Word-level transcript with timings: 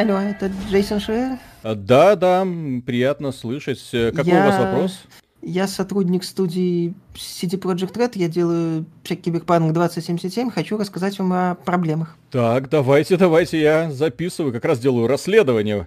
Алло, 0.00 0.18
это 0.18 0.50
Джейсон 0.70 0.98
Шуэр? 0.98 1.38
А, 1.62 1.74
да, 1.74 2.16
да, 2.16 2.46
приятно 2.86 3.32
слышать. 3.32 3.86
Э, 3.92 4.12
какой 4.12 4.32
я... 4.32 4.44
у 4.44 4.46
вас 4.46 4.58
вопрос? 4.58 5.02
Я 5.42 5.68
сотрудник 5.68 6.24
студии 6.24 6.94
CD 7.14 7.60
Project 7.60 7.92
Red, 7.92 8.12
я 8.14 8.28
делаю 8.28 8.86
Киберпанк 9.04 9.74
2077, 9.74 10.50
хочу 10.50 10.78
рассказать 10.78 11.18
вам 11.18 11.32
о 11.34 11.54
проблемах. 11.54 12.16
Так, 12.30 12.70
давайте, 12.70 13.18
давайте, 13.18 13.60
я 13.60 13.90
записываю, 13.90 14.54
как 14.54 14.64
раз 14.64 14.78
делаю 14.78 15.06
расследование. 15.06 15.86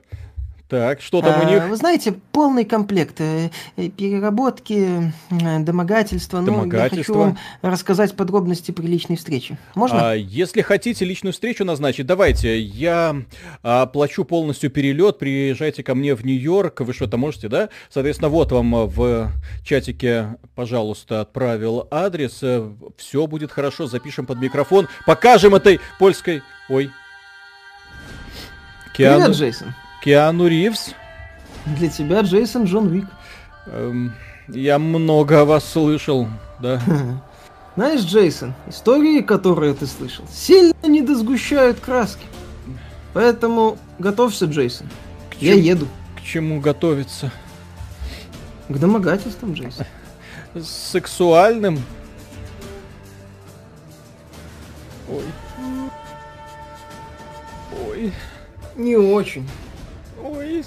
Так, 0.73 1.01
что 1.01 1.21
там 1.21 1.35
а, 1.39 1.43
у 1.43 1.47
них? 1.47 1.67
Вы 1.67 1.75
знаете, 1.75 2.15
полный 2.31 2.65
комплект. 2.65 3.21
Э, 3.21 3.51
э, 3.77 3.89
переработки, 3.89 5.13
э, 5.29 5.59
домогательства. 5.59 6.41
Домогательства. 6.41 6.73
Ну, 6.73 6.87
я 6.87 6.89
хочу 6.89 7.13
вам 7.13 7.37
рассказать 7.61 8.15
подробности 8.15 8.71
при 8.71 8.87
личной 8.87 9.17
встрече. 9.17 9.59
Можно? 9.75 10.13
А, 10.13 10.13
если 10.15 10.63
хотите 10.63 11.05
личную 11.05 11.31
встречу 11.31 11.63
назначить, 11.63 12.07
давайте. 12.07 12.59
Я 12.59 13.15
оплачу 13.61 14.25
полностью 14.25 14.71
перелет, 14.71 15.19
приезжайте 15.19 15.83
ко 15.83 15.93
мне 15.93 16.15
в 16.15 16.25
Нью-Йорк. 16.25 16.81
Вы 16.81 16.93
что-то 16.93 17.17
можете, 17.17 17.49
да? 17.49 17.69
Соответственно, 17.91 18.29
вот 18.29 18.51
вам 18.51 18.87
в 18.87 19.31
чатике, 19.63 20.37
пожалуйста, 20.55 21.21
отправил 21.21 21.87
адрес. 21.91 22.41
Все 22.97 23.27
будет 23.27 23.51
хорошо, 23.51 23.85
запишем 23.85 24.25
под 24.25 24.39
микрофон. 24.39 24.87
Покажем 25.05 25.53
этой 25.53 25.79
польской... 25.99 26.41
Ой. 26.67 26.89
Киану... 28.97 29.25
Привет, 29.25 29.37
Джейсон. 29.37 29.75
Киану 30.03 30.47
Ривз. 30.47 30.93
Для 31.65 31.89
тебя 31.89 32.21
Джейсон 32.21 32.65
Джон 32.65 32.89
Вик. 32.89 33.05
Эм, 33.67 34.13
я 34.49 34.77
много 34.77 35.41
о 35.41 35.45
вас 35.45 35.63
слышал, 35.63 36.27
да. 36.59 36.81
Знаешь, 37.75 38.01
Джейсон, 38.01 38.53
истории, 38.67 39.21
которые 39.21 39.73
ты 39.73 39.87
слышал, 39.87 40.25
сильно 40.29 40.75
не 40.83 41.01
досгущают 41.01 41.79
краски. 41.79 42.25
Поэтому 43.13 43.77
готовься, 43.97 44.45
Джейсон. 44.45 44.89
К 45.31 45.41
Я 45.41 45.53
чем... 45.53 45.63
еду. 45.63 45.87
К 46.17 46.21
чему 46.21 46.59
готовиться? 46.59 47.31
К 48.67 48.77
домогательствам, 48.77 49.53
Джейсон. 49.53 49.85
С 50.53 50.67
сексуальным? 50.67 51.79
Ой. 55.09 55.23
Ой. 57.87 58.13
Не 58.75 58.97
очень. 58.97 59.47
Ой. 60.23 60.63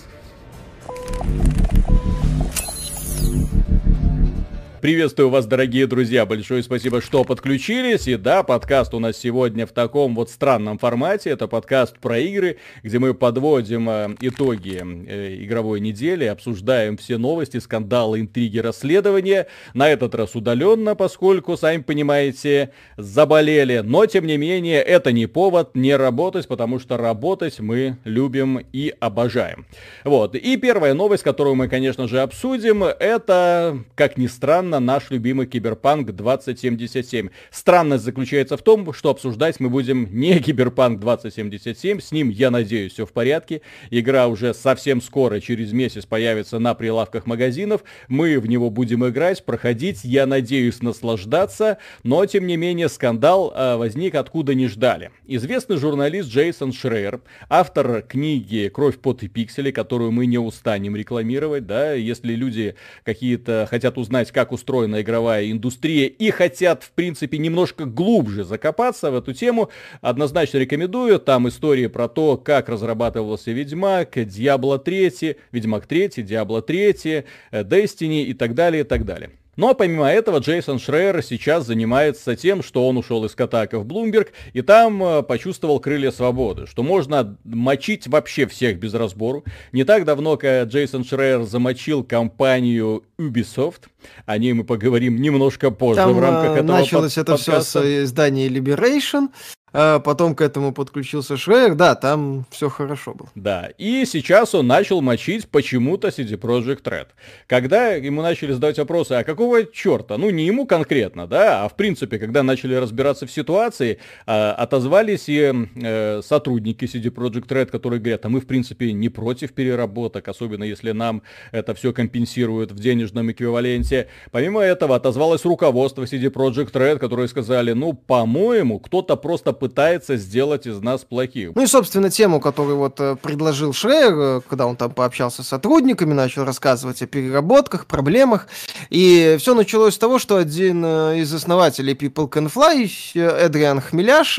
Приветствую 4.87 5.31
вас, 5.31 5.47
дорогие 5.47 5.89
друзья. 5.89 6.25
Большое 6.27 6.63
спасибо, 6.63 7.03
что 7.03 7.25
подключились. 7.25 8.07
И 8.07 8.15
да, 8.15 8.45
подкаст 8.45 8.95
у 8.95 9.01
нас 9.01 9.17
сегодня 9.17 9.67
в 9.67 9.73
таком 9.73 10.15
вот 10.15 10.31
странном 10.31 10.79
формате. 10.79 11.31
Это 11.31 11.49
подкаст 11.49 11.99
про 11.99 12.21
игры, 12.21 12.59
где 12.85 13.01
мы 13.01 13.13
подводим 13.13 13.91
э, 13.91 14.15
итоги 14.21 14.81
э, 14.81 15.43
игровой 15.43 15.81
недели, 15.81 16.27
обсуждаем 16.27 16.99
все 16.99 17.19
новости, 17.19 17.57
скандалы, 17.57 18.21
интриги, 18.21 18.59
расследования. 18.59 19.49
На 19.75 19.89
этот 19.89 20.15
раз 20.15 20.37
удаленно, 20.37 20.95
поскольку, 20.95 21.57
сами 21.57 21.83
понимаете, 21.83 22.71
заболели. 22.97 23.81
Но, 23.85 24.07
тем 24.07 24.25
не 24.25 24.37
менее, 24.37 24.83
это 24.83 25.11
не 25.11 25.27
повод 25.27 25.75
не 25.75 25.97
работать, 25.97 26.47
потому 26.47 26.79
что 26.79 26.97
работать 26.97 27.59
мы 27.59 27.97
любим 28.05 28.65
и 28.73 28.95
обожаем. 29.01 29.67
Вот. 30.05 30.37
И 30.37 30.57
первая 30.57 30.95
новость, 30.95 31.25
которую 31.25 31.57
мы, 31.57 31.67
конечно 31.67 32.07
же, 32.07 32.21
обсудим, 32.21 32.85
это, 32.85 33.81
как 33.97 34.17
ни 34.17 34.29
странно, 34.29 34.76
совершенно 34.77 34.81
наш 34.81 35.11
любимый 35.11 35.47
Киберпанк 35.47 36.11
2077. 36.13 37.29
Странность 37.51 38.05
заключается 38.05 38.57
в 38.57 38.63
том, 38.63 38.93
что 38.93 39.11
обсуждать 39.11 39.61
мы 39.61 39.69
будем 39.69 40.09
не 40.13 40.39
Киберпанк 40.41 41.01
2077, 41.01 42.01
с 42.01 42.13
ним, 42.13 42.29
я 42.29 42.51
надеюсь, 42.51 42.93
все 42.93 43.07
в 43.07 43.13
порядке. 43.13 43.63
Игра 43.91 44.27
уже 44.29 44.55
совсем 44.55 45.01
скоро, 45.01 45.41
через 45.41 45.73
месяц, 45.73 46.07
появится 46.07 46.59
на 46.59 46.75
прилавках 46.75 47.27
магазинов. 47.27 47.83
Мы 48.09 48.39
в 48.39 48.47
него 48.47 48.71
будем 48.71 49.07
играть, 49.07 49.45
проходить, 49.45 50.05
я 50.05 50.27
надеюсь, 50.27 50.83
наслаждаться. 50.83 51.79
Но, 52.03 52.25
тем 52.27 52.47
не 52.47 52.57
менее, 52.57 52.89
скандал 52.89 53.53
э, 53.55 53.77
возник 53.77 54.15
откуда 54.15 54.55
не 54.55 54.69
ждали. 54.69 55.11
Известный 55.27 55.77
журналист 55.77 56.29
Джейсон 56.29 56.73
Шрейер, 56.73 57.21
автор 57.49 58.03
книги 58.03 58.71
«Кровь, 58.73 58.99
пот 58.99 59.23
и 59.23 59.29
пиксели», 59.29 59.71
которую 59.71 60.13
мы 60.13 60.27
не 60.27 60.39
устанем 60.39 60.97
рекламировать, 60.97 61.67
да, 61.67 61.93
если 61.93 62.35
люди 62.35 62.75
какие-то 63.05 63.67
хотят 63.71 63.99
узнать, 63.99 64.33
как 64.33 64.53
устроен 64.53 64.66
устроена 64.67 65.01
игровая 65.01 65.49
индустрия 65.53 66.09
и 66.09 66.31
хотят, 66.31 66.83
в 66.83 66.91
принципе, 66.91 67.39
немножко 67.39 67.85
глубже 67.85 68.43
закопаться 68.43 69.13
в 69.13 69.15
эту 69.15 69.33
тему, 69.33 69.71
однозначно 70.01 70.59
рекомендую. 70.59 71.21
Там 71.21 71.47
истории 71.49 71.87
про 71.87 72.09
то, 72.09 72.37
как 72.37 72.69
разрабатывался 72.69 73.53
Ведьмак, 73.53 74.17
Diablo 74.17 74.79
3, 74.79 75.37
Ведьмак 75.53 75.87
3, 75.87 76.07
Diablo 76.17 76.63
3, 76.63 77.25
Destiny 77.53 78.25
и 78.25 78.35
так 78.35 78.55
далее, 78.55 78.81
и 78.81 78.85
так 78.85 79.05
далее. 79.05 79.31
Но 79.57 79.75
помимо 79.75 80.07
этого 80.11 80.39
Джейсон 80.39 80.79
Шрейер 80.79 81.23
сейчас 81.23 81.67
занимается 81.67 82.37
тем, 82.37 82.63
что 82.63 82.87
он 82.87 82.97
ушел 82.99 83.25
из 83.25 83.35
Катака 83.35 83.79
в 83.79 83.87
Bloomberg 83.87 84.29
и 84.53 84.63
там 84.63 85.03
э, 85.03 85.23
почувствовал 85.23 85.81
крылья 85.81 86.11
свободы, 86.11 86.67
что 86.67 86.83
можно 86.83 87.37
мочить 87.45 88.07
вообще 88.07 88.47
всех 88.47 88.79
без 88.79 88.95
разбору. 88.95 89.45
Не 89.73 89.85
так 89.85 90.05
давно 90.05 90.37
как 90.37 90.69
Джейсон 90.69 91.05
Шрейер 91.05 91.45
замочил 91.45 92.05
компанию 92.05 93.05
Ubisoft, 93.19 93.85
о 94.27 94.39
ней 94.39 94.53
мы 94.53 94.65
поговорим 94.65 95.17
немножко 95.21 95.71
позже 95.71 95.97
там, 96.03 96.13
в 96.15 96.21
рамках 96.21 96.57
э, 96.57 96.61
этого 96.61 96.79
началось 96.79 97.15
под- 97.15 97.23
это 97.23 97.33
подкаста. 97.37 97.81
все 97.81 98.03
с 98.03 98.05
издания 98.05 98.49
Liberation, 98.49 99.29
а 99.73 99.99
потом 99.99 100.35
к 100.35 100.41
этому 100.43 100.73
подключился 100.73 101.37
Шрейер, 101.37 101.75
да, 101.75 101.97
там 101.97 102.47
все 102.51 102.69
хорошо 102.69 103.15
было. 103.15 103.29
Да, 103.35 103.71
и 103.79 104.05
сейчас 104.07 104.55
он 104.55 104.69
начал 104.69 105.03
мочить 105.03 105.49
почему-то 105.49 106.09
CD 106.09 106.39
Project 106.39 106.83
Red. 106.85 107.09
Когда 107.49 107.89
ему 107.91 108.23
начали 108.23 108.53
задавать 108.53 108.79
вопросы, 108.79 109.13
а 109.13 109.25
какого 109.25 109.65
черта, 109.65 110.19
ну 110.19 110.31
не 110.31 110.47
ему 110.47 110.67
конкретно, 110.67 111.27
да, 111.27 111.65
а 111.65 111.69
в 111.69 111.75
принципе, 111.75 112.19
когда 112.19 112.45
начали 112.45 112.75
разбираться 112.75 113.27
в 113.27 113.31
ситуации, 113.31 113.99
а, 114.25 114.53
отозвались 114.53 115.29
и 115.29 115.53
э, 115.75 116.23
сотрудники 116.23 116.85
CD 116.85 117.13
Project 117.13 117.49
Red, 117.49 117.67
которые 117.67 118.01
говорят, 118.01 118.25
а 118.25 118.29
мы 118.29 118.41
в 118.41 118.47
принципе 118.47 118.93
не 118.93 119.09
против 119.09 119.53
переработок, 119.53 120.29
особенно 120.29 120.63
если 120.63 120.93
нам 120.93 121.23
это 121.51 121.75
все 121.75 121.93
компенсируют 121.93 122.71
в 122.71 122.79
денежном 122.79 123.33
эквиваленте. 123.33 124.09
Помимо 124.31 124.61
этого 124.61 124.95
отозвалось 124.95 125.45
руководство 125.45 126.05
CD 126.05 126.31
Project 126.31 126.73
Red, 126.73 126.99
которые 126.99 127.27
сказали, 127.27 127.73
ну, 127.73 127.95
по-моему, 127.95 128.79
кто-то 128.79 129.17
просто 129.17 129.56
пытается 129.57 130.17
сделать 130.17 130.67
из 130.67 130.81
нас 130.81 131.05
плохих. 131.05 131.53
Ну 131.55 131.63
и, 131.63 131.67
собственно, 131.67 132.11
тему, 132.11 132.41
которую 132.41 132.77
вот 132.77 133.01
э, 133.01 133.17
предложил 133.17 133.73
Шрейер, 133.73 134.15
э, 134.15 134.41
когда 134.49 134.67
он 134.67 134.77
там 134.77 134.93
пообщался 134.93 135.43
с 135.43 135.49
сотрудниками, 135.49 136.13
начал 136.13 136.45
рассказывать 136.45 137.03
о 137.03 137.07
переработках, 137.07 137.87
проблемах. 137.87 138.47
И 138.91 139.37
все 139.39 139.55
началось 139.55 139.95
с 139.95 139.99
того, 139.99 140.19
что 140.19 140.37
один 140.37 140.85
э, 140.85 141.19
из 141.19 141.33
основателей 141.35 141.95
People 141.95 142.31
Can 142.31 142.53
Fly, 142.53 142.91
Эдриан 143.15 143.81
Хмеляш, 143.81 144.39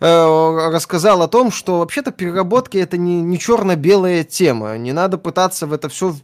рассказал 0.00 1.22
о 1.22 1.28
том, 1.28 1.50
что 1.50 1.80
вообще-то 1.80 2.12
переработки 2.12 2.78
это 2.78 2.96
не, 2.96 3.20
не 3.20 3.38
черно-белая 3.38 4.22
тема. 4.22 4.78
Не 4.78 4.92
надо 4.92 5.18
пытаться 5.18 5.66
в 5.66 5.72
это 5.72 5.88
все 5.88 6.14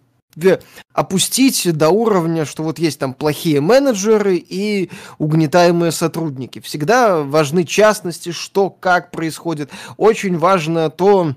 опустить 0.93 1.71
до 1.77 1.91
уровня, 1.91 2.45
что 2.45 2.63
вот 2.63 2.79
есть 2.79 2.99
там 2.99 3.15
плохие 3.15 3.61
менеджеры 3.61 4.37
и 4.37 4.91
угнетаемые 5.19 5.93
сотрудники. 5.93 6.61
Всегда 6.61 7.23
важны 7.23 7.65
частности, 7.65 8.33
что, 8.33 8.71
как 8.71 9.11
происходит. 9.11 9.71
Очень 9.97 10.39
важно 10.39 10.91
то, 10.91 11.35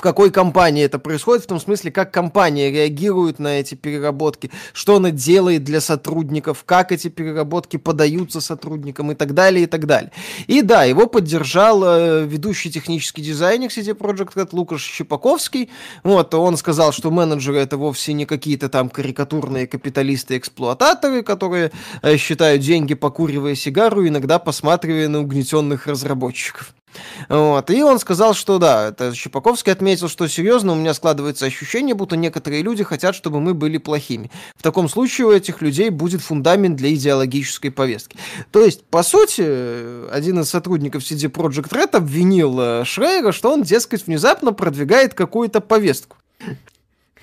в 0.00 0.02
какой 0.02 0.30
компании 0.30 0.82
это 0.82 0.98
происходит, 0.98 1.44
в 1.44 1.48
том 1.48 1.60
смысле, 1.60 1.90
как 1.90 2.10
компания 2.10 2.70
реагирует 2.70 3.38
на 3.38 3.60
эти 3.60 3.74
переработки, 3.74 4.50
что 4.72 4.96
она 4.96 5.10
делает 5.10 5.62
для 5.62 5.82
сотрудников, 5.82 6.64
как 6.64 6.90
эти 6.90 7.08
переработки 7.08 7.76
подаются 7.76 8.40
сотрудникам 8.40 9.12
и 9.12 9.14
так 9.14 9.34
далее, 9.34 9.64
и 9.64 9.66
так 9.66 9.84
далее. 9.84 10.10
И 10.46 10.62
да, 10.62 10.84
его 10.84 11.06
поддержал 11.06 11.84
э, 11.84 12.24
ведущий 12.24 12.70
технический 12.70 13.20
дизайнер 13.20 13.68
CD 13.68 13.94
Projekt 13.94 14.36
Red 14.36 14.48
Лукаш 14.52 14.82
Щепаковский. 14.82 15.68
Вот, 16.02 16.32
он 16.32 16.56
сказал, 16.56 16.92
что 16.92 17.10
менеджеры 17.10 17.58
это 17.58 17.76
вовсе 17.76 18.14
не 18.14 18.24
какие-то 18.24 18.70
там 18.70 18.88
карикатурные 18.88 19.66
капиталисты-эксплуататоры, 19.66 21.22
которые 21.22 21.72
э, 22.00 22.16
считают 22.16 22.62
деньги, 22.62 22.94
покуривая 22.94 23.54
сигару, 23.54 24.08
иногда 24.08 24.38
посматривая 24.38 25.08
на 25.08 25.20
угнетенных 25.20 25.86
разработчиков. 25.86 26.72
Вот. 27.28 27.70
И 27.70 27.82
он 27.82 27.98
сказал, 27.98 28.34
что 28.34 28.58
да, 28.58 28.88
это 28.88 29.14
Щепаковский 29.14 29.72
отметил, 29.72 30.08
что 30.08 30.26
серьезно 30.28 30.72
у 30.72 30.76
меня 30.76 30.94
складывается 30.94 31.46
ощущение, 31.46 31.94
будто 31.94 32.16
некоторые 32.16 32.62
люди 32.62 32.84
хотят, 32.84 33.14
чтобы 33.14 33.40
мы 33.40 33.54
были 33.54 33.78
плохими. 33.78 34.30
В 34.56 34.62
таком 34.62 34.88
случае 34.88 35.26
у 35.26 35.32
этих 35.32 35.62
людей 35.62 35.90
будет 35.90 36.20
фундамент 36.22 36.76
для 36.76 36.92
идеологической 36.94 37.70
повестки. 37.70 38.16
То 38.50 38.64
есть, 38.64 38.84
по 38.84 39.02
сути, 39.02 40.10
один 40.10 40.40
из 40.40 40.50
сотрудников 40.50 41.02
CD 41.02 41.30
Project 41.30 41.70
Red 41.70 41.96
обвинил 41.96 42.58
э, 42.60 42.84
Шрейера, 42.84 43.32
что 43.32 43.52
он, 43.52 43.62
дескать, 43.62 44.06
внезапно 44.06 44.52
продвигает 44.52 45.14
какую-то 45.14 45.60
повестку. 45.60 46.16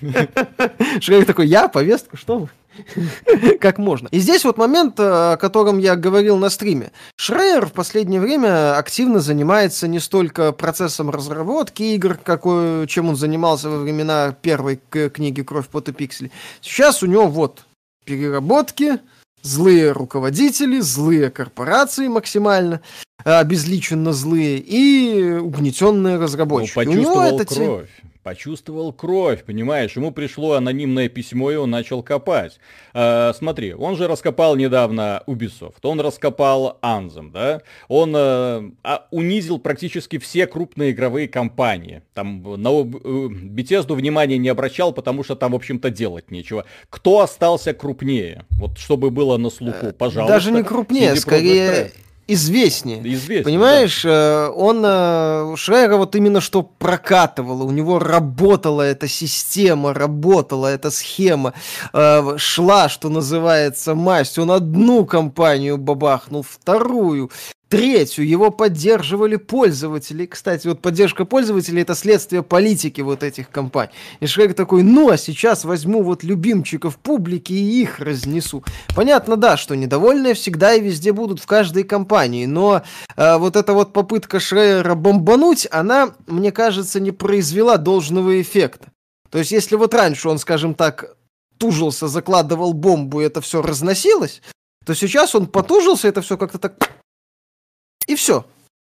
Шрейер 0.00 1.24
такой, 1.24 1.48
я 1.48 1.68
повестку, 1.68 2.16
что 2.16 2.38
вы? 2.38 2.48
как 3.60 3.78
можно. 3.78 4.08
И 4.08 4.18
здесь 4.18 4.44
вот 4.44 4.58
момент, 4.58 4.98
э, 5.00 5.32
о 5.32 5.36
котором 5.36 5.78
я 5.78 5.96
говорил 5.96 6.36
на 6.36 6.50
стриме. 6.50 6.92
Шрейер 7.16 7.66
в 7.66 7.72
последнее 7.72 8.20
время 8.20 8.76
активно 8.76 9.20
занимается 9.20 9.88
не 9.88 10.00
столько 10.00 10.52
процессом 10.52 11.10
разработки 11.10 11.82
игр, 11.82 12.18
какой, 12.22 12.86
чем 12.86 13.08
он 13.08 13.16
занимался 13.16 13.68
во 13.70 13.78
времена 13.78 14.34
первой 14.40 14.80
книги 14.90 15.42
«Кровь, 15.42 15.68
пот 15.68 15.88
и 15.88 15.92
пиксели». 15.92 16.30
Сейчас 16.60 17.02
у 17.02 17.06
него 17.06 17.28
вот 17.28 17.64
переработки, 18.04 19.00
злые 19.42 19.92
руководители, 19.92 20.80
злые 20.80 21.30
корпорации 21.30 22.08
максимально, 22.08 22.80
обезличенно 23.24 24.12
злые 24.12 24.58
и 24.58 25.32
угнетенные 25.32 26.16
разработчики. 26.16 26.78
Ну, 26.78 26.84
почувствовал 26.84 27.38
кровь 27.38 27.90
почувствовал 28.28 28.92
кровь, 28.92 29.42
понимаешь, 29.42 29.96
ему 29.96 30.10
пришло 30.10 30.52
анонимное 30.52 31.08
письмо, 31.08 31.50
и 31.50 31.56
он 31.56 31.70
начал 31.70 32.02
копать. 32.02 32.58
Э, 32.92 33.32
смотри, 33.34 33.72
он 33.72 33.96
же 33.96 34.06
раскопал 34.06 34.54
недавно 34.54 35.22
Ubisoft, 35.26 35.78
он 35.82 35.98
раскопал 35.98 36.78
Anthem, 36.82 37.30
да, 37.32 37.62
он 37.88 38.12
э, 38.14 38.70
унизил 39.10 39.58
практически 39.58 40.18
все 40.18 40.46
крупные 40.46 40.90
игровые 40.90 41.26
компании. 41.26 42.02
Там 42.12 42.42
на 42.42 42.68
э, 42.68 42.82
Bethesda 42.82 43.94
внимания 43.94 44.36
не 44.36 44.50
обращал, 44.50 44.92
потому 44.92 45.24
что 45.24 45.34
там, 45.34 45.52
в 45.52 45.54
общем-то, 45.54 45.88
делать 45.88 46.30
нечего. 46.30 46.66
Кто 46.90 47.20
остался 47.20 47.72
крупнее? 47.72 48.44
Вот 48.50 48.76
чтобы 48.76 49.10
было 49.10 49.38
на 49.38 49.48
слуху, 49.48 49.86
э, 49.86 49.92
пожалуйста. 49.94 50.34
Даже 50.34 50.50
не 50.50 50.62
крупнее, 50.62 51.16
скорее 51.16 51.92
известнее. 52.28 53.00
Известнее. 53.00 53.42
Понимаешь, 53.42 54.02
да. 54.02 54.10
Э, 54.10 54.48
он 54.50 54.82
э, 54.84 55.56
Шрайера 55.56 55.96
вот 55.96 56.14
именно 56.14 56.40
что 56.40 56.62
прокатывало, 56.62 57.64
у 57.64 57.70
него 57.70 57.98
работала 57.98 58.82
эта 58.82 59.08
система, 59.08 59.94
работала 59.94 60.66
эта 60.66 60.90
схема, 60.90 61.54
э, 61.92 62.36
шла, 62.36 62.88
что 62.88 63.08
называется, 63.08 63.94
масть. 63.94 64.38
Он 64.38 64.50
одну 64.50 65.06
компанию 65.06 65.78
бабахнул, 65.78 66.42
вторую, 66.42 67.30
Третью 67.68 68.26
его 68.26 68.50
поддерживали 68.50 69.36
пользователи. 69.36 70.24
Кстати, 70.24 70.66
вот 70.68 70.80
поддержка 70.80 71.26
пользователей 71.26 71.82
это 71.82 71.94
следствие 71.94 72.42
политики 72.42 73.02
вот 73.02 73.22
этих 73.22 73.50
компаний. 73.50 73.92
И 74.20 74.26
Шрек 74.26 74.54
такой, 74.54 74.82
ну 74.82 75.10
а 75.10 75.18
сейчас 75.18 75.64
возьму 75.64 76.02
вот 76.02 76.22
любимчиков 76.22 76.98
публики 76.98 77.52
и 77.52 77.82
их 77.82 78.00
разнесу. 78.00 78.64
Понятно, 78.96 79.36
да, 79.36 79.58
что 79.58 79.76
недовольные 79.76 80.32
всегда 80.32 80.74
и 80.74 80.80
везде 80.80 81.12
будут 81.12 81.40
в 81.40 81.46
каждой 81.46 81.84
компании, 81.84 82.46
но 82.46 82.82
э, 83.16 83.36
вот 83.36 83.54
эта 83.54 83.74
вот 83.74 83.92
попытка 83.92 84.40
Шрейера 84.40 84.94
бомбануть, 84.94 85.68
она, 85.70 86.14
мне 86.26 86.52
кажется, 86.52 87.00
не 87.00 87.10
произвела 87.10 87.76
должного 87.76 88.40
эффекта. 88.40 88.92
То 89.28 89.38
есть, 89.38 89.50
если 89.50 89.76
вот 89.76 89.92
раньше 89.92 90.30
он, 90.30 90.38
скажем 90.38 90.72
так, 90.72 91.16
тужился, 91.58 92.08
закладывал 92.08 92.72
бомбу, 92.72 93.20
и 93.20 93.24
это 93.24 93.42
все 93.42 93.60
разносилось, 93.60 94.40
то 94.86 94.94
сейчас 94.94 95.34
он 95.34 95.46
потужился, 95.46 96.08
это 96.08 96.22
все 96.22 96.38
как-то 96.38 96.58
так 96.58 96.78
и 98.08 98.16
все. 98.16 98.44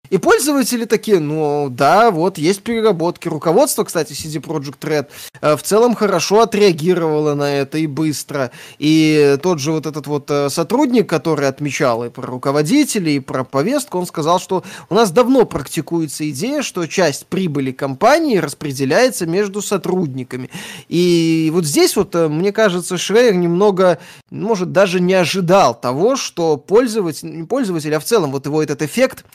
И 0.10 0.18
пользователи 0.20 0.86
такие, 0.86 1.20
ну 1.20 1.70
да, 1.72 2.12
вот 2.12 2.38
есть 2.38 2.62
переработки. 2.62 3.28
Руководство, 3.30 3.84
кстати, 3.84 4.12
CD 4.12 4.40
Project 4.40 4.80
Red 4.82 5.08
э, 5.42 5.56
в 5.56 5.64
целом 5.64 5.96
хорошо 5.96 6.42
отреагировало 6.42 7.34
на 7.34 7.52
это 7.56 7.78
и 7.80 7.88
быстро. 7.88 8.52
И 8.78 9.38
тот 9.42 9.60
же 9.60 9.72
вот 9.72 9.86
этот 9.86 10.06
вот 10.06 10.30
э, 10.30 10.50
сотрудник, 10.50 11.10
который 11.10 11.48
отмечал 11.48 12.04
и 12.04 12.10
про 12.10 12.28
руководителей, 12.28 13.16
и 13.16 13.20
про 13.20 13.44
повестку, 13.44 13.98
он 13.98 14.06
сказал, 14.06 14.40
что 14.40 14.64
у 14.90 14.94
нас 14.94 15.10
давно 15.10 15.46
практикуется 15.46 16.30
идея, 16.30 16.62
что 16.62 16.86
часть 16.86 17.26
прибыли 17.26 17.72
компании 17.72 18.38
распределяется 18.38 19.26
между 19.26 19.62
сотрудниками. 19.62 20.52
И 20.90 21.50
вот 21.54 21.66
здесь 21.66 21.96
вот, 21.96 22.14
э, 22.14 22.28
мне 22.28 22.52
кажется, 22.52 22.98
Шрейер 23.00 23.34
немного, 23.34 23.98
может, 24.30 24.74
даже 24.74 25.00
не 25.00 25.14
ожидал 25.14 25.74
того, 25.74 26.18
что 26.18 26.58
пользователь, 26.58 27.36
не 27.36 27.46
пользователь, 27.46 27.96
а 27.96 28.00
в 28.00 28.04
целом 28.04 28.32
вот 28.32 28.46
его 28.46 28.62
этот 28.62 28.82
эффект 28.82 29.26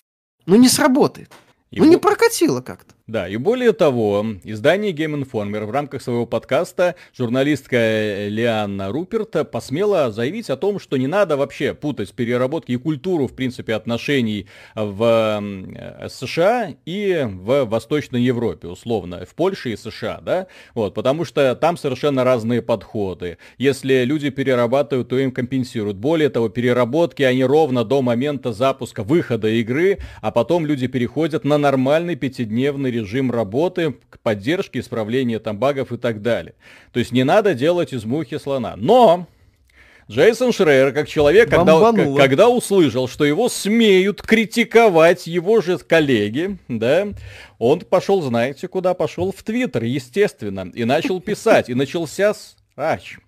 ну 0.48 0.56
не 0.56 0.68
сработает. 0.68 1.30
И 1.70 1.78
ну 1.78 1.86
не 1.86 1.98
прокатило 1.98 2.62
как-то. 2.62 2.94
Да, 3.08 3.26
и 3.26 3.38
более 3.38 3.72
того, 3.72 4.26
издание 4.44 4.92
Game 4.92 5.18
Informer 5.22 5.64
в 5.64 5.70
рамках 5.70 6.02
своего 6.02 6.26
подкаста 6.26 6.94
журналистка 7.16 8.28
Лианна 8.28 8.92
Руперт 8.92 9.50
посмела 9.50 10.12
заявить 10.12 10.50
о 10.50 10.58
том, 10.58 10.78
что 10.78 10.98
не 10.98 11.06
надо 11.06 11.38
вообще 11.38 11.72
путать 11.72 12.12
переработки 12.12 12.72
и 12.72 12.76
культуру, 12.76 13.26
в 13.26 13.34
принципе, 13.34 13.72
отношений 13.72 14.46
в 14.74 15.42
США 16.10 16.74
и 16.84 17.26
в 17.26 17.64
Восточной 17.64 18.20
Европе, 18.20 18.68
условно, 18.68 19.24
в 19.24 19.34
Польше 19.34 19.72
и 19.72 19.76
США, 19.78 20.20
да, 20.22 20.46
вот, 20.74 20.92
потому 20.92 21.24
что 21.24 21.54
там 21.54 21.78
совершенно 21.78 22.24
разные 22.24 22.60
подходы. 22.60 23.38
Если 23.56 24.04
люди 24.04 24.28
перерабатывают, 24.28 25.08
то 25.08 25.18
им 25.18 25.32
компенсируют. 25.32 25.96
Более 25.96 26.28
того, 26.28 26.50
переработки, 26.50 27.22
они 27.22 27.42
ровно 27.42 27.84
до 27.84 28.02
момента 28.02 28.52
запуска, 28.52 29.02
выхода 29.02 29.48
игры, 29.48 29.96
а 30.20 30.30
потом 30.30 30.66
люди 30.66 30.88
переходят 30.88 31.44
на 31.44 31.56
нормальный 31.56 32.14
пятидневный 32.14 32.97
режим 33.00 33.30
работы, 33.30 33.94
к 34.10 34.18
поддержке, 34.20 34.80
исправления 34.80 35.38
там 35.38 35.58
багов 35.58 35.92
и 35.92 35.96
так 35.96 36.22
далее. 36.22 36.54
То 36.92 36.98
есть 36.98 37.12
не 37.12 37.24
надо 37.24 37.54
делать 37.54 37.92
из 37.92 38.04
мухи 38.04 38.38
слона. 38.38 38.74
Но 38.76 39.26
Джейсон 40.10 40.52
Шрейер, 40.52 40.92
как 40.92 41.06
человек, 41.06 41.50
когда, 41.50 41.92
когда 42.16 42.48
услышал, 42.48 43.08
что 43.08 43.26
его 43.26 43.50
смеют 43.50 44.22
критиковать 44.22 45.26
его 45.26 45.60
же 45.60 45.76
коллеги, 45.78 46.56
да, 46.66 47.08
он 47.58 47.80
пошел, 47.80 48.22
знаете, 48.22 48.68
куда 48.68 48.94
пошел? 48.94 49.32
В 49.32 49.42
Твиттер, 49.42 49.84
естественно, 49.84 50.70
и 50.72 50.84
начал 50.84 51.20
писать, 51.20 51.68
и 51.68 51.74
начался 51.74 52.34
срач. 52.74 53.18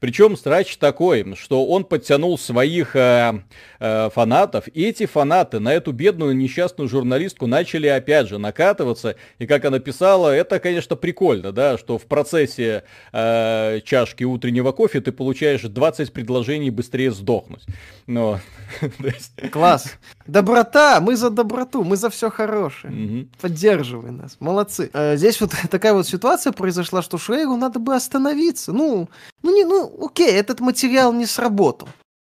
Причем 0.00 0.36
страч 0.36 0.76
такой, 0.76 1.34
что 1.36 1.66
он 1.66 1.84
подтянул 1.84 2.38
своих 2.38 2.96
э, 2.96 3.42
э, 3.80 4.10
фанатов, 4.14 4.68
и 4.68 4.84
эти 4.84 5.06
фанаты 5.06 5.60
на 5.60 5.72
эту 5.72 5.92
бедную 5.92 6.36
несчастную 6.36 6.88
журналистку 6.88 7.46
начали 7.46 7.86
опять 7.86 8.28
же 8.28 8.38
накатываться. 8.38 9.16
И 9.38 9.46
как 9.46 9.64
она 9.64 9.78
писала, 9.78 10.30
это, 10.30 10.58
конечно, 10.58 10.96
прикольно, 10.96 11.52
да, 11.52 11.78
что 11.78 11.98
в 11.98 12.06
процессе 12.06 12.84
э, 13.12 13.80
чашки 13.84 14.24
утреннего 14.24 14.72
кофе 14.72 15.00
ты 15.00 15.12
получаешь 15.12 15.62
20 15.62 16.12
предложений 16.12 16.70
быстрее 16.70 17.10
сдохнуть. 17.10 17.64
Но, 18.06 18.40
Класс. 19.52 19.94
Доброта, 20.26 21.00
мы 21.00 21.16
за 21.16 21.30
доброту, 21.30 21.84
мы 21.84 21.96
за 21.96 22.10
все 22.10 22.30
хорошее. 22.30 22.92
Угу. 22.92 23.28
Поддерживай 23.40 24.10
нас, 24.10 24.36
молодцы. 24.40 24.90
Э, 24.92 25.16
здесь 25.16 25.40
вот 25.40 25.52
такая 25.70 25.94
вот 25.94 26.06
ситуация 26.06 26.52
произошла, 26.52 27.02
что 27.02 27.18
Шрейгу 27.18 27.56
надо 27.56 27.78
бы 27.78 27.94
остановиться. 27.94 28.72
Ну, 28.72 29.08
ну 29.42 29.50
не, 29.58 29.64
ну 29.64 30.06
окей, 30.06 30.30
этот 30.32 30.60
материал 30.60 31.12
не 31.12 31.26
сработал. 31.26 31.88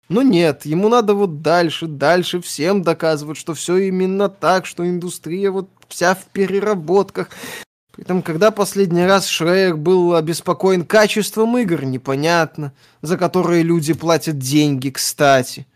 Но 0.09 0.23
нет, 0.23 0.65
ему 0.65 0.89
надо 0.89 1.13
вот 1.13 1.41
дальше, 1.41 1.85
дальше 1.85 2.41
всем 2.41 2.81
доказывать, 2.81 3.37
что 3.37 3.53
все 3.53 3.77
именно 3.77 4.27
так, 4.27 4.65
что 4.65 4.87
индустрия 4.87 5.51
вот 5.51 5.69
вся 5.87 6.15
в 6.15 6.25
переработках. 6.25 7.29
При 7.91 8.03
этом, 8.03 8.23
когда 8.23 8.49
последний 8.49 9.05
раз 9.05 9.27
Шрейер 9.27 9.75
был 9.75 10.15
обеспокоен 10.15 10.85
качеством 10.85 11.57
игр, 11.57 11.83
непонятно, 11.83 12.73
за 13.01 13.17
которые 13.17 13.61
люди 13.61 13.93
платят 13.93 14.39
деньги, 14.39 14.89
кстати. 14.89 15.67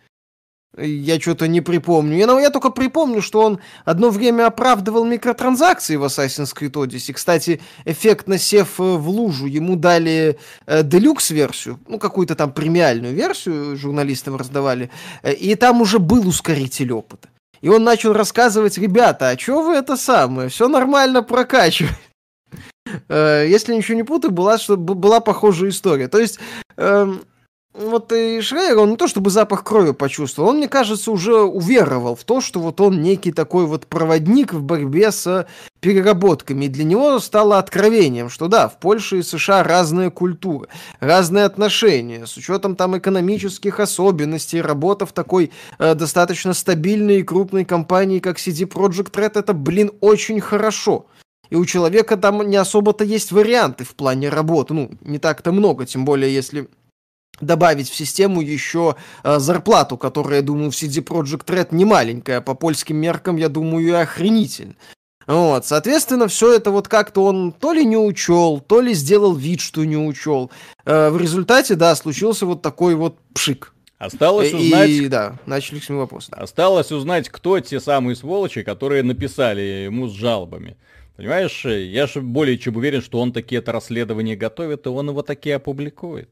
Я 0.75 1.19
что-то 1.19 1.47
не 1.47 1.61
припомню. 1.61 2.17
Я, 2.17 2.25
ну, 2.25 2.39
я 2.39 2.49
только 2.49 2.71
припомню, 2.71 3.21
что 3.21 3.41
он 3.41 3.59
одно 3.85 4.09
время 4.09 4.47
оправдывал 4.47 5.05
микротранзакции 5.05 5.97
в 5.97 6.03
Assassin's 6.03 6.51
Creed 6.55 6.71
Odyssey. 6.71 7.13
Кстати, 7.13 7.61
эффектно 7.85 8.39
сев 8.39 8.79
э, 8.79 8.83
в 8.83 9.07
лужу, 9.07 9.45
ему 9.45 9.75
дали 9.75 10.39
э, 10.65 10.81
делюкс-версию, 10.81 11.79
ну, 11.87 11.99
какую-то 11.99 12.35
там 12.35 12.51
премиальную 12.51 13.13
версию 13.13 13.77
журналистам 13.77 14.35
раздавали, 14.35 14.89
э, 15.21 15.33
и 15.33 15.53
там 15.53 15.81
уже 15.81 15.99
был 15.99 16.27
ускоритель 16.27 16.91
опыта. 16.91 17.29
И 17.61 17.69
он 17.69 17.83
начал 17.83 18.13
рассказывать, 18.13 18.79
ребята, 18.79 19.29
а 19.29 19.37
что 19.37 19.61
вы 19.61 19.75
это 19.75 19.95
самое, 19.95 20.49
все 20.49 20.67
нормально 20.67 21.21
прокачивает. 21.21 21.93
Э, 23.09 23.45
если 23.47 23.75
ничего 23.75 23.95
не 23.95 24.03
путаю, 24.03 24.33
была, 24.33 24.57
была 24.67 25.19
похожая 25.19 25.69
история. 25.69 26.07
То 26.07 26.17
есть... 26.17 26.39
Вот 27.73 28.11
и 28.11 28.39
Шрейер, 28.39 28.77
он 28.77 28.91
не 28.91 28.97
то 28.97 29.07
чтобы 29.07 29.31
запах 29.31 29.63
крови 29.63 29.93
почувствовал, 29.93 30.49
он, 30.49 30.57
мне 30.57 30.67
кажется, 30.67 31.09
уже 31.11 31.41
уверовал 31.41 32.15
в 32.15 32.23
то, 32.23 32.39
что 32.39 32.59
вот 32.59 32.79
он 32.79 33.01
некий 33.01 33.31
такой 33.31 33.65
вот 33.65 33.87
проводник 33.87 34.53
в 34.53 34.61
борьбе 34.61 35.11
с 35.11 35.47
переработками. 35.79 36.65
И 36.65 36.67
для 36.67 36.83
него 36.83 37.19
стало 37.19 37.57
откровением, 37.57 38.29
что 38.29 38.47
да, 38.47 38.67
в 38.67 38.79
Польше 38.79 39.19
и 39.19 39.23
США 39.23 39.63
разная 39.63 40.11
культура, 40.11 40.67
разные 40.99 41.45
отношения, 41.45 42.27
с 42.27 42.37
учетом 42.37 42.75
там 42.75 42.95
экономических 42.95 43.79
особенностей, 43.79 44.61
работа 44.61 45.07
в 45.07 45.11
такой 45.11 45.51
э, 45.79 45.95
достаточно 45.95 46.53
стабильной 46.53 47.21
и 47.21 47.23
крупной 47.23 47.65
компании, 47.65 48.19
как 48.19 48.37
CD 48.37 48.67
Projekt 48.67 49.13
Red, 49.13 49.39
это, 49.39 49.53
блин, 49.53 49.91
очень 49.99 50.39
хорошо. 50.41 51.07
И 51.49 51.55
у 51.55 51.65
человека 51.65 52.17
там 52.17 52.47
не 52.47 52.55
особо-то 52.55 53.03
есть 53.03 53.31
варианты 53.31 53.83
в 53.83 53.95
плане 53.95 54.29
работы, 54.29 54.75
ну, 54.75 54.91
не 55.01 55.17
так-то 55.17 55.51
много, 55.51 55.87
тем 55.87 56.05
более 56.05 56.31
если 56.31 56.69
добавить 57.41 57.89
в 57.89 57.95
систему 57.95 58.41
еще 58.41 58.95
э, 59.23 59.39
зарплату, 59.39 59.97
которая, 59.97 60.37
я 60.37 60.41
думаю, 60.41 60.71
в 60.71 60.75
CD 60.75 61.03
Project 61.03 61.45
Red 61.45 61.67
не 61.71 61.85
маленькая, 61.85 62.41
по 62.41 62.53
польским 62.53 62.97
меркам, 62.97 63.37
я 63.37 63.49
думаю, 63.49 63.87
и 63.87 63.91
охренительно. 63.91 64.75
Вот, 65.25 65.65
соответственно, 65.65 66.27
все 66.27 66.53
это 66.53 66.71
вот 66.71 66.87
как-то 66.87 67.23
он 67.23 67.53
то 67.53 67.71
ли 67.71 67.85
не 67.85 67.97
учел, 67.97 68.59
то 68.59 68.81
ли 68.81 68.93
сделал 68.93 69.33
вид, 69.33 69.61
что 69.61 69.85
не 69.85 69.97
учел. 69.97 70.51
Э, 70.85 71.09
в 71.09 71.17
результате, 71.17 71.75
да, 71.75 71.95
случился 71.95 72.45
вот 72.45 72.61
такой 72.61 72.95
вот 72.95 73.17
пшик. 73.33 73.73
Осталось 73.97 74.53
узнать... 74.53 74.89
И, 74.89 75.07
да, 75.07 75.37
начали 75.45 75.79
с 75.79 75.87
ним 75.87 75.99
вопросы. 75.99 76.29
Осталось 76.31 76.91
узнать, 76.91 77.29
кто 77.29 77.59
те 77.61 77.79
самые 77.79 78.17
сволочи, 78.17 78.61
которые 78.63 79.01
написали 79.01 79.61
ему 79.61 80.09
с 80.09 80.11
жалобами. 80.11 80.75
Понимаешь, 81.15 81.63
я 81.65 82.07
же 82.07 82.21
более 82.21 82.57
чем 82.57 82.75
уверен, 82.75 83.01
что 83.01 83.19
он 83.19 83.31
такие 83.31 83.59
это 83.59 83.71
расследования 83.71 84.35
готовит, 84.35 84.85
и 84.87 84.89
он 84.89 85.09
его 85.09 85.21
такие 85.21 85.55
опубликует. 85.55 86.29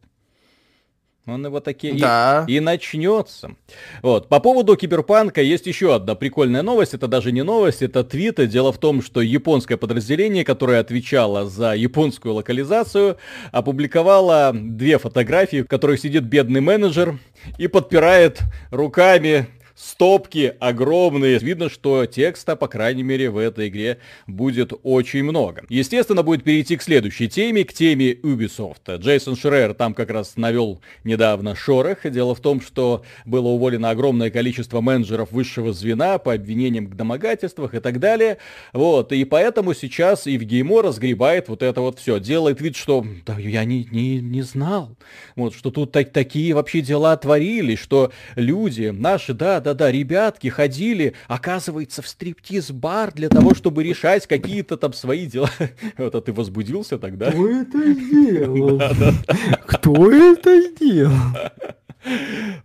Он 1.27 1.45
его 1.45 1.59
таки 1.59 1.91
да. 1.91 2.45
и, 2.47 2.55
и 2.55 2.59
начнется. 2.59 3.55
Вот. 4.01 4.27
По 4.27 4.39
поводу 4.39 4.75
киберпанка 4.75 5.41
есть 5.41 5.67
еще 5.67 5.93
одна 5.93 6.15
прикольная 6.15 6.63
новость. 6.63 6.95
Это 6.95 7.07
даже 7.07 7.31
не 7.31 7.43
новость, 7.43 7.83
это 7.83 8.03
твит. 8.03 8.45
Дело 8.49 8.71
в 8.73 8.79
том, 8.79 9.03
что 9.03 9.21
японское 9.21 9.77
подразделение, 9.77 10.43
которое 10.43 10.79
отвечало 10.79 11.45
за 11.45 11.75
японскую 11.75 12.33
локализацию, 12.33 13.17
опубликовало 13.51 14.51
две 14.53 14.97
фотографии, 14.97 15.61
в 15.61 15.67
которых 15.67 15.99
сидит 15.99 16.23
бедный 16.23 16.61
менеджер 16.61 17.19
и 17.59 17.67
подпирает 17.67 18.39
руками 18.71 19.47
стопки 19.75 20.53
огромные. 20.59 21.39
Видно, 21.39 21.69
что 21.69 22.05
текста, 22.05 22.55
по 22.55 22.67
крайней 22.67 23.03
мере, 23.03 23.29
в 23.29 23.37
этой 23.37 23.67
игре 23.69 23.97
будет 24.27 24.73
очень 24.83 25.23
много. 25.23 25.63
Естественно, 25.69 26.23
будет 26.23 26.43
перейти 26.43 26.77
к 26.77 26.83
следующей 26.83 27.29
теме, 27.29 27.63
к 27.63 27.73
теме 27.73 28.13
Ubisoft. 28.13 28.97
Джейсон 28.97 29.35
Шрер 29.35 29.73
там 29.73 29.93
как 29.93 30.09
раз 30.09 30.35
навел 30.35 30.81
недавно 31.03 31.55
шорох. 31.55 32.09
Дело 32.09 32.35
в 32.35 32.39
том, 32.39 32.61
что 32.61 33.03
было 33.25 33.47
уволено 33.47 33.89
огромное 33.89 34.29
количество 34.29 34.81
менеджеров 34.81 35.31
высшего 35.31 35.73
звена 35.73 36.17
по 36.17 36.33
обвинениям 36.33 36.87
к 36.87 36.95
домогательствах 36.95 37.73
и 37.73 37.79
так 37.79 37.99
далее. 37.99 38.37
Вот, 38.73 39.11
и 39.11 39.23
поэтому 39.23 39.73
сейчас 39.73 40.25
Евгеймо 40.25 40.81
разгребает 40.81 41.49
вот 41.49 41.63
это 41.63 41.81
вот 41.81 41.99
все. 41.99 42.19
Делает 42.19 42.61
вид, 42.61 42.75
что 42.75 43.05
да, 43.25 43.37
я 43.37 43.63
не, 43.63 43.87
не, 43.91 44.19
не 44.19 44.41
знал, 44.41 44.95
вот, 45.35 45.55
что 45.55 45.71
тут 45.71 45.91
так, 45.91 46.11
такие 46.11 46.53
вообще 46.53 46.81
дела 46.81 47.15
творились, 47.15 47.79
что 47.79 48.11
люди 48.35 48.87
наши, 48.87 49.33
да, 49.33 49.60
да-да, 49.61 49.91
ребятки 49.91 50.47
ходили, 50.49 51.13
оказывается, 51.27 52.01
в 52.01 52.07
стриптиз-бар 52.07 53.13
для 53.13 53.29
того, 53.29 53.53
чтобы 53.53 53.83
решать 53.83 54.27
какие-то 54.27 54.77
там 54.77 54.93
свои 54.93 55.25
дела. 55.25 55.49
Вот, 55.97 56.15
а 56.15 56.21
ты 56.21 56.33
возбудился 56.33 56.97
тогда? 56.97 57.31
Кто 57.31 57.49
это 57.49 57.93
сделал? 57.93 58.81
Кто 59.65 60.11
это 60.11 60.61
сделал? 60.61 61.11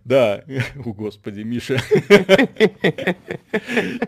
Да, 0.03 0.43
о 0.85 0.93
господи, 0.93 1.41
Миша. 1.41 1.81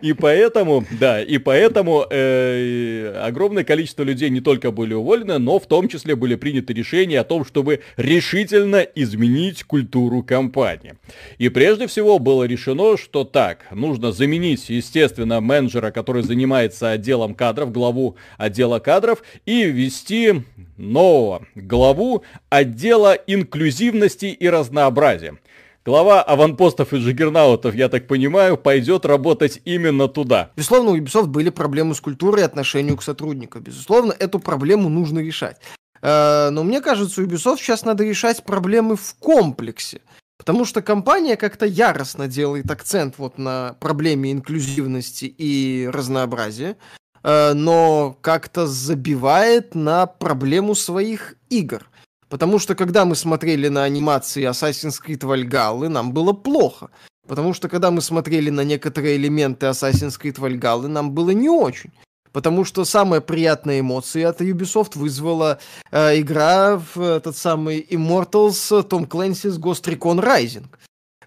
И 0.02 0.14
поэтому, 0.14 0.86
да, 1.00 1.22
и 1.22 1.38
поэтому 1.38 2.06
э, 2.10 3.14
огромное 3.24 3.64
количество 3.64 4.04
людей 4.04 4.30
не 4.30 4.42
только 4.42 4.72
были 4.72 4.94
уволены, 4.94 5.38
но 5.38 5.60
в 5.60 5.68
том 5.68 5.88
числе 5.88 6.16
были 6.16 6.36
приняты 6.36 6.74
решения 6.74 7.20
о 7.20 7.24
том, 7.24 7.46
чтобы 7.46 7.82
решительно 7.98 8.78
изменить 8.78 9.64
культуру 9.64 10.24
компании. 10.24 10.96
И 11.38 11.50
прежде 11.50 11.88
всего 11.88 12.18
было 12.18 12.44
решено, 12.46 12.98
что 12.98 13.24
так, 13.24 13.66
нужно 13.72 14.12
заменить, 14.12 14.70
естественно, 14.70 15.42
менеджера, 15.42 15.92
который 15.92 16.24
занимается 16.24 16.92
отделом 16.92 17.36
кадров, 17.36 17.72
главу 17.72 18.16
отдела 18.38 18.80
кадров, 18.80 19.22
и 19.46 19.64
ввести 19.64 20.44
нового 20.80 21.46
главу 21.56 22.24
отдела 22.50 23.14
инклюзивности 23.14 24.26
и 24.26 24.50
разнообразия. 24.50 25.38
Глава 25.86 26.22
аванпостов 26.22 26.94
и 26.94 26.98
джиггернаутов, 26.98 27.74
я 27.74 27.90
так 27.90 28.08
понимаю, 28.08 28.58
пойдет 28.58 29.06
работать 29.06 29.62
именно 29.66 30.08
туда. 30.08 30.52
Безусловно, 30.56 30.92
у 30.92 30.98
Ubisoft 30.98 31.28
были 31.28 31.50
проблемы 31.50 31.96
с 31.96 32.02
культурой 32.02 32.42
и 32.42 32.46
отношению 32.46 32.98
к 32.98 33.04
сотрудникам. 33.04 33.64
Безусловно, 33.64 34.14
эту 34.18 34.40
проблему 34.40 34.90
нужно 34.90 35.20
решать. 35.20 35.58
Э, 36.02 36.50
но 36.52 36.64
мне 36.64 36.82
кажется, 36.82 37.22
Ubisoft 37.22 37.58
сейчас 37.58 37.86
надо 37.86 38.04
решать 38.04 38.44
проблемы 38.44 38.98
в 38.98 39.16
комплексе. 39.20 40.02
Потому 40.38 40.64
что 40.64 40.82
компания 40.82 41.36
как-то 41.36 41.66
яростно 41.66 42.28
делает 42.28 42.70
акцент 42.72 43.16
вот 43.18 43.38
на 43.38 43.76
проблеме 43.80 44.32
инклюзивности 44.32 45.26
и 45.26 45.90
разнообразия. 45.92 46.78
Э, 47.24 47.54
но 47.54 48.18
как-то 48.22 48.68
забивает 48.68 49.76
на 49.76 50.06
проблему 50.06 50.76
своих 50.76 51.36
игр. 51.50 51.86
Потому 52.30 52.60
что 52.60 52.76
когда 52.76 53.06
мы 53.06 53.16
смотрели 53.16 53.70
на 53.70 53.84
анимации 53.84 54.48
Assassin's 54.48 55.00
Creed 55.06 55.22
Valhalla, 55.22 55.88
нам 55.88 56.14
было 56.14 56.34
плохо. 56.34 56.90
Потому 57.28 57.54
что 57.54 57.70
когда 57.70 57.92
мы 57.92 58.02
смотрели 58.02 58.50
на 58.50 58.64
некоторые 58.64 59.16
элементы 59.16 59.68
Assassin's 59.68 60.20
Creed 60.20 60.38
Valhalla, 60.38 60.88
нам 60.88 61.12
было 61.12 61.32
не 61.32 61.50
очень. 61.50 61.92
Потому 62.32 62.64
что 62.64 62.86
самые 62.86 63.22
приятные 63.22 63.80
эмоции 63.80 64.22
от 64.22 64.42
Ubisoft 64.42 64.98
вызвала 64.98 65.58
э, 65.92 66.20
игра 66.20 66.78
в 66.78 67.02
этот 67.02 67.36
самый 67.36 67.86
Immortals 67.90 68.88
Tom 68.88 69.08
Clancy's 69.08 69.60
Ghost 69.60 69.86
Recon 69.86 70.24
Rising. 70.24 70.66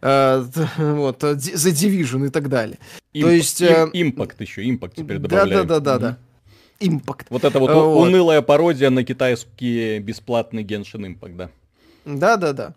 Э, 0.02 0.44
вот, 0.78 1.22
э, 1.22 1.34
The 1.34 1.72
Division 1.72 2.26
и 2.26 2.30
так 2.30 2.48
далее. 2.48 2.78
Имп, 3.12 3.26
То 3.26 3.30
есть... 3.30 3.62
Э, 3.62 3.88
импакт 3.92 4.40
еще, 4.40 4.68
импакт 4.68 4.96
теперь 4.96 5.18
добавляют. 5.18 5.68
Да-да-да-да. 5.68 6.18
Импакт. 6.80 7.28
Вот 7.30 7.44
это 7.44 7.60
вот, 7.60 7.70
вот 7.70 8.02
унылая 8.02 8.42
пародия 8.42 8.90
на 8.90 9.04
китайский 9.04 10.00
бесплатный 10.00 10.64
Genshin 10.64 11.06
Impact, 11.06 11.36
да. 11.36 11.50
Да-да-да. 12.04 12.74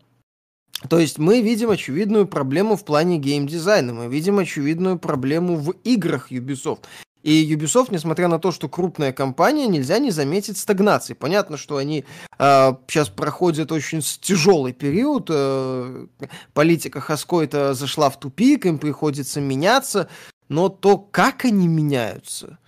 То 0.87 0.99
есть 0.99 1.17
мы 1.17 1.41
видим 1.41 1.71
очевидную 1.71 2.27
проблему 2.27 2.75
в 2.75 2.85
плане 2.85 3.17
геймдизайна, 3.17 3.93
мы 3.93 4.07
видим 4.07 4.37
очевидную 4.37 4.99
проблему 4.99 5.55
в 5.55 5.71
играх 5.83 6.31
Ubisoft. 6.31 6.81
И 7.25 7.51
Ubisoft, 7.55 7.87
несмотря 7.89 8.27
на 8.27 8.37
то, 8.37 8.51
что 8.51 8.69
крупная 8.69 9.11
компания, 9.11 9.65
нельзя 9.65 9.97
не 9.97 10.11
заметить 10.11 10.59
стагнации. 10.59 11.15
Понятно, 11.15 11.57
что 11.57 11.77
они 11.77 12.01
э, 12.01 12.03
а, 12.37 12.79
сейчас 12.87 13.09
проходят 13.09 13.71
очень 13.71 14.01
тяжелый 14.21 14.73
период. 14.73 15.27
Э, 15.31 16.05
политика 16.53 17.01
Хаскойта 17.01 17.73
зашла 17.73 18.11
в 18.11 18.19
тупик, 18.19 18.67
им 18.67 18.77
приходится 18.77 19.41
меняться. 19.41 20.07
Но 20.49 20.69
то, 20.69 20.99
как 20.99 21.45
они 21.45 21.67
меняются, 21.67 22.59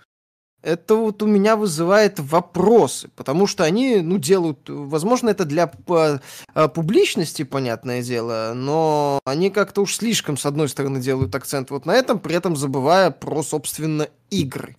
это 0.62 0.96
вот 0.96 1.22
у 1.22 1.26
меня 1.26 1.56
вызывает 1.56 2.18
вопросы, 2.18 3.08
потому 3.14 3.46
что 3.46 3.64
они, 3.64 4.00
ну, 4.00 4.18
делают, 4.18 4.68
возможно, 4.68 5.30
это 5.30 5.44
для 5.44 5.70
а, 5.86 6.68
публичности, 6.68 7.44
понятное 7.44 8.02
дело, 8.02 8.52
но 8.54 9.20
они 9.24 9.50
как-то 9.50 9.82
уж 9.82 9.96
слишком, 9.96 10.36
с 10.36 10.46
одной 10.46 10.68
стороны, 10.68 11.00
делают 11.00 11.34
акцент 11.34 11.70
вот 11.70 11.86
на 11.86 11.94
этом, 11.94 12.18
при 12.18 12.34
этом 12.34 12.56
забывая 12.56 13.10
про, 13.10 13.42
собственно, 13.42 14.08
игры. 14.30 14.76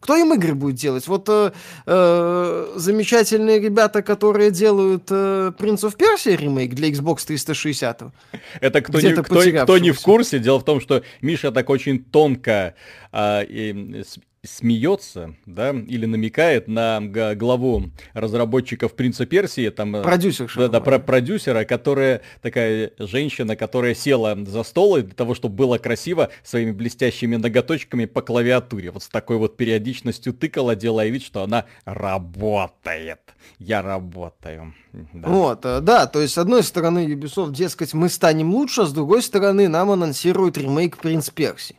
Кто 0.00 0.16
им 0.16 0.32
игры 0.32 0.54
будет 0.54 0.76
делать? 0.76 1.08
Вот 1.08 1.28
э, 1.28 1.50
э, 1.84 2.72
замечательные 2.76 3.58
ребята, 3.58 4.00
которые 4.02 4.52
делают 4.52 5.08
э, 5.10 5.52
Prince 5.58 5.82
of 5.82 5.96
Persia 5.96 6.36
ремейк 6.36 6.72
для 6.74 6.88
Xbox 6.90 7.26
360. 7.26 8.02
Это 8.60 8.80
кто, 8.80 9.00
не, 9.00 9.12
кто, 9.12 9.42
кто 9.64 9.78
не 9.78 9.90
в 9.90 10.00
курсе, 10.00 10.38
дело 10.38 10.60
в 10.60 10.64
том, 10.64 10.80
что 10.80 11.02
Миша 11.20 11.50
так 11.50 11.68
очень 11.68 12.04
тонко 12.04 12.74
э, 13.10 14.04
смеется, 14.44 15.34
да, 15.46 15.70
или 15.70 16.06
намекает 16.06 16.68
на 16.68 17.00
главу 17.00 17.90
разработчиков 18.12 18.94
Принца 18.94 19.26
Персии, 19.26 19.68
там... 19.70 19.96
Э, 19.96 20.02
Продюсер. 20.02 20.50
Да, 20.56 20.68
да, 20.68 20.80
про 20.80 20.98
продюсера, 20.98 21.64
которая 21.64 22.22
такая 22.40 22.92
женщина, 22.98 23.56
которая 23.56 23.94
села 23.94 24.36
за 24.46 24.62
стол 24.62 24.98
для 24.98 25.14
того, 25.14 25.34
чтобы 25.34 25.56
было 25.56 25.78
красиво, 25.78 26.30
своими 26.44 26.72
блестящими 26.72 27.36
ноготочками 27.36 28.04
по 28.04 28.22
клавиатуре. 28.22 28.90
Вот 28.90 29.02
с 29.02 29.08
такой 29.08 29.38
вот 29.38 29.56
периодичностью 29.56 30.32
тыкала, 30.32 30.76
делая 30.76 31.08
вид, 31.08 31.22
что 31.22 31.42
она 31.42 31.64
работает. 31.84 33.20
Я 33.58 33.82
работаю. 33.82 34.74
Да. 34.92 35.28
Вот, 35.28 35.64
э, 35.64 35.80
да, 35.80 36.06
то 36.06 36.20
есть, 36.20 36.34
с 36.34 36.38
одной 36.38 36.62
стороны, 36.62 37.06
Ubisoft, 37.06 37.52
дескать, 37.52 37.94
мы 37.94 38.08
станем 38.08 38.54
лучше, 38.54 38.82
а 38.82 38.86
с 38.86 38.92
другой 38.92 39.22
стороны, 39.22 39.68
нам 39.68 39.90
анонсируют 39.90 40.56
ремейк 40.58 40.98
Принц 40.98 41.30
Персии. 41.30 41.76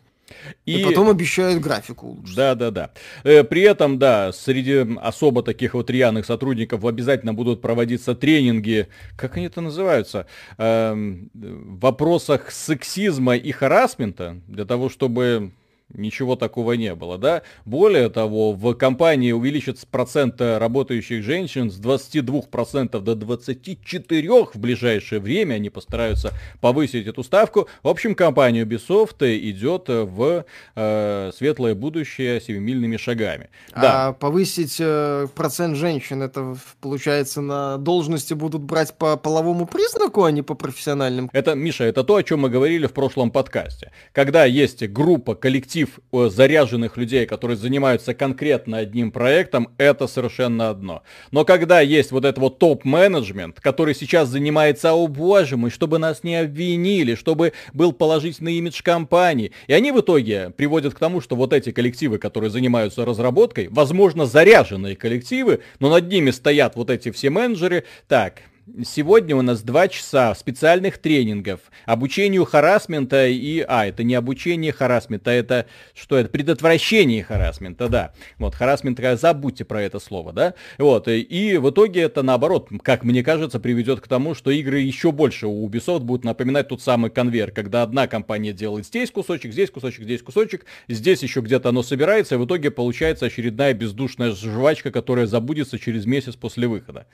И, 0.65 0.81
и 0.81 0.83
потом 0.83 1.09
обещают 1.09 1.61
графику 1.61 2.07
улучшить. 2.07 2.35
Да, 2.35 2.55
да, 2.55 2.71
да. 2.71 2.91
Э, 3.23 3.43
при 3.43 3.61
этом, 3.61 3.99
да, 3.99 4.31
среди 4.31 4.85
особо 5.01 5.43
таких 5.43 5.73
вот 5.73 5.89
рьяных 5.89 6.25
сотрудников 6.25 6.85
обязательно 6.85 7.33
будут 7.33 7.61
проводиться 7.61 8.15
тренинги, 8.15 8.87
как 9.17 9.37
они 9.37 9.47
это 9.47 9.61
называются, 9.61 10.27
эм, 10.57 11.29
в 11.33 11.79
вопросах 11.79 12.51
сексизма 12.51 13.35
и 13.35 13.51
харасмента, 13.51 14.41
для 14.47 14.65
того, 14.65 14.89
чтобы 14.89 15.51
ничего 15.93 16.35
такого 16.35 16.73
не 16.73 16.93
было, 16.95 17.17
да. 17.17 17.41
Более 17.65 18.09
того, 18.09 18.53
в 18.53 18.73
компании 18.73 19.31
увеличится 19.31 19.87
процент 19.87 20.39
работающих 20.39 21.23
женщин 21.23 21.71
с 21.71 21.79
22% 21.79 22.99
до 22.99 23.13
24% 23.13 24.49
в 24.53 24.59
ближайшее 24.59 25.19
время. 25.19 25.55
Они 25.55 25.69
постараются 25.69 26.33
повысить 26.61 27.07
эту 27.07 27.23
ставку. 27.23 27.67
В 27.83 27.87
общем, 27.87 28.15
компания 28.15 28.63
Ubisoft 28.63 29.23
идет 29.37 29.85
в 29.87 30.45
э, 30.75 31.31
светлое 31.35 31.75
будущее 31.75 32.41
семимильными 32.41 32.97
шагами. 32.97 33.49
А 33.71 33.81
да. 33.81 34.13
повысить 34.13 34.77
э, 34.79 35.27
процент 35.35 35.75
женщин, 35.75 36.21
это 36.21 36.55
получается 36.81 37.41
на 37.41 37.77
должности 37.77 38.33
будут 38.33 38.61
брать 38.61 38.93
по 38.97 39.17
половому 39.17 39.65
признаку, 39.65 40.23
а 40.23 40.31
не 40.31 40.41
по 40.41 40.53
профессиональным? 40.53 41.29
Это, 41.33 41.55
Миша, 41.55 41.85
это 41.85 42.03
то, 42.03 42.15
о 42.15 42.23
чем 42.23 42.41
мы 42.41 42.49
говорили 42.49 42.87
в 42.87 42.93
прошлом 42.93 43.31
подкасте. 43.31 43.91
Когда 44.11 44.45
есть 44.45 44.87
группа, 44.87 45.35
коллектив 45.35 45.78
коллектив 45.79 45.99
э, 46.11 46.29
заряженных 46.29 46.97
людей, 46.97 47.25
которые 47.25 47.57
занимаются 47.57 48.13
конкретно 48.13 48.77
одним 48.77 49.11
проектом, 49.11 49.69
это 49.77 50.07
совершенно 50.07 50.69
одно. 50.69 51.03
Но 51.31 51.45
когда 51.45 51.81
есть 51.81 52.11
вот 52.11 52.25
этот 52.25 52.39
вот 52.39 52.59
топ-менеджмент, 52.59 53.59
который 53.59 53.95
сейчас 53.95 54.29
занимается, 54.29 54.93
о 54.93 55.07
боже 55.07 55.57
мой, 55.57 55.69
чтобы 55.69 55.99
нас 55.99 56.23
не 56.23 56.35
обвинили, 56.35 57.15
чтобы 57.15 57.53
был 57.73 57.93
положительный 57.93 58.53
имидж 58.55 58.81
компании, 58.83 59.51
и 59.67 59.73
они 59.73 59.91
в 59.91 59.99
итоге 59.99 60.51
приводят 60.51 60.93
к 60.93 60.99
тому, 60.99 61.21
что 61.21 61.35
вот 61.35 61.53
эти 61.53 61.71
коллективы, 61.71 62.17
которые 62.17 62.49
занимаются 62.49 63.05
разработкой, 63.05 63.67
возможно, 63.69 64.25
заряженные 64.25 64.95
коллективы, 64.95 65.61
но 65.79 65.89
над 65.89 66.09
ними 66.09 66.31
стоят 66.31 66.75
вот 66.75 66.89
эти 66.89 67.11
все 67.11 67.29
менеджеры, 67.29 67.83
так, 68.07 68.41
Сегодня 68.83 69.35
у 69.35 69.41
нас 69.41 69.61
два 69.61 69.87
часа 69.87 70.35
специальных 70.35 70.97
тренингов, 70.97 71.59
обучению 71.85 72.45
харасмента 72.45 73.27
и... 73.27 73.65
А, 73.67 73.87
это 73.87 74.03
не 74.03 74.15
обучение 74.15 74.71
харасмента, 74.71 75.31
это 75.31 75.65
что 75.93 76.17
это? 76.17 76.29
Предотвращение 76.29 77.23
харасмента, 77.23 77.87
да. 77.87 78.13
Вот, 78.37 78.55
харасмент, 78.55 78.99
забудьте 79.19 79.65
про 79.65 79.81
это 79.81 79.99
слово, 79.99 80.33
да? 80.33 80.53
Вот, 80.77 81.07
и 81.07 81.57
в 81.57 81.69
итоге 81.69 82.01
это 82.01 82.21
наоборот, 82.21 82.69
как 82.83 83.03
мне 83.03 83.23
кажется, 83.23 83.59
приведет 83.59 84.01
к 84.01 84.07
тому, 84.07 84.35
что 84.35 84.51
игры 84.51 84.79
еще 84.79 85.11
больше 85.11 85.47
у 85.47 85.67
Ubisoft 85.67 86.01
будут 86.01 86.25
напоминать 86.25 86.67
тот 86.67 86.81
самый 86.81 87.09
конвейер, 87.09 87.51
когда 87.51 87.83
одна 87.83 88.07
компания 88.07 88.53
делает 88.53 88.85
здесь 88.85 89.09
кусочек, 89.09 89.53
здесь 89.53 89.71
кусочек, 89.71 90.03
здесь 90.03 90.21
кусочек, 90.21 90.65
здесь 90.87 91.23
еще 91.23 91.41
где-то 91.41 91.69
оно 91.69 91.81
собирается, 91.81 92.35
и 92.35 92.37
в 92.37 92.45
итоге 92.45 92.71
получается 92.71 93.27
очередная 93.27 93.73
бездушная 93.73 94.31
жвачка, 94.31 94.91
которая 94.91 95.27
забудется 95.27 95.79
через 95.79 96.05
месяц 96.05 96.35
после 96.35 96.67
выхода. 96.67 97.07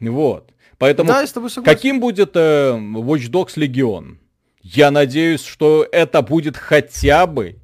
Вот. 0.00 0.52
Поэтому 0.82 1.10
да, 1.10 1.24
каким 1.64 2.00
будет 2.00 2.32
э, 2.34 2.72
Watch 2.72 3.30
Dogs 3.30 3.54
Legion? 3.54 4.16
Я 4.64 4.90
надеюсь, 4.90 5.44
что 5.44 5.86
это 5.92 6.22
будет 6.22 6.56
хотя 6.56 7.28
бы 7.28 7.54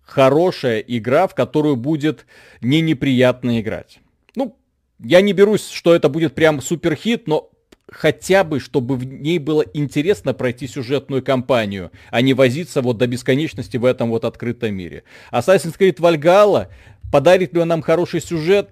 хорошая 0.00 0.78
игра, 0.78 1.28
в 1.28 1.34
которую 1.34 1.76
будет 1.76 2.24
не 2.62 2.80
неприятно 2.80 3.60
играть. 3.60 3.98
Ну, 4.36 4.56
я 5.00 5.20
не 5.20 5.34
берусь, 5.34 5.68
что 5.68 5.94
это 5.94 6.08
будет 6.08 6.34
прям 6.34 6.62
супер 6.62 6.94
хит, 6.94 7.28
но 7.28 7.50
хотя 7.90 8.42
бы, 8.42 8.58
чтобы 8.58 8.96
в 8.96 9.04
ней 9.04 9.38
было 9.38 9.62
интересно 9.74 10.32
пройти 10.32 10.66
сюжетную 10.66 11.22
кампанию, 11.22 11.90
а 12.10 12.22
не 12.22 12.32
возиться 12.32 12.80
вот 12.80 12.96
до 12.96 13.06
бесконечности 13.06 13.76
в 13.76 13.84
этом 13.84 14.08
вот 14.08 14.24
открытом 14.24 14.74
мире. 14.74 15.04
Assassin's 15.30 15.78
Creed 15.78 15.96
Valhalla, 15.96 16.68
подарит 17.12 17.52
ли 17.52 17.60
он 17.60 17.68
нам 17.68 17.82
хороший 17.82 18.22
сюжет? 18.22 18.70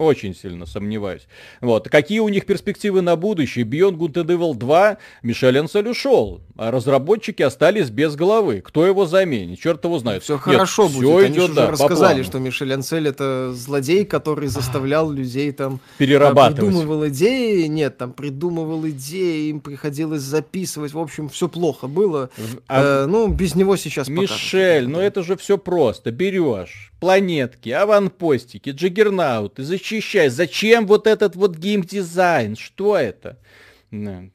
Очень 0.00 0.34
сильно 0.34 0.64
сомневаюсь. 0.64 1.28
Вот. 1.60 1.90
Какие 1.90 2.20
у 2.20 2.30
них 2.30 2.46
перспективы 2.46 3.02
на 3.02 3.16
будущее? 3.16 3.66
Beyond 3.66 3.98
Good 3.98 4.14
and 4.14 4.28
Evil 4.28 4.54
2 4.54 4.96
Мишель 5.22 5.58
Ансель 5.58 5.90
ушел, 5.90 6.40
а 6.56 6.70
разработчики 6.70 7.42
остались 7.42 7.90
без 7.90 8.16
головы. 8.16 8.62
Кто 8.62 8.86
его 8.86 9.04
заменит? 9.04 9.60
Черт 9.60 9.84
его 9.84 9.98
знает. 9.98 10.22
Все 10.22 10.36
Нет, 10.36 10.42
хорошо 10.42 10.88
все 10.88 11.00
будет. 11.00 11.26
Они 11.26 11.36
идет, 11.36 11.54
да, 11.54 11.70
рассказали, 11.70 12.22
что 12.22 12.38
Мишель 12.38 12.72
Ансель 12.72 13.08
это 13.08 13.52
злодей, 13.52 14.06
который 14.06 14.48
заставлял 14.48 15.10
людей 15.10 15.52
там... 15.52 15.80
А, 15.84 15.98
Перерабатывать. 15.98 16.72
Придумывал 16.72 17.06
идеи. 17.08 17.66
Нет, 17.66 17.98
там 17.98 18.14
придумывал 18.14 18.88
идеи, 18.88 19.50
им 19.50 19.60
приходилось 19.60 20.22
записывать. 20.22 20.94
В 20.94 20.98
общем, 20.98 21.28
все 21.28 21.46
плохо 21.46 21.88
было. 21.88 22.30
А... 22.68 23.04
Э, 23.04 23.06
ну, 23.06 23.28
без 23.28 23.54
него 23.54 23.76
сейчас 23.76 24.08
Мишель, 24.08 24.88
ну 24.88 24.98
это 24.98 25.22
же 25.22 25.36
все 25.36 25.58
просто. 25.58 26.10
Берешь 26.10 26.89
планетки, 27.00 27.70
аванпостики, 27.70 28.70
джиггернауты, 28.70 29.64
защищай. 29.64 30.28
Зачем 30.28 30.86
вот 30.86 31.06
этот 31.06 31.34
вот 31.34 31.56
геймдизайн? 31.56 32.56
Что 32.56 32.96
это? 32.96 33.38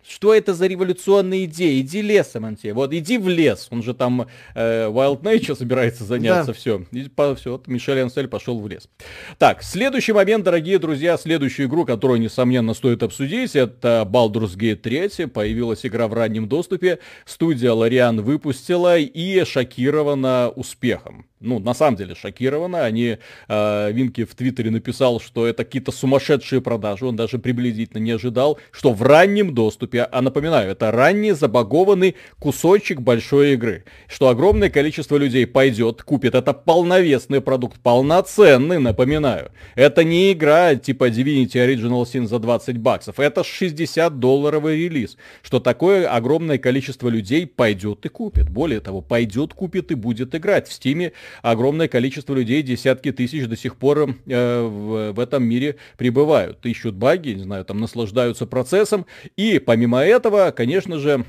Что 0.05 0.34
это 0.34 0.53
за 0.53 0.67
революционные 0.67 1.45
идеи? 1.45 1.79
Иди 1.79 2.01
лесом, 2.01 2.43
Антей. 2.43 2.74
Вот 2.74 2.91
иди 2.93 3.17
в 3.17 3.29
лес. 3.29 3.67
Он 3.72 3.84
же 3.84 3.93
там 3.93 4.27
э, 4.53 4.88
Wild 4.89 5.22
Nature 5.22 5.55
собирается 5.55 6.03
заняться. 6.03 6.48
Да. 6.48 6.53
Все. 6.53 6.86
И, 6.91 7.03
по, 7.03 7.34
все. 7.36 7.53
Вот 7.53 7.67
Мишель 7.67 8.01
Ансель 8.01 8.27
пошел 8.27 8.60
в 8.60 8.67
лес. 8.67 8.89
Так, 9.38 9.63
следующий 9.63 10.12
момент, 10.12 10.43
дорогие 10.43 10.77
друзья. 10.77 11.17
Следующую 11.17 11.69
игру, 11.69 11.86
которую, 11.86 12.19
несомненно, 12.19 12.74
стоит 12.74 13.01
обсудить, 13.01 13.55
это 13.55 14.05
Baldur's 14.10 14.57
Gate 14.57 14.75
3. 14.75 15.27
Появилась 15.27 15.86
игра 15.86 16.10
в 16.10 16.13
раннем 16.13 16.50
доступе. 16.50 17.00
Студия 17.25 17.72
Лориан 17.72 18.22
выпустила 18.22 18.98
и 18.98 19.45
шокирована 19.45 20.51
успехом 20.53 21.27
ну, 21.41 21.60
на 21.60 21.74
самом 21.74 21.98
деле 21.98 22.15
шокированы. 22.15 22.78
Они, 22.78 23.17
э, 23.48 23.91
Винки 23.91 24.24
в 24.24 24.36
Твиттере 24.36 24.71
написал, 24.71 25.19
что 25.19 25.45
это 25.45 25.63
какие-то 25.65 25.91
сумасшедшие 25.91 26.62
продажи. 26.62 27.06
Он 27.06 27.15
даже 27.15 27.39
приблизительно 27.39 28.02
не 28.02 28.12
ожидал, 28.12 28.60
что 28.71 28.93
в 28.93 29.02
раннем 29.02 29.54
доступе, 29.54 30.04
а 30.04 30.21
напоминаю, 30.21 30.71
это 30.71 30.91
ранний 30.91 31.34
забагованный 31.34 32.15
кусочек 32.39 33.02
большой 33.02 33.54
игры, 33.54 33.84
что 34.08 34.30
огромное 34.30 34.69
количество 34.69 35.17
людей 35.17 35.45
пойдет, 35.45 36.04
купит. 36.04 36.36
Это 36.36 36.54
полновесный 36.54 37.41
продукт, 37.41 37.80
полноценный, 37.82 38.80
напоминаю. 38.80 39.52
Это 39.76 40.04
не 40.04 40.32
игра 40.32 40.76
типа 40.76 41.10
Divinity 41.10 41.56
Original 41.56 42.04
Sin 42.04 42.28
за 42.28 42.39
20 42.39 42.78
баксов. 42.78 43.19
Это 43.19 43.43
60 43.43 44.19
долларовый 44.19 44.78
релиз. 44.78 45.17
Что 45.43 45.60
такое 45.60 46.08
огромное 46.08 46.58
количество 46.58 47.10
людей 47.10 47.45
пойдет 47.45 48.06
и 48.06 48.10
купит. 48.10 48.50
Более 48.50 48.80
того, 48.80 49.02
пойдет, 49.02 49.54
купит 49.54 49.91
и 49.91 49.95
будет 49.95 50.34
играть. 50.34 50.67
В 50.67 50.74
Стиме 50.74 51.12
огромное 51.42 51.88
количество 51.88 52.34
людей, 52.34 52.62
десятки 52.62 53.12
тысяч 53.12 53.48
до 53.48 53.56
сих 53.56 53.76
пор 53.76 54.10
э, 54.26 54.62
в, 54.62 55.14
в 55.14 55.20
этом 55.20 55.44
мире 55.44 55.78
пребывают, 55.98 56.66
ищут 56.66 56.96
баги, 56.96 57.30
не 57.30 57.44
знаю, 57.44 57.66
там 57.66 57.80
наслаждаются 57.80 58.46
процессом. 58.46 59.06
И 59.36 59.60
помимо 59.60 60.00
этого, 60.00 60.52
конечно 60.52 61.00
же, 61.00 61.26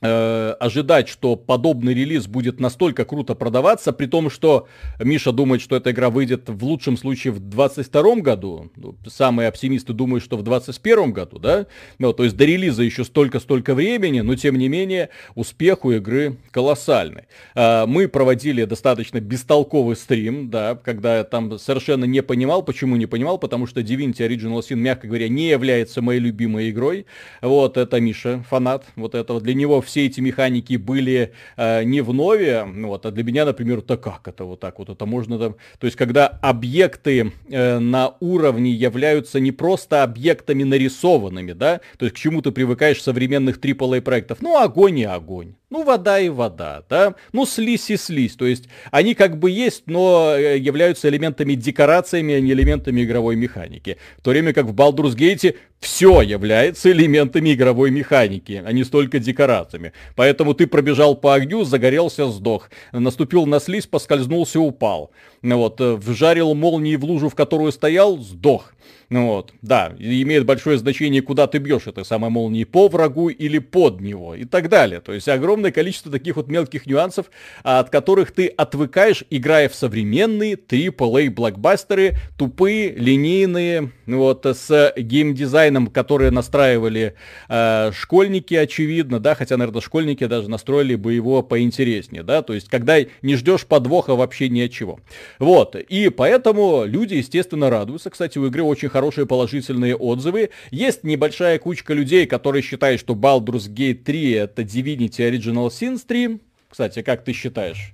Э, 0.00 0.56
ожидать, 0.58 1.08
что 1.08 1.36
подобный 1.36 1.94
релиз 1.94 2.26
будет 2.26 2.58
настолько 2.58 3.04
круто 3.04 3.36
продаваться, 3.36 3.92
при 3.92 4.06
том, 4.06 4.28
что 4.28 4.66
Миша 4.98 5.30
думает, 5.30 5.62
что 5.62 5.76
эта 5.76 5.92
игра 5.92 6.10
выйдет 6.10 6.48
в 6.48 6.64
лучшем 6.64 6.96
случае 6.96 7.32
в 7.32 7.38
22 7.38 8.16
году, 8.16 8.72
ну, 8.74 8.96
самые 9.06 9.48
оптимисты 9.48 9.92
думают, 9.92 10.24
что 10.24 10.36
в 10.36 10.42
21 10.42 11.12
году, 11.12 11.38
да, 11.38 11.66
ну, 11.98 12.12
то 12.12 12.24
есть 12.24 12.36
до 12.36 12.44
релиза 12.44 12.82
еще 12.82 13.04
столько-столько 13.04 13.74
времени, 13.74 14.20
но 14.20 14.34
тем 14.34 14.56
не 14.56 14.68
менее 14.68 15.10
успех 15.36 15.84
у 15.84 15.92
игры 15.92 16.38
колоссальный. 16.50 17.22
Э, 17.54 17.86
мы 17.86 18.08
проводили 18.08 18.64
достаточно 18.64 19.20
бестолковый 19.20 19.94
стрим, 19.94 20.50
да, 20.50 20.74
когда 20.74 21.18
я 21.18 21.24
там 21.24 21.56
совершенно 21.56 22.04
не 22.04 22.22
понимал, 22.22 22.62
почему 22.62 22.96
не 22.96 23.06
понимал, 23.06 23.38
потому 23.38 23.68
что 23.68 23.80
Divinity 23.80 24.28
Original 24.28 24.58
Sin, 24.58 24.74
мягко 24.74 25.06
говоря, 25.06 25.28
не 25.28 25.50
является 25.50 26.02
моей 26.02 26.20
любимой 26.20 26.70
игрой, 26.70 27.06
вот, 27.40 27.76
это 27.76 28.00
Миша, 28.00 28.44
фанат 28.50 28.84
вот 28.96 29.14
этого, 29.14 29.40
для 29.40 29.54
него 29.54 29.83
все 29.84 30.06
эти 30.06 30.20
механики 30.20 30.76
были 30.76 31.32
э, 31.56 31.84
не 31.84 32.00
в 32.00 32.12
нове, 32.12 32.64
вот, 32.64 33.06
а 33.06 33.10
для 33.10 33.24
меня, 33.24 33.44
например, 33.44 33.80
то 33.80 33.96
как 33.96 34.26
это 34.28 34.44
вот 34.44 34.60
так 34.60 34.78
вот, 34.78 34.88
это 34.88 35.06
можно 35.06 35.38
там, 35.38 35.56
то 35.78 35.86
есть 35.86 35.96
когда 35.96 36.26
объекты 36.26 37.32
э, 37.48 37.78
на 37.78 38.14
уровне 38.20 38.70
являются 38.70 39.40
не 39.40 39.52
просто 39.52 40.02
объектами 40.02 40.62
нарисованными, 40.62 41.52
да, 41.52 41.80
то 41.98 42.06
есть 42.06 42.16
к 42.16 42.18
чему 42.18 42.42
ты 42.42 42.50
привыкаешь 42.50 42.98
в 42.98 43.02
современных 43.02 43.58
AAA 43.58 44.00
проектов, 44.00 44.38
ну 44.40 44.58
огонь 44.58 44.98
и 44.98 45.04
огонь, 45.04 45.54
ну 45.74 45.82
вода 45.82 46.20
и 46.20 46.28
вода, 46.28 46.84
да, 46.88 47.16
ну 47.32 47.44
слизь 47.44 47.90
и 47.90 47.96
слизь, 47.96 48.36
то 48.36 48.46
есть 48.46 48.68
они 48.92 49.14
как 49.14 49.40
бы 49.40 49.50
есть, 49.50 49.82
но 49.86 50.32
э, 50.36 50.56
являются 50.56 51.08
элементами 51.08 51.54
декорациями, 51.54 52.34
а 52.34 52.40
не 52.40 52.52
элементами 52.52 53.02
игровой 53.02 53.34
механики, 53.34 53.96
в 54.18 54.22
то 54.22 54.30
время 54.30 54.52
как 54.52 54.66
в 54.66 54.72
Baldur's 54.72 55.16
Gate 55.16 55.56
все 55.80 56.22
является 56.22 56.92
элементами 56.92 57.54
игровой 57.54 57.90
механики, 57.90 58.62
а 58.64 58.72
не 58.72 58.84
столько 58.84 59.18
декорациями. 59.18 59.92
Поэтому 60.14 60.54
ты 60.54 60.68
пробежал 60.68 61.16
по 61.16 61.34
огню, 61.34 61.64
загорелся, 61.64 62.26
сдох. 62.28 62.70
Наступил 62.92 63.44
на 63.44 63.60
слизь, 63.60 63.86
поскользнулся, 63.86 64.60
упал. 64.60 65.10
Вот, 65.42 65.80
э, 65.80 65.94
вжарил 65.94 66.54
молнии 66.54 66.96
в 66.96 67.04
лужу, 67.04 67.28
в 67.28 67.34
которую 67.34 67.72
стоял, 67.72 68.16
сдох. 68.18 68.72
Ну 69.14 69.28
вот, 69.28 69.52
да, 69.62 69.94
имеет 69.96 70.44
большое 70.44 70.76
значение, 70.76 71.22
куда 71.22 71.46
ты 71.46 71.58
бьешь 71.58 71.86
этой 71.86 72.04
самой 72.04 72.30
молнии, 72.30 72.64
по 72.64 72.88
врагу 72.88 73.28
или 73.28 73.60
под 73.60 74.00
него 74.00 74.34
и 74.34 74.44
так 74.44 74.68
далее. 74.68 75.00
То 75.00 75.12
есть 75.12 75.28
огромное 75.28 75.70
количество 75.70 76.10
таких 76.10 76.34
вот 76.34 76.48
мелких 76.48 76.84
нюансов, 76.86 77.26
от 77.62 77.90
которых 77.90 78.32
ты 78.32 78.48
отвыкаешь, 78.48 79.22
играя 79.30 79.68
в 79.68 79.76
современные 79.76 80.54
AAA 80.54 81.30
блокбастеры, 81.30 82.16
тупые, 82.36 82.90
линейные, 82.90 83.92
вот, 84.06 84.46
с 84.46 84.92
геймдизайном, 84.96 85.86
которые 85.86 86.32
настраивали 86.32 87.14
э, 87.48 87.92
школьники, 87.94 88.54
очевидно, 88.54 89.20
да, 89.20 89.36
хотя, 89.36 89.56
наверное, 89.56 89.80
школьники 89.80 90.26
даже 90.26 90.50
настроили 90.50 90.96
бы 90.96 91.12
его 91.12 91.44
поинтереснее, 91.44 92.24
да, 92.24 92.42
то 92.42 92.52
есть 92.52 92.68
когда 92.68 92.96
не 93.22 93.36
ждешь 93.36 93.64
подвоха 93.64 94.16
вообще 94.16 94.48
ни 94.48 94.62
от 94.62 94.72
чего. 94.72 94.98
Вот, 95.38 95.76
и 95.76 96.08
поэтому 96.08 96.82
люди, 96.84 97.14
естественно, 97.14 97.70
радуются. 97.70 98.10
Кстати, 98.10 98.38
у 98.38 98.46
игры 98.46 98.64
очень 98.64 98.88
хорошие 99.04 99.26
положительные 99.26 99.96
отзывы. 99.96 100.48
Есть 100.70 101.04
небольшая 101.04 101.58
кучка 101.58 101.92
людей, 101.92 102.26
которые 102.26 102.62
считают, 102.62 103.00
что 103.00 103.12
Baldur's 103.12 103.68
Gate 103.68 104.02
3 104.02 104.30
это 104.32 104.62
Divinity 104.62 105.18
Original 105.18 105.68
Sin 105.68 106.00
3. 106.04 106.40
Кстати, 106.70 107.02
как 107.02 107.22
ты 107.22 107.34
считаешь? 107.34 107.92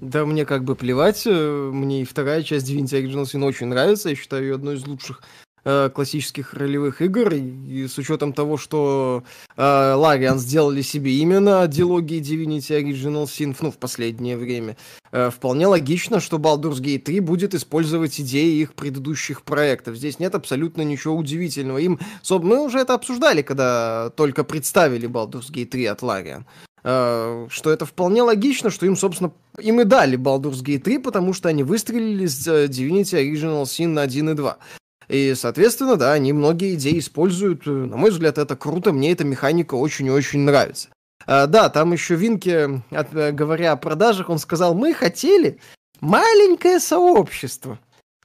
Да 0.00 0.24
мне 0.24 0.46
как 0.46 0.64
бы 0.64 0.74
плевать, 0.74 1.24
э, 1.26 1.70
мне 1.72 2.02
и 2.02 2.04
вторая 2.04 2.42
часть 2.42 2.70
Divinity 2.70 3.02
Original 3.02 3.24
Sin 3.24 3.44
очень 3.44 3.66
нравится, 3.66 4.08
я 4.08 4.16
считаю 4.16 4.44
ее 4.44 4.54
одной 4.54 4.76
из 4.76 4.86
лучших 4.86 5.22
э, 5.66 5.90
классических 5.90 6.54
ролевых 6.54 7.02
игр, 7.02 7.34
и, 7.34 7.40
и 7.40 7.88
с 7.88 7.98
учетом 7.98 8.32
того, 8.32 8.56
что 8.56 9.24
э, 9.56 10.36
сделали 10.36 10.82
себе 10.82 11.12
именно 11.18 11.66
дилогии 11.66 12.20
Divinity 12.20 12.80
Original 12.80 13.24
Sin, 13.24 13.54
ну, 13.60 13.70
в 13.70 13.76
последнее 13.76 14.36
время, 14.36 14.76
э, 15.10 15.30
вполне 15.30 15.66
логично, 15.66 16.20
что 16.20 16.38
Baldur's 16.38 16.80
Gate 16.80 17.00
3 17.00 17.20
будет 17.20 17.54
использовать 17.54 18.20
идеи 18.20 18.60
их 18.60 18.74
предыдущих 18.74 19.42
проектов. 19.42 19.96
Здесь 19.96 20.20
нет 20.20 20.34
абсолютно 20.34 20.82
ничего 20.82 21.16
удивительного. 21.16 21.78
Им, 21.78 21.98
мы 22.30 22.64
уже 22.64 22.78
это 22.78 22.94
обсуждали, 22.94 23.42
когда 23.42 24.10
только 24.16 24.44
представили 24.44 25.08
Baldur's 25.08 25.50
Gate 25.52 25.66
3 25.66 25.86
от 25.86 26.02
Larian. 26.02 26.44
Э, 26.88 27.48
что 27.50 27.72
это 27.72 27.84
вполне 27.84 28.22
логично, 28.22 28.70
что 28.70 28.86
им, 28.86 28.96
собственно, 28.96 29.32
им 29.58 29.80
и 29.80 29.84
дали 29.84 30.16
Baldur's 30.16 30.62
Gate 30.62 30.78
3, 30.78 30.98
потому 30.98 31.32
что 31.32 31.48
они 31.48 31.64
выстрелили 31.64 32.26
с 32.26 32.46
э, 32.46 32.66
Divinity 32.66 33.20
Original 33.20 33.64
Sin 33.64 33.88
на 33.88 34.02
1 34.02 34.30
и 34.30 34.34
2. 34.34 34.58
И, 35.08 35.34
соответственно, 35.34 35.96
да, 35.96 36.12
они 36.12 36.32
многие 36.32 36.74
идеи 36.74 36.98
используют. 36.98 37.66
На 37.66 37.96
мой 37.96 38.10
взгляд, 38.10 38.38
это 38.38 38.56
круто, 38.56 38.92
мне 38.92 39.12
эта 39.12 39.24
механика 39.24 39.74
очень 39.74 40.06
и 40.06 40.10
очень 40.10 40.40
нравится. 40.40 40.88
А, 41.26 41.46
да, 41.46 41.68
там 41.68 41.92
еще 41.92 42.14
Винки, 42.14 42.82
от, 42.90 43.12
говоря 43.34 43.72
о 43.72 43.76
продажах, 43.76 44.30
он 44.30 44.38
сказал, 44.38 44.74
мы 44.74 44.94
хотели 44.94 45.58
маленькое 46.00 46.80
сообщество. 46.80 47.78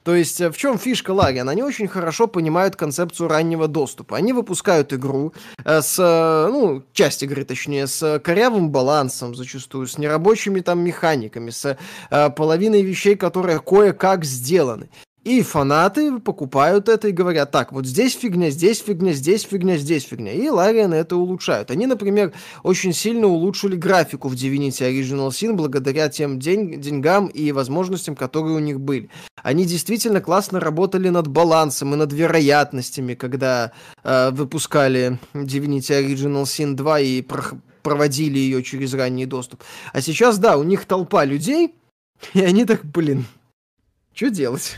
То 0.04 0.14
есть 0.14 0.40
э, 0.40 0.50
в 0.50 0.56
чем 0.56 0.78
фишка 0.78 1.12
Larian? 1.12 1.48
Они 1.48 1.62
очень 1.62 1.86
хорошо 1.86 2.26
понимают 2.26 2.76
концепцию 2.76 3.28
раннего 3.28 3.68
доступа. 3.68 4.16
Они 4.16 4.32
выпускают 4.32 4.92
игру 4.92 5.32
э, 5.64 5.80
с, 5.80 5.96
э, 5.98 6.50
ну, 6.50 6.82
часть 6.92 7.22
игры 7.22 7.44
точнее, 7.44 7.86
с 7.86 8.18
корявым 8.18 8.70
балансом 8.70 9.34
зачастую, 9.34 9.86
с 9.86 9.98
нерабочими 9.98 10.60
там 10.60 10.80
механиками, 10.80 11.50
с 11.50 11.78
э, 12.10 12.30
половиной 12.30 12.82
вещей, 12.82 13.14
которые 13.14 13.60
кое-как 13.60 14.24
сделаны. 14.24 14.88
И 15.24 15.40
фанаты 15.42 16.18
покупают 16.18 16.88
это 16.88 17.06
и 17.06 17.12
говорят, 17.12 17.52
так, 17.52 17.70
вот 17.70 17.86
здесь 17.86 18.14
фигня, 18.14 18.50
здесь 18.50 18.80
фигня, 18.80 19.12
здесь 19.12 19.42
фигня, 19.44 19.76
здесь 19.76 20.02
фигня. 20.02 20.32
И 20.32 20.48
Лариан 20.48 20.92
это 20.92 21.16
улучшают. 21.16 21.70
Они, 21.70 21.86
например, 21.86 22.32
очень 22.64 22.92
сильно 22.92 23.28
улучшили 23.28 23.76
графику 23.76 24.28
в 24.28 24.34
Divinity 24.34 24.82
Original 24.90 25.28
Sin 25.28 25.52
благодаря 25.52 26.08
тем 26.08 26.40
день, 26.40 26.80
деньгам 26.80 27.28
и 27.28 27.52
возможностям, 27.52 28.16
которые 28.16 28.56
у 28.56 28.58
них 28.58 28.80
были. 28.80 29.10
Они 29.42 29.64
действительно 29.64 30.20
классно 30.20 30.58
работали 30.58 31.08
над 31.08 31.28
балансом 31.28 31.94
и 31.94 31.96
над 31.96 32.12
вероятностями, 32.12 33.14
когда 33.14 33.70
э, 34.02 34.30
выпускали 34.32 35.20
Divinity 35.34 36.04
Original 36.04 36.42
Sin 36.42 36.74
2 36.74 37.00
и 37.00 37.22
про- 37.22 37.60
проводили 37.84 38.38
ее 38.38 38.62
через 38.64 38.92
ранний 38.94 39.26
доступ. 39.26 39.62
А 39.92 40.00
сейчас, 40.00 40.38
да, 40.38 40.56
у 40.56 40.64
них 40.64 40.84
толпа 40.84 41.24
людей, 41.24 41.76
и 42.34 42.40
они 42.40 42.64
так, 42.64 42.84
блин, 42.84 43.24
что 44.14 44.30
делать? 44.30 44.76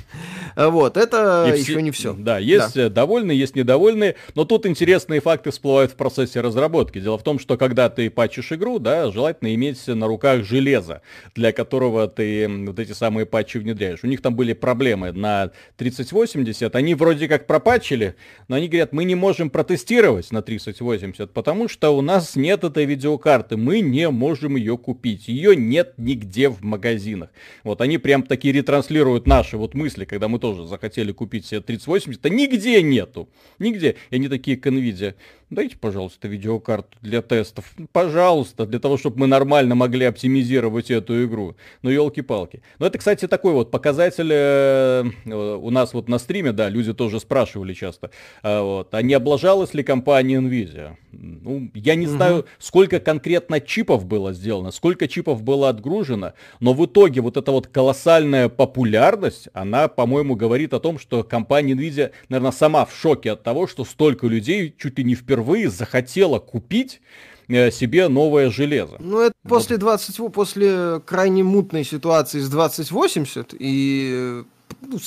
Вот, 0.56 0.96
это 0.96 1.46
и 1.48 1.58
еще 1.58 1.72
все, 1.72 1.80
не 1.80 1.90
все. 1.90 2.12
Да, 2.12 2.38
есть 2.38 2.74
да. 2.74 2.88
довольные, 2.88 3.36
есть 3.36 3.56
недовольные, 3.56 4.14
но 4.36 4.44
тут 4.44 4.66
интересные 4.66 5.20
факты 5.20 5.50
всплывают 5.50 5.90
в 5.90 5.96
процессе 5.96 6.40
разработки. 6.40 7.00
Дело 7.00 7.18
в 7.18 7.24
том, 7.24 7.40
что 7.40 7.56
когда 7.56 7.90
ты 7.90 8.08
патчишь 8.08 8.52
игру, 8.52 8.78
да, 8.78 9.10
желательно 9.10 9.52
иметь 9.54 9.84
на 9.88 10.06
руках 10.06 10.44
железо, 10.44 11.02
для 11.34 11.50
которого 11.50 12.06
ты 12.06 12.48
вот 12.48 12.78
эти 12.78 12.92
самые 12.92 13.26
патчи 13.26 13.58
внедряешь. 13.58 14.00
У 14.04 14.06
них 14.06 14.22
там 14.22 14.36
были 14.36 14.52
проблемы 14.52 15.10
на 15.10 15.50
3080, 15.76 16.74
они 16.76 16.94
вроде 16.94 17.26
как 17.26 17.48
пропатчили, 17.48 18.14
но 18.46 18.56
они 18.56 18.68
говорят, 18.68 18.92
мы 18.92 19.02
не 19.04 19.16
можем 19.16 19.50
протестировать 19.50 20.30
на 20.30 20.42
3080, 20.42 21.32
потому 21.32 21.68
что 21.68 21.90
у 21.96 22.00
нас 22.00 22.36
нет 22.36 22.62
этой 22.62 22.84
видеокарты, 22.84 23.56
мы 23.56 23.80
не 23.80 24.08
можем 24.08 24.54
ее 24.54 24.78
купить, 24.78 25.26
ее 25.26 25.56
нет 25.56 25.94
нигде 25.96 26.48
в 26.48 26.62
магазинах. 26.62 27.30
Вот 27.64 27.80
они 27.80 27.98
прям 27.98 28.22
такие 28.22 28.54
ретранслируют 28.54 29.23
вот 29.24 29.26
наши 29.26 29.56
вот 29.56 29.74
мысли, 29.74 30.04
когда 30.04 30.28
мы 30.28 30.38
тоже 30.38 30.66
захотели 30.66 31.12
купить 31.12 31.46
себе 31.46 31.60
3080, 31.60 32.20
да 32.20 32.28
нигде 32.28 32.82
нету. 32.82 33.28
Нигде. 33.58 33.96
И 34.10 34.16
они 34.16 34.28
такие 34.28 34.56
к 34.56 34.66
NVIDIA 34.66 35.14
дайте, 35.54 35.76
пожалуйста, 35.76 36.28
видеокарту 36.28 36.96
для 37.00 37.22
тестов. 37.22 37.72
Пожалуйста, 37.92 38.66
для 38.66 38.78
того, 38.78 38.96
чтобы 38.96 39.20
мы 39.20 39.26
нормально 39.26 39.74
могли 39.74 40.06
оптимизировать 40.06 40.90
эту 40.90 41.24
игру. 41.24 41.56
Ну, 41.82 41.90
елки-палки. 41.90 42.62
Но 42.78 42.86
это, 42.86 42.98
кстати, 42.98 43.26
такой 43.28 43.52
вот 43.52 43.70
показатель 43.70 44.30
э, 44.30 45.04
у 45.24 45.70
нас 45.70 45.94
вот 45.94 46.08
на 46.08 46.18
стриме, 46.18 46.52
да, 46.52 46.68
люди 46.68 46.92
тоже 46.92 47.20
спрашивали 47.20 47.74
часто, 47.74 48.10
э, 48.42 48.60
вот, 48.60 48.94
а 48.94 49.02
не 49.02 49.14
облажалась 49.14 49.74
ли 49.74 49.82
компания 49.82 50.40
Nvidia? 50.40 50.96
Ну, 51.12 51.70
я 51.74 51.94
не 51.94 52.06
угу. 52.06 52.16
знаю, 52.16 52.46
сколько 52.58 53.00
конкретно 53.00 53.60
чипов 53.60 54.04
было 54.06 54.32
сделано, 54.32 54.70
сколько 54.70 55.08
чипов 55.08 55.42
было 55.42 55.68
отгружено, 55.68 56.32
но 56.60 56.72
в 56.74 56.84
итоге 56.86 57.20
вот 57.20 57.36
эта 57.36 57.52
вот 57.52 57.68
колоссальная 57.68 58.48
популярность, 58.48 59.48
она, 59.52 59.88
по-моему, 59.88 60.34
говорит 60.34 60.74
о 60.74 60.80
том, 60.80 60.98
что 60.98 61.22
компания 61.22 61.74
Nvidia, 61.74 62.10
наверное, 62.28 62.52
сама 62.52 62.84
в 62.84 62.94
шоке 62.94 63.32
от 63.32 63.42
того, 63.42 63.66
что 63.66 63.84
столько 63.84 64.26
людей 64.26 64.74
чуть 64.76 64.98
ли 64.98 65.04
не 65.04 65.14
впервые 65.14 65.43
впервые 65.44 65.70
захотела 65.70 66.38
купить 66.38 67.00
э, 67.48 67.70
себе 67.70 68.09
новое 68.09 68.50
железо. 68.50 68.96
Ну, 68.98 69.20
это 69.20 69.35
после 69.46 69.76
20, 69.76 70.33
после 70.33 71.00
крайне 71.04 71.44
мутной 71.44 71.85
ситуации 71.85 72.40
с 72.40 72.48
2080 72.48 73.54
и 73.59 74.42
ну, 74.80 74.98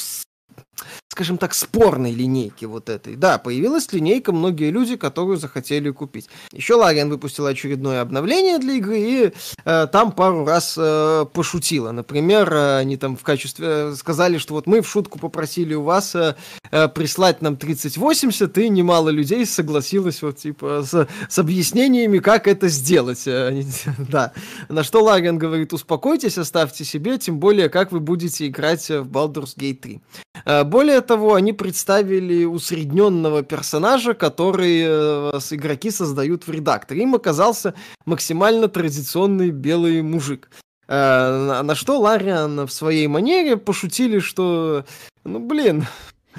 скажем 1.17 1.39
так, 1.39 1.55
спорной 1.55 2.11
линейки 2.11 2.65
вот 2.65 2.89
этой. 2.89 3.15
Да, 3.15 3.39
появилась 3.39 3.91
линейка, 3.91 4.31
многие 4.31 4.69
люди, 4.69 4.97
которую 4.97 5.37
захотели 5.37 5.89
купить. 5.89 6.29
Еще 6.51 6.75
Лариан 6.75 7.09
выпустила 7.09 7.49
очередное 7.49 8.01
обновление 8.01 8.59
для 8.59 8.73
игры 8.73 8.99
и 8.99 9.33
э, 9.65 9.87
там 9.91 10.11
пару 10.11 10.45
раз 10.45 10.75
э, 10.77 11.25
пошутила. 11.33 11.91
Например, 11.91 12.53
э, 12.53 12.77
они 12.77 12.97
там 12.97 13.17
в 13.17 13.23
качестве 13.23 13.67
э, 13.67 13.95
сказали, 13.97 14.37
что 14.37 14.53
вот 14.53 14.67
мы 14.67 14.81
в 14.81 14.87
шутку 14.87 15.17
попросили 15.17 15.73
у 15.73 15.81
вас 15.81 16.13
э, 16.13 16.35
э, 16.69 16.87
прислать 16.87 17.41
нам 17.41 17.57
3080, 17.57 18.55
и 18.59 18.69
немало 18.69 19.09
людей 19.09 19.43
согласилось 19.47 20.21
вот 20.21 20.37
типа 20.37 20.83
с, 20.83 21.07
с 21.29 21.39
объяснениями, 21.39 22.19
как 22.19 22.47
это 22.47 22.67
сделать. 22.67 23.23
Э, 23.25 23.59
да. 23.97 24.33
На 24.69 24.83
что 24.83 25.03
Лариан 25.03 25.39
говорит, 25.39 25.73
успокойтесь, 25.73 26.37
оставьте 26.37 26.85
себе, 26.85 27.17
тем 27.17 27.39
более, 27.39 27.69
как 27.69 27.91
вы 27.91 28.01
будете 28.01 28.45
играть 28.45 28.87
в 28.87 29.09
Baldur's 29.09 29.57
Gate 29.57 29.77
3. 29.77 30.01
Э, 30.47 30.63
более 30.63 31.01
того, 31.01 31.33
они 31.33 31.51
представили 31.51 32.45
усредненного 32.45 33.43
персонажа, 33.43 34.13
который 34.13 34.81
э, 34.81 35.39
игроки 35.51 35.91
создают 35.91 36.47
в 36.47 36.51
редакторе. 36.51 37.03
Им 37.03 37.15
оказался 37.15 37.73
максимально 38.05 38.69
традиционный 38.69 39.49
белый 39.49 40.01
мужик. 40.01 40.49
Э, 40.87 41.61
на 41.63 41.75
что 41.75 41.99
Лариан 41.99 42.65
в 42.65 42.71
своей 42.71 43.07
манере 43.07 43.57
пошутили, 43.57 44.19
что, 44.19 44.85
ну 45.25 45.39
блин, 45.39 45.85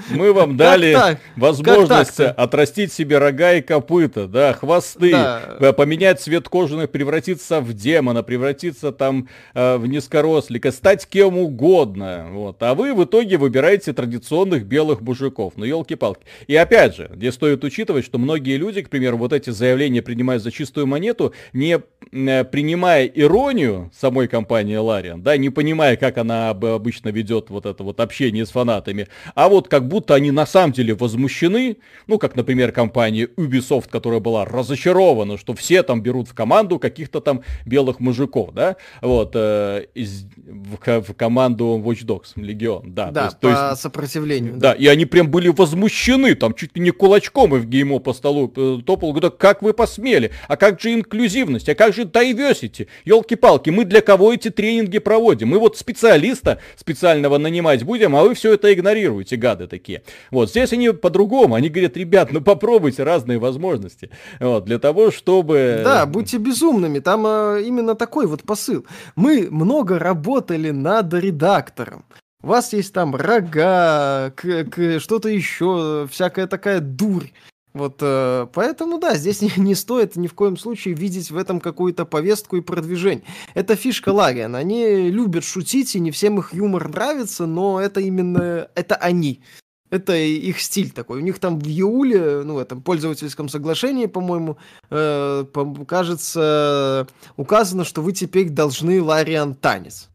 мы 0.09 0.33
вам 0.33 0.57
дали 0.57 1.17
возможность 1.35 2.19
отрастить 2.19 2.93
себе 2.93 3.17
рога 3.17 3.53
и 3.53 3.61
копыта, 3.61 4.27
да, 4.27 4.53
хвосты, 4.53 5.11
да. 5.11 5.73
поменять 5.73 6.21
цвет 6.21 6.49
кожи, 6.49 6.87
превратиться 6.87 7.61
в 7.61 7.73
демона, 7.73 8.23
превратиться 8.23 8.91
там 8.91 9.27
э, 9.53 9.77
в 9.77 9.87
низкорослика, 9.87 10.71
стать 10.71 11.07
кем 11.07 11.37
угодно. 11.37 12.27
Вот. 12.31 12.61
А 12.61 12.75
вы 12.75 12.93
в 12.93 13.03
итоге 13.03 13.37
выбираете 13.37 13.93
традиционных 13.93 14.65
белых 14.65 15.01
мужиков. 15.01 15.53
Ну, 15.55 15.65
елки-палки. 15.65 16.21
И 16.47 16.55
опять 16.55 16.95
же, 16.95 17.11
здесь 17.15 17.33
стоит 17.33 17.63
учитывать, 17.63 18.05
что 18.05 18.17
многие 18.17 18.57
люди, 18.57 18.81
к 18.81 18.89
примеру, 18.89 19.17
вот 19.17 19.33
эти 19.33 19.49
заявления 19.49 20.01
принимают 20.01 20.43
за 20.43 20.51
чистую 20.51 20.87
монету, 20.87 21.33
не 21.53 21.79
э, 22.11 22.43
принимая 22.43 23.05
иронию 23.05 23.91
самой 23.93 24.27
компании 24.27 24.75
Лариан, 24.75 25.21
да, 25.21 25.37
не 25.37 25.49
понимая, 25.49 25.97
как 25.97 26.17
она 26.17 26.49
обычно 26.49 27.09
ведет 27.09 27.49
вот 27.49 27.65
это 27.65 27.83
вот 27.83 27.99
общение 27.99 28.45
с 28.45 28.51
фанатами, 28.51 29.07
а 29.35 29.49
вот 29.49 29.67
как 29.67 29.87
будто 29.89 30.15
они 30.15 30.31
на 30.31 30.45
самом 30.45 30.71
деле 30.71 30.93
возмущены, 30.93 31.77
ну, 32.07 32.17
как, 32.17 32.35
например, 32.35 32.71
компания 32.71 33.27
Ubisoft, 33.35 33.89
которая 33.89 34.21
была 34.21 34.45
разочарована, 34.45 35.37
что 35.37 35.53
все 35.53 35.83
там 35.83 36.01
берут 36.01 36.29
в 36.29 36.33
команду 36.33 36.79
каких-то 36.79 37.19
там 37.19 37.41
белых 37.65 37.99
мужиков, 37.99 38.53
да, 38.53 38.77
вот, 39.01 39.31
э, 39.33 39.87
из, 39.95 40.25
в, 40.37 41.01
в 41.01 41.13
команду 41.13 41.81
Watch 41.83 42.05
Dogs, 42.05 42.31
Легион, 42.35 42.93
да. 42.93 43.11
Да, 43.11 43.21
то 43.21 43.25
есть, 43.25 43.39
по 43.39 43.41
то 43.41 43.69
есть, 43.71 43.81
сопротивлению. 43.81 44.53
Да, 44.55 44.69
да, 44.69 44.73
и 44.73 44.87
они 44.87 45.05
прям 45.05 45.29
были 45.29 45.49
возмущены, 45.49 46.35
там, 46.35 46.53
чуть 46.53 46.75
ли 46.75 46.81
не 46.81 46.91
кулачком 46.91 47.55
и 47.55 47.59
в 47.59 47.65
геймо 47.65 47.99
по 47.99 48.13
столу 48.13 48.51
э, 48.55 48.77
топал, 48.85 49.11
говорят, 49.11 49.37
как 49.37 49.61
вы 49.61 49.73
посмели, 49.73 50.31
а 50.47 50.57
как 50.57 50.79
же 50.79 50.93
инклюзивность, 50.93 51.67
а 51.69 51.75
как 51.75 51.93
же 51.93 52.03
diversity, 52.03 52.87
елки-палки, 53.05 53.71
мы 53.71 53.85
для 53.85 54.01
кого 54.01 54.33
эти 54.33 54.49
тренинги 54.49 54.99
проводим, 54.99 55.49
мы 55.49 55.59
вот 55.59 55.77
специалиста 55.77 56.59
специального 56.75 57.37
нанимать 57.37 57.83
будем, 57.83 58.15
а 58.15 58.23
вы 58.23 58.35
все 58.35 58.53
это 58.53 58.71
игнорируете, 58.71 59.35
гады 59.35 59.67
такие 59.67 59.78
такие. 59.79 60.03
Вот, 60.31 60.49
здесь 60.49 60.73
они 60.73 60.91
по-другому, 60.91 61.55
они 61.55 61.69
говорят, 61.69 61.97
ребят, 61.97 62.31
ну 62.31 62.41
попробуйте 62.41 63.03
разные 63.03 63.39
возможности, 63.39 64.09
вот, 64.39 64.65
для 64.65 64.77
того, 64.77 65.11
чтобы... 65.11 65.81
Да, 65.83 66.05
будьте 66.05 66.37
безумными, 66.37 66.99
там 66.99 67.25
э, 67.25 67.63
именно 67.63 67.95
такой 67.95 68.27
вот 68.27 68.43
посыл. 68.43 68.85
Мы 69.15 69.47
много 69.49 69.99
работали 69.99 70.71
над 70.71 71.13
редактором. 71.13 72.05
У 72.41 72.47
вас 72.47 72.73
есть 72.73 72.93
там 72.93 73.15
рога, 73.15 74.31
к, 74.35 74.63
к, 74.65 74.99
что-то 74.99 75.29
еще, 75.29 76.07
всякая 76.09 76.47
такая 76.47 76.79
дурь. 76.79 77.31
Вот, 77.73 77.97
э, 78.01 78.47
поэтому, 78.53 78.97
да, 78.97 79.15
здесь 79.15 79.41
не, 79.41 79.51
не 79.57 79.75
стоит 79.75 80.15
ни 80.15 80.27
в 80.27 80.33
коем 80.33 80.57
случае 80.57 80.95
видеть 80.95 81.31
в 81.31 81.37
этом 81.37 81.59
какую-то 81.59 82.05
повестку 82.05 82.57
и 82.57 82.61
продвижение. 82.61 83.23
Это 83.53 83.75
фишка 83.75 84.09
Лариан. 84.09 84.55
Они 84.55 85.09
любят 85.09 85.43
шутить, 85.43 85.95
и 85.95 85.99
не 85.99 86.11
всем 86.11 86.39
их 86.39 86.53
юмор 86.53 86.89
нравится, 86.89 87.45
но 87.45 87.79
это 87.79 87.99
именно, 88.01 88.69
это 88.75 88.95
они. 88.95 89.41
Это 89.89 90.15
их 90.15 90.59
стиль 90.59 90.91
такой. 90.91 91.19
У 91.19 91.23
них 91.23 91.39
там 91.39 91.59
в 91.59 91.65
июле, 91.65 92.43
ну, 92.43 92.55
в 92.55 92.57
этом 92.59 92.81
пользовательском 92.81 93.49
соглашении, 93.49 94.05
по-моему, 94.05 94.57
э, 94.89 95.45
кажется, 95.87 97.07
указано, 97.37 97.83
что 97.83 98.01
вы 98.01 98.13
теперь 98.13 98.49
должны 98.49 99.01
Лариан 99.01 99.55
танец. 99.55 100.09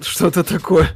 Что-то 0.00 0.44
такое. 0.44 0.88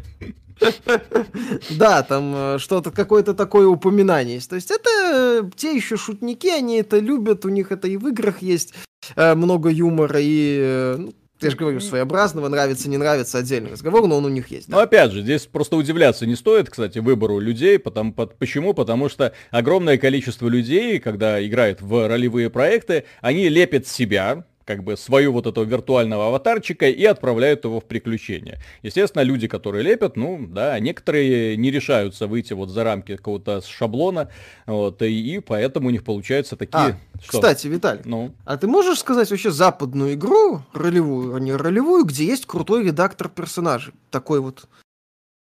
Да, 1.70 2.02
там 2.02 2.34
э, 2.34 2.58
что-то, 2.58 2.90
какое-то 2.90 3.34
такое 3.34 3.66
упоминание 3.68 4.36
есть. 4.36 4.50
То 4.50 4.56
есть 4.56 4.70
это 4.70 4.90
э, 5.12 5.50
те 5.56 5.74
еще 5.74 5.96
шутники, 5.96 6.48
они 6.48 6.76
это 6.76 6.98
любят, 6.98 7.44
у 7.44 7.48
них 7.48 7.72
это 7.72 7.88
и 7.88 7.96
в 7.96 8.08
играх 8.08 8.42
есть 8.42 8.74
э, 9.14 9.34
много 9.34 9.70
юмора, 9.70 10.18
и 10.20 10.96
ну, 10.98 11.12
я 11.40 11.50
же 11.50 11.56
говорю, 11.56 11.80
своеобразного, 11.80 12.48
нравится, 12.48 12.88
не 12.88 12.96
нравится, 12.96 13.38
отдельный 13.38 13.70
разговор, 13.70 14.06
но 14.06 14.16
он 14.18 14.24
у 14.24 14.28
них 14.28 14.48
есть. 14.48 14.68
Да. 14.68 14.76
Но 14.76 14.82
опять 14.82 15.12
же, 15.12 15.22
здесь 15.22 15.46
просто 15.46 15.76
удивляться 15.76 16.26
не 16.26 16.36
стоит, 16.36 16.70
кстати, 16.70 16.98
выбору 16.98 17.38
людей. 17.38 17.78
Потому, 17.78 18.12
по, 18.12 18.26
почему? 18.26 18.74
Потому 18.74 19.08
что 19.08 19.32
огромное 19.50 19.98
количество 19.98 20.48
людей, 20.48 20.98
когда 20.98 21.44
играют 21.44 21.80
в 21.80 22.08
ролевые 22.08 22.50
проекты, 22.50 23.04
они 23.20 23.48
лепят 23.48 23.86
себя, 23.86 24.44
как 24.68 24.84
бы 24.84 24.98
свою 24.98 25.32
вот 25.32 25.46
этого 25.46 25.64
виртуального 25.64 26.26
аватарчика 26.26 26.90
и 26.90 27.02
отправляют 27.06 27.64
его 27.64 27.80
в 27.80 27.84
приключения. 27.84 28.60
Естественно, 28.82 29.22
люди, 29.22 29.48
которые 29.48 29.82
лепят, 29.82 30.18
ну, 30.18 30.46
да, 30.46 30.78
некоторые 30.78 31.56
не 31.56 31.70
решаются 31.70 32.26
выйти 32.26 32.52
вот 32.52 32.68
за 32.68 32.84
рамки 32.84 33.16
какого-то 33.16 33.62
шаблона, 33.66 34.28
вот, 34.66 35.00
и, 35.00 35.36
и 35.36 35.40
поэтому 35.40 35.88
у 35.88 35.90
них 35.90 36.04
получаются 36.04 36.56
такие... 36.56 36.78
А, 36.78 36.98
что? 37.18 37.38
кстати, 37.38 37.66
Виталий, 37.66 38.02
ну? 38.04 38.34
а 38.44 38.58
ты 38.58 38.66
можешь 38.66 38.98
сказать 38.98 39.30
вообще 39.30 39.50
западную 39.50 40.12
игру, 40.12 40.60
ролевую, 40.74 41.34
а 41.34 41.40
не 41.40 41.54
ролевую, 41.54 42.04
где 42.04 42.26
есть 42.26 42.44
крутой 42.44 42.84
редактор 42.84 43.30
персонажей? 43.30 43.94
Такой 44.10 44.40
вот 44.40 44.68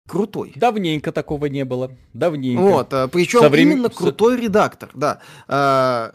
крутой. 0.08 0.54
Давненько 0.56 1.12
такого 1.12 1.46
не 1.46 1.64
было. 1.64 1.92
Давненько. 2.14 2.60
Вот, 2.60 2.92
а, 2.92 3.06
причем 3.06 3.42
Соврем... 3.42 3.70
именно 3.70 3.90
крутой 3.90 4.40
редактор, 4.40 4.90
да. 4.92 5.20
А, 5.46 6.12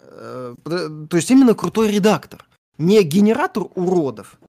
а, 0.66 1.08
то 1.10 1.16
есть 1.16 1.32
именно 1.32 1.54
крутой 1.54 1.94
редактор 1.94 2.46
не 2.80 3.04
генератор 3.04 3.66
уродов, 3.76 4.40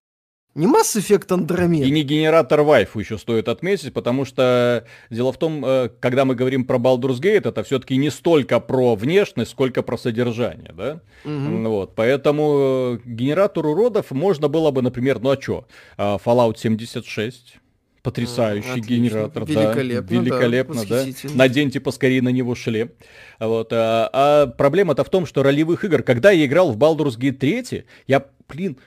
не 0.54 0.66
Mass 0.66 0.96
Effect 0.96 1.28
Andromeda. 1.28 1.84
И 1.84 1.90
не 1.90 2.02
генератор 2.02 2.62
вайфу 2.62 2.98
еще 2.98 3.18
стоит 3.18 3.48
отметить, 3.48 3.92
потому 3.92 4.24
что 4.24 4.84
дело 5.08 5.32
в 5.32 5.38
том, 5.38 5.64
э, 5.64 5.90
когда 6.00 6.24
мы 6.24 6.34
говорим 6.34 6.64
про 6.64 6.76
Baldur's 6.76 7.20
Gate, 7.20 7.48
это 7.48 7.62
все-таки 7.62 7.96
не 7.96 8.10
столько 8.10 8.58
про 8.58 8.96
внешность, 8.96 9.52
сколько 9.52 9.82
про 9.82 9.96
содержание, 9.96 10.72
да? 10.76 11.02
Угу. 11.24 11.68
Вот, 11.68 11.94
поэтому 11.94 12.96
э, 12.96 12.98
генератор 13.04 13.64
уродов 13.64 14.10
можно 14.10 14.48
было 14.48 14.72
бы, 14.72 14.82
например, 14.82 15.20
ну 15.20 15.30
а 15.30 15.40
что, 15.40 15.66
а, 15.96 16.18
Fallout 16.18 16.58
76, 16.58 17.58
Потрясающий 18.02 18.70
Отлично. 18.70 18.88
генератор, 18.88 19.44
великолепно, 19.44 20.08
да, 20.08 20.14
великолепно, 20.14 20.86
да. 20.86 21.04
да. 21.04 21.30
Наденьте 21.34 21.80
поскорее 21.80 22.22
на 22.22 22.30
него 22.30 22.54
шлем. 22.54 22.92
Вот, 23.38 23.72
а, 23.72 24.08
а 24.12 24.46
проблема-то 24.46 25.04
в 25.04 25.10
том, 25.10 25.26
что 25.26 25.42
ролевых 25.42 25.84
игр, 25.84 26.02
когда 26.02 26.30
я 26.30 26.46
играл 26.46 26.72
в 26.72 26.78
Baldur's 26.78 27.18
Gate 27.18 27.32
3, 27.32 27.84
я, 28.06 28.24
блин, 28.48 28.78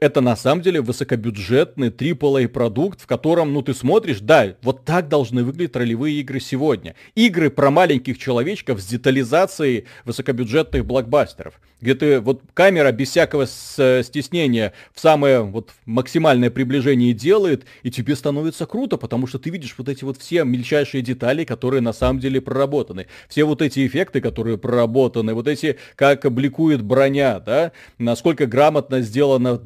это 0.00 0.20
на 0.20 0.36
самом 0.36 0.62
деле 0.62 0.80
высокобюджетный 0.80 1.88
AAA 1.88 2.48
продукт, 2.48 3.00
в 3.00 3.06
котором, 3.06 3.52
ну, 3.52 3.62
ты 3.62 3.74
смотришь, 3.74 4.20
да, 4.20 4.54
вот 4.62 4.84
так 4.84 5.08
должны 5.08 5.44
выглядеть 5.44 5.76
ролевые 5.76 6.20
игры 6.20 6.40
сегодня. 6.40 6.94
Игры 7.14 7.50
про 7.50 7.70
маленьких 7.70 8.18
человечков 8.18 8.80
с 8.80 8.86
детализацией 8.86 9.86
высокобюджетных 10.04 10.84
блокбастеров 10.84 11.60
где 11.82 11.94
ты 11.94 12.20
вот 12.20 12.40
камера 12.54 12.92
без 12.92 13.10
всякого 13.10 13.46
стеснения 13.46 14.72
в 14.94 15.00
самое 15.00 15.42
вот 15.42 15.70
максимальное 15.84 16.48
приближение 16.48 17.12
делает, 17.12 17.66
и 17.82 17.90
тебе 17.90 18.16
становится 18.16 18.64
круто, 18.64 18.96
потому 18.96 19.26
что 19.26 19.38
ты 19.38 19.50
видишь 19.50 19.74
вот 19.76 19.88
эти 19.88 20.04
вот 20.04 20.16
все 20.16 20.44
мельчайшие 20.44 21.02
детали, 21.02 21.44
которые 21.44 21.82
на 21.82 21.92
самом 21.92 22.20
деле 22.20 22.40
проработаны. 22.40 23.08
Все 23.28 23.44
вот 23.44 23.60
эти 23.60 23.86
эффекты, 23.86 24.20
которые 24.20 24.56
проработаны, 24.56 25.34
вот 25.34 25.48
эти, 25.48 25.76
как 25.96 26.30
бликует 26.32 26.82
броня, 26.82 27.40
да, 27.40 27.72
насколько 27.98 28.46
грамотно 28.46 29.00
сделано, 29.00 29.60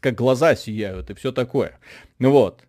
как 0.00 0.14
глаза 0.14 0.56
сияют 0.56 1.10
и 1.10 1.14
все 1.14 1.32
такое. 1.32 1.78
Вот. 2.18 2.62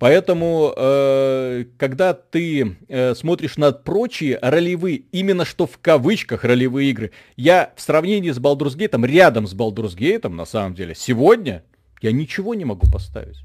Поэтому, 0.00 0.72
э, 0.74 1.66
когда 1.76 2.14
ты 2.14 2.78
э, 2.88 3.14
смотришь 3.14 3.58
на 3.58 3.70
прочие 3.70 4.38
ролевые, 4.40 5.02
именно 5.12 5.44
что 5.44 5.66
в 5.66 5.76
кавычках 5.76 6.42
ролевые 6.42 6.88
игры, 6.88 7.10
я 7.36 7.74
в 7.76 7.82
сравнении 7.82 8.30
с 8.30 8.38
Baldur's 8.38 8.78
Gate, 8.78 9.06
рядом 9.06 9.46
с 9.46 9.54
Baldur's 9.54 9.94
Gate, 9.94 10.26
на 10.30 10.46
самом 10.46 10.74
деле, 10.74 10.94
сегодня 10.94 11.64
я 12.00 12.12
ничего 12.12 12.54
не 12.54 12.64
могу 12.64 12.90
поставить. 12.90 13.44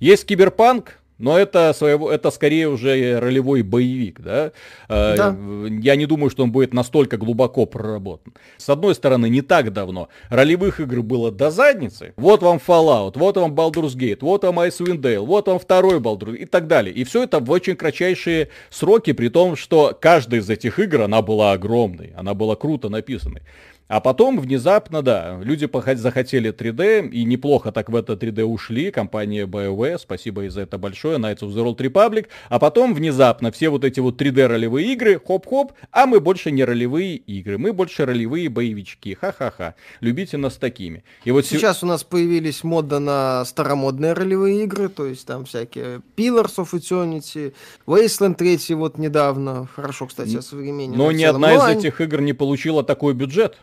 Есть 0.00 0.26
киберпанк, 0.26 0.98
но 1.18 1.38
это, 1.38 1.72
своего, 1.72 2.10
это 2.10 2.30
скорее 2.30 2.68
уже 2.68 3.18
ролевой 3.20 3.62
боевик, 3.62 4.20
да? 4.20 4.52
Э, 4.88 5.16
да. 5.16 5.36
Я 5.68 5.96
не 5.96 6.06
думаю, 6.06 6.30
что 6.30 6.42
он 6.42 6.52
будет 6.52 6.74
настолько 6.74 7.16
глубоко 7.16 7.66
проработан. 7.66 8.34
С 8.56 8.68
одной 8.68 8.94
стороны, 8.94 9.28
не 9.28 9.42
так 9.42 9.72
давно 9.72 10.08
ролевых 10.28 10.80
игр 10.80 11.02
было 11.02 11.30
до 11.30 11.50
задницы. 11.50 12.12
Вот 12.16 12.42
вам 12.42 12.60
Fallout, 12.64 13.12
вот 13.16 13.36
вам 13.36 13.54
Baldur's 13.54 13.96
Gate, 13.96 14.18
вот 14.22 14.44
вам 14.44 14.58
Icewind 14.60 15.00
Dale, 15.00 15.24
вот 15.24 15.46
вам 15.46 15.58
второй 15.58 16.00
Baldur's 16.00 16.36
и 16.36 16.46
так 16.46 16.66
далее. 16.66 16.94
И 16.94 17.04
все 17.04 17.24
это 17.24 17.38
в 17.38 17.50
очень 17.50 17.76
кратчайшие 17.76 18.48
сроки, 18.70 19.12
при 19.12 19.28
том, 19.28 19.56
что 19.56 19.96
каждая 19.98 20.40
из 20.40 20.50
этих 20.50 20.78
игр, 20.78 21.02
она 21.02 21.22
была 21.22 21.52
огромной, 21.52 22.12
она 22.16 22.34
была 22.34 22.56
круто 22.56 22.88
написанной. 22.88 23.42
А 23.86 24.00
потом 24.00 24.40
внезапно, 24.40 25.02
да, 25.02 25.38
люди 25.42 25.68
захотели 25.96 26.52
3D, 26.52 27.10
и 27.10 27.24
неплохо 27.24 27.70
так 27.70 27.90
в 27.90 27.96
это 27.96 28.14
3D 28.14 28.42
ушли, 28.42 28.90
компания 28.90 29.44
BioWare, 29.46 29.98
спасибо 29.98 30.44
и 30.44 30.48
за 30.48 30.62
это 30.62 30.78
большое, 30.78 31.18
Knights 31.18 31.40
of 31.40 31.52
the 31.52 31.62
Old 31.62 31.76
Republic, 31.76 32.28
а 32.48 32.58
потом 32.58 32.94
внезапно 32.94 33.52
все 33.52 33.68
вот 33.68 33.84
эти 33.84 34.00
вот 34.00 34.20
3D 34.20 34.46
ролевые 34.46 34.94
игры, 34.94 35.20
хоп-хоп, 35.20 35.72
а 35.90 36.06
мы 36.06 36.20
больше 36.20 36.50
не 36.50 36.64
ролевые 36.64 37.16
игры, 37.16 37.58
мы 37.58 37.74
больше 37.74 38.06
ролевые 38.06 38.48
боевички, 38.48 39.14
ха-ха-ха, 39.20 39.74
любите 40.00 40.38
нас 40.38 40.56
такими. 40.56 41.04
И 41.24 41.30
вот 41.30 41.44
Сейчас 41.44 41.82
у 41.82 41.86
нас 41.86 42.04
появились 42.04 42.64
мода 42.64 43.00
на 43.00 43.44
старомодные 43.44 44.14
ролевые 44.14 44.64
игры, 44.64 44.88
то 44.88 45.04
есть 45.04 45.26
там 45.26 45.44
всякие 45.44 46.00
Pillars 46.16 46.56
of 46.56 46.72
Eternity, 46.72 47.52
Wasteland 47.86 48.36
3 48.36 48.74
вот 48.76 48.96
недавно, 48.96 49.68
хорошо, 49.74 50.06
кстати, 50.06 50.36
о 50.36 50.42
современном. 50.42 50.96
Но 50.96 51.12
ни 51.12 51.22
одна 51.22 51.54
из 51.54 51.78
этих 51.78 52.00
игр 52.00 52.22
не 52.22 52.32
получила 52.32 52.82
такой 52.82 53.12
бюджет 53.12 53.58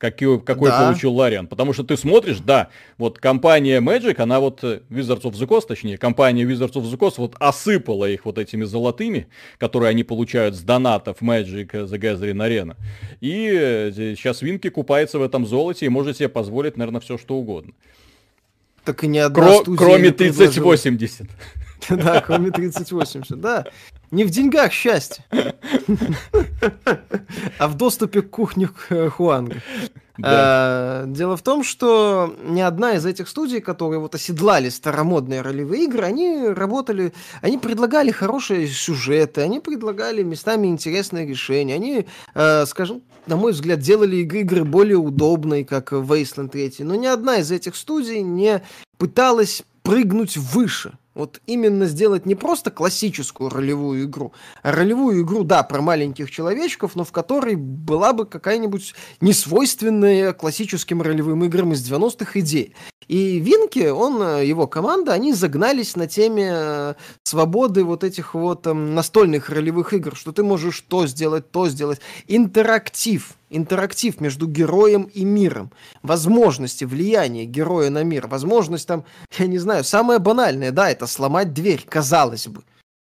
какой, 0.00 0.40
какой 0.40 0.70
да. 0.70 0.86
получил 0.86 1.12
Лариан. 1.14 1.46
Потому 1.46 1.74
что 1.74 1.84
ты 1.84 1.96
смотришь, 1.96 2.38
да, 2.38 2.70
вот 2.96 3.18
компания 3.18 3.80
Magic, 3.80 4.20
она 4.20 4.40
вот, 4.40 4.64
э, 4.64 4.80
Wizards 4.88 5.22
of 5.22 5.32
the 5.32 5.46
Coast, 5.46 5.66
точнее, 5.68 5.98
компания 5.98 6.44
Wizards 6.44 6.72
of 6.72 6.84
the 6.84 6.96
Coast 6.96 7.14
вот 7.18 7.36
осыпала 7.38 8.06
их 8.06 8.24
вот 8.24 8.38
этими 8.38 8.64
золотыми, 8.64 9.28
которые 9.58 9.90
они 9.90 10.02
получают 10.02 10.56
с 10.56 10.60
донатов 10.60 11.20
Magic 11.20 11.70
The 11.70 11.98
Gathering 11.98 12.38
Arena. 12.38 12.76
И 13.20 13.92
сейчас 14.16 14.40
Винки 14.40 14.70
купается 14.70 15.18
в 15.18 15.22
этом 15.22 15.46
золоте 15.46 15.84
и 15.84 15.90
может 15.90 16.16
себе 16.16 16.30
позволить, 16.30 16.78
наверное, 16.78 17.02
все 17.02 17.18
что 17.18 17.36
угодно. 17.36 17.74
Так 18.84 19.04
и 19.04 19.06
не 19.06 19.18
одна 19.18 19.60
Кро- 19.60 19.76
Кроме 19.76 20.12
3080. 20.12 21.28
Да, 21.90 22.20
кроме 22.20 22.50
3080, 22.50 23.40
да. 23.40 23.64
Не 24.10 24.24
в 24.24 24.30
деньгах 24.30 24.72
счастье, 24.72 25.24
а 27.58 27.68
в 27.68 27.76
доступе 27.76 28.22
к 28.22 28.30
кухне 28.30 28.68
Хуанга. 29.10 29.62
Да. 30.18 30.28
А, 30.32 31.06
дело 31.06 31.36
в 31.36 31.42
том, 31.42 31.64
что 31.64 32.34
ни 32.44 32.60
одна 32.60 32.94
из 32.94 33.06
этих 33.06 33.28
студий, 33.28 33.60
которые 33.60 34.00
вот 34.00 34.14
оседлали 34.14 34.68
старомодные 34.68 35.40
ролевые 35.40 35.84
игры, 35.84 36.04
они 36.04 36.48
работали, 36.48 37.14
они 37.40 37.56
предлагали 37.56 38.10
хорошие 38.10 38.66
сюжеты, 38.66 39.40
они 39.40 39.60
предлагали 39.60 40.22
местами 40.22 40.66
интересные 40.66 41.26
решения, 41.26 41.74
они, 41.74 42.06
э, 42.34 42.66
скажем, 42.66 43.02
на 43.26 43.36
мой 43.36 43.52
взгляд, 43.52 43.78
делали 43.78 44.16
игры 44.16 44.64
более 44.64 44.98
удобной, 44.98 45.64
как 45.64 45.92
Wasteland 45.92 46.50
3, 46.50 46.76
но 46.80 46.96
ни 46.96 47.06
одна 47.06 47.38
из 47.38 47.50
этих 47.50 47.76
студий 47.76 48.20
не 48.20 48.62
пыталась 48.98 49.62
прыгнуть 49.82 50.36
выше. 50.36 50.98
Вот 51.14 51.40
именно 51.46 51.86
сделать 51.86 52.24
не 52.24 52.36
просто 52.36 52.70
классическую 52.70 53.50
ролевую 53.50 54.04
игру, 54.04 54.32
а 54.62 54.70
ролевую 54.70 55.22
игру, 55.22 55.42
да, 55.42 55.64
про 55.64 55.82
маленьких 55.82 56.30
человечков, 56.30 56.94
но 56.94 57.04
в 57.04 57.10
которой 57.10 57.56
была 57.56 58.12
бы 58.12 58.26
какая-нибудь 58.26 58.94
несвойственная 59.20 60.32
классическим 60.32 61.02
ролевым 61.02 61.44
играм 61.44 61.72
из 61.72 61.88
90-х 61.90 62.38
идея. 62.40 62.70
И 63.08 63.40
Винки, 63.40 63.88
он, 63.88 64.22
э, 64.22 64.46
его 64.46 64.68
команда, 64.68 65.12
они 65.12 65.32
загнались 65.32 65.96
на 65.96 66.06
теме 66.06 66.50
э, 66.52 66.94
свободы 67.24 67.82
вот 67.82 68.04
этих 68.04 68.34
вот 68.34 68.68
эм, 68.68 68.94
настольных 68.94 69.50
ролевых 69.50 69.92
игр, 69.92 70.14
что 70.14 70.30
ты 70.30 70.44
можешь 70.44 70.80
то 70.82 71.08
сделать, 71.08 71.50
то 71.50 71.68
сделать. 71.68 72.00
Интерактив, 72.28 73.34
интерактив 73.50 74.20
между 74.20 74.46
героем 74.46 75.04
и 75.04 75.24
миром, 75.24 75.72
возможности 76.02 76.84
влияния 76.84 77.44
героя 77.44 77.90
на 77.90 78.02
мир, 78.04 78.28
возможность 78.28 78.86
там, 78.86 79.04
я 79.38 79.46
не 79.46 79.58
знаю, 79.58 79.84
самое 79.84 80.18
банальное, 80.18 80.70
да, 80.70 80.90
это 80.90 81.06
сломать 81.06 81.52
дверь, 81.52 81.84
казалось 81.86 82.46
бы. 82.46 82.62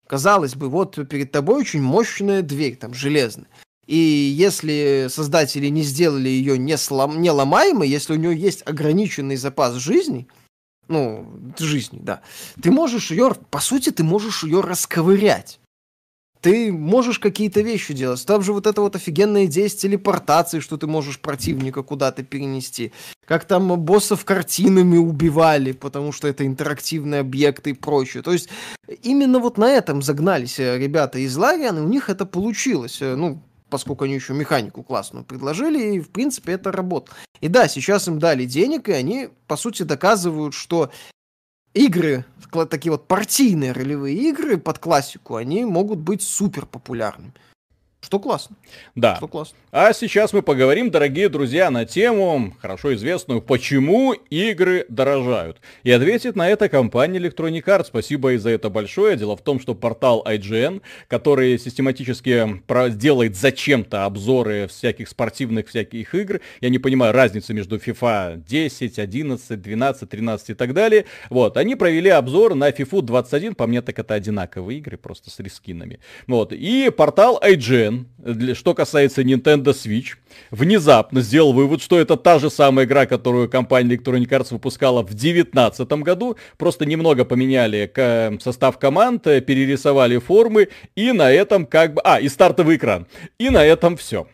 Казалось 0.09 0.57
бы, 0.57 0.69
вот 0.69 0.97
перед 1.09 1.31
тобой 1.31 1.61
очень 1.61 1.81
мощная 1.81 2.43
дверь, 2.43 2.77
там, 2.77 2.93
железная. 2.93 3.47
И 3.87 3.97
если 3.97 5.07
создатели 5.11 5.69
не 5.69 5.83
сделали 5.83 6.29
ее 6.29 6.59
не, 6.59 6.77
слом, 6.77 7.21
не 7.21 7.31
ломаемой, 7.31 7.89
если 7.89 8.13
у 8.15 8.17
нее 8.17 8.37
есть 8.37 8.63
ограниченный 8.67 9.37
запас 9.37 9.75
жизни, 9.75 10.29
ну, 10.89 11.27
жизни, 11.59 11.99
да, 12.03 12.23
ты 12.61 12.71
можешь 12.71 13.11
ее, 13.11 13.35
по 13.51 13.61
сути, 13.61 13.91
ты 13.91 14.05
можешь 14.05 14.45
ее 14.45 14.61
расковырять. 14.61 15.61
Ты 16.43 16.73
можешь 16.73 17.21
какие-то 17.21 17.61
вещи 17.61 17.95
делать. 17.95 18.27
Там 18.27 18.43
же 18.43 18.53
вот 18.53 18.67
эта 18.67 18.83
вот 18.83 18.97
офигенная 18.97 19.47
идея 19.47 19.69
с 19.69 19.77
телепортацией, 19.77 20.61
что 20.61 20.77
ты 20.77 20.89
можешь 20.89 21.21
противника 21.21 21.83
куда-то 21.85 22.25
перенести. 22.25 22.93
Как 23.25 23.45
там 23.45 23.69
боссов 23.81 24.25
картинами 24.25 24.97
убивали, 24.97 25.71
потому 25.71 26.11
что 26.11 26.27
это 26.27 26.45
интерактивные 26.45 27.21
объекты 27.21 27.71
и 27.71 27.75
прочее. 27.75 28.25
То 28.25 28.33
есть 28.33 28.49
именно 29.03 29.39
вот 29.39 29.57
на 29.57 29.71
этом 29.71 30.03
загнались 30.03 30.59
э, 30.59 30.79
ребята 30.79 31.21
из 31.21 31.37
Лариан, 31.37 31.79
и 31.79 31.83
у 31.83 31.89
них 31.89 32.11
это 32.11 32.27
получилось. 32.27 33.01
Э, 33.01 33.15
ну, 33.15 33.41
поскольку 33.71 34.05
они 34.05 34.15
еще 34.15 34.35
механику 34.35 34.83
классную 34.83 35.25
предложили, 35.25 35.95
и, 35.95 36.01
в 36.01 36.11
принципе, 36.11 36.53
это 36.53 36.73
работает. 36.73 37.17
И 37.41 37.47
да, 37.47 37.69
сейчас 37.69 38.09
им 38.09 38.19
дали 38.19 38.47
денег, 38.47 38.89
и 38.89 38.93
они, 38.93 39.29
по 39.47 39.57
сути, 39.57 39.85
доказывают, 39.85 40.55
что 40.55 40.91
игры, 41.75 42.25
такие 42.71 42.93
вот 42.93 43.07
партийные 43.07 43.73
ролевые 43.73 44.17
игры 44.17 44.59
под 44.59 44.79
классику, 44.79 45.37
они 45.37 45.65
могут 45.65 45.99
быть 45.99 46.23
супер 46.23 46.67
популярными. 46.67 47.33
Что 48.03 48.19
классно. 48.19 48.57
Да. 48.97 49.17
Что 49.17 49.29
классно. 49.29 49.57
А 49.71 49.93
сейчас 49.93 50.33
мы 50.33 50.43
поговорим, 50.43 50.91
дорогие 50.91 51.29
друзья, 51.29 51.71
на 51.71 51.87
тему, 51.87 52.53
хорошо 52.61 52.95
известную, 52.95 53.41
почему 53.41 54.13
игры 54.13 54.85
дорожают. 54.89 55.61
И 55.85 55.91
ответит 55.93 56.35
на 56.37 56.49
это 56.51 56.69
компания 56.69 57.21
Electronic 57.21 57.65
Arts. 57.65 57.85
Спасибо 57.87 58.33
и 58.33 58.39
за 58.39 58.51
это 58.51 58.71
большое. 58.71 59.17
Дело 59.17 59.37
в 59.37 59.41
том, 59.41 59.61
что 59.61 59.77
портал 59.77 60.23
IGN, 60.27 60.83
который 61.07 61.59
систематически 61.59 62.61
делает 62.99 63.37
зачем-то 63.37 64.05
обзоры 64.05 64.67
всяких 64.67 65.09
спортивных 65.09 65.69
всяких 65.69 66.15
игр, 66.15 66.41
я 66.61 66.69
не 66.71 66.79
понимаю 66.79 67.15
разницы 67.15 67.55
между 67.55 67.77
FIFA 67.77 68.43
10, 68.47 68.99
11, 68.99 69.63
12, 69.63 70.11
13 70.11 70.51
и 70.51 70.55
так 70.55 70.75
далее. 70.75 71.07
Вот, 71.31 71.57
они 71.57 71.77
провели 71.77 72.11
обзор 72.11 72.57
на 72.57 72.71
FIFA 72.71 73.03
21, 73.03 73.55
по 73.55 73.69
мне 73.69 73.81
так 73.81 73.99
это 73.99 74.15
одинаковые 74.15 74.81
игры, 74.81 74.99
просто 74.99 75.31
с 75.31 75.39
рескинами. 75.39 76.01
Вот, 76.27 76.53
и 76.53 76.91
портал 76.91 77.41
IGN 77.43 77.92
что 78.55 78.75
касается 78.75 79.23
Nintendo 79.23 79.73
Switch, 79.73 80.17
внезапно 80.51 81.21
сделал 81.21 81.53
вывод, 81.53 81.83
что 81.83 81.99
это 81.99 82.17
та 82.17 82.39
же 82.39 82.51
самая 82.51 82.87
игра, 82.87 83.07
которую 83.07 83.49
компания 83.49 83.97
Electronic 83.97 84.29
Arts 84.29 84.49
выпускала 84.51 85.03
в 85.03 85.15
2019 85.15 85.93
году, 86.03 86.37
просто 86.57 86.85
немного 86.87 87.25
поменяли 87.25 87.91
состав 88.41 88.79
команд, 88.79 89.27
э, 89.27 89.41
перерисовали 89.41 90.19
формы, 90.19 90.69
и 90.95 91.13
на 91.13 91.31
этом 91.31 91.67
как 91.67 91.95
бы... 91.95 92.01
А, 92.05 92.21
и 92.21 92.29
стартовый 92.29 92.77
экран. 92.77 93.07
И 93.39 93.51
на 93.51 93.65
этом 93.65 93.97
все. 93.97 94.27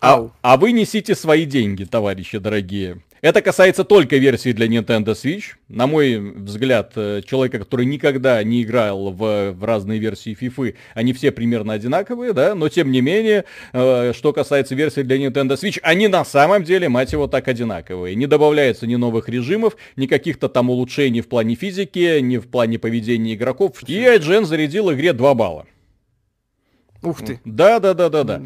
А, 0.00 0.30
а 0.42 0.56
вы 0.56 0.72
несите 0.72 1.14
свои 1.14 1.44
деньги, 1.44 1.84
товарищи 1.84 2.38
дорогие. 2.38 3.02
Это 3.22 3.40
касается 3.40 3.84
только 3.84 4.16
версии 4.16 4.50
для 4.50 4.66
Nintendo 4.66 5.14
Switch. 5.14 5.52
На 5.68 5.86
мой 5.86 6.18
взгляд, 6.18 6.94
э, 6.96 7.22
человека, 7.24 7.60
который 7.60 7.86
никогда 7.86 8.42
не 8.42 8.64
играл 8.64 9.12
в, 9.12 9.52
в 9.52 9.64
разные 9.64 10.00
версии 10.00 10.36
FIFA, 10.38 10.74
они 10.94 11.12
все 11.12 11.30
примерно 11.30 11.74
одинаковые, 11.74 12.32
да, 12.32 12.56
но 12.56 12.68
тем 12.68 12.90
не 12.90 13.00
менее, 13.00 13.44
э, 13.72 14.12
что 14.12 14.32
касается 14.32 14.74
версии 14.74 15.02
для 15.02 15.18
Nintendo 15.18 15.52
Switch, 15.52 15.78
они 15.84 16.08
на 16.08 16.24
самом 16.24 16.64
деле, 16.64 16.88
мать 16.88 17.12
его, 17.12 17.28
так 17.28 17.46
одинаковые. 17.46 18.16
Не 18.16 18.26
добавляется 18.26 18.88
ни 18.88 18.96
новых 18.96 19.28
режимов, 19.28 19.76
ни 19.94 20.08
каких-то 20.08 20.48
там 20.48 20.70
улучшений 20.70 21.20
в 21.20 21.28
плане 21.28 21.54
физики, 21.54 22.18
ни 22.18 22.38
в 22.38 22.48
плане 22.48 22.80
поведения 22.80 23.34
игроков. 23.34 23.84
И 23.86 24.00
IGN 24.00 24.46
зарядил 24.46 24.92
игре 24.92 25.12
2 25.12 25.34
балла. 25.34 25.66
Ух 27.02 27.20
ты. 27.22 27.40
Да, 27.44 27.80
да, 27.80 27.94
да, 27.94 28.08
да, 28.08 28.22
да. 28.22 28.42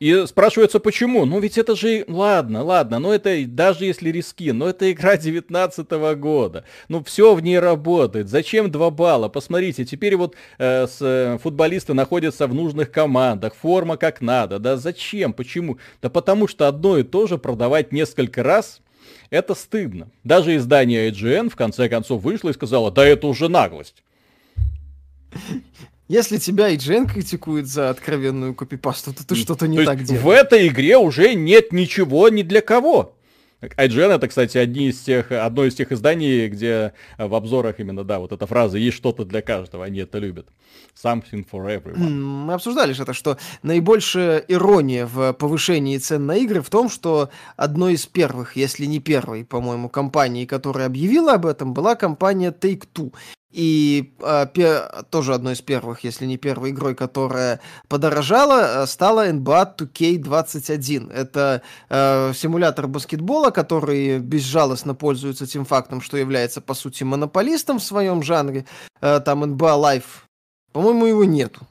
И 0.00 0.24
спрашивается, 0.26 0.80
почему? 0.80 1.24
Ну 1.24 1.40
ведь 1.40 1.56
это 1.56 1.74
же, 1.74 2.04
ладно, 2.08 2.62
ладно, 2.62 2.98
но 2.98 3.14
это 3.14 3.44
даже 3.46 3.86
если 3.86 4.10
риски, 4.10 4.50
но 4.50 4.68
это 4.68 4.90
игра 4.92 5.16
19 5.16 5.90
года. 6.18 6.64
Ну 6.88 7.02
все 7.02 7.34
в 7.34 7.40
ней 7.40 7.58
работает. 7.58 8.28
Зачем 8.28 8.70
2 8.70 8.90
балла? 8.90 9.28
Посмотрите, 9.28 9.84
теперь 9.84 10.16
вот 10.16 10.34
э, 10.58 10.86
с, 10.86 10.98
э, 11.00 11.38
футболисты 11.42 11.94
находятся 11.94 12.46
в 12.46 12.54
нужных 12.54 12.90
командах, 12.90 13.54
форма 13.54 13.96
как 13.96 14.20
надо. 14.20 14.58
Да 14.58 14.76
зачем? 14.76 15.32
Почему? 15.32 15.78
Да 16.02 16.10
потому 16.10 16.48
что 16.48 16.68
одно 16.68 16.98
и 16.98 17.02
то 17.02 17.26
же 17.26 17.38
продавать 17.38 17.92
несколько 17.92 18.42
раз 18.42 18.82
это 19.30 19.54
стыдно. 19.54 20.10
Даже 20.24 20.54
издание 20.56 21.10
IGN 21.10 21.48
в 21.48 21.56
конце 21.56 21.88
концов 21.88 22.22
вышло 22.22 22.50
и 22.50 22.54
сказало, 22.54 22.90
да 22.90 23.06
это 23.06 23.26
уже 23.26 23.48
наглость. 23.48 24.02
Если 26.08 26.38
тебя 26.38 26.68
и 26.68 26.76
Джен 26.76 27.06
критикует 27.06 27.66
за 27.66 27.90
откровенную 27.90 28.54
копипасту, 28.54 29.12
то 29.12 29.26
ты 29.26 29.34
что-то 29.34 29.66
не 29.66 29.78
то 29.78 29.86
так 29.86 30.04
делаешь. 30.04 30.22
В 30.22 30.30
этой 30.30 30.68
игре 30.68 30.96
уже 30.98 31.34
нет 31.34 31.72
ничего 31.72 32.28
ни 32.28 32.42
для 32.42 32.60
кого. 32.60 33.12
IGN 33.62 34.14
это, 34.14 34.28
кстати, 34.28 34.58
одни 34.58 34.88
из 34.88 35.00
тех, 35.00 35.32
одно 35.32 35.64
из 35.64 35.74
тех 35.74 35.90
изданий, 35.90 36.46
где 36.46 36.92
в 37.16 37.34
обзорах 37.34 37.80
именно, 37.80 38.04
да, 38.04 38.18
вот 38.18 38.30
эта 38.30 38.46
фраза 38.46 38.76
«есть 38.76 38.98
что-то 38.98 39.24
для 39.24 39.40
каждого», 39.40 39.84
они 39.84 40.00
это 40.00 40.18
любят. 40.18 40.48
Something 40.94 41.44
for 41.50 41.66
everyone. 41.66 42.10
Мы 42.10 42.52
обсуждали 42.52 42.92
же 42.92 43.02
это, 43.02 43.14
что 43.14 43.38
наибольшая 43.62 44.38
ирония 44.46 45.06
в 45.06 45.32
повышении 45.32 45.96
цен 45.96 46.26
на 46.26 46.36
игры 46.36 46.60
в 46.60 46.68
том, 46.68 46.90
что 46.90 47.30
одной 47.56 47.94
из 47.94 48.06
первых, 48.06 48.56
если 48.56 48.84
не 48.84 49.00
первой, 49.00 49.44
по-моему, 49.44 49.88
компанией, 49.88 50.46
которая 50.46 50.86
объявила 50.86 51.32
об 51.32 51.46
этом, 51.46 51.72
была 51.72 51.96
компания 51.96 52.52
Take-Two. 52.52 53.14
И 53.52 54.12
э, 54.20 54.46
пе- 54.52 54.88
тоже 55.10 55.32
одной 55.32 55.54
из 55.54 55.62
первых, 55.62 56.04
если 56.04 56.26
не 56.26 56.36
первой 56.36 56.70
игрой, 56.70 56.94
которая 56.94 57.60
подорожала, 57.88 58.82
э, 58.82 58.86
стала 58.86 59.28
NBA 59.30 59.76
2K21. 59.76 61.12
Это 61.12 61.62
э, 61.88 62.32
симулятор 62.34 62.88
баскетбола, 62.88 63.50
который 63.50 64.18
безжалостно 64.18 64.94
пользуется 64.94 65.46
тем 65.46 65.64
фактом, 65.64 66.00
что 66.00 66.16
является, 66.16 66.60
по 66.60 66.74
сути, 66.74 67.04
монополистом 67.04 67.78
в 67.78 67.84
своем 67.84 68.22
жанре. 68.22 68.66
Э, 69.00 69.20
там 69.20 69.44
NBA 69.44 69.80
Live, 69.80 70.24
по-моему, 70.72 71.06
его 71.06 71.24
нету. 71.24 71.66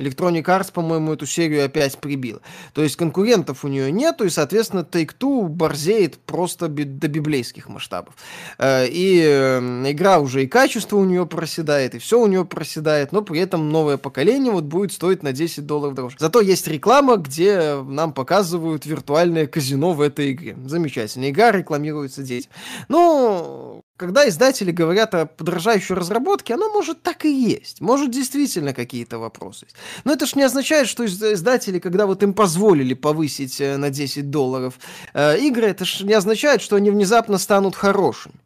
Electronic 0.00 0.44
Arts, 0.44 0.72
по-моему, 0.72 1.12
эту 1.12 1.26
серию 1.26 1.64
опять 1.64 1.98
прибила. 1.98 2.40
То 2.72 2.82
есть 2.82 2.96
конкурентов 2.96 3.64
у 3.64 3.68
нее 3.68 3.92
нету, 3.92 4.24
и, 4.24 4.30
соответственно, 4.30 4.80
Take-Two 4.80 5.48
борзеет 5.48 6.18
просто 6.18 6.68
до 6.68 7.08
библейских 7.08 7.68
масштабов. 7.68 8.14
Э, 8.58 8.86
и 8.88 9.20
э, 9.22 9.58
игра 9.90 10.18
уже 10.18 10.44
и 10.44 10.46
качество 10.46 10.96
у 10.96 11.04
нее 11.04 11.26
проседает, 11.26 11.94
и 11.94 11.98
все 11.98 12.20
у 12.20 12.26
нее 12.26 12.44
проседает, 12.44 13.12
но 13.12 13.22
при 13.22 13.40
этом 13.40 13.70
новое 13.70 13.98
поколение 13.98 14.52
вот 14.52 14.64
будет 14.64 14.92
стоить 14.92 15.22
на 15.22 15.32
10 15.32 15.66
долларов 15.66 15.94
дороже. 15.94 16.16
Зато 16.18 16.40
есть 16.40 16.66
реклама, 16.66 17.16
где 17.16 17.74
нам 17.82 18.12
показывают 18.12 18.86
виртуальное 18.86 19.46
казино 19.46 19.92
в 19.92 20.00
этой 20.00 20.32
игре. 20.32 20.56
Замечательно. 20.64 21.30
Игра 21.30 21.52
рекламируется 21.52 22.22
детям. 22.22 22.50
Ну, 22.88 23.84
когда 24.00 24.26
издатели 24.26 24.70
говорят 24.70 25.14
о 25.14 25.26
подражающей 25.26 25.94
разработке, 25.94 26.54
оно 26.54 26.70
может 26.70 27.02
так 27.02 27.26
и 27.26 27.30
есть. 27.30 27.82
Может 27.82 28.10
действительно 28.10 28.72
какие-то 28.72 29.18
вопросы 29.18 29.66
есть. 29.66 29.76
Но 30.04 30.14
это 30.14 30.24
ж 30.24 30.36
не 30.36 30.42
означает, 30.42 30.88
что 30.88 31.04
издатели, 31.04 31.78
когда 31.78 32.06
вот 32.06 32.22
им 32.22 32.32
позволили 32.32 32.94
повысить 32.94 33.60
э, 33.60 33.76
на 33.76 33.90
10 33.90 34.30
долларов 34.30 34.78
э, 35.12 35.38
игры, 35.40 35.66
это 35.66 35.84
ж 35.84 36.00
не 36.00 36.14
означает, 36.14 36.62
что 36.62 36.76
они 36.76 36.90
внезапно 36.90 37.36
станут 37.36 37.76
хорошими. 37.76 38.36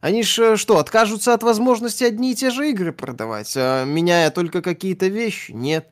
Они 0.00 0.24
ж 0.24 0.38
э, 0.40 0.56
что, 0.56 0.78
откажутся 0.78 1.34
от 1.34 1.44
возможности 1.44 2.02
одни 2.02 2.32
и 2.32 2.34
те 2.34 2.50
же 2.50 2.68
игры 2.68 2.92
продавать, 2.92 3.52
э, 3.54 3.84
меняя 3.86 4.32
только 4.32 4.60
какие-то 4.60 5.06
вещи? 5.06 5.52
Нет. 5.52 5.88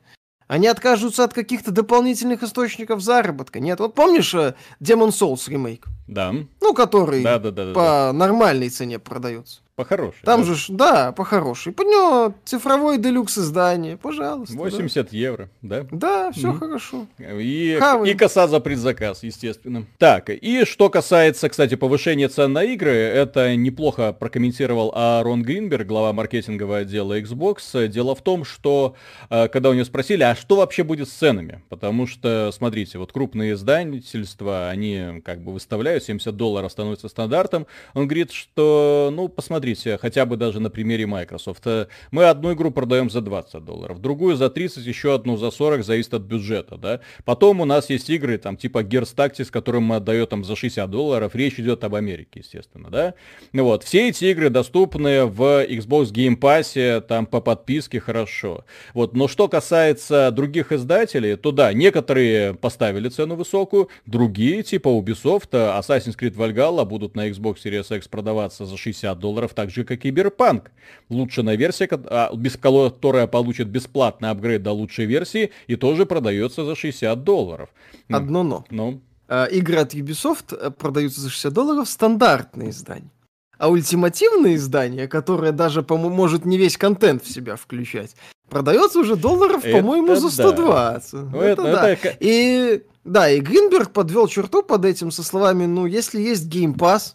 Они 0.47 0.67
откажутся 0.67 1.23
от 1.23 1.33
каких-то 1.33 1.71
дополнительных 1.71 2.43
источников 2.43 3.01
заработка. 3.01 3.59
Нет, 3.59 3.79
вот 3.79 3.95
помнишь 3.95 4.33
э, 4.35 4.53
Demon 4.79 5.09
Souls 5.09 5.49
ремейк? 5.49 5.87
Да. 6.07 6.33
Ну, 6.61 6.73
который 6.73 7.23
да, 7.23 7.39
да, 7.39 7.51
да, 7.51 7.73
по 7.73 7.81
да. 7.81 8.13
нормальной 8.13 8.69
цене 8.69 8.99
продается. 8.99 9.61
По 9.75 9.83
хорошей. 9.83 10.19
Там 10.23 10.45
да? 10.45 10.53
же, 10.53 10.65
да, 10.69 11.11
по 11.11 11.25
хорошей. 11.25 11.73
Под 11.73 11.87
него 11.87 12.33
цифровой 12.45 12.97
делюкс 12.97 13.37
издание, 13.37 13.97
пожалуйста. 13.97 14.55
80 14.55 15.11
да. 15.11 15.17
евро, 15.17 15.49
да? 15.61 15.85
Да, 15.91 16.31
все 16.31 16.51
mm 16.51 16.59
хорошо. 16.59 17.07
И, 17.19 17.77
и 18.05 18.13
коса 18.13 18.47
за 18.47 18.61
предзаказ, 18.61 19.23
естественно. 19.23 19.85
Так, 19.97 20.29
и 20.29 20.63
что 20.63 20.89
касается, 20.89 21.49
кстати, 21.49 21.75
повышения 21.75 22.29
цен 22.29 22.53
на 22.53 22.63
игры, 22.63 22.93
это 22.93 23.53
неплохо 23.57 24.13
прокомментировал 24.13 24.93
Арон 24.95 25.43
Гринберг, 25.43 25.85
глава 25.85 26.13
маркетингового 26.13 26.77
отдела 26.77 27.19
Xbox. 27.19 27.89
Дело 27.89 28.15
в 28.15 28.21
том, 28.21 28.45
что 28.45 28.95
э, 29.29 29.49
когда 29.49 29.69
у 29.71 29.73
него 29.73 29.83
спросили, 29.83 30.23
а 30.23 30.35
что 30.35 30.55
вообще 30.55 30.83
будет 30.83 31.09
с 31.09 31.11
ценами? 31.11 31.61
Потому 31.67 32.07
что, 32.07 32.49
смотрите, 32.53 32.97
вот 32.97 33.11
крупные 33.11 33.55
издательства, 33.55 34.69
они 34.69 35.21
как 35.25 35.41
бы 35.41 35.51
выставляют 35.51 36.05
70 36.05 36.33
долларов 36.33 36.71
становится 36.71 37.09
стандартом. 37.09 37.67
Он 37.93 38.07
говорит, 38.07 38.31
что, 38.31 39.11
ну, 39.13 39.27
посмотрите, 39.27 39.64
смотрите, 39.65 39.97
хотя 39.97 40.25
бы 40.25 40.37
даже 40.37 40.59
на 40.59 40.69
примере 40.69 41.07
Microsoft. 41.07 41.65
Мы 42.11 42.25
одну 42.25 42.53
игру 42.53 42.69
продаем 42.69 43.09
за 43.09 43.21
20 43.21 43.65
долларов, 43.65 43.99
другую 43.99 44.35
за 44.35 44.49
30, 44.49 44.85
еще 44.85 45.15
одну 45.15 45.37
за 45.37 45.49
40, 45.49 45.83
зависит 45.83 46.13
от 46.13 46.21
бюджета, 46.21 46.77
да. 46.77 46.99
Потом 47.23 47.61
у 47.61 47.65
нас 47.65 47.89
есть 47.89 48.09
игры, 48.09 48.37
там, 48.37 48.57
типа 48.57 48.83
Gears 48.83 49.15
Tactics, 49.15 49.49
которым 49.51 49.83
мы 49.83 49.95
отдаем 49.95 50.27
там 50.27 50.43
за 50.43 50.55
60 50.55 50.89
долларов, 50.89 51.35
речь 51.35 51.59
идет 51.59 51.83
об 51.83 51.95
Америке, 51.95 52.41
естественно, 52.41 52.89
да. 52.91 53.15
Ну 53.53 53.63
вот, 53.63 53.83
все 53.83 54.09
эти 54.09 54.25
игры 54.25 54.49
доступны 54.49 55.25
в 55.25 55.65
Xbox 55.65 56.11
Game 56.13 56.37
Pass, 56.39 57.01
там, 57.01 57.25
по 57.25 57.41
подписке 57.41 57.99
хорошо. 57.99 58.65
Вот, 58.93 59.15
но 59.15 59.27
что 59.27 59.47
касается 59.47 60.29
других 60.31 60.71
издателей, 60.71 61.37
то 61.37 61.51
да, 61.51 61.73
некоторые 61.73 62.53
поставили 62.53 63.09
цену 63.09 63.35
высокую, 63.35 63.89
другие, 64.05 64.61
типа 64.61 64.89
Ubisoft, 64.89 65.49
Assassin's 65.51 66.15
Creed 66.17 66.35
Valhalla 66.35 66.85
будут 66.85 67.15
на 67.15 67.29
Xbox 67.29 67.57
Series 67.63 67.97
X 67.97 68.07
продаваться 68.07 68.65
за 68.65 68.77
60 68.77 69.17
долларов, 69.17 69.54
так 69.55 69.69
же 69.69 69.83
как 69.83 69.99
и 69.99 70.09
Киберпанк. 70.09 70.71
Улучшенная 71.09 71.55
версия, 71.55 71.89
а, 71.91 72.33
без 72.35 72.57
которая 72.57 73.27
получит 73.27 73.67
бесплатный 73.67 74.29
апгрейд 74.29 74.61
до 74.63 74.71
лучшей 74.71 75.05
версии 75.05 75.51
и 75.67 75.75
тоже 75.75 76.05
продается 76.05 76.65
за 76.65 76.75
60 76.75 77.23
долларов. 77.23 77.69
Одно 78.09 78.43
но. 78.43 78.65
Ну. 78.69 79.01
А, 79.27 79.45
игры 79.45 79.77
от 79.77 79.93
Ubisoft 79.95 80.55
э, 80.55 80.69
продаются 80.69 81.21
за 81.21 81.29
60 81.29 81.53
долларов 81.53 81.89
стандартные 81.89 82.69
издания. 82.69 83.09
А 83.57 83.69
ультимативное 83.69 84.55
издание, 84.55 85.07
которое 85.07 85.51
даже, 85.51 85.81
по-моему, 85.81 86.15
может 86.15 86.45
не 86.45 86.57
весь 86.57 86.77
контент 86.77 87.23
в 87.23 87.31
себя 87.31 87.55
включать, 87.55 88.15
продается 88.49 88.99
уже 88.99 89.15
долларов, 89.15 89.63
по-моему, 89.63 90.15
за 90.15 90.29
120. 90.29 91.11
Да. 91.11 91.19
Ну, 91.31 91.39
это, 91.39 91.61
это, 91.61 91.71
да. 91.71 91.89
Это... 91.89 92.17
И 92.19 92.83
да, 93.05 93.29
и 93.29 93.39
Гринберг 93.39 93.91
подвел 93.91 94.27
черту 94.27 94.63
под 94.63 94.83
этим 94.83 95.11
со 95.11 95.23
словами, 95.23 95.67
ну, 95.67 95.85
если 95.85 96.19
есть 96.19 96.51
Game 96.51 96.75
Pass, 96.75 97.13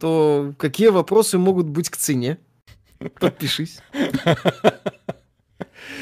то 0.00 0.52
какие 0.58 0.88
вопросы 0.88 1.38
могут 1.38 1.66
быть 1.66 1.90
к 1.90 1.96
цене? 1.96 2.38
Подпишись. 3.20 3.80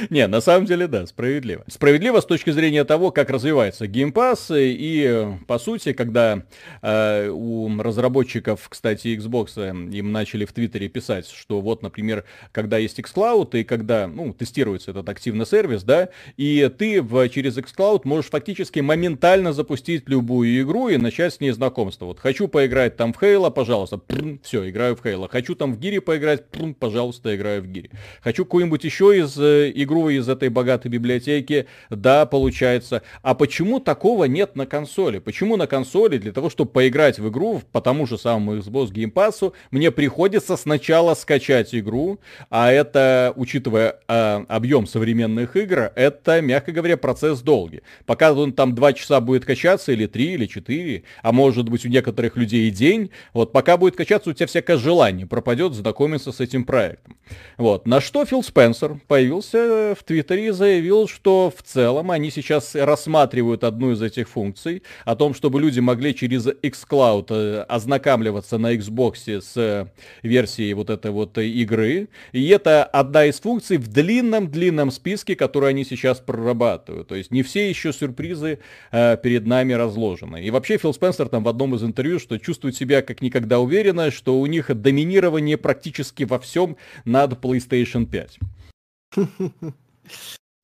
Не, 0.11 0.27
на 0.27 0.41
самом 0.41 0.67
деле, 0.67 0.87
да, 0.87 1.07
справедливо. 1.07 1.65
Справедливо 1.69 2.21
с 2.21 2.27
точки 2.27 2.51
зрения 2.51 2.85
того, 2.85 3.11
как 3.11 3.31
развивается 3.31 3.87
Game 3.87 4.13
Pass, 4.13 4.47
и, 4.51 5.37
по 5.47 5.59
сути, 5.59 5.93
когда 5.93 6.43
э, 6.83 7.29
у 7.29 7.71
разработчиков, 7.81 8.69
кстати, 8.69 9.09
Xbox, 9.09 9.53
э, 9.57 9.71
им 9.71 10.13
начали 10.13 10.45
в 10.45 10.53
Твиттере 10.53 10.89
писать, 10.89 11.29
что 11.29 11.61
вот, 11.61 11.83
например, 11.83 12.25
когда 12.53 12.79
есть 12.79 12.99
xCloud, 12.99 13.59
и 13.61 13.65
когда, 13.65 14.07
ну, 14.07 14.33
тестируется 14.33 14.93
этот 14.93 15.09
активный 15.09 15.47
сервис, 15.47 15.83
да, 15.83 16.09
и 16.37 16.71
ты 16.77 17.03
в, 17.03 17.29
через 17.29 17.59
xCloud 17.59 18.03
можешь 18.05 18.31
фактически 18.31 18.81
моментально 18.81 19.53
запустить 19.53 20.09
любую 20.09 20.63
игру 20.63 20.89
и 20.89 20.97
начать 20.97 21.35
с 21.35 21.41
ней 21.41 21.51
знакомство. 21.51 22.07
Вот 22.07 22.19
хочу 22.19 22.49
поиграть 22.49 22.97
там 22.97 23.13
в 23.13 23.23
Halo, 23.23 23.51
пожалуйста, 23.51 24.01
все, 24.43 24.69
играю 24.69 24.97
в 24.97 25.05
Halo. 25.05 25.29
Хочу 25.29 25.55
там 25.55 25.75
в 25.75 25.79
Гире 25.79 26.01
поиграть, 26.01 26.45
пожалуйста, 26.79 27.35
играю 27.35 27.63
в 27.63 27.67
Гире. 27.67 27.91
Хочу 28.23 28.45
какую-нибудь 28.45 28.85
еще 28.85 29.19
из 29.19 29.39
э, 29.39 29.73
игру 29.91 30.09
из 30.09 30.29
этой 30.29 30.49
богатой 30.49 30.91
библиотеки, 30.91 31.67
да, 31.91 32.25
получается. 32.27 33.03
А 33.23 33.35
почему 33.35 33.81
такого 33.81 34.25
нет 34.25 34.55
на 34.55 34.67
консоли? 34.67 35.19
Почему 35.19 35.57
на 35.57 35.67
консоли 35.67 36.19
для 36.19 36.33
того, 36.33 36.49
чтобы 36.49 36.71
поиграть 36.71 37.19
в 37.19 37.29
игру 37.29 37.61
по 37.73 37.81
тому 37.81 38.07
же 38.07 38.17
самому 38.17 38.57
Xbox 38.57 38.93
Game 38.93 39.13
Pass, 39.13 39.53
мне 39.71 39.91
приходится 39.91 40.57
сначала 40.57 41.15
скачать 41.15 41.75
игру, 41.75 42.21
а 42.51 42.71
это, 42.71 43.33
учитывая 43.35 43.97
э, 44.07 44.45
объем 44.49 44.87
современных 44.87 45.57
игр, 45.57 45.91
это, 45.97 46.41
мягко 46.41 46.71
говоря, 46.71 46.97
процесс 46.97 47.41
долгий. 47.41 47.83
Пока 48.07 48.33
он 48.33 48.53
там 48.53 48.75
2 48.75 48.93
часа 48.93 49.21
будет 49.21 49.45
качаться, 49.45 49.93
или 49.93 50.07
3, 50.07 50.25
или 50.35 50.47
4, 50.47 51.03
а 51.23 51.33
может 51.33 51.69
быть 51.69 51.85
у 51.85 51.89
некоторых 51.89 52.37
людей 52.37 52.69
и 52.69 52.71
день, 52.71 53.11
вот 53.33 53.53
пока 53.53 53.77
будет 53.77 53.97
качаться, 53.97 54.31
у 54.31 54.33
тебя 54.33 54.47
всякое 54.47 54.77
желание 54.77 55.27
пропадет 55.27 55.75
знакомиться 55.75 56.31
с 56.31 56.41
этим 56.41 56.65
проектом. 56.65 57.17
Вот. 57.57 57.87
На 57.87 58.01
что 58.01 58.25
Фил 58.25 58.43
Спенсер 58.43 59.01
появился 59.09 59.80
в 59.99 60.05
Твиттере 60.05 60.53
заявил, 60.53 61.09
что 61.09 61.53
в 61.55 61.63
целом 61.63 62.11
они 62.11 62.31
сейчас 62.31 62.75
рассматривают 62.75 63.65
одну 63.65 63.93
из 63.93 64.03
этих 64.03 64.29
функций, 64.29 64.83
о 65.05 65.17
том, 65.17 65.35
чтобы 65.35 65.61
люди 65.61 65.81
могли 65.81 66.15
через 66.15 66.47
xCloud 66.47 67.27
э, 67.31 67.63
ознакомливаться 67.63 68.59
на 68.59 68.75
Xbox 68.75 69.41
с 69.41 69.57
э, 69.57 69.87
версией 70.23 70.73
вот 70.75 70.91
этой 70.91 71.11
вот 71.11 71.37
игры. 71.39 72.09
И 72.33 72.49
это 72.49 72.85
одна 72.85 73.27
из 73.27 73.41
функций 73.41 73.77
в 73.77 73.89
длинном-длинном 73.89 74.91
списке, 74.91 75.37
который 75.37 75.71
они 75.71 75.85
сейчас 75.85 76.19
прорабатывают. 76.19 77.09
То 77.09 77.15
есть 77.15 77.31
не 77.31 77.43
все 77.43 77.69
еще 77.69 77.93
сюрпризы 77.93 78.59
э, 78.93 79.17
перед 79.23 79.47
нами 79.47 79.73
разложены. 79.73 80.43
И 80.43 80.51
вообще 80.51 80.79
Фил 80.79 80.95
Спенсер 80.95 81.29
там 81.29 81.45
в 81.45 81.49
одном 81.49 81.75
из 81.75 81.83
интервью, 81.83 82.19
что 82.19 82.39
чувствует 82.39 82.77
себя 82.77 83.03
как 83.03 83.23
никогда 83.23 83.59
уверенно, 83.59 84.11
что 84.11 84.39
у 84.41 84.47
них 84.47 84.75
доминирование 84.81 85.57
практически 85.57 86.25
во 86.25 86.39
всем 86.39 86.77
над 87.05 87.33
PlayStation 87.33 88.07
5. 88.07 88.39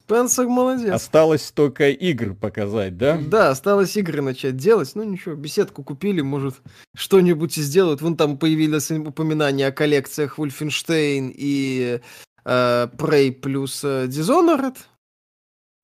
Спенсер 0.07 0.47
молодец. 0.47 0.93
Осталось 0.93 1.51
только 1.51 1.91
игры 1.91 2.35
показать, 2.35 2.97
да? 2.97 3.19
Да, 3.19 3.51
осталось 3.51 3.97
игры 3.97 4.23
начать 4.23 4.57
делать. 4.57 4.93
Ну 4.95 5.03
ничего, 5.03 5.35
беседку 5.35 5.83
купили, 5.83 6.21
может, 6.21 6.55
что-нибудь 6.95 7.59
и 7.59 7.63
сделают. 7.63 8.03
Вон 8.03 8.17
там 8.17 8.39
появилось 8.39 8.89
упоминание 8.93 9.67
о 9.67 9.73
коллекциях 9.73 10.39
Wolfenstein 10.39 11.33
и 11.35 12.01
э, 12.45 12.89
Prey 12.97 13.33
плюс 13.33 13.83
э, 13.83 14.07
Dishonored. 14.07 14.77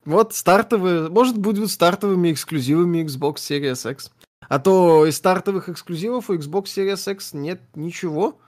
Вот 0.05 0.35
стартовые, 0.35 1.09
может, 1.09 1.37
будут 1.37 1.73
стартовыми 1.73 2.31
эксклюзивами 2.31 3.05
Xbox 3.05 3.37
Series 3.37 3.91
X. 3.91 4.13
А 4.49 4.61
то 4.61 5.05
из 5.05 5.17
стартовых 5.17 5.69
эксклюзивов 5.69 6.31
у 6.31 6.35
Xbox 6.35 6.65
Series 6.67 7.13
X 7.13 7.33
нет 7.33 7.61
ничего. 7.75 8.39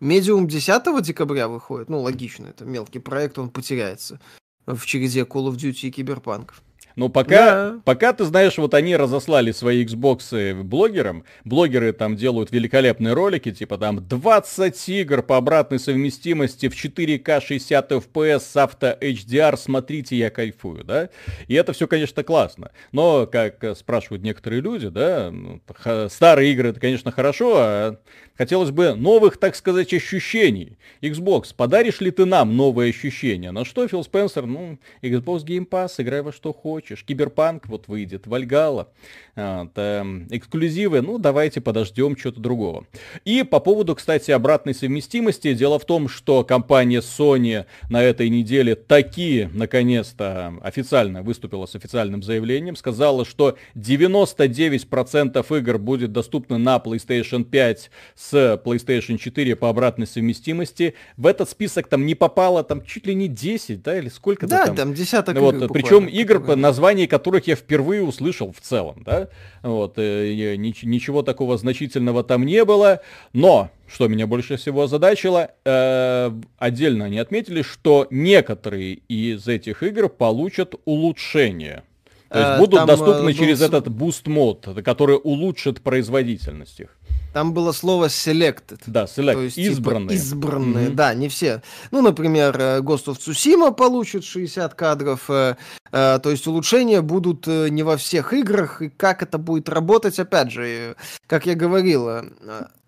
Медиум 0.00 0.48
10 0.48 1.02
декабря 1.02 1.46
выходит. 1.48 1.90
Ну, 1.90 2.00
логично, 2.00 2.46
это 2.46 2.64
мелкий 2.64 2.98
проект, 2.98 3.38
он 3.38 3.50
потеряется 3.50 4.18
в 4.66 4.84
череде 4.86 5.20
Call 5.20 5.50
of 5.50 5.56
Duty 5.56 5.88
и 5.88 5.90
киберпанков. 5.90 6.62
Но 6.96 7.08
пока, 7.08 7.70
да. 7.70 7.80
пока 7.84 8.12
ты 8.12 8.24
знаешь, 8.24 8.58
вот 8.58 8.74
они 8.74 8.96
разослали 8.96 9.52
свои 9.52 9.84
Xbox 9.84 10.62
блогерам, 10.62 11.24
блогеры 11.44 11.92
там 11.92 12.16
делают 12.16 12.50
великолепные 12.50 13.14
ролики, 13.14 13.52
типа 13.52 13.78
там 13.78 14.06
20 14.06 14.88
игр 14.88 15.22
по 15.22 15.36
обратной 15.36 15.78
совместимости 15.78 16.68
в 16.68 16.74
4К 16.74 17.40
60 17.40 17.92
FPS 17.92 18.40
с 18.40 18.56
авто 18.56 18.96
HDR, 19.00 19.56
смотрите, 19.56 20.16
я 20.16 20.30
кайфую, 20.30 20.84
да? 20.84 21.10
И 21.46 21.54
это 21.54 21.72
все, 21.72 21.86
конечно, 21.86 22.24
классно. 22.24 22.72
Но, 22.92 23.26
как 23.26 23.64
спрашивают 23.76 24.22
некоторые 24.22 24.60
люди, 24.60 24.88
да, 24.88 25.30
ну, 25.30 25.60
старые 26.08 26.52
игры 26.52 26.70
это, 26.70 26.80
конечно, 26.80 27.12
хорошо, 27.12 27.54
а 27.56 27.96
Хотелось 28.40 28.70
бы 28.70 28.94
новых, 28.94 29.36
так 29.36 29.54
сказать, 29.54 29.92
ощущений. 29.92 30.78
Xbox, 31.02 31.54
подаришь 31.54 32.00
ли 32.00 32.10
ты 32.10 32.24
нам 32.24 32.56
новые 32.56 32.88
ощущения? 32.88 33.50
На 33.50 33.66
что 33.66 33.86
Фил 33.86 34.02
Спенсер? 34.02 34.46
Ну, 34.46 34.78
Xbox 35.02 35.44
Game 35.44 35.68
Pass, 35.68 35.96
играй 35.98 36.22
во 36.22 36.32
что 36.32 36.54
хочешь. 36.54 37.04
Киберпанк 37.04 37.68
вот 37.68 37.86
выйдет, 37.86 38.26
Вальгала. 38.26 38.88
Вот, 39.36 39.72
э, 39.76 40.02
эксклюзивы, 40.30 41.02
ну, 41.02 41.18
давайте 41.18 41.60
подождем 41.60 42.16
чего-то 42.16 42.40
другого. 42.40 42.86
И 43.26 43.42
по 43.42 43.60
поводу, 43.60 43.94
кстати, 43.94 44.30
обратной 44.30 44.74
совместимости. 44.74 45.52
Дело 45.52 45.78
в 45.78 45.84
том, 45.84 46.08
что 46.08 46.42
компания 46.42 47.00
Sony 47.00 47.66
на 47.90 48.02
этой 48.02 48.30
неделе 48.30 48.74
такие, 48.74 49.50
наконец-то, 49.52 50.54
официально 50.62 51.22
выступила 51.22 51.66
с 51.66 51.74
официальным 51.74 52.22
заявлением. 52.22 52.74
Сказала, 52.74 53.26
что 53.26 53.58
99% 53.74 55.58
игр 55.58 55.78
будет 55.78 56.12
доступны 56.12 56.56
на 56.56 56.78
PlayStation 56.78 57.44
5 57.44 57.90
с 58.14 58.29
с 58.30 58.60
PlayStation 58.64 59.18
4 59.18 59.56
по 59.56 59.68
обратной 59.68 60.06
совместимости. 60.06 60.94
В 61.16 61.26
этот 61.26 61.50
список 61.50 61.88
там 61.88 62.06
не 62.06 62.14
попало 62.14 62.62
там 62.62 62.84
чуть 62.84 63.06
ли 63.06 63.14
не 63.14 63.28
10, 63.28 63.82
да, 63.82 63.98
или 63.98 64.08
сколько 64.08 64.46
да, 64.46 64.66
там? 64.66 64.76
там 64.76 64.94
десяток 64.94 65.36
вот, 65.38 65.56
игр 65.56 65.72
Причем 65.72 66.06
игр, 66.06 66.40
по 66.40 66.56
названии 66.56 67.06
которых 67.06 67.46
я 67.46 67.56
впервые 67.56 68.02
услышал 68.02 68.52
в 68.52 68.60
целом, 68.60 69.02
да. 69.04 69.28
Вот, 69.62 69.94
э, 69.96 70.56
ничего 70.56 71.22
такого 71.22 71.58
значительного 71.58 72.22
там 72.24 72.44
не 72.44 72.64
было, 72.64 73.00
но 73.32 73.70
что 73.92 74.06
меня 74.08 74.26
больше 74.26 74.56
всего 74.56 74.82
озадачило, 74.82 75.50
э, 75.64 76.30
отдельно 76.58 77.06
они 77.06 77.18
отметили, 77.18 77.62
что 77.62 78.06
некоторые 78.10 78.94
из 79.08 79.48
этих 79.48 79.82
игр 79.82 80.08
получат 80.08 80.74
улучшение. 80.84 81.82
То 82.30 82.38
есть 82.38 82.50
э, 82.50 82.58
будут 82.58 82.78
там, 82.78 82.86
доступны 82.86 83.34
через 83.34 83.60
этот 83.60 83.88
Boost 83.88 84.28
мод, 84.30 84.68
который 84.84 85.18
улучшит 85.22 85.82
производительность 85.82 86.78
их. 86.78 86.96
Там 87.32 87.52
было 87.52 87.72
слово 87.72 88.06
selected. 88.06 88.80
Да, 88.86 89.04
select. 89.04 89.34
То 89.34 89.42
есть, 89.42 89.58
избранные. 89.58 90.16
Типа, 90.16 90.26
избранные, 90.26 90.88
mm-hmm. 90.88 90.94
да, 90.94 91.14
не 91.14 91.28
все. 91.28 91.62
Ну, 91.90 92.02
например, 92.02 92.56
э, 92.58 92.80
Ghost 92.80 93.06
of 93.06 93.18
Tsushima 93.18 93.74
получит 93.74 94.24
60 94.24 94.74
кадров. 94.74 95.28
Э, 95.28 95.56
э, 95.92 96.18
то 96.22 96.30
есть 96.30 96.46
улучшения 96.46 97.02
будут 97.02 97.46
э, 97.48 97.68
не 97.68 97.82
во 97.82 97.96
всех 97.96 98.32
играх. 98.32 98.82
И 98.82 98.90
как 98.90 99.22
это 99.22 99.38
будет 99.38 99.68
работать, 99.68 100.18
опять 100.18 100.52
же, 100.52 100.66
э, 100.66 100.94
как 101.26 101.46
я 101.46 101.54
говорил, 101.54 102.08
э, 102.08 102.22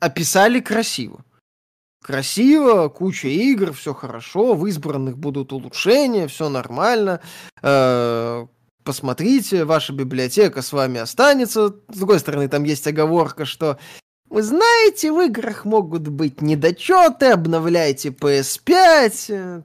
описали 0.00 0.60
красиво. 0.60 1.24
Красиво, 2.02 2.88
куча 2.88 3.28
игр, 3.28 3.72
все 3.72 3.94
хорошо, 3.94 4.54
в 4.54 4.66
избранных 4.66 5.18
будут 5.18 5.52
улучшения, 5.52 6.26
все 6.26 6.48
нормально. 6.48 7.20
Э, 7.62 8.46
посмотрите, 8.84 9.64
ваша 9.64 9.92
библиотека 9.92 10.62
с 10.62 10.72
вами 10.72 11.00
останется. 11.00 11.74
С 11.88 11.96
другой 11.96 12.18
стороны, 12.18 12.48
там 12.48 12.64
есть 12.64 12.86
оговорка, 12.86 13.44
что 13.44 13.78
вы 14.32 14.42
знаете, 14.42 15.12
в 15.12 15.20
играх 15.20 15.66
могут 15.66 16.08
быть 16.08 16.40
недочеты, 16.40 17.26
обновляйте 17.26 18.08
PS5. 18.08 19.62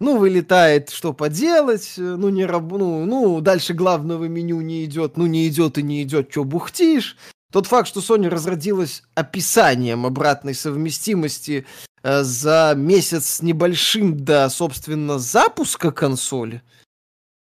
Ну, 0.00 0.18
вылетает, 0.18 0.90
что 0.90 1.14
поделать, 1.14 1.94
ну, 1.96 2.28
не 2.28 2.44
раб... 2.44 2.70
ну, 2.70 3.06
ну, 3.06 3.40
дальше 3.40 3.72
главного 3.72 4.24
меню 4.24 4.60
не 4.60 4.84
идет, 4.84 5.16
ну, 5.16 5.26
не 5.26 5.48
идет 5.48 5.78
и 5.78 5.82
не 5.82 6.02
идет, 6.02 6.30
что 6.30 6.44
бухтишь. 6.44 7.16
Тот 7.50 7.66
факт, 7.66 7.88
что 7.88 8.00
Sony 8.00 8.28
разродилась 8.28 9.04
описанием 9.14 10.04
обратной 10.04 10.54
совместимости 10.54 11.64
э, 12.02 12.22
за 12.24 12.74
месяц 12.76 13.40
небольшим 13.40 14.22
до, 14.22 14.50
собственно, 14.50 15.18
запуска 15.18 15.92
консоли, 15.92 16.62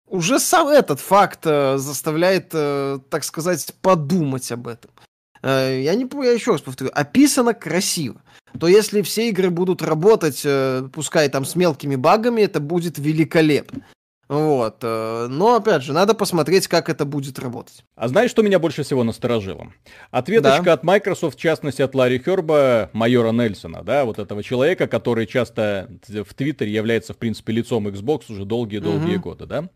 уже 0.06 0.38
сам 0.38 0.68
этот 0.68 1.00
факт 1.00 1.40
э, 1.44 1.78
заставляет, 1.78 2.50
э, 2.52 2.98
так 3.10 3.24
сказать, 3.24 3.74
подумать 3.82 4.50
об 4.52 4.68
этом. 4.68 4.90
э, 5.42 5.80
я 5.82 5.94
не 5.94 6.08
я 6.24 6.32
еще 6.32 6.52
раз 6.52 6.60
повторю, 6.60 6.90
описано 6.94 7.54
красиво 7.54 8.20
то 8.58 8.68
если 8.68 9.02
все 9.02 9.28
игры 9.28 9.50
будут 9.50 9.82
работать, 9.82 10.42
э, 10.44 10.88
пускай 10.92 11.28
там 11.28 11.44
с 11.44 11.56
мелкими 11.56 11.96
багами, 11.96 12.42
это 12.42 12.60
будет 12.60 12.98
великолепно. 12.98 13.82
Вот. 14.28 14.78
Э, 14.82 15.26
но, 15.28 15.56
опять 15.56 15.82
же, 15.82 15.92
надо 15.92 16.14
посмотреть, 16.14 16.66
как 16.66 16.88
это 16.88 17.04
будет 17.04 17.38
работать. 17.38 17.84
А 17.94 18.08
знаешь, 18.08 18.30
что 18.30 18.42
меня 18.42 18.58
больше 18.58 18.82
всего 18.82 19.04
насторожило? 19.04 19.72
Ответочка 20.10 20.64
да. 20.64 20.72
от 20.72 20.82
Microsoft, 20.82 21.38
в 21.38 21.40
частности, 21.40 21.82
от 21.82 21.94
Ларри 21.94 22.18
Херба, 22.18 22.90
майора 22.92 23.30
Нельсона, 23.30 23.82
да, 23.84 24.04
вот 24.04 24.18
этого 24.18 24.42
человека, 24.42 24.88
который 24.88 25.26
часто 25.26 25.88
в 26.08 26.34
Твиттере 26.34 26.72
является, 26.72 27.14
в 27.14 27.18
принципе, 27.18 27.52
лицом 27.52 27.86
Xbox 27.86 28.24
уже 28.28 28.44
долгие-долгие 28.44 29.16
угу. 29.16 29.30
годы, 29.30 29.46
да. 29.46 29.68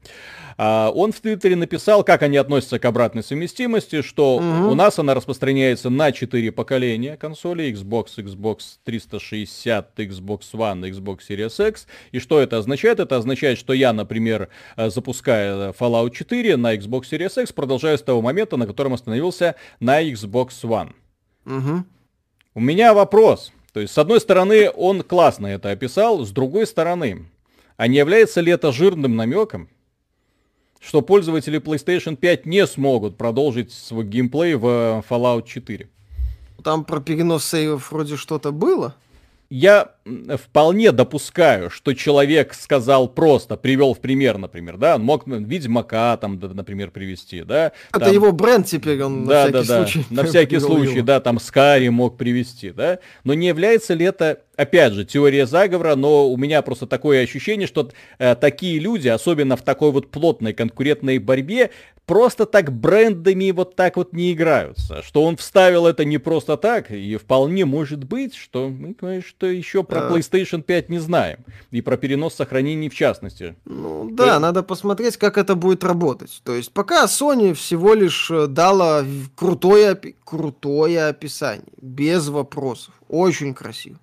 А, 0.63 0.91
он 0.95 1.11
в 1.11 1.21
Твиттере 1.21 1.57
написал, 1.57 2.05
как 2.05 2.21
они 2.21 2.37
относятся 2.37 2.79
к 2.79 2.85
обратной 2.85 3.23
совместимости, 3.23 4.03
что 4.03 4.37
угу. 4.37 4.71
у 4.71 4.75
нас 4.75 4.99
она 4.99 5.15
распространяется 5.15 5.89
на 5.89 6.13
4 6.13 6.53
поколения 6.53 7.17
консолей, 7.17 7.73
Xbox, 7.73 8.09
Xbox 8.19 8.59
360, 8.85 9.99
Xbox 9.99 10.41
One, 10.53 10.83
Xbox 10.83 11.21
Series 11.27 11.67
X. 11.67 11.87
И 12.13 12.19
что 12.19 12.39
это 12.41 12.59
означает? 12.59 13.01
Это 13.01 13.17
означает, 13.17 13.57
что 13.57 13.73
я, 13.73 13.95
например, 13.95 14.51
э, 14.77 14.91
запуская 14.91 15.73
Fallout 15.73 16.11
4 16.11 16.59
на 16.59 16.75
Xbox 16.75 17.05
Series 17.11 17.41
X, 17.41 17.55
продолжаю 17.55 17.97
с 17.97 18.03
того 18.03 18.21
момента, 18.21 18.59
на 18.59 18.67
котором 18.67 18.93
остановился 18.93 19.55
на 19.81 20.03
Xbox 20.03 20.51
One. 20.65 20.93
Угу. 21.47 21.85
У 22.57 22.61
меня 22.61 22.93
вопрос. 22.93 23.51
То 23.73 23.81
есть, 23.81 23.95
с 23.95 23.97
одной 23.97 24.21
стороны, 24.21 24.69
он 24.69 25.05
классно 25.05 25.47
это 25.47 25.71
описал, 25.71 26.27
с 26.27 26.31
другой 26.33 26.67
стороны, 26.67 27.31
а 27.79 27.87
не 27.87 27.97
является 27.97 28.43
ли 28.43 28.53
это 28.53 28.73
жирным 28.73 29.17
намеком, 29.17 29.71
что 30.81 31.03
пользователи 31.03 31.61
PlayStation 31.61 32.17
5 32.17 32.47
не 32.47 32.67
смогут 32.67 33.17
продолжить 33.17 33.71
свой 33.71 34.05
геймплей 34.05 34.55
в 34.55 34.67
э, 34.67 35.03
Fallout 35.09 35.47
4. 35.47 35.89
Там 36.65 36.85
про 36.85 37.01
перенос 37.01 37.45
сейвов 37.45 37.93
вроде 37.93 38.17
что-то 38.17 38.51
было? 38.51 38.95
Я 39.51 39.89
вполне 40.37 40.93
допускаю, 40.93 41.71
что 41.71 41.93
человек 41.93 42.55
сказал 42.55 43.09
просто, 43.09 43.57
привел 43.57 43.95
в 43.95 44.01
пример, 44.01 44.39
например, 44.39 44.77
да, 44.77 44.95
он 44.95 45.03
мог 45.03 45.27
Ведьмака 45.27 46.17
там, 46.19 46.39
например, 46.39 46.93
привести, 46.93 47.43
да. 47.43 47.73
Это 47.91 48.07
там, 48.07 48.15
его 48.15 48.31
бренд 48.31 48.67
теперь, 48.67 49.03
он 49.03 49.27
да, 49.27 49.49
на 49.49 49.63
всякий 49.63 49.69
да, 49.69 49.77
случай. 49.77 50.07
Да, 50.09 50.23
на 50.23 50.29
всякий 50.29 50.59
случай, 50.61 50.97
его. 50.99 51.07
да, 51.07 51.21
там 51.21 51.41
Скари 51.41 51.89
мог 51.89 52.17
привести, 52.17 52.71
да. 52.71 53.01
Но 53.25 53.35
не 53.35 53.49
является 53.49 53.95
ли 53.95 54.07
это, 54.07 54.41
опять 54.55 54.93
же, 54.93 55.05
теория 55.05 55.47
заговора, 55.47 55.97
но 55.97 56.31
у 56.31 56.37
меня 56.37 56.63
просто 56.63 56.87
такое 56.87 57.25
ощущение, 57.25 57.67
что 57.67 57.91
э, 58.21 58.37
такие 58.37 58.79
люди, 58.79 59.09
особенно 59.09 59.57
в 59.57 59.63
такой 59.63 59.91
вот 59.91 60.13
плотной 60.13 60.53
конкурентной 60.53 61.19
борьбе, 61.19 61.71
просто 62.11 62.45
так 62.45 62.73
брендами 62.73 63.53
вот 63.53 63.77
так 63.77 63.97
вот 63.97 64.13
не 64.13 64.33
играются. 64.33 65.01
Что 65.01 65.23
он 65.23 65.37
вставил 65.37 65.87
это 65.87 66.05
не 66.05 66.19
просто 66.19 66.57
так, 66.57 66.91
и 66.91 67.17
вполне 67.17 67.65
может 67.65 68.03
быть, 68.03 68.35
что 68.35 68.69
мы, 68.69 69.23
что 69.25 69.47
еще 69.47 69.85
про 69.85 70.09
а... 70.09 70.11
PlayStation 70.11 70.61
5 70.61 70.89
не 70.89 70.99
знаем. 70.99 71.39
И 71.71 71.81
про 71.83 71.97
перенос 71.97 72.35
сохранений 72.35 72.89
в 72.89 72.97
частности. 72.97 73.55
Ну 73.65 74.09
да, 74.11 74.39
и... 74.39 74.41
надо 74.41 74.65
посмотреть, 74.65 75.19
как 75.19 75.39
это 75.39 75.55
будет 75.55 75.85
работать. 75.85 76.41
То 76.43 76.57
есть 76.57 76.73
пока 76.73 77.05
Sony 77.05 77.55
всего 77.55 77.95
лишь 77.95 78.29
э, 78.29 78.49
дала 78.49 79.05
крутое, 79.37 79.97
крутое 80.25 81.07
описание, 81.07 81.73
без 81.81 82.27
вопросов. 82.27 82.93
Очень 83.09 83.55
красиво. 83.55 84.01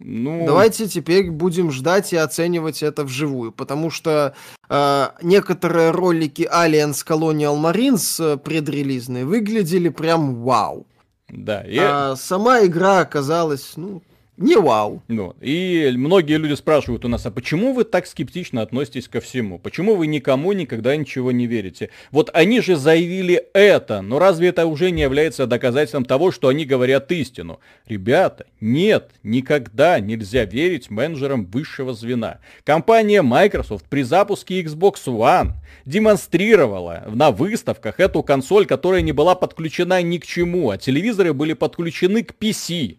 Ну... 0.00 0.46
Давайте 0.46 0.88
теперь 0.88 1.30
будем 1.30 1.70
ждать 1.70 2.12
и 2.14 2.16
оценивать 2.16 2.82
это 2.82 3.04
вживую, 3.04 3.52
потому 3.52 3.90
что 3.90 4.34
э, 4.68 5.06
некоторые 5.20 5.90
ролики 5.90 6.48
Alliance 6.50 7.04
Colonial 7.06 7.60
Marines 7.60 8.34
э, 8.34 8.38
предрелизные 8.38 9.26
выглядели 9.26 9.90
прям 9.90 10.42
вау. 10.42 10.86
Да. 11.28 11.60
И... 11.62 11.78
А 11.78 12.16
сама 12.16 12.64
игра 12.64 13.00
оказалась, 13.00 13.74
ну, 13.76 14.02
не 14.40 14.56
вау. 14.56 15.02
Ну, 15.06 15.36
и 15.42 15.92
многие 15.94 16.38
люди 16.38 16.54
спрашивают 16.54 17.04
у 17.04 17.08
нас, 17.08 17.26
а 17.26 17.30
почему 17.30 17.74
вы 17.74 17.84
так 17.84 18.06
скептично 18.06 18.62
относитесь 18.62 19.06
ко 19.06 19.20
всему? 19.20 19.58
Почему 19.58 19.96
вы 19.96 20.06
никому 20.06 20.52
никогда 20.52 20.96
ничего 20.96 21.30
не 21.30 21.46
верите? 21.46 21.90
Вот 22.10 22.30
они 22.32 22.62
же 22.62 22.76
заявили 22.76 23.44
это, 23.52 24.00
но 24.00 24.18
разве 24.18 24.48
это 24.48 24.64
уже 24.64 24.92
не 24.92 25.02
является 25.02 25.46
доказательством 25.46 26.06
того, 26.06 26.32
что 26.32 26.48
они 26.48 26.64
говорят 26.64 27.12
истину? 27.12 27.60
Ребята, 27.86 28.46
нет, 28.62 29.10
никогда 29.22 30.00
нельзя 30.00 30.46
верить 30.46 30.88
менеджерам 30.88 31.44
высшего 31.44 31.92
звена. 31.92 32.38
Компания 32.64 33.20
Microsoft 33.20 33.84
при 33.90 34.02
запуске 34.02 34.62
Xbox 34.62 35.04
One 35.04 35.52
демонстрировала 35.84 37.04
на 37.08 37.30
выставках 37.30 38.00
эту 38.00 38.22
консоль, 38.22 38.64
которая 38.64 39.02
не 39.02 39.12
была 39.12 39.34
подключена 39.34 40.00
ни 40.00 40.16
к 40.16 40.24
чему, 40.24 40.70
а 40.70 40.78
телевизоры 40.78 41.34
были 41.34 41.52
подключены 41.52 42.22
к 42.22 42.34
PC. 42.40 42.96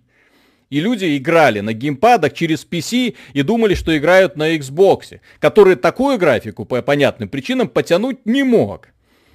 И 0.72 0.80
люди 0.80 1.18
играли 1.18 1.60
на 1.60 1.74
геймпадах 1.74 2.34
через 2.34 2.66
PC 2.66 3.16
и 3.34 3.44
думали, 3.44 3.76
что 3.76 3.96
играют 3.96 4.38
на 4.38 4.56
Xbox, 4.56 5.20
который 5.40 5.76
такую 5.76 6.18
графику 6.18 6.66
по 6.66 6.82
понятным 6.82 7.28
причинам 7.28 7.68
потянуть 7.68 8.26
не 8.26 8.44
мог. 8.44 8.88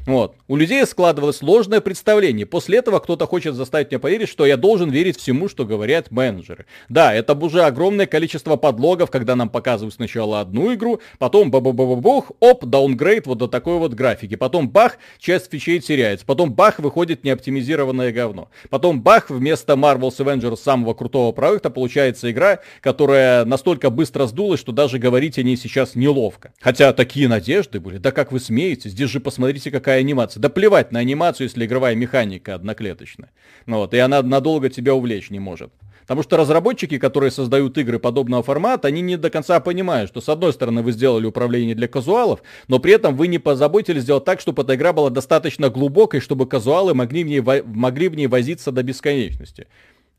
Вот. 0.07 0.36
У 0.46 0.54
людей 0.54 0.86
складывалось 0.86 1.38
сложное 1.38 1.80
представление. 1.80 2.46
После 2.46 2.78
этого 2.78 3.00
кто-то 3.00 3.26
хочет 3.26 3.57
заставить 3.57 3.90
меня 3.90 3.98
поверить, 3.98 4.28
что 4.28 4.46
я 4.46 4.57
должен 4.57 4.88
верить 4.88 5.18
всему, 5.18 5.48
что 5.48 5.64
говорят 5.64 6.12
менеджеры. 6.12 6.66
Да, 6.88 7.12
это 7.12 7.34
уже 7.34 7.62
огромное 7.62 8.07
количество 8.07 8.57
подлогов, 8.57 9.11
когда 9.11 9.34
нам 9.34 9.48
показывают 9.48 9.94
сначала 9.94 10.40
одну 10.40 10.72
игру, 10.74 11.00
потом 11.18 11.50
ба-ба-ба-ба-бух, 11.50 12.30
оп, 12.38 12.64
даунгрейд 12.64 13.26
вот 13.26 13.38
до 13.38 13.48
такой 13.48 13.78
вот 13.78 13.94
графики. 13.94 14.36
Потом 14.36 14.68
бах, 14.68 14.98
часть 15.18 15.50
фичей 15.50 15.80
теряется. 15.80 16.24
Потом 16.24 16.52
бах, 16.54 16.78
выходит 16.78 17.24
неоптимизированное 17.24 18.12
говно. 18.12 18.48
Потом 18.70 19.02
бах, 19.02 19.28
вместо 19.28 19.72
Marvel's 19.72 20.18
Avengers 20.18 20.57
самого 20.57 20.94
крутого 20.94 21.32
проекта 21.32 21.68
получается 21.68 22.30
игра, 22.30 22.61
которая 22.80 23.44
настолько 23.44 23.90
быстро 23.90 24.26
сдулась, 24.26 24.61
что 24.61 24.70
даже 24.70 25.00
говорить 25.00 25.36
о 25.38 25.42
ней 25.42 25.57
сейчас 25.57 25.96
неловко. 25.96 26.52
Хотя 26.61 26.92
такие 26.92 27.26
надежды 27.26 27.80
были. 27.80 27.98
Да 27.98 28.12
как 28.12 28.30
вы 28.30 28.38
смеете? 28.38 28.88
Здесь 28.88 29.11
же 29.11 29.18
посмотрите, 29.18 29.72
какая 29.72 29.95
игровая 29.97 30.01
анимация. 30.01 30.40
Да 30.40 30.49
плевать 30.49 30.92
на 30.92 31.01
анимацию, 31.01 31.47
если 31.47 31.66
игровая 31.66 31.94
механика 31.94 32.55
одноклеточная. 32.55 33.30
Ну 33.66 33.78
вот, 33.78 33.94
и 33.94 33.99
она 33.99 34.22
надолго 34.22 34.68
тебя 34.68 34.94
увлечь 34.94 35.30
не 35.30 35.40
может. 35.40 35.70
Потому 36.03 36.22
что 36.22 36.36
разработчики, 36.36 36.99
которые 36.99 37.32
создают 37.32 37.76
игры 37.78 37.99
подобного 37.99 38.42
формата, 38.42 38.86
они 38.86 39.03
не 39.03 39.16
до 39.16 39.28
конца 39.28 39.59
понимают, 39.59 40.09
что 40.09 40.20
с 40.20 40.28
одной 40.28 40.53
стороны 40.53 40.82
вы 40.82 40.92
сделали 40.92 41.26
управление 41.26 41.74
для 41.74 41.88
казуалов, 41.88 42.42
но 42.68 42.78
при 42.78 42.92
этом 42.92 43.16
вы 43.16 43.26
не 43.26 43.40
позаботились 43.40 44.03
сделать 44.03 44.24
так, 44.24 44.40
чтобы 44.40 44.62
эта 44.62 44.76
игра 44.76 44.92
была 44.92 45.11
достаточно 45.11 45.68
глубокой, 45.68 46.20
чтобы 46.20 46.47
казуалы 46.47 46.94
могли 46.94 47.24
в 47.24 47.26
ней, 47.26 47.40
могли 47.40 48.09
в 48.09 48.14
ней 48.14 48.28
возиться 48.28 48.70
до 48.70 48.84
бесконечности. 48.84 49.66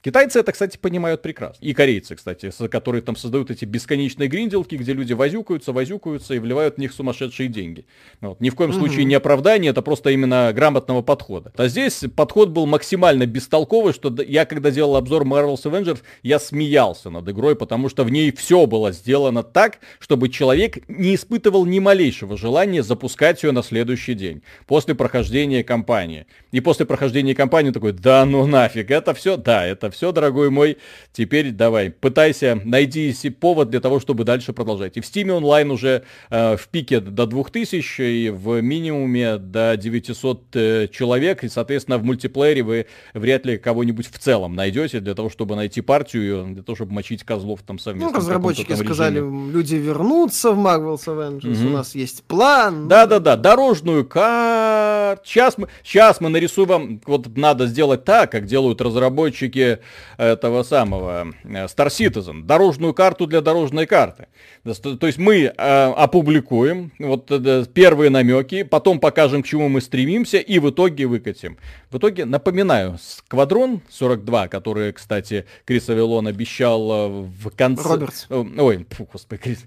Китайцы 0.07 0.39
это, 0.39 0.51
кстати, 0.51 0.77
понимают 0.77 1.21
прекрасно. 1.21 1.65
И 1.65 1.73
корейцы, 1.73 2.15
кстати, 2.15 2.51
которые 2.69 3.01
там 3.01 3.15
создают 3.15 3.51
эти 3.51 3.65
бесконечные 3.65 4.29
гринделки, 4.29 4.75
где 4.75 4.93
люди 4.93 5.13
возюкаются, 5.13 5.73
возюкаются 5.73 6.33
и 6.33 6.39
вливают 6.39 6.75
в 6.75 6.77
них 6.77 6.93
сумасшедшие 6.93 7.49
деньги. 7.49 7.85
Вот. 8.21 8.39
Ни 8.39 8.49
в 8.49 8.55
коем 8.55 8.69
угу. 8.69 8.79
случае 8.79 9.05
не 9.05 9.15
оправдание, 9.15 9.71
это 9.71 9.81
просто 9.81 10.11
именно 10.11 10.51
грамотного 10.53 11.01
подхода. 11.01 11.51
А 11.57 11.67
здесь 11.67 12.05
подход 12.15 12.49
был 12.49 12.65
максимально 12.65 13.25
бестолковый, 13.25 13.93
что 13.93 14.15
я, 14.21 14.45
когда 14.45 14.71
делал 14.71 14.95
обзор 14.95 15.23
Marvel's 15.23 15.63
Avengers, 15.63 15.99
я 16.23 16.39
смеялся 16.39 17.09
над 17.09 17.27
игрой, 17.27 17.55
потому 17.57 17.89
что 17.89 18.05
в 18.05 18.09
ней 18.09 18.31
все 18.31 18.65
было 18.65 18.93
сделано 18.93 19.43
так, 19.43 19.79
чтобы 19.99 20.29
человек 20.29 20.87
не 20.87 21.15
испытывал 21.15 21.65
ни 21.65 21.79
малейшего 21.79 22.37
желания 22.37 22.81
запускать 22.81 23.43
ее 23.43 23.51
на 23.51 23.61
следующий 23.61 24.13
день, 24.13 24.41
после 24.67 24.95
прохождения 24.95 25.65
кампании. 25.65 26.27
И 26.53 26.61
после 26.61 26.85
прохождения 26.85 27.35
кампании 27.35 27.71
такой, 27.71 27.91
да 27.91 28.23
ну 28.23 28.47
нафиг, 28.47 28.89
это 28.89 29.13
все, 29.13 29.35
да, 29.35 29.65
это 29.65 29.87
это 29.87 29.95
все, 29.97 30.11
дорогой 30.11 30.51
мой. 30.51 30.77
Теперь 31.11 31.51
давай, 31.51 31.89
пытайся, 31.89 32.61
найди 32.63 33.13
повод 33.39 33.71
для 33.71 33.79
того, 33.79 33.99
чтобы 33.99 34.23
дальше 34.23 34.53
продолжать. 34.53 34.95
И 34.95 35.01
в 35.01 35.03
Steam 35.03 35.31
онлайн 35.31 35.71
уже 35.71 36.03
э, 36.29 36.55
в 36.55 36.67
пике 36.67 36.99
до 36.99 37.25
2000, 37.25 38.01
и 38.01 38.29
в 38.29 38.61
минимуме 38.61 39.37
до 39.37 39.75
900 39.75 40.55
э, 40.55 40.87
человек, 40.89 41.43
и, 41.43 41.49
соответственно, 41.49 41.97
в 41.97 42.03
мультиплеере 42.03 42.61
вы 42.61 42.85
вряд 43.15 43.45
ли 43.47 43.57
кого-нибудь 43.57 44.07
в 44.11 44.19
целом 44.19 44.55
найдете 44.55 44.99
для 44.99 45.15
того, 45.15 45.31
чтобы 45.31 45.55
найти 45.55 45.81
партию, 45.81 46.45
для 46.53 46.61
того, 46.61 46.75
чтобы 46.75 46.93
мочить 46.93 47.23
козлов 47.23 47.61
там 47.65 47.79
совместно. 47.79 48.11
Ну, 48.11 48.17
разработчики 48.17 48.73
сказали, 48.73 49.19
люди 49.19 49.75
вернутся 49.75 50.51
в 50.51 50.59
Marvel's 50.59 51.05
Avengers, 51.07 51.59
угу. 51.59 51.69
у 51.69 51.71
нас 51.71 51.95
есть 51.95 52.23
план. 52.23 52.87
Да-да-да, 52.87 53.35
дорожную 53.35 54.05
карту. 54.05 55.23
Сейчас 55.25 55.57
мы, 55.57 55.67
сейчас 55.83 56.21
мы 56.21 56.29
нарисуем, 56.29 57.01
вот 57.07 57.35
надо 57.35 57.65
сделать 57.65 58.05
так, 58.05 58.31
как 58.31 58.45
делают 58.45 58.79
разработчики 58.81 59.76
этого 60.17 60.63
самого 60.63 61.33
Star 61.43 61.87
Citizen, 61.87 62.43
дорожную 62.43 62.93
карту 62.93 63.27
для 63.27 63.41
дорожной 63.41 63.85
карты. 63.85 64.27
То 64.63 65.07
есть 65.07 65.17
мы 65.17 65.35
э, 65.35 65.51
опубликуем 65.57 66.91
вот 66.99 67.31
э, 67.31 67.65
первые 67.73 68.09
намеки, 68.09 68.63
потом 68.63 68.99
покажем, 68.99 69.43
к 69.43 69.45
чему 69.45 69.69
мы 69.69 69.81
стремимся, 69.81 70.37
и 70.37 70.59
в 70.59 70.69
итоге 70.69 71.05
выкатим. 71.05 71.57
В 71.89 71.97
итоге, 71.97 72.25
напоминаю, 72.25 72.97
Сквадрон 73.01 73.81
42, 73.89 74.47
который, 74.49 74.91
кстати, 74.91 75.45
Крис 75.65 75.89
Авилон 75.89 76.27
обещал 76.27 76.91
э, 76.91 77.07
в 77.07 77.49
конце... 77.55 77.83
Робертс. 77.87 78.25
Ой, 78.29 78.85
фу, 78.89 79.07
господи, 79.11 79.41
Крис. 79.41 79.65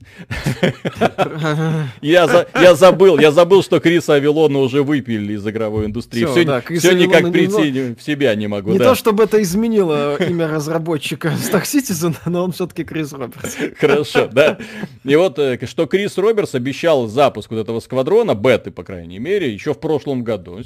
я, 2.03 2.27
за... 2.27 2.47
я 2.55 2.75
забыл, 2.75 3.19
я 3.19 3.31
забыл, 3.33 3.63
что 3.63 3.81
Криса 3.81 4.15
Авилона 4.15 4.59
уже 4.59 4.83
выпили 4.83 5.35
из 5.35 5.47
игровой 5.47 5.87
индустрии. 5.87 6.27
Все, 6.27 6.45
да, 6.45 6.61
все 6.61 6.93
никак 6.93 7.31
прийти 7.33 7.95
в 7.95 8.03
себя 8.03 8.35
не 8.35 8.49
могу. 8.49 8.73
Не 8.73 8.79
да. 8.79 8.91
то, 8.91 8.95
чтобы 8.95 9.25
это 9.25 9.41
изменило 9.43 10.00
имя 10.21 10.49
разработчика 10.49 11.29
Star 11.29 11.63
Citizen, 11.63 12.17
но 12.27 12.45
он 12.45 12.53
все-таки 12.53 12.85
Крис 12.85 13.13
Робертс. 13.13 13.57
Хорошо, 13.79 14.29
да. 14.33 14.59
И 15.05 15.17
вот, 15.17 15.39
э, 15.39 15.59
что 15.67 15.87
Крис 15.87 16.19
Робертс 16.19 16.55
обещал 16.55 17.07
запуск 17.07 17.51
вот 17.51 17.61
этого 17.61 17.81
сквадрона, 17.81 18.35
беты, 18.35 18.71
по 18.71 18.83
крайней 18.83 19.19
мере, 19.19 19.53
еще 19.53 19.75
в 19.75 19.81
прошлом 19.81 20.25
году. 20.25 20.61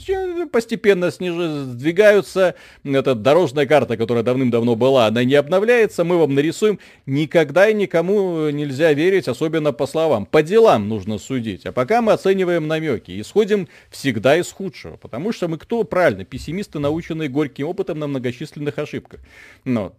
Постепенно 0.53 1.11
сниж... 1.11 1.35
сдвигаются. 1.35 2.55
Эта 2.85 3.15
дорожная 3.15 3.67
карта, 3.67 3.97
которая 3.97 4.25
давным-давно 4.25 4.77
была, 4.77 5.07
она 5.07 5.25
не 5.25 5.35
обновляется. 5.35 6.05
Мы 6.05 6.19
вам 6.19 6.35
нарисуем. 6.35 6.79
Никогда 7.07 7.69
и 7.69 7.75
никому 7.75 8.51
нельзя 8.51 8.93
верить, 8.93 9.29
особенно 9.29 9.73
по 9.73 9.87
словам. 9.87 10.27
По 10.27 10.43
делам 10.43 10.89
нужно 10.89 11.19
судить. 11.19 11.67
А 11.67 11.73
пока 11.73 12.03
мы 12.03 12.13
оцениваем 12.13 12.67
намеки. 12.67 13.21
Исходим 13.21 13.69
всегда 13.91 14.37
из 14.37 14.51
худшего. 14.51 14.97
Потому 14.97 15.33
что 15.33 15.49
мы 15.49 15.59
кто? 15.59 15.85
Правильно, 15.85 16.25
пессимисты, 16.25 16.79
наученные 16.79 17.29
горьким 17.29 17.69
опытом 17.69 17.99
на 17.99 18.07
многочисленных 18.07 18.79
ошибках. 18.79 19.21
Но 19.65 19.95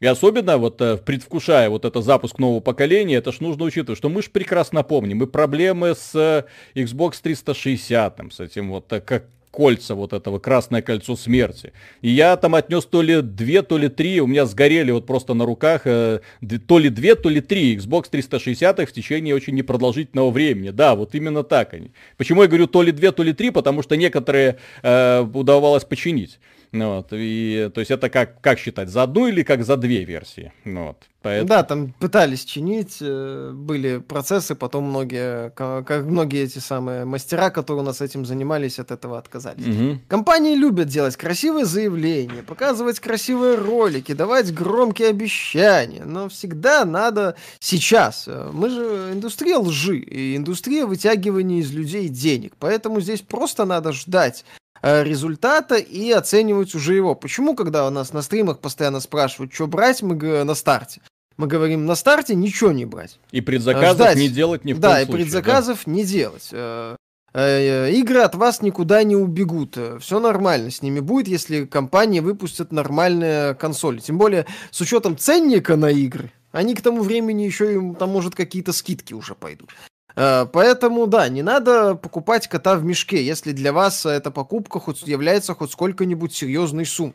и 0.00 0.06
особенно 0.06 0.58
вот 0.58 0.80
э, 0.82 0.98
предвкушая 0.98 1.70
вот 1.70 1.84
это 1.84 2.02
запуск 2.02 2.38
нового 2.38 2.60
поколения, 2.60 3.16
это 3.16 3.32
ж 3.32 3.40
нужно 3.40 3.64
учитывать, 3.64 3.96
что 3.96 4.08
мы 4.08 4.22
же 4.22 4.30
прекрасно 4.30 4.82
помним 4.82 5.22
и 5.22 5.26
проблемы 5.26 5.94
с 5.94 6.14
э, 6.14 6.44
Xbox 6.78 7.14
360, 7.22 8.20
с 8.30 8.40
этим 8.40 8.70
вот 8.70 8.92
э, 8.92 9.00
как 9.00 9.24
кольца 9.54 9.94
вот 9.94 10.12
этого, 10.12 10.38
красное 10.40 10.82
кольцо 10.82 11.16
смерти. 11.16 11.72
И 12.02 12.10
я 12.10 12.36
там 12.36 12.54
отнес 12.56 12.84
то 12.84 13.02
ли 13.02 13.22
две, 13.22 13.62
то 13.62 13.78
ли 13.78 13.88
три, 13.88 14.20
у 14.20 14.26
меня 14.26 14.46
сгорели 14.46 14.90
вот 14.90 15.06
просто 15.06 15.34
на 15.34 15.46
руках 15.46 15.82
э, 15.84 16.20
то 16.66 16.78
ли 16.78 16.90
две, 16.90 17.14
то 17.14 17.28
ли 17.28 17.40
три 17.40 17.76
Xbox 17.76 18.06
360 18.10 18.80
в 18.80 18.92
течение 18.92 19.34
очень 19.34 19.54
непродолжительного 19.54 20.30
времени. 20.30 20.70
Да, 20.70 20.96
вот 20.96 21.14
именно 21.14 21.44
так 21.44 21.72
они. 21.72 21.92
Почему 22.16 22.42
я 22.42 22.48
говорю 22.48 22.66
то 22.66 22.82
ли 22.82 22.90
две, 22.90 23.12
то 23.12 23.22
ли 23.22 23.32
три, 23.32 23.50
потому 23.50 23.82
что 23.82 23.96
некоторые 23.96 24.58
э, 24.82 25.20
удавалось 25.20 25.84
починить. 25.84 26.40
Ну, 26.74 26.96
вот, 26.96 27.08
и, 27.12 27.70
то 27.72 27.80
есть 27.80 27.92
это 27.92 28.10
как, 28.10 28.40
как 28.40 28.58
считать, 28.58 28.88
за 28.88 29.04
одну 29.04 29.28
или 29.28 29.44
как 29.44 29.64
за 29.64 29.76
две 29.76 30.04
версии? 30.04 30.52
Ну, 30.64 30.88
вот, 30.88 31.04
поэтому... 31.22 31.48
Да, 31.48 31.62
там 31.62 31.92
пытались 32.00 32.44
чинить, 32.44 32.98
э, 33.00 33.52
были 33.54 33.98
процессы, 33.98 34.56
потом 34.56 34.86
многие, 34.86 35.50
как 35.50 36.04
многие 36.04 36.42
эти 36.42 36.58
самые 36.58 37.04
мастера, 37.04 37.50
которые 37.50 37.84
у 37.84 37.86
нас 37.86 38.00
этим 38.00 38.26
занимались, 38.26 38.80
от 38.80 38.90
этого 38.90 39.18
отказались. 39.18 39.64
Угу. 39.64 40.00
Компании 40.08 40.56
любят 40.56 40.88
делать 40.88 41.16
красивые 41.16 41.64
заявления, 41.64 42.42
показывать 42.42 42.98
красивые 42.98 43.54
ролики, 43.54 44.12
давать 44.12 44.52
громкие 44.52 45.10
обещания, 45.10 46.02
но 46.04 46.28
всегда 46.28 46.84
надо 46.84 47.36
сейчас. 47.60 48.28
Мы 48.52 48.68
же 48.68 49.10
индустрия 49.12 49.58
лжи, 49.58 49.98
и 49.98 50.36
индустрия 50.36 50.86
вытягивания 50.86 51.60
из 51.60 51.72
людей 51.72 52.08
денег, 52.08 52.54
поэтому 52.58 53.00
здесь 53.00 53.20
просто 53.20 53.64
надо 53.64 53.92
ждать 53.92 54.44
Э, 54.54 54.63
результата 54.84 55.76
и 55.76 56.10
оценивать 56.10 56.74
уже 56.74 56.94
его. 56.94 57.14
Почему, 57.14 57.54
когда 57.54 57.86
у 57.86 57.90
нас 57.90 58.12
на 58.12 58.22
стримах 58.22 58.58
постоянно 58.58 59.00
спрашивают, 59.00 59.52
что 59.52 59.66
брать, 59.66 60.02
мы 60.02 60.44
на 60.44 60.54
старте? 60.54 61.00
Мы 61.36 61.46
говорим, 61.46 61.86
на 61.86 61.94
старте 61.94 62.34
ничего 62.34 62.70
не 62.70 62.84
брать. 62.84 63.18
И 63.32 63.40
предзаказов 63.40 63.96
Ждать. 63.96 64.16
не 64.16 64.28
делать 64.28 64.64
ни 64.64 64.72
в 64.72 64.78
Да, 64.78 65.00
и 65.00 65.04
случае, 65.04 65.24
предзаказов 65.24 65.82
да? 65.84 65.90
не 65.90 66.04
делать. 66.04 66.48
Э, 66.52 66.96
э, 67.32 67.90
игры 67.92 68.20
от 68.20 68.36
вас 68.36 68.62
никуда 68.62 69.02
не 69.02 69.16
убегут. 69.16 69.76
Все 70.00 70.20
нормально 70.20 70.70
с 70.70 70.80
ними 70.80 71.00
будет, 71.00 71.26
если 71.26 71.64
компания 71.64 72.20
выпустит 72.20 72.70
нормальные 72.70 73.54
консоли. 73.54 73.98
Тем 73.98 74.16
более, 74.16 74.46
с 74.70 74.80
учетом 74.80 75.18
ценника 75.18 75.76
на 75.76 75.90
игры, 75.90 76.30
они 76.52 76.76
к 76.76 76.82
тому 76.82 77.02
времени 77.02 77.42
еще 77.42 77.72
им 77.74 77.96
там, 77.96 78.10
может, 78.10 78.36
какие-то 78.36 78.72
скидки 78.72 79.12
уже 79.12 79.34
пойдут. 79.34 79.70
Э, 80.16 80.46
поэтому, 80.50 81.06
да, 81.06 81.28
не 81.28 81.42
надо 81.42 81.94
покупать 81.94 82.48
кота 82.48 82.76
в 82.76 82.84
мешке, 82.84 83.24
если 83.24 83.52
для 83.52 83.72
вас 83.72 84.06
эта 84.06 84.30
покупка 84.30 84.80
хоть 84.80 85.02
является 85.02 85.54
хоть 85.54 85.72
сколько-нибудь 85.72 86.34
серьезной 86.34 86.86
суммой. 86.86 87.14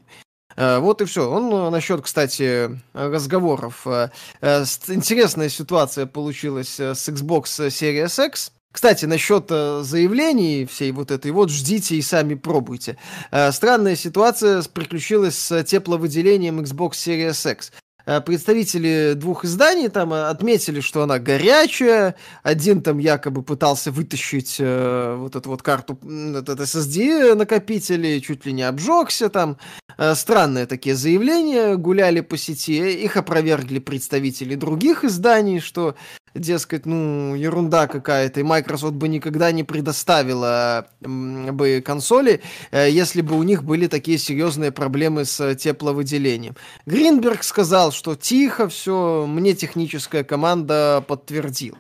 Э, 0.56 0.80
вот 0.80 1.02
и 1.02 1.06
все. 1.06 1.30
Он 1.30 1.52
э, 1.54 1.70
насчет, 1.70 2.02
кстати, 2.02 2.80
разговоров. 2.94 3.86
Интересная 3.88 5.50
ситуация 5.50 6.06
получилась 6.06 6.80
с 6.80 7.08
Xbox 7.10 7.70
Series 7.70 8.28
X. 8.28 8.52
Кстати, 8.72 9.06
насчет 9.06 9.50
заявлений 9.50 10.68
всей 10.68 10.92
вот 10.92 11.10
этой, 11.10 11.32
вот 11.32 11.50
ждите 11.50 11.96
и 11.96 12.04
сами 12.04 12.36
пробуйте. 12.36 12.98
Странная 13.52 13.96
ситуация 13.96 14.62
приключилась 14.62 15.40
с 15.40 15.64
тепловыделением 15.64 16.60
Xbox 16.60 16.92
Series 16.92 17.52
X. 17.52 17.72
Э, 18.10 18.22
представители 18.22 19.14
двух 19.14 19.46
изданий 19.46 19.88
там 19.88 20.12
э, 20.14 20.30
отметили, 20.30 20.80
что 20.80 21.04
она 21.04 21.20
горячая. 21.20 22.16
Один 22.42 22.82
там 22.82 22.98
якобы 22.98 23.44
пытался 23.44 23.92
вытащить 23.92 24.56
э, 24.58 25.16
вот 25.16 25.36
эту 25.36 25.50
вот 25.50 25.62
карту, 25.62 26.00
этот 26.36 26.60
SSD 26.60 27.36
накопители, 27.36 28.18
чуть 28.18 28.48
ли 28.48 28.54
не 28.54 28.64
обжегся 28.64 29.30
там. 29.30 29.58
Э, 30.00 30.16
странные 30.16 30.66
такие 30.66 30.96
заявления 30.96 31.76
гуляли 31.76 32.22
по 32.22 32.36
сети. 32.36 33.04
Их 33.04 33.16
опровергли 33.16 33.78
представители 33.78 34.56
других 34.56 35.04
изданий, 35.04 35.60
что 35.60 35.96
дескать, 36.34 36.86
ну, 36.86 37.36
ерунда 37.36 37.88
какая-то, 37.88 38.40
и 38.40 38.44
Microsoft 38.44 38.94
бы 38.94 39.08
никогда 39.08 39.52
не 39.52 39.64
предоставила 39.64 40.88
бы 41.02 41.82
консоли, 41.86 42.42
э, 42.72 42.90
если 42.90 43.22
бы 43.22 43.38
у 43.38 43.44
них 43.44 43.64
были 43.64 43.88
такие 43.88 44.18
серьезные 44.18 44.72
проблемы 44.72 45.26
с 45.26 45.56
тепловыделением. 45.56 46.56
Гринберг 46.86 47.44
сказал, 47.44 47.92
что 47.92 48.16
тихо 48.16 48.68
все, 48.70 49.26
мне 49.28 49.54
техническая 49.54 50.24
команда 50.24 51.04
подтвердила. 51.08 51.78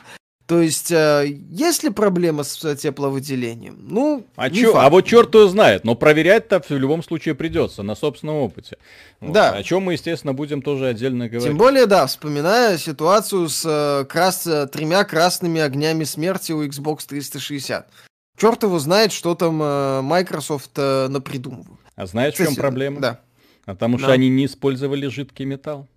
То 0.49 0.63
есть, 0.63 0.91
э, 0.91 1.27
есть 1.51 1.83
ли 1.83 1.91
проблема 1.91 2.41
с 2.41 2.75
тепловыделением? 2.75 3.77
Ну, 3.87 4.25
а, 4.35 4.49
чё, 4.49 4.75
а 4.77 4.89
вот 4.89 5.05
черт 5.05 5.35
его 5.35 5.47
знает, 5.47 5.83
но 5.83 5.93
проверять-то 5.93 6.59
в 6.59 6.71
любом 6.71 7.03
случае 7.03 7.35
придется 7.35 7.83
на 7.83 7.93
собственном 7.93 8.37
опыте. 8.37 8.79
Вот. 9.19 9.31
Да. 9.31 9.51
О 9.51 9.61
чем 9.61 9.83
мы, 9.83 9.93
естественно, 9.93 10.33
будем 10.33 10.63
тоже 10.63 10.87
отдельно 10.87 11.29
говорить. 11.29 11.49
Тем 11.49 11.57
более, 11.59 11.85
да, 11.85 12.07
вспоминая 12.07 12.79
ситуацию 12.79 13.47
с 13.47 13.63
э, 13.63 14.05
крас... 14.05 14.49
тремя 14.71 15.03
красными 15.03 15.61
огнями 15.61 16.03
смерти 16.03 16.51
у 16.51 16.65
Xbox 16.65 17.01
360. 17.07 17.87
Черт 18.35 18.63
его 18.63 18.79
знает, 18.79 19.11
что 19.11 19.35
там 19.35 19.61
э, 19.61 20.01
Microsoft 20.01 20.71
э, 20.77 21.09
напридумывал. 21.09 21.77
А 21.95 22.07
знаешь, 22.07 22.33
в 22.33 22.37
чем 22.37 22.55
проблема? 22.55 22.99
Да. 22.99 23.19
Потому 23.65 23.97
да. 23.97 24.05
что 24.05 24.13
они 24.13 24.29
не 24.29 24.47
использовали 24.47 25.05
жидкий 25.09 25.45
металл. 25.45 25.87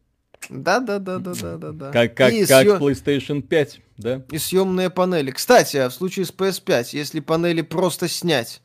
Да, 0.50 0.80
да, 0.80 0.98
да, 0.98 1.18
да, 1.18 1.34
да, 1.34 1.56
да, 1.56 1.72
да. 1.72 1.90
Как, 1.90 2.14
как, 2.14 2.32
и 2.32 2.44
как 2.46 2.62
съем... 2.62 2.76
PlayStation 2.76 3.42
5, 3.42 3.80
да? 3.98 4.22
И 4.30 4.38
съемные 4.38 4.90
панели. 4.90 5.30
Кстати, 5.30 5.76
а 5.76 5.88
в 5.88 5.94
случае 5.94 6.26
с 6.26 6.32
PS5, 6.32 6.88
если 6.92 7.20
панели 7.20 7.62
просто 7.62 8.08
снять, 8.08 8.60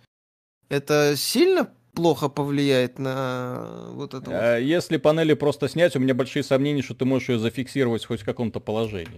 это 0.69 1.13
сильно 1.15 1.69
плохо 1.93 2.30
повлияет 2.30 2.99
на 2.99 3.89
вот 3.91 4.13
это? 4.13 4.32
А, 4.32 4.55
вот? 4.55 4.63
Если 4.63 4.97
панели 4.97 5.34
просто 5.34 5.67
снять, 5.67 5.95
у 5.95 5.99
меня 5.99 6.13
большие 6.13 6.43
сомнения, 6.43 6.82
что 6.82 6.93
ты 6.93 7.05
можешь 7.05 7.30
ее 7.30 7.39
зафиксировать 7.39 8.05
хоть 8.05 8.21
в 8.21 8.25
каком-то 8.25 8.59
положении. 8.59 9.17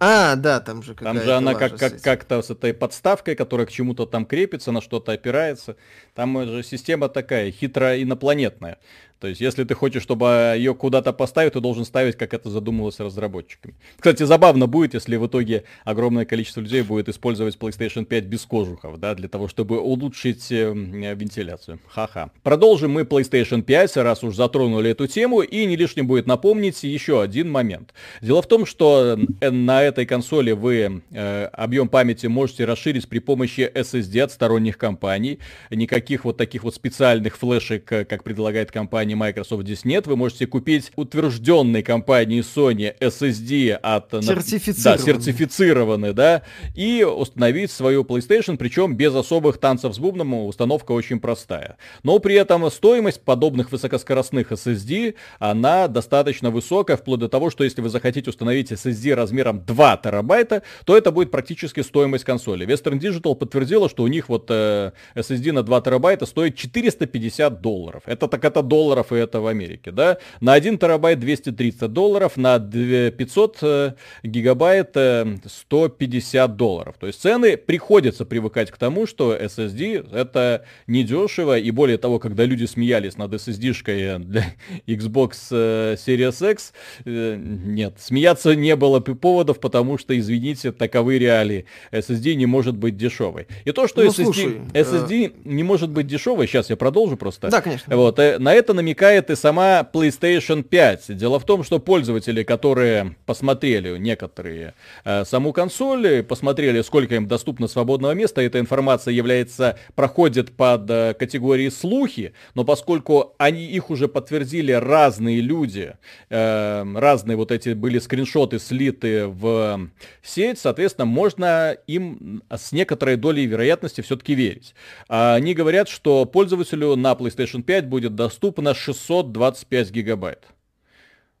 А, 0.00 0.34
да, 0.36 0.60
там 0.60 0.82
же 0.82 0.94
Там 0.94 1.20
же 1.22 1.32
она 1.32 1.54
как, 1.54 1.78
как, 1.78 2.00
как-то 2.02 2.42
с 2.42 2.50
этой 2.50 2.74
подставкой, 2.74 3.36
которая 3.36 3.66
к 3.66 3.70
чему-то 3.70 4.06
там 4.06 4.26
крепится, 4.26 4.72
на 4.72 4.80
что-то 4.80 5.12
опирается. 5.12 5.76
Там 6.14 6.46
же 6.46 6.62
система 6.62 7.08
такая, 7.08 7.50
хитро 7.50 8.02
инопланетная. 8.02 8.78
То 9.20 9.28
есть, 9.28 9.40
если 9.40 9.64
ты 9.64 9.74
хочешь, 9.74 10.02
чтобы 10.02 10.54
ее 10.56 10.74
куда-то 10.74 11.12
поставить, 11.12 11.54
ты 11.54 11.60
должен 11.60 11.84
ставить, 11.84 12.16
как 12.16 12.34
это 12.34 12.50
задумывалось 12.50 13.00
разработчиками. 13.00 13.74
Кстати, 13.96 14.22
забавно 14.24 14.66
будет, 14.66 14.94
если 14.94 15.16
в 15.16 15.26
итоге 15.26 15.64
огромное 15.84 16.24
количество 16.24 16.60
людей 16.60 16.82
будет 16.82 17.08
использовать 17.08 17.56
PlayStation 17.56 18.04
5 18.04 18.24
без 18.24 18.42
кожухов, 18.42 18.98
да, 18.98 19.14
для 19.14 19.28
того, 19.28 19.48
чтобы 19.48 19.80
улучшить 19.80 20.52
э, 20.52 20.72
вентиляцию. 20.72 21.78
Ха-ха. 21.88 22.30
Продолжим 22.42 22.92
мы 22.92 23.02
PlayStation 23.02 23.62
5, 23.62 23.96
раз 23.98 24.22
уж 24.24 24.34
затронули 24.34 24.90
эту 24.90 25.06
тему, 25.06 25.40
и 25.40 25.64
не 25.64 25.76
лишним 25.76 26.06
будет 26.06 26.26
напомнить 26.26 26.82
еще 26.82 27.22
один 27.22 27.50
момент. 27.50 27.94
Дело 28.20 28.42
в 28.42 28.46
том, 28.46 28.66
что 28.66 29.18
э, 29.40 29.50
на 29.50 29.82
этой 29.82 30.06
консоли 30.06 30.52
вы 30.52 31.02
э, 31.10 31.44
объем 31.46 31.88
памяти 31.88 32.26
можете 32.26 32.64
расширить 32.64 33.08
при 33.08 33.20
помощи 33.20 33.70
SSD 33.74 34.20
от 34.20 34.32
сторонних 34.32 34.78
компаний. 34.78 35.38
Никаких 35.70 36.24
вот 36.24 36.36
таких 36.36 36.64
вот 36.64 36.74
специальных 36.74 37.36
флешек, 37.36 37.90
э, 37.92 38.04
как 38.04 38.24
предлагает 38.24 38.70
компания 38.70 39.13
компании 39.14 39.24
Microsoft 39.34 39.64
здесь 39.64 39.84
нет. 39.84 40.06
Вы 40.06 40.16
можете 40.16 40.46
купить 40.46 40.92
утвержденной 40.96 41.82
компанией 41.82 42.40
Sony 42.40 42.94
SSD 42.98 43.72
от... 43.72 44.10
Сертифицированный. 44.24 44.96
Да, 44.96 44.98
сертифицированный, 44.98 46.12
да, 46.12 46.42
и 46.74 47.04
установить 47.04 47.70
свою 47.70 48.02
PlayStation, 48.02 48.56
причем 48.56 48.96
без 48.96 49.14
особых 49.14 49.58
танцев 49.58 49.94
с 49.94 49.98
бубном, 49.98 50.34
установка 50.34 50.92
очень 50.92 51.20
простая. 51.20 51.76
Но 52.02 52.18
при 52.18 52.34
этом 52.34 52.70
стоимость 52.70 53.22
подобных 53.22 53.72
высокоскоростных 53.72 54.52
SSD, 54.52 55.14
она 55.38 55.88
достаточно 55.88 56.50
высокая, 56.50 56.96
вплоть 56.96 57.20
до 57.20 57.28
того, 57.28 57.50
что 57.50 57.64
если 57.64 57.80
вы 57.80 57.88
захотите 57.88 58.30
установить 58.30 58.72
SSD 58.72 59.14
размером 59.14 59.64
2 59.64 59.96
терабайта, 59.98 60.62
то 60.84 60.96
это 60.96 61.10
будет 61.10 61.30
практически 61.30 61.80
стоимость 61.80 62.24
консоли. 62.24 62.66
Western 62.66 62.98
Digital 62.98 63.34
подтвердила, 63.34 63.88
что 63.88 64.02
у 64.02 64.08
них 64.08 64.28
вот 64.28 64.46
э, 64.50 64.92
SSD 65.14 65.52
на 65.52 65.62
2 65.62 65.80
терабайта 65.80 66.26
стоит 66.26 66.56
450 66.56 67.60
долларов. 67.60 68.02
Это 68.06 68.28
так 68.28 68.44
это 68.44 68.62
долларов, 68.94 69.12
и 69.12 69.16
это 69.16 69.40
в 69.40 69.46
Америке, 69.46 69.90
да? 69.90 70.18
На 70.40 70.54
1 70.54 70.78
терабайт 70.78 71.18
230 71.18 71.92
долларов, 71.92 72.36
на 72.36 72.58
500 72.58 73.58
э, 73.62 73.92
гигабайт 74.22 74.90
э, 74.94 75.36
150 75.46 76.56
долларов. 76.56 76.94
То 76.98 77.06
есть 77.06 77.20
цены 77.20 77.56
приходится 77.56 78.24
привыкать 78.24 78.70
к 78.70 78.76
тому, 78.76 79.06
что 79.06 79.34
SSD 79.34 80.14
это 80.14 80.64
недешево, 80.86 81.58
и 81.58 81.70
более 81.70 81.98
того, 81.98 82.18
когда 82.18 82.44
люди 82.44 82.66
смеялись 82.66 83.16
над 83.16 83.32
SSD-шкой 83.34 84.18
для 84.18 84.44
Xbox 84.86 85.32
э, 85.50 85.96
Series 85.96 86.52
X, 86.52 86.72
э, 87.04 87.36
нет, 87.36 87.94
смеяться 87.98 88.54
не 88.54 88.76
было 88.76 89.00
поводов, 89.00 89.58
потому 89.60 89.98
что, 89.98 90.16
извините, 90.16 90.72
таковы 90.72 91.18
реалии. 91.18 91.64
SSD 91.92 92.34
не 92.34 92.46
может 92.46 92.76
быть 92.76 92.96
дешевой. 92.96 93.46
И 93.64 93.72
то, 93.72 93.88
что 93.88 94.02
ну, 94.02 94.10
SSD, 94.10 94.24
слушай, 94.24 94.60
SSD 94.72 95.26
э... 95.26 95.32
не 95.44 95.62
может 95.62 95.90
быть 95.90 96.06
дешевой, 96.06 96.46
сейчас 96.46 96.70
я 96.70 96.76
продолжу 96.76 97.16
просто. 97.16 97.48
Да, 97.48 97.60
конечно. 97.60 97.96
Вот, 97.96 98.18
э, 98.18 98.38
на 98.38 98.52
это 98.52 98.74
намекает 98.74 98.83
и 98.92 99.34
сама 99.34 99.88
PlayStation 99.92 100.62
5. 100.62 101.16
Дело 101.16 101.38
в 101.38 101.44
том, 101.44 101.64
что 101.64 101.78
пользователи, 101.78 102.42
которые 102.42 103.16
посмотрели 103.26 103.96
некоторые 103.98 104.74
э, 105.04 105.24
саму 105.24 105.52
консоль, 105.52 106.22
посмотрели, 106.22 106.82
сколько 106.82 107.14
им 107.14 107.26
доступно 107.26 107.68
свободного 107.68 108.12
места, 108.12 108.42
эта 108.42 108.60
информация 108.60 109.12
является, 109.12 109.78
проходит 109.94 110.56
под 110.56 110.90
э, 110.90 111.14
категорией 111.18 111.70
слухи, 111.70 112.34
но 112.54 112.64
поскольку 112.64 113.34
они 113.38 113.64
их 113.66 113.90
уже 113.90 114.08
подтвердили 114.08 114.72
разные 114.72 115.40
люди, 115.40 115.94
э, 116.30 116.84
разные 116.94 117.36
вот 117.36 117.50
эти 117.50 117.70
были 117.70 117.98
скриншоты 117.98 118.58
слиты 118.58 119.26
в 119.26 119.90
сеть, 120.22 120.58
соответственно, 120.58 121.06
можно 121.06 121.76
им 121.86 122.42
с 122.50 122.72
некоторой 122.72 123.16
долей 123.16 123.46
вероятности 123.46 124.00
все-таки 124.00 124.34
верить. 124.34 124.74
А 125.08 125.34
они 125.34 125.54
говорят, 125.54 125.88
что 125.88 126.24
пользователю 126.24 126.96
на 126.96 127.12
PlayStation 127.12 127.62
5 127.62 127.86
будет 127.86 128.14
доступно 128.14 128.73
625 128.74 129.90
гигабайт. 129.90 130.44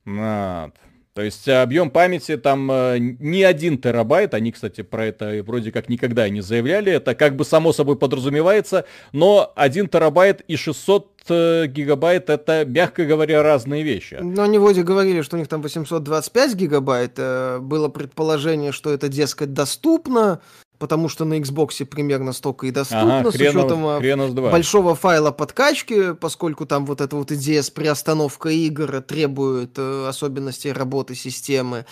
Вот. 0.04 0.72
То 1.14 1.22
есть 1.22 1.48
объем 1.48 1.90
памяти 1.90 2.36
там 2.36 2.68
э, 2.72 2.98
не 2.98 3.44
один 3.44 3.78
терабайт, 3.78 4.34
они, 4.34 4.50
кстати, 4.50 4.80
про 4.80 5.06
это 5.06 5.44
вроде 5.46 5.70
как 5.70 5.88
никогда 5.88 6.28
не 6.28 6.40
заявляли, 6.40 6.90
это 6.90 7.14
как 7.14 7.36
бы 7.36 7.44
само 7.44 7.72
собой 7.72 7.96
подразумевается, 7.96 8.84
но 9.12 9.52
один 9.54 9.88
терабайт 9.88 10.40
и 10.48 10.56
600 10.56 11.12
э, 11.28 11.66
гигабайт 11.68 12.30
это, 12.30 12.64
мягко 12.64 13.04
говоря, 13.04 13.44
разные 13.44 13.84
вещи. 13.84 14.18
Но 14.20 14.42
они 14.42 14.58
вроде 14.58 14.82
говорили, 14.82 15.22
что 15.22 15.36
у 15.36 15.38
них 15.38 15.46
там 15.46 15.62
825 15.62 16.54
гигабайт, 16.56 17.12
э, 17.18 17.60
было 17.60 17.88
предположение, 17.88 18.72
что 18.72 18.92
это, 18.92 19.06
дескать, 19.06 19.52
доступно, 19.52 20.40
потому 20.84 21.08
что 21.08 21.24
на 21.24 21.38
Xbox 21.38 21.82
примерно 21.86 22.34
столько 22.34 22.66
и 22.66 22.70
доступно, 22.70 23.20
ага, 23.20 23.32
с 23.32 23.34
учетом 23.36 23.86
а, 23.86 24.00
большого 24.50 24.94
файла 24.94 25.30
подкачки, 25.30 26.12
поскольку 26.12 26.66
там 26.66 26.84
вот 26.84 27.00
эта 27.00 27.16
вот 27.16 27.32
идея 27.32 27.62
с 27.62 27.70
приостановкой 27.70 28.58
игр 28.58 29.00
требует 29.00 29.78
э, 29.78 30.06
особенностей 30.06 30.72
работы 30.72 31.14
системы. 31.14 31.86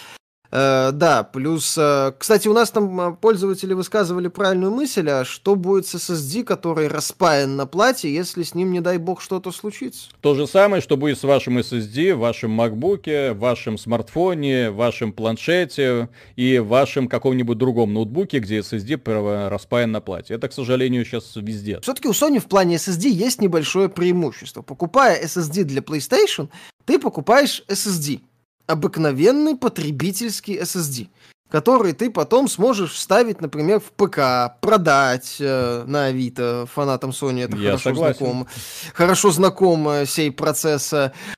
Э, 0.52 0.90
да, 0.92 1.22
плюс, 1.24 1.76
э, 1.78 2.12
кстати, 2.18 2.46
у 2.46 2.52
нас 2.52 2.70
там 2.70 3.00
э, 3.00 3.16
пользователи 3.18 3.72
высказывали 3.72 4.28
правильную 4.28 4.70
мысль, 4.70 5.08
а 5.08 5.24
что 5.24 5.54
будет 5.54 5.86
с 5.86 5.94
SSD, 5.94 6.44
который 6.44 6.88
распаян 6.88 7.56
на 7.56 7.64
плате, 7.64 8.12
если 8.12 8.42
с 8.42 8.54
ним, 8.54 8.70
не 8.70 8.80
дай 8.80 8.98
бог, 8.98 9.22
что-то 9.22 9.50
случится? 9.50 10.10
То 10.20 10.34
же 10.34 10.46
самое, 10.46 10.82
что 10.82 10.98
будет 10.98 11.18
с 11.18 11.22
вашим 11.22 11.56
SSD, 11.56 12.14
в 12.14 12.18
вашем 12.18 12.60
MacBook, 12.60 13.32
вашем 13.32 13.78
смартфоне, 13.78 14.70
вашем 14.70 15.14
планшете 15.14 16.10
и 16.36 16.58
вашем 16.58 17.08
каком-нибудь 17.08 17.56
другом 17.56 17.94
ноутбуке, 17.94 18.38
где 18.38 18.58
SSD 18.58 19.48
распаян 19.48 19.90
на 19.90 20.02
плате. 20.02 20.34
Это, 20.34 20.48
к 20.48 20.52
сожалению, 20.52 21.06
сейчас 21.06 21.32
везде. 21.34 21.80
Все-таки 21.80 22.08
у 22.08 22.12
Sony 22.12 22.40
в 22.40 22.46
плане 22.46 22.76
SSD 22.76 23.08
есть 23.08 23.40
небольшое 23.40 23.88
преимущество. 23.88 24.60
Покупая 24.60 25.24
SSD 25.24 25.64
для 25.64 25.80
PlayStation, 25.80 26.50
ты 26.84 26.98
покупаешь 26.98 27.64
SSD 27.68 28.20
обыкновенный 28.66 29.56
потребительский 29.56 30.58
SSD, 30.58 31.08
который 31.50 31.92
ты 31.92 32.10
потом 32.10 32.48
сможешь 32.48 32.92
вставить, 32.92 33.40
например, 33.40 33.80
в 33.80 33.92
ПК, 33.92 34.58
продать 34.60 35.36
э, 35.38 35.84
на 35.86 36.06
Авито 36.06 36.66
фанатам 36.72 37.10
Sony, 37.10 37.44
это 37.44 37.56
Я 37.56 37.70
хорошо 37.70 37.90
согласен. 37.90 38.18
знаком, 38.18 38.46
хорошо 38.94 39.30
знаком 39.30 39.88
э, 39.88 40.06
сей 40.06 40.30
процесс. 40.30 40.94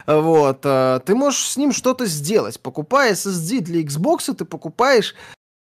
Вот, 0.06 0.60
э, 0.62 1.00
ты 1.04 1.14
можешь 1.14 1.48
с 1.48 1.56
ним 1.56 1.72
что-то 1.72 2.06
сделать. 2.06 2.60
Покупая 2.60 3.12
SSD 3.14 3.60
для 3.60 3.82
Xbox, 3.82 4.32
ты 4.34 4.44
покупаешь 4.44 5.14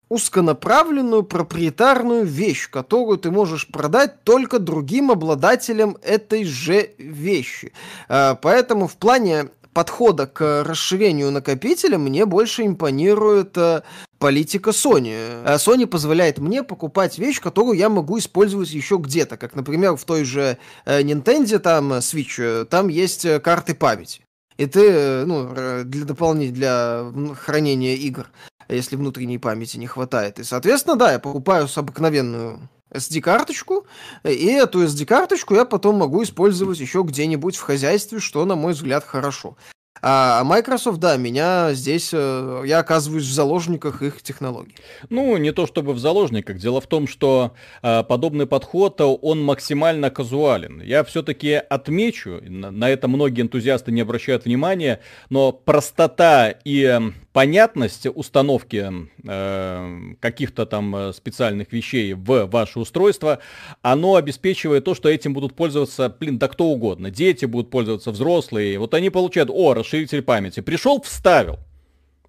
узконаправленную 0.09 1.23
проприетарную 1.23 2.25
вещь, 2.25 2.69
которую 2.69 3.17
ты 3.17 3.31
можешь 3.31 3.67
продать 3.67 4.23
только 4.23 4.59
другим 4.59 5.11
обладателям 5.11 5.97
этой 6.03 6.43
же 6.43 6.91
вещи. 6.97 7.73
Э, 8.09 8.35
поэтому 8.41 8.87
в 8.87 8.95
плане 8.97 9.49
подхода 9.75 10.25
к 10.25 10.63
расширению 10.63 11.31
накопителя 11.31 11.97
мне 11.97 12.25
больше 12.25 12.65
импонирует 12.65 13.57
э, 13.57 13.81
политика 14.19 14.69
Sony. 14.69 15.11
Э, 15.43 15.55
Sony 15.55 15.85
позволяет 15.85 16.39
мне 16.39 16.63
покупать 16.63 17.19
вещь, 17.19 17.41
которую 17.41 17.77
я 17.77 17.89
могу 17.89 18.17
использовать 18.17 18.71
еще 18.71 18.95
где-то, 18.97 19.35
как, 19.35 19.53
например, 19.53 19.97
в 19.97 20.05
той 20.05 20.23
же 20.23 20.57
э, 20.85 21.01
Nintendo, 21.01 21.59
там, 21.59 21.91
Switch, 21.95 22.65
там 22.65 22.87
есть 22.87 23.27
карты 23.41 23.75
памяти. 23.75 24.21
И 24.57 24.65
ты, 24.65 25.25
ну, 25.25 25.83
для 25.83 26.05
дополнения, 26.05 26.53
для 26.53 27.11
хранения 27.37 27.95
игр, 27.95 28.27
если 28.69 28.95
внутренней 28.95 29.39
памяти 29.39 29.75
не 29.75 29.87
хватает. 29.87 30.39
И, 30.39 30.45
соответственно, 30.45 30.95
да, 30.95 31.11
я 31.11 31.19
покупаю 31.19 31.67
с 31.67 31.77
обыкновенную 31.77 32.69
SD-карточку, 32.95 33.85
и 34.23 34.45
эту 34.47 34.83
SD-карточку 34.83 35.55
я 35.55 35.65
потом 35.65 35.97
могу 35.97 36.23
использовать 36.23 36.79
еще 36.79 37.03
где-нибудь 37.03 37.55
в 37.55 37.61
хозяйстве, 37.61 38.19
что, 38.19 38.45
на 38.45 38.55
мой 38.55 38.73
взгляд, 38.73 39.03
хорошо. 39.05 39.57
А 40.01 40.43
Microsoft, 40.43 40.99
да, 40.99 41.17
меня 41.17 41.73
здесь, 41.73 42.11
э, 42.13 42.63
я 42.65 42.79
оказываюсь 42.79 43.23
в 43.23 43.33
заложниках 43.33 44.03
их 44.03 44.21
технологий. 44.21 44.75
Ну, 45.09 45.37
не 45.37 45.51
то 45.51 45.65
чтобы 45.65 45.93
в 45.93 45.99
заложниках. 45.99 46.57
Дело 46.57 46.79
в 46.79 46.85
том, 46.85 47.07
что 47.07 47.55
э, 47.81 48.03
подобный 48.03 48.45
подход, 48.45 48.99
он 49.01 49.43
максимально 49.43 50.11
казуален. 50.11 50.81
Я 50.81 51.03
все-таки 51.05 51.53
отмечу, 51.53 52.39
на, 52.43 52.69
на 52.71 52.89
это 52.89 53.07
многие 53.07 53.41
энтузиасты 53.41 53.91
не 53.91 54.01
обращают 54.01 54.45
внимания, 54.45 54.99
но 55.29 55.51
простота 55.51 56.53
и 56.63 57.01
понятность 57.35 58.07
установки 58.15 58.89
э, 59.27 60.13
каких-то 60.21 60.65
там 60.65 60.95
э, 60.95 61.11
специальных 61.11 61.73
вещей 61.73 62.13
в 62.13 62.45
ваше 62.45 62.79
устройство, 62.79 63.39
оно 63.81 64.15
обеспечивает 64.15 64.85
то, 64.85 64.95
что 64.95 65.09
этим 65.09 65.33
будут 65.33 65.53
пользоваться, 65.53 66.07
блин, 66.17 66.37
да 66.37 66.47
кто 66.47 66.67
угодно. 66.67 67.11
Дети 67.11 67.43
будут 67.43 67.69
пользоваться, 67.69 68.11
взрослые. 68.11 68.79
Вот 68.79 68.93
они 68.93 69.09
получают, 69.09 69.49
о, 69.51 69.73
расширитель 69.73 70.21
памяти. 70.21 70.61
Пришел, 70.61 71.01
вставил. 71.01 71.59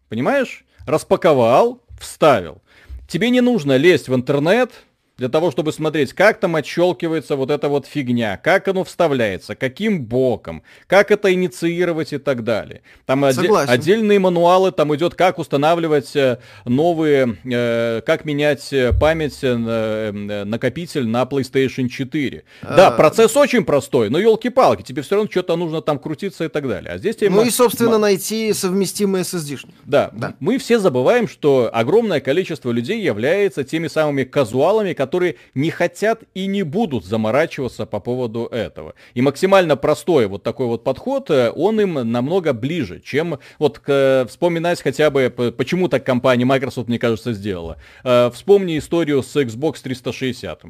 Понимаешь? 0.08 0.64
Распаковал, 0.88 1.80
вставил. 2.00 2.60
Тебе 3.06 3.30
не 3.30 3.40
нужно 3.40 3.76
лезть 3.76 4.08
в 4.08 4.14
интернет, 4.16 4.72
для 5.18 5.30
того, 5.30 5.50
чтобы 5.50 5.72
смотреть, 5.72 6.12
как 6.12 6.40
там 6.40 6.56
отщелкивается 6.56 7.36
вот 7.36 7.50
эта 7.50 7.70
вот 7.70 7.86
фигня, 7.86 8.36
как 8.36 8.68
оно 8.68 8.84
вставляется, 8.84 9.54
каким 9.54 10.04
боком, 10.04 10.62
как 10.86 11.10
это 11.10 11.32
инициировать 11.32 12.12
и 12.12 12.18
так 12.18 12.44
далее. 12.44 12.82
Там 13.06 13.24
оде- 13.24 13.50
отдельные 13.50 14.18
мануалы, 14.18 14.72
там 14.72 14.94
идет, 14.94 15.14
как 15.14 15.38
устанавливать 15.38 16.14
э, 16.14 16.38
новые, 16.66 17.38
э, 17.44 18.02
как 18.04 18.26
менять 18.26 18.70
э, 18.74 18.92
память, 18.92 19.38
э, 19.42 19.56
э, 19.56 20.44
накопитель 20.44 21.06
на 21.06 21.22
PlayStation 21.22 21.88
4. 21.88 22.44
А... 22.60 22.76
Да, 22.76 22.90
процесс 22.90 23.34
очень 23.38 23.64
простой, 23.64 24.10
но 24.10 24.18
елки-палки, 24.18 24.82
тебе 24.82 25.00
все 25.00 25.14
равно 25.14 25.30
что-то 25.30 25.56
нужно 25.56 25.80
там 25.80 25.98
крутиться 25.98 26.44
и 26.44 26.48
так 26.48 26.68
далее. 26.68 26.92
А 26.92 26.98
здесь 26.98 27.16
тебе... 27.16 27.30
Ну 27.30 27.42
и, 27.42 27.48
собственно, 27.48 27.96
найти 27.96 28.52
совместимый 28.52 29.22
SSD. 29.22 29.66
Да, 29.86 30.10
да, 30.12 30.34
мы 30.40 30.58
все 30.58 30.78
забываем, 30.78 31.26
что 31.26 31.70
огромное 31.72 32.20
количество 32.20 32.70
людей 32.70 33.00
является 33.00 33.64
теми 33.64 33.88
самыми 33.88 34.24
казуалами, 34.24 34.92
которые 34.92 35.05
не 35.54 35.70
хотят 35.70 36.22
и 36.34 36.46
не 36.46 36.62
будут 36.62 37.04
заморачиваться 37.04 37.86
по 37.86 38.00
поводу 38.00 38.46
этого. 38.46 38.94
И 39.14 39.22
максимально 39.22 39.76
простой 39.76 40.26
вот 40.26 40.42
такой 40.42 40.66
вот 40.66 40.84
подход, 40.84 41.30
э, 41.30 41.50
он 41.50 41.80
им 41.80 41.94
намного 41.94 42.52
ближе, 42.52 43.00
чем 43.00 43.38
вот 43.58 43.78
вспоминать 43.78 44.82
хотя 44.82 45.10
бы, 45.10 45.30
почему 45.56 45.88
так 45.88 46.04
компания 46.04 46.44
Microsoft, 46.44 46.88
мне 46.88 46.98
кажется, 46.98 47.32
сделала. 47.32 47.76
Э, 48.04 48.30
вспомни 48.32 48.78
историю 48.78 49.22
с 49.22 49.36
Xbox 49.36 49.82
360. 49.82 50.64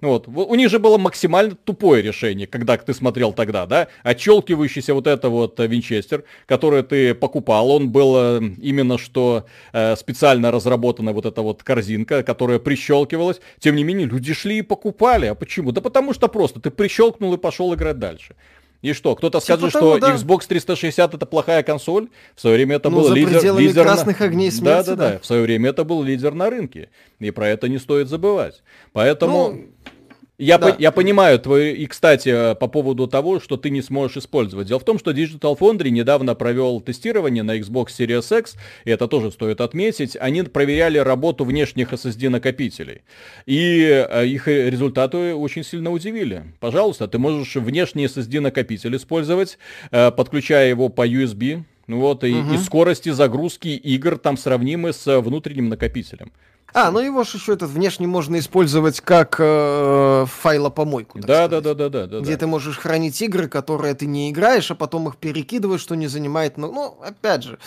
Вот. 0.00 0.28
У 0.28 0.54
них 0.54 0.70
же 0.70 0.78
было 0.78 0.96
максимально 0.96 1.54
тупое 1.54 2.02
решение, 2.02 2.46
когда 2.46 2.76
ты 2.76 2.94
смотрел 2.94 3.32
тогда, 3.32 3.66
да? 3.66 3.88
Отщелкивающийся 4.02 4.94
вот 4.94 5.06
это 5.06 5.28
вот 5.28 5.60
э, 5.60 5.66
винчестер, 5.66 6.24
который 6.46 6.82
ты 6.82 7.14
покупал, 7.14 7.70
он 7.70 7.90
был 7.90 8.14
э, 8.16 8.40
именно 8.62 8.96
что 8.96 9.46
э, 9.72 9.96
специально 9.96 10.50
разработана 10.50 11.12
вот 11.12 11.26
эта 11.26 11.42
вот 11.42 11.62
корзинка, 11.62 12.22
которая 12.22 12.58
прищелкивалась. 12.58 13.40
Тем 13.58 13.76
не 13.76 13.84
менее, 13.84 14.06
люди 14.06 14.32
шли 14.32 14.58
и 14.58 14.62
покупали. 14.62 15.26
А 15.26 15.34
почему? 15.34 15.72
Да 15.72 15.82
потому 15.82 16.14
что 16.14 16.28
просто 16.28 16.60
ты 16.60 16.70
прищелкнул 16.70 17.34
и 17.34 17.38
пошел 17.38 17.74
играть 17.74 17.98
дальше. 17.98 18.36
И 18.82 18.94
что, 18.94 19.14
кто-то 19.14 19.40
скажет, 19.40 19.72
того, 19.72 19.98
что 19.98 19.98
да. 19.98 20.14
Xbox 20.14 20.46
360 20.48 21.14
это 21.14 21.26
плохая 21.26 21.62
консоль? 21.62 22.08
В 22.34 22.40
свое 22.40 22.56
время 22.56 22.76
это 22.76 22.88
ну, 22.88 23.00
был 23.00 23.12
лидер, 23.12 23.56
лидер 23.56 23.82
красных 23.82 24.20
на... 24.20 24.26
огней 24.26 24.50
смерти. 24.50 24.86
Да, 24.88 24.96
да, 24.96 25.10
да. 25.12 25.18
В 25.18 25.26
свое 25.26 25.42
время 25.42 25.70
это 25.70 25.84
был 25.84 26.02
лидер 26.02 26.32
на 26.32 26.48
рынке. 26.48 26.88
И 27.18 27.30
про 27.30 27.48
это 27.48 27.68
не 27.68 27.78
стоит 27.78 28.08
забывать. 28.08 28.62
Поэтому... 28.92 29.52
Ну... 29.52 29.92
Я, 30.40 30.56
да. 30.56 30.72
по, 30.72 30.80
я 30.80 30.90
понимаю 30.90 31.38
твою, 31.38 31.74
и, 31.74 31.84
кстати, 31.84 32.54
по 32.54 32.66
поводу 32.66 33.06
того, 33.06 33.40
что 33.40 33.58
ты 33.58 33.68
не 33.68 33.82
сможешь 33.82 34.16
использовать. 34.16 34.68
Дело 34.68 34.80
в 34.80 34.84
том, 34.84 34.98
что 34.98 35.10
Digital 35.10 35.58
Foundry 35.58 35.90
недавно 35.90 36.34
провел 36.34 36.80
тестирование 36.80 37.42
на 37.42 37.58
Xbox 37.58 37.88
Series 37.98 38.38
X, 38.38 38.56
и 38.86 38.90
это 38.90 39.06
тоже 39.06 39.30
стоит 39.30 39.60
отметить. 39.60 40.16
Они 40.18 40.42
проверяли 40.42 40.96
работу 40.96 41.44
внешних 41.44 41.92
SSD 41.92 42.30
накопителей. 42.30 43.02
И 43.44 43.82
э, 43.82 44.26
их 44.26 44.48
результаты 44.48 45.34
очень 45.34 45.62
сильно 45.62 45.90
удивили. 45.90 46.44
Пожалуйста, 46.58 47.06
ты 47.06 47.18
можешь 47.18 47.56
внешний 47.56 48.06
SSD 48.06 48.40
накопитель 48.40 48.96
использовать, 48.96 49.58
э, 49.90 50.10
подключая 50.10 50.70
его 50.70 50.88
по 50.88 51.06
USB, 51.06 51.64
вот, 51.86 52.24
и, 52.24 52.32
угу. 52.32 52.54
и 52.54 52.56
скорости 52.56 53.10
загрузки 53.10 53.68
игр 53.68 54.16
там 54.16 54.38
сравнимы 54.38 54.94
с 54.94 55.20
внутренним 55.20 55.68
накопителем. 55.68 56.32
А, 56.72 56.90
ну 56.90 57.00
его 57.00 57.24
же 57.24 57.38
еще 57.38 57.54
этот 57.54 57.70
внешне 57.70 58.06
можно 58.06 58.38
использовать 58.38 59.00
как 59.00 59.36
э, 59.38 60.26
файлопомойку. 60.28 61.18
Да, 61.20 61.48
да, 61.48 61.60
да, 61.60 61.74
да, 61.74 61.88
да, 61.88 62.06
да. 62.06 62.20
Где 62.20 62.32
да. 62.32 62.38
ты 62.38 62.46
можешь 62.46 62.78
хранить 62.78 63.20
игры, 63.22 63.48
которые 63.48 63.94
ты 63.94 64.06
не 64.06 64.30
играешь, 64.30 64.70
а 64.70 64.74
потом 64.74 65.08
их 65.08 65.16
перекидываешь, 65.16 65.80
что 65.80 65.94
не 65.94 66.06
занимает. 66.06 66.56
Ну, 66.56 66.72
ну 66.72 66.98
опять 67.02 67.42
же, 67.42 67.58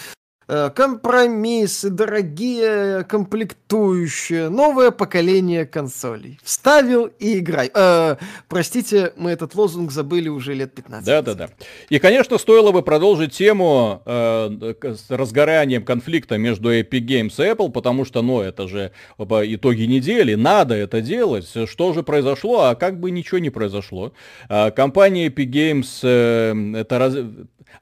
компромиссы, 0.48 1.90
дорогие 1.90 3.04
комплектующие, 3.04 4.50
новое 4.50 4.92
поколение 4.92 5.66
консолей. 5.66 6.40
Вставил 6.44 7.06
и 7.20 7.40
играй. 7.40 7.72
Э, 7.74 8.16
простите, 8.48 9.14
мы 9.18 9.32
этот 9.32 9.56
лозунг 9.56 9.92
забыли 9.92 10.30
уже 10.30 10.54
лет 10.54 10.74
15. 10.74 11.06
Да-да-да. 11.06 11.50
И, 11.90 12.00
конечно, 12.00 12.38
стоило 12.38 12.72
бы 12.72 12.82
продолжить 12.82 13.34
тему 13.34 14.02
э, 14.06 14.74
с 14.82 15.10
разгоранием 15.10 15.84
конфликта 15.84 16.38
между 16.38 16.74
Epic 16.74 17.06
Games 17.06 17.34
и 17.38 17.52
Apple, 17.52 17.72
потому 17.72 18.06
что, 18.06 18.22
ну, 18.22 18.42
это 18.42 18.68
же 18.68 18.92
итоги 19.18 19.84
недели, 19.84 20.36
надо 20.36 20.76
это 20.76 21.02
делать. 21.02 21.48
Что 21.66 21.94
же 21.94 22.04
произошло? 22.04 22.62
А 22.62 22.76
как 22.76 23.00
бы 23.00 23.12
ничего 23.12 23.40
не 23.40 23.50
произошло. 23.50 24.14
Э, 24.50 24.72
компания 24.72 25.28
Epic 25.28 25.50
Games 25.50 26.00
э, 26.04 26.80
это 26.80 27.00
раз 27.00 27.16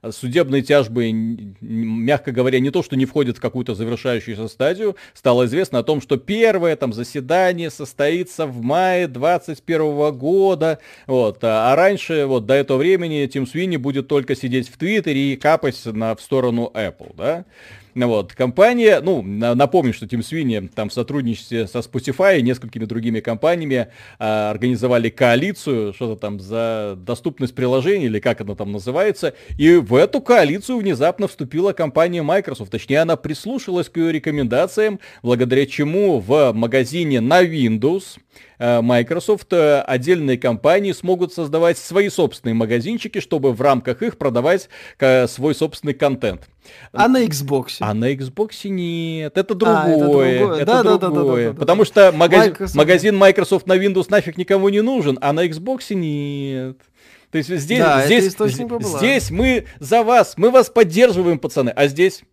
судебные 0.09 0.61
тяжбы, 0.61 1.11
мягко 1.11 2.31
говоря, 2.31 2.59
не 2.59 2.71
то, 2.71 2.83
что 2.83 2.95
не 2.95 3.05
входят 3.05 3.37
в 3.37 3.41
какую-то 3.41 3.75
завершающуюся 3.75 4.47
стадию, 4.47 4.95
стало 5.13 5.45
известно 5.45 5.79
о 5.79 5.83
том, 5.83 6.01
что 6.01 6.17
первое 6.17 6.75
там 6.75 6.93
заседание 6.93 7.69
состоится 7.69 8.45
в 8.45 8.61
мае 8.61 9.07
2021 9.07 10.11
года, 10.17 10.79
вот, 11.07 11.43
а, 11.43 11.71
а 11.71 11.75
раньше, 11.75 12.25
вот, 12.25 12.45
до 12.45 12.53
этого 12.53 12.77
времени 12.77 13.27
Тим 13.27 13.47
Свини 13.47 13.77
будет 13.77 14.07
только 14.07 14.35
сидеть 14.35 14.69
в 14.69 14.77
Твиттере 14.77 15.33
и 15.33 15.35
капать 15.35 15.79
на, 15.85 16.15
в 16.15 16.21
сторону 16.21 16.71
Apple, 16.73 17.13
да, 17.15 17.45
вот, 17.95 18.33
компания, 18.33 19.01
ну, 19.01 19.21
напомню, 19.21 19.93
что 19.93 20.07
Тим 20.07 20.23
Свини 20.23 20.69
там 20.73 20.89
в 20.89 20.93
сотрудничестве 20.93 21.67
со 21.67 21.79
Spotify 21.79 22.39
и 22.39 22.41
несколькими 22.41 22.85
другими 22.85 23.19
компаниями 23.19 23.87
а, 24.19 24.51
организовали 24.51 25.09
коалицию, 25.09 25.93
что-то 25.93 26.19
там 26.19 26.39
за 26.39 26.95
доступность 26.97 27.55
приложений, 27.55 28.05
или 28.05 28.19
как 28.19 28.41
она 28.41 28.55
там 28.55 28.71
называется, 28.71 29.33
и 29.57 29.75
в 29.75 29.95
эту 29.95 30.21
коалицию 30.21 30.77
внезапно 30.77 31.27
вступила 31.27 31.73
компания 31.73 32.21
Microsoft, 32.21 32.71
точнее, 32.71 32.99
она 32.99 33.15
прислушалась 33.15 33.89
к 33.89 33.97
ее 33.97 34.11
рекомендациям, 34.11 34.99
благодаря 35.23 35.65
чему 35.65 36.19
в 36.19 36.53
магазине 36.53 37.21
на 37.21 37.43
Windows 37.43 38.17
Э, 38.30 38.30
Microsoft, 38.59 39.51
э, 39.53 39.81
отдельные 39.81 40.37
компании 40.37 40.91
смогут 40.91 41.33
создавать 41.33 41.77
свои 41.77 42.09
собственные 42.09 42.53
магазинчики, 42.53 43.19
чтобы 43.19 43.53
в 43.53 43.61
рамках 43.61 44.03
их 44.03 44.17
продавать 44.17 44.69
э, 44.99 45.27
свой 45.27 45.55
собственный 45.55 45.93
контент. 45.93 46.47
А 46.93 47.07
на 47.07 47.23
Xbox? 47.23 47.77
А 47.79 47.93
на 47.93 48.13
Xbox 48.13 48.69
нет, 48.69 49.35
это 49.35 49.55
другое. 49.55 49.83
А, 49.83 49.89
это 49.89 49.99
другое, 49.99 50.55
это 50.57 50.65
да, 50.65 50.83
другое. 50.83 50.97
Да, 50.97 51.09
да, 51.09 51.47
да, 51.47 51.53
да, 51.53 51.59
Потому 51.59 51.85
что 51.85 52.11
магазин 52.11 52.51
Microsoft. 52.51 52.75
магазин 52.75 53.17
Microsoft 53.17 53.67
на 53.67 53.77
Windows 53.77 54.05
нафиг 54.09 54.37
никому 54.37 54.69
не 54.69 54.81
нужен, 54.81 55.17
а 55.21 55.33
на 55.33 55.47
Xbox 55.47 55.93
нет. 55.95 56.77
То 57.31 57.37
есть 57.37 57.49
здесь, 57.49 57.79
да, 57.79 58.05
здесь, 58.05 58.25
здесь 58.25 59.31
мы 59.31 59.65
за 59.79 60.03
вас, 60.03 60.33
мы 60.35 60.51
вас 60.51 60.69
поддерживаем, 60.69 61.39
пацаны, 61.39 61.69
а 61.69 61.87
здесь 61.87 62.23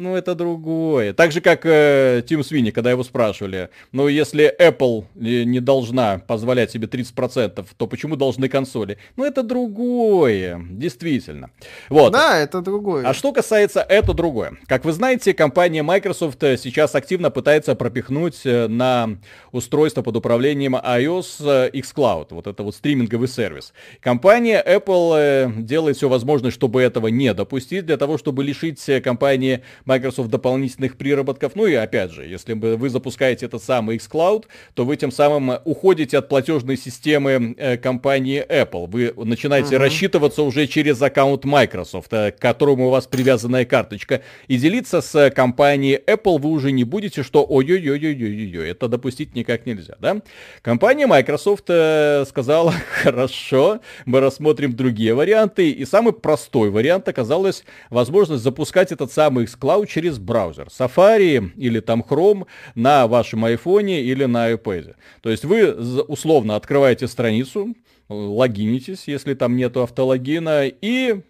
ну, 0.00 0.16
это 0.16 0.34
другое. 0.34 1.12
Так 1.12 1.30
же, 1.32 1.40
как 1.40 1.60
э, 1.64 2.22
Тим 2.26 2.42
Свини, 2.42 2.70
когда 2.70 2.90
его 2.90 3.04
спрашивали, 3.04 3.68
ну, 3.92 4.08
если 4.08 4.52
Apple 4.58 5.04
не 5.14 5.60
должна 5.60 6.18
позволять 6.18 6.70
себе 6.70 6.86
30%, 6.86 7.66
то 7.76 7.86
почему 7.86 8.16
должны 8.16 8.48
консоли? 8.48 8.96
Ну, 9.16 9.24
это 9.24 9.42
другое, 9.42 10.64
действительно. 10.70 11.50
Вот. 11.88 12.12
Да, 12.12 12.38
это 12.38 12.62
другое. 12.62 13.06
А 13.06 13.14
что 13.14 13.32
касается 13.32 13.84
это 13.88 14.14
другое. 14.14 14.52
Как 14.66 14.84
вы 14.84 14.92
знаете, 14.92 15.34
компания 15.34 15.82
Microsoft 15.82 16.42
э, 16.42 16.56
сейчас 16.56 16.94
активно 16.94 17.30
пытается 17.30 17.74
пропихнуть 17.74 18.40
э, 18.44 18.68
на 18.68 19.18
устройство 19.52 20.02
под 20.02 20.16
управлением 20.16 20.76
iOS 20.76 21.26
э, 21.40 21.70
xCloud, 21.74 22.28
вот 22.30 22.46
это 22.46 22.62
вот 22.62 22.74
стриминговый 22.74 23.28
сервис. 23.28 23.72
Компания 24.00 24.62
Apple 24.66 25.62
делает 25.62 25.96
все 25.96 26.08
возможное, 26.08 26.50
чтобы 26.50 26.80
этого 26.80 27.08
не 27.08 27.34
допустить, 27.34 27.84
для 27.84 27.96
того, 27.96 28.16
чтобы 28.16 28.44
лишить 28.44 28.80
компании 29.02 29.62
Microsoft 29.90 30.30
дополнительных 30.30 30.96
приработков. 30.96 31.56
Ну 31.56 31.66
и 31.66 31.74
опять 31.74 32.12
же, 32.12 32.24
если 32.24 32.52
вы 32.52 32.88
запускаете 32.88 33.46
этот 33.46 33.60
самый 33.62 33.96
xCloud, 33.96 34.44
то 34.74 34.84
вы 34.84 34.96
тем 34.96 35.10
самым 35.10 35.58
уходите 35.64 36.18
от 36.18 36.28
платежной 36.28 36.76
системы 36.76 37.56
э, 37.58 37.76
компании 37.76 38.44
Apple. 38.48 38.86
Вы 38.86 39.12
начинаете 39.16 39.74
uh-huh. 39.74 39.78
рассчитываться 39.78 40.42
уже 40.42 40.68
через 40.68 41.02
аккаунт 41.02 41.44
Microsoft, 41.44 42.12
э, 42.12 42.30
к 42.30 42.38
которому 42.38 42.86
у 42.86 42.90
вас 42.90 43.08
привязанная 43.08 43.64
карточка. 43.64 44.22
И 44.46 44.58
делиться 44.58 45.00
с 45.00 45.30
компанией 45.30 46.00
Apple 46.06 46.38
вы 46.38 46.50
уже 46.50 46.70
не 46.70 46.84
будете, 46.84 47.24
что 47.24 47.44
ой-ой-ой-ой-ой-ой, 47.48 48.70
это 48.70 48.86
допустить 48.86 49.34
никак 49.34 49.66
нельзя, 49.66 49.96
да? 49.98 50.18
Компания 50.62 51.08
Microsoft 51.08 51.64
э, 51.68 52.24
сказала, 52.28 52.72
хорошо, 53.02 53.80
мы 54.04 54.20
рассмотрим 54.20 54.72
другие 54.72 55.14
варианты. 55.14 55.70
И 55.70 55.84
самый 55.84 56.12
простой 56.12 56.70
вариант 56.70 57.08
оказалось 57.08 57.64
возможность 57.90 58.44
запускать 58.44 58.92
этот 58.92 59.10
самый 59.12 59.46
xCloud 59.46 59.69
Cloud 59.70 59.86
через 59.86 60.18
браузер. 60.18 60.66
Safari 60.66 61.50
или 61.56 61.80
там 61.80 62.04
Chrome 62.08 62.46
на 62.74 63.06
вашем 63.06 63.44
айфоне 63.44 64.02
или 64.02 64.24
на 64.24 64.50
iPad. 64.52 64.94
То 65.22 65.30
есть 65.30 65.44
вы 65.44 65.72
условно 65.72 66.56
открываете 66.56 67.06
страницу, 67.06 67.74
логинитесь, 68.08 69.04
если 69.06 69.34
там 69.34 69.56
нету 69.56 69.82
автологина, 69.82 70.66
и 70.66 71.20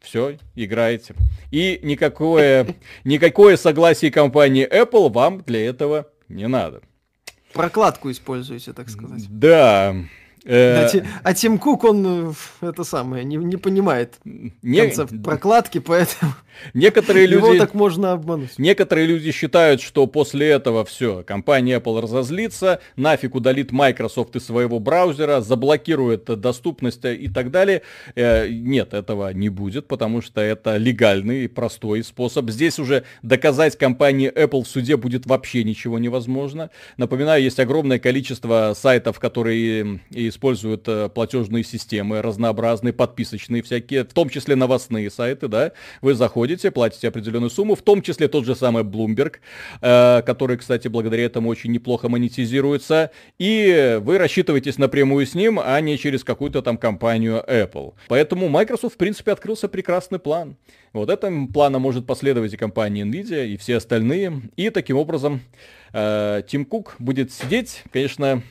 все, 0.00 0.36
играете. 0.54 1.14
И 1.50 1.80
никакое, 1.82 2.66
никакое 3.04 3.56
согласие 3.56 4.10
компании 4.10 4.68
Apple 4.68 5.10
вам 5.10 5.42
для 5.42 5.66
этого 5.66 6.08
не 6.28 6.46
надо. 6.48 6.82
Прокладку 7.52 8.10
используете, 8.10 8.72
так 8.72 8.90
сказать. 8.90 9.24
Да. 9.30 9.96
Э, 10.46 11.02
а 11.24 11.34
Тим 11.34 11.58
Кук, 11.58 11.82
он 11.84 12.30
э, 12.60 12.66
это 12.68 12.84
самое, 12.84 13.24
не, 13.24 13.36
не 13.36 13.56
понимает 13.56 14.14
не... 14.24 14.80
концепт 14.80 15.12
прокладки, 15.24 15.78
поэтому 15.78 16.34
некоторые 16.72 17.26
люди... 17.26 17.46
Его 17.46 17.58
так 17.58 17.74
можно 17.74 18.12
обмануть. 18.12 18.56
Некоторые 18.56 19.08
люди 19.08 19.32
считают, 19.32 19.80
что 19.80 20.06
после 20.06 20.48
этого 20.48 20.84
все, 20.84 21.24
компания 21.24 21.78
Apple 21.78 22.00
разозлится, 22.00 22.80
нафиг 22.94 23.34
удалит 23.34 23.72
Microsoft 23.72 24.36
из 24.36 24.46
своего 24.46 24.78
браузера, 24.78 25.40
заблокирует 25.40 26.24
доступность 26.24 27.04
и 27.04 27.28
так 27.28 27.50
далее. 27.50 27.82
Э, 28.14 28.48
нет, 28.48 28.94
этого 28.94 29.32
не 29.32 29.48
будет, 29.48 29.88
потому 29.88 30.22
что 30.22 30.40
это 30.40 30.76
легальный 30.76 31.44
и 31.44 31.48
простой 31.48 32.04
способ. 32.04 32.50
Здесь 32.50 32.78
уже 32.78 33.02
доказать 33.22 33.76
компании 33.76 34.32
Apple 34.32 34.62
в 34.62 34.68
суде 34.68 34.96
будет 34.96 35.26
вообще 35.26 35.64
ничего 35.64 35.98
невозможно. 35.98 36.70
Напоминаю, 36.98 37.42
есть 37.42 37.58
огромное 37.58 37.98
количество 37.98 38.74
сайтов, 38.76 39.18
которые 39.18 40.00
используют 40.36 40.86
э, 40.86 41.08
платежные 41.08 41.64
системы 41.64 42.22
разнообразные, 42.22 42.92
подписочные 42.92 43.62
всякие, 43.62 44.04
в 44.04 44.12
том 44.12 44.28
числе 44.28 44.54
новостные 44.54 45.10
сайты, 45.10 45.48
да, 45.48 45.72
вы 46.02 46.14
заходите, 46.14 46.70
платите 46.70 47.08
определенную 47.08 47.50
сумму, 47.50 47.74
в 47.74 47.82
том 47.82 48.02
числе 48.02 48.28
тот 48.28 48.44
же 48.44 48.54
самый 48.54 48.84
Bloomberg, 48.84 49.36
э, 49.80 50.22
который, 50.22 50.58
кстати, 50.58 50.88
благодаря 50.88 51.24
этому 51.24 51.48
очень 51.48 51.72
неплохо 51.72 52.08
монетизируется, 52.08 53.10
и 53.38 53.98
вы 54.00 54.18
рассчитываетесь 54.18 54.78
напрямую 54.78 55.26
с 55.26 55.34
ним, 55.34 55.58
а 55.62 55.80
не 55.80 55.98
через 55.98 56.22
какую-то 56.22 56.62
там 56.62 56.76
компанию 56.76 57.42
Apple. 57.48 57.94
Поэтому 58.08 58.48
Microsoft, 58.48 58.94
в 58.94 58.98
принципе, 58.98 59.32
открылся 59.32 59.68
прекрасный 59.68 60.18
план. 60.18 60.56
Вот 60.92 61.10
этим 61.10 61.48
планом 61.48 61.82
может 61.82 62.06
последовать 62.06 62.54
и 62.54 62.56
компания 62.56 63.02
Nvidia, 63.02 63.46
и 63.46 63.56
все 63.56 63.76
остальные. 63.76 64.42
И 64.56 64.70
таким 64.70 64.96
образом 64.96 65.40
э, 65.92 66.42
Тим 66.48 66.64
Кук 66.64 66.96
будет 66.98 67.32
сидеть, 67.32 67.82
конечно, 67.92 68.42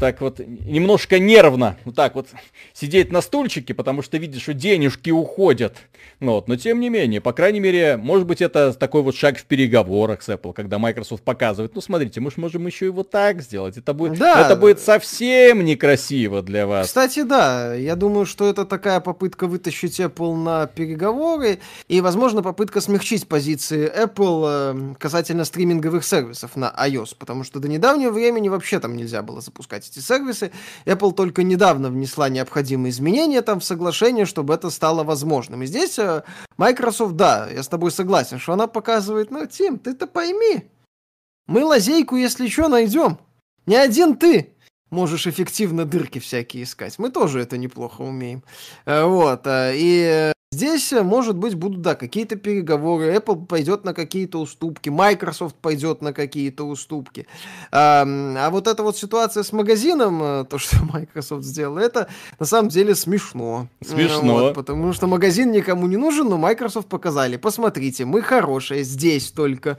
так 0.00 0.20
вот 0.22 0.40
немножко 0.40 1.18
нервно, 1.18 1.76
вот 1.84 1.94
так 1.94 2.14
вот 2.14 2.28
сидеть 2.72 3.12
на 3.12 3.20
стульчике, 3.20 3.74
потому 3.74 4.02
что 4.02 4.16
видишь, 4.16 4.42
что 4.42 4.54
денежки 4.54 5.10
уходят. 5.10 5.76
Ну 6.20 6.32
вот. 6.32 6.48
Но 6.48 6.56
тем 6.56 6.80
не 6.80 6.88
менее, 6.88 7.20
по 7.20 7.32
крайней 7.32 7.60
мере, 7.60 7.96
может 7.96 8.26
быть 8.26 8.40
это 8.40 8.72
такой 8.72 9.02
вот 9.02 9.14
шаг 9.14 9.38
в 9.38 9.44
переговорах 9.44 10.22
с 10.22 10.28
Apple, 10.28 10.52
когда 10.54 10.78
Microsoft 10.78 11.22
показывает, 11.22 11.74
ну 11.74 11.80
смотрите, 11.80 12.20
мы 12.20 12.30
же 12.30 12.40
можем 12.40 12.66
еще 12.66 12.86
и 12.86 12.88
вот 12.88 13.10
так 13.10 13.42
сделать. 13.42 13.76
Это 13.76 13.92
будет, 13.94 14.18
да. 14.18 14.44
это 14.44 14.56
будет 14.56 14.80
совсем 14.80 15.64
некрасиво 15.64 16.42
для 16.42 16.66
вас. 16.66 16.86
Кстати, 16.86 17.22
да, 17.22 17.74
я 17.74 17.94
думаю, 17.94 18.24
что 18.24 18.48
это 18.48 18.64
такая 18.64 19.00
попытка 19.00 19.46
вытащить 19.46 20.00
Apple 20.00 20.34
на 20.34 20.66
переговоры 20.66 21.58
и, 21.88 22.00
возможно, 22.00 22.42
попытка 22.42 22.80
смягчить 22.80 23.28
позиции 23.28 23.90
Apple 23.90 24.92
э, 24.92 24.94
касательно 24.98 25.44
стриминговых 25.44 26.04
сервисов 26.04 26.56
на 26.56 26.74
iOS, 26.78 27.16
потому 27.18 27.44
что 27.44 27.60
до 27.60 27.68
недавнего 27.68 28.10
времени 28.10 28.48
вообще 28.48 28.80
там 28.80 28.96
нельзя 28.96 29.22
было 29.22 29.40
запускать 29.40 29.89
эти 29.90 29.98
сервисы. 29.98 30.52
Apple 30.86 31.12
только 31.12 31.42
недавно 31.42 31.88
внесла 31.90 32.28
необходимые 32.28 32.90
изменения 32.90 33.42
там 33.42 33.60
в 33.60 33.64
соглашение, 33.64 34.24
чтобы 34.24 34.54
это 34.54 34.70
стало 34.70 35.04
возможным. 35.04 35.62
И 35.62 35.66
здесь 35.66 35.98
э, 35.98 36.22
Microsoft, 36.56 37.16
да, 37.16 37.48
я 37.50 37.62
с 37.62 37.68
тобой 37.68 37.90
согласен, 37.90 38.38
что 38.38 38.52
она 38.52 38.66
показывает, 38.66 39.30
ну, 39.30 39.46
Тим, 39.46 39.78
ты-то 39.78 40.06
пойми, 40.06 40.70
мы 41.46 41.64
лазейку, 41.64 42.16
если 42.16 42.48
что, 42.48 42.68
найдем. 42.68 43.18
Не 43.66 43.76
один 43.76 44.16
ты 44.16 44.54
можешь 44.90 45.26
эффективно 45.26 45.84
дырки 45.84 46.18
всякие 46.18 46.64
искать. 46.64 46.98
Мы 46.98 47.10
тоже 47.10 47.40
это 47.40 47.56
неплохо 47.56 48.02
умеем. 48.02 48.42
Э, 48.84 49.04
вот. 49.04 49.46
Э, 49.46 49.72
и 49.74 50.32
Здесь, 50.52 50.92
э, 50.92 51.04
может 51.04 51.36
быть, 51.36 51.54
будут, 51.54 51.80
да, 51.80 51.94
какие-то 51.94 52.34
переговоры, 52.34 53.14
Apple 53.14 53.46
пойдет 53.46 53.84
на 53.84 53.94
какие-то 53.94 54.40
уступки, 54.40 54.88
Microsoft 54.88 55.54
пойдет 55.54 56.02
на 56.02 56.12
какие-то 56.12 56.64
уступки. 56.64 57.28
А, 57.70 58.02
а 58.02 58.50
вот 58.50 58.66
эта 58.66 58.82
вот 58.82 58.96
ситуация 58.96 59.44
с 59.44 59.52
магазином, 59.52 60.44
то, 60.46 60.58
что 60.58 60.84
Microsoft 60.92 61.44
сделал, 61.44 61.78
это 61.78 62.08
на 62.40 62.46
самом 62.46 62.68
деле 62.68 62.96
смешно. 62.96 63.68
Смешно. 63.80 64.32
Вот, 64.32 64.54
потому 64.56 64.92
что 64.92 65.06
магазин 65.06 65.52
никому 65.52 65.86
не 65.86 65.96
нужен, 65.96 66.28
но 66.28 66.36
Microsoft 66.36 66.88
показали, 66.88 67.36
посмотрите, 67.36 68.04
мы 68.04 68.20
хорошие, 68.20 68.82
здесь 68.82 69.30
только 69.30 69.78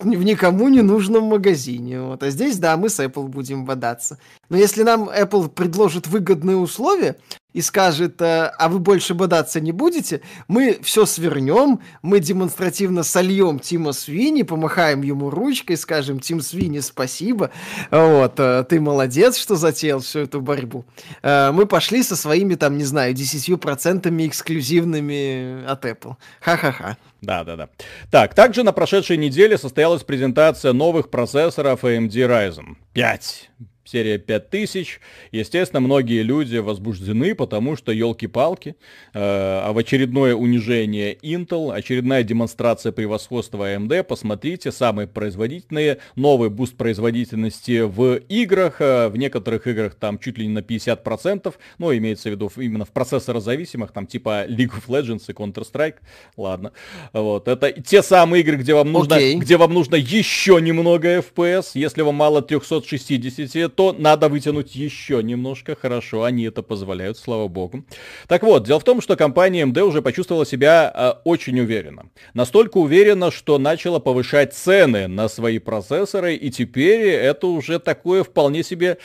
в 0.00 0.24
никому 0.24 0.68
не 0.68 0.82
нужном 0.82 1.24
магазине. 1.24 2.00
Вот. 2.00 2.22
А 2.22 2.30
здесь, 2.30 2.58
да, 2.58 2.76
мы 2.76 2.88
с 2.88 2.98
Apple 2.98 3.28
будем 3.28 3.64
бодаться. 3.64 4.18
Но 4.52 4.58
если 4.58 4.82
нам 4.82 5.08
Apple 5.08 5.48
предложит 5.48 6.06
выгодные 6.06 6.58
условия 6.58 7.16
и 7.54 7.62
скажет, 7.62 8.20
э, 8.20 8.52
а 8.58 8.68
вы 8.68 8.80
больше 8.80 9.14
бодаться 9.14 9.62
не 9.62 9.72
будете, 9.72 10.20
мы 10.46 10.78
все 10.82 11.06
свернем, 11.06 11.80
мы 12.02 12.20
демонстративно 12.20 13.02
сольем 13.02 13.58
Тима 13.58 13.92
Свини, 13.92 14.42
помахаем 14.42 15.00
ему 15.00 15.30
ручкой, 15.30 15.78
скажем, 15.78 16.20
Тим 16.20 16.42
Свини, 16.42 16.80
спасибо, 16.80 17.50
вот, 17.90 18.38
э, 18.38 18.66
ты 18.68 18.78
молодец, 18.78 19.38
что 19.38 19.56
затеял 19.56 20.00
всю 20.00 20.18
эту 20.18 20.42
борьбу. 20.42 20.84
Э, 21.22 21.50
мы 21.50 21.64
пошли 21.64 22.02
со 22.02 22.14
своими, 22.14 22.54
там, 22.54 22.76
не 22.76 22.84
знаю, 22.84 23.14
10% 23.14 24.26
эксклюзивными 24.26 25.64
от 25.64 25.86
Apple. 25.86 26.16
Ха-ха-ха. 26.42 26.98
Да, 27.22 27.42
да, 27.44 27.56
да. 27.56 27.68
Так, 28.10 28.34
также 28.34 28.64
на 28.64 28.72
прошедшей 28.72 29.16
неделе 29.16 29.56
состоялась 29.56 30.02
презентация 30.02 30.74
новых 30.74 31.08
процессоров 31.08 31.84
AMD 31.84 32.10
Ryzen 32.10 32.76
5 32.92 33.50
серия 33.84 34.18
5000. 34.18 35.00
Естественно, 35.32 35.80
многие 35.80 36.22
люди 36.22 36.56
возбуждены, 36.58 37.34
потому 37.34 37.76
что, 37.76 37.92
елки-палки, 37.92 38.70
э, 38.70 38.74
а 39.14 39.72
в 39.72 39.78
очередное 39.78 40.34
унижение 40.34 41.14
Intel, 41.14 41.72
очередная 41.72 42.22
демонстрация 42.22 42.92
превосходства 42.92 43.74
AMD, 43.74 44.04
посмотрите, 44.04 44.72
самые 44.72 45.08
производительные, 45.08 45.98
новый 46.16 46.50
буст 46.50 46.76
производительности 46.76 47.80
в 47.80 48.16
играх, 48.28 48.80
э, 48.80 49.08
в 49.08 49.16
некоторых 49.16 49.66
играх 49.66 49.94
там 49.94 50.18
чуть 50.18 50.38
ли 50.38 50.46
не 50.46 50.52
на 50.52 50.62
50%, 50.62 51.54
ну, 51.78 51.94
имеется 51.96 52.28
в 52.28 52.32
виду 52.32 52.50
именно 52.56 52.84
в 52.84 52.90
процессорозависимых, 52.90 53.92
там 53.92 54.06
типа 54.06 54.46
League 54.48 54.72
of 54.72 54.86
Legends 54.88 55.24
и 55.28 55.32
Counter-Strike, 55.32 55.96
ладно, 56.36 56.72
вот, 57.12 57.48
это 57.48 57.72
те 57.72 58.02
самые 58.02 58.42
игры, 58.42 58.56
где 58.56 58.74
вам 58.74 58.92
нужно, 58.92 59.14
okay. 59.14 59.34
где 59.34 59.56
вам 59.56 59.74
нужно 59.74 59.96
еще 59.96 60.60
немного 60.60 61.18
FPS, 61.18 61.72
если 61.74 62.02
вам 62.02 62.14
мало 62.16 62.42
360, 62.42 63.71
то 63.74 63.92
надо 63.92 64.28
вытянуть 64.28 64.74
еще 64.74 65.22
немножко. 65.22 65.74
Хорошо, 65.74 66.24
они 66.24 66.44
это 66.44 66.62
позволяют, 66.62 67.18
слава 67.18 67.48
богу. 67.48 67.84
Так 68.28 68.42
вот, 68.42 68.64
дело 68.64 68.80
в 68.80 68.84
том, 68.84 69.00
что 69.00 69.16
компания 69.16 69.64
AMD 69.64 69.80
уже 69.82 70.02
почувствовала 70.02 70.46
себя 70.46 70.92
э, 70.94 71.12
очень 71.24 71.58
уверенно. 71.60 72.10
Настолько 72.34 72.78
уверенно, 72.78 73.30
что 73.30 73.58
начала 73.58 73.98
повышать 73.98 74.54
цены 74.54 75.08
на 75.08 75.28
свои 75.28 75.58
процессоры, 75.58 76.34
и 76.34 76.50
теперь 76.50 77.08
это 77.08 77.46
уже 77.46 77.78
такое 77.78 78.24
вполне 78.24 78.62
себе 78.62 78.98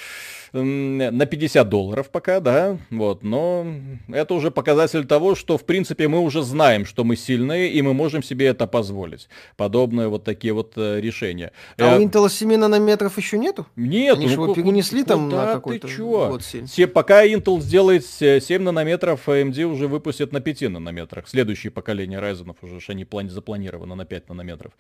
на 0.54 1.26
50 1.26 1.68
долларов 1.68 2.10
пока, 2.10 2.40
да, 2.40 2.78
вот, 2.90 3.24
но 3.24 3.66
это 4.08 4.34
уже 4.34 4.52
показатель 4.52 5.06
того, 5.06 5.36
что, 5.36 5.58
в 5.58 5.66
принципе, 5.66 6.08
мы 6.08 6.20
уже 6.20 6.44
знаем, 6.44 6.86
что 6.86 7.04
мы 7.04 7.16
сильные, 7.16 7.72
и 7.72 7.82
мы 7.82 7.94
можем 7.94 8.24
себе 8.24 8.48
это 8.48 8.68
позволить. 8.68 9.30
Подобные 9.56 10.08
вот 10.08 10.24
такие 10.24 10.54
вот 10.54 10.74
э, 10.76 11.00
решения. 11.02 11.52
А 11.78 11.98
у 11.98 12.02
Intel 12.02 12.30
7 12.30 12.58
нанометров 12.58 13.18
еще 13.18 13.38
нету? 13.38 13.66
Нет. 13.76 14.18
Они 14.18 14.28
ну, 14.28 14.32
его 14.32 14.54
перенесли 14.54 15.04
там 15.04 15.30
на 15.30 15.54
какой-то 15.54 15.88
год 15.98 16.44
Все, 16.44 16.88
пока 16.88 17.26
Intel 17.26 17.62
сделает 17.62 18.06
7 18.06 18.62
нанометров, 18.62 19.28
AMD 19.28 19.64
уже 19.64 19.88
выпустит 19.88 20.32
на 20.32 20.42
5 20.42 20.62
нанометрах. 20.70 21.28
Следующее 21.28 21.72
поколение 21.72 22.20
Ryzen 22.20 22.56
уже 22.62 22.92
они 22.92 23.06
плани 23.06 23.30
запланировано 23.30 23.96
на 23.96 24.06
5 24.06 24.30
нанометров. 24.30 24.74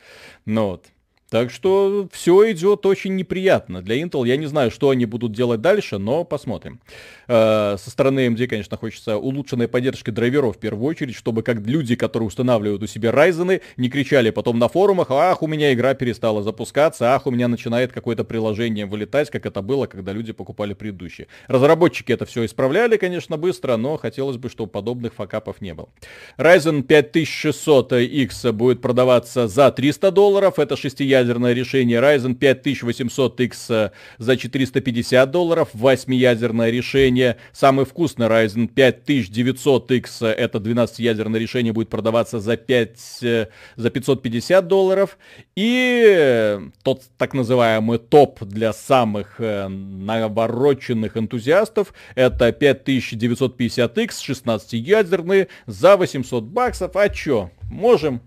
Ну 0.45 0.67
вот. 0.67 0.85
Так 1.29 1.51
что 1.51 2.07
все 2.13 2.51
идет 2.51 2.85
очень 2.85 3.15
неприятно 3.15 3.81
для 3.81 4.01
Intel. 4.01 4.25
Я 4.25 4.37
не 4.37 4.45
знаю, 4.45 4.71
что 4.71 4.91
они 4.91 5.05
будут 5.05 5.33
делать 5.33 5.59
дальше, 5.59 5.97
но 5.97 6.23
посмотрим. 6.23 6.79
Э, 7.27 7.75
со 7.77 7.89
стороны 7.89 8.27
AMD, 8.27 8.47
конечно, 8.47 8.77
хочется 8.77 9.17
улучшенной 9.17 9.67
поддержки 9.67 10.09
драйверов 10.09 10.55
в 10.55 10.59
первую 10.59 10.87
очередь, 10.87 11.15
чтобы 11.15 11.43
как 11.43 11.59
люди, 11.59 11.97
которые 11.97 12.27
устанавливают 12.27 12.81
у 12.81 12.87
себя 12.87 13.11
Ryzen, 13.11 13.61
не 13.75 13.89
кричали 13.89 14.29
потом 14.29 14.57
на 14.57 14.69
форумах, 14.69 15.11
ах, 15.11 15.43
у 15.43 15.47
меня 15.47 15.73
игра 15.73 15.93
перестала 15.95 16.43
запускаться, 16.43 17.13
ах, 17.13 17.27
у 17.27 17.31
меня 17.31 17.49
начинает 17.49 17.91
какое-то 17.91 18.23
приложение 18.23 18.85
вылетать, 18.85 19.29
как 19.29 19.45
это 19.45 19.61
было, 19.61 19.85
когда 19.87 20.13
люди 20.13 20.31
покупали 20.31 20.73
предыдущие. 20.73 21.27
Разработчики 21.47 22.13
это 22.13 22.25
все 22.25 22.45
исправляли, 22.45 22.95
конечно, 22.95 23.35
быстро, 23.35 23.75
но 23.75 23.97
хотелось 23.97 24.37
бы, 24.37 24.49
чтобы 24.49 24.71
подобных 24.71 25.13
факапов 25.13 25.59
не 25.59 25.73
было. 25.73 25.89
Ryzen 26.37 26.83
5600X 26.87 28.53
будет 28.53 28.81
продаваться 28.81 29.49
за 29.49 29.71
300 29.71 30.11
долларов, 30.11 30.57
это 30.57 30.77
шестиядерное 31.17 31.53
решение. 31.53 31.99
Ryzen 31.99 32.37
5800X 32.37 33.91
за 34.17 34.37
450 34.37 35.31
долларов, 35.31 35.69
восьмиядерное 35.73 36.69
решение. 36.69 37.37
Самый 37.51 37.85
вкусный 37.85 38.27
Ryzen 38.27 38.69
5900X, 38.73 40.27
это 40.27 40.59
12-ядерное 40.59 41.39
решение, 41.39 41.73
будет 41.73 41.89
продаваться 41.89 42.39
за, 42.39 42.57
5, 42.57 42.99
э, 43.23 43.47
за 43.75 43.89
550 43.89 44.67
долларов. 44.67 45.17
И 45.55 46.59
тот 46.83 47.03
так 47.17 47.33
называемый 47.33 47.97
топ 47.99 48.43
для 48.43 48.73
самых 48.73 49.39
э, 49.39 49.67
навороченных 49.67 51.17
энтузиастов, 51.17 51.93
это 52.15 52.49
5950X, 52.49 54.09
16-ядерный, 54.09 55.47
за 55.65 55.97
800 55.97 56.43
баксов. 56.43 56.95
А 56.95 57.09
чё, 57.09 57.49
можем 57.69 58.21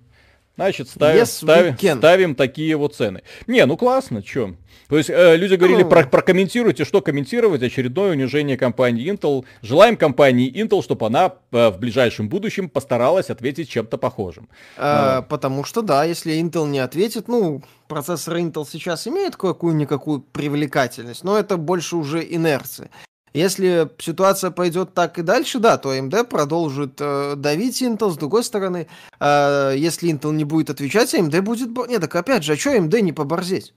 Значит, 0.60 0.90
ставим, 0.90 1.22
yes, 1.22 1.26
ставим, 1.26 1.98
ставим 1.98 2.34
такие 2.34 2.76
вот 2.76 2.94
цены. 2.94 3.22
Не, 3.46 3.64
ну 3.64 3.78
классно, 3.78 4.22
чё. 4.22 4.56
То 4.90 4.98
есть 4.98 5.08
э, 5.08 5.36
люди 5.36 5.54
говорили, 5.54 5.84
ну... 5.84 5.88
про, 5.88 6.04
прокомментируйте, 6.04 6.84
что 6.84 7.00
комментировать, 7.00 7.62
очередное 7.62 8.10
унижение 8.10 8.58
компании 8.58 9.10
Intel. 9.10 9.46
Желаем 9.62 9.96
компании 9.96 10.52
Intel, 10.52 10.82
чтобы 10.82 11.06
она 11.06 11.32
э, 11.50 11.70
в 11.70 11.78
ближайшем 11.78 12.28
будущем 12.28 12.68
постаралась 12.68 13.30
ответить 13.30 13.70
чем-то 13.70 13.96
похожим. 13.96 14.50
А, 14.76 15.20
Но... 15.20 15.22
Потому 15.22 15.64
что, 15.64 15.80
да, 15.80 16.04
если 16.04 16.38
Intel 16.38 16.68
не 16.68 16.80
ответит, 16.80 17.26
ну, 17.26 17.62
процессор 17.88 18.36
Intel 18.36 18.66
сейчас 18.70 19.06
имеет 19.06 19.36
какую-никакую 19.36 20.20
привлекательность, 20.20 21.24
но 21.24 21.38
это 21.38 21.56
больше 21.56 21.96
уже 21.96 22.22
инерция. 22.22 22.90
Если 23.32 23.88
ситуация 23.98 24.50
пойдет 24.50 24.94
так 24.94 25.18
и 25.18 25.22
дальше, 25.22 25.58
да, 25.58 25.78
то 25.78 25.94
AMD 25.94 26.24
продолжит 26.24 26.94
э, 26.98 27.34
давить 27.36 27.80
Intel. 27.80 28.10
С 28.10 28.16
другой 28.16 28.42
стороны, 28.42 28.88
э, 29.20 29.74
если 29.76 30.12
Intel 30.12 30.32
не 30.32 30.44
будет 30.44 30.70
отвечать, 30.70 31.14
AMD 31.14 31.40
будет... 31.42 31.88
Нет, 31.88 32.00
так 32.00 32.16
опять 32.16 32.42
же, 32.42 32.54
а 32.54 32.56
что 32.56 32.74
AMD 32.74 33.00
не 33.00 33.12
поборзеть? 33.12 33.72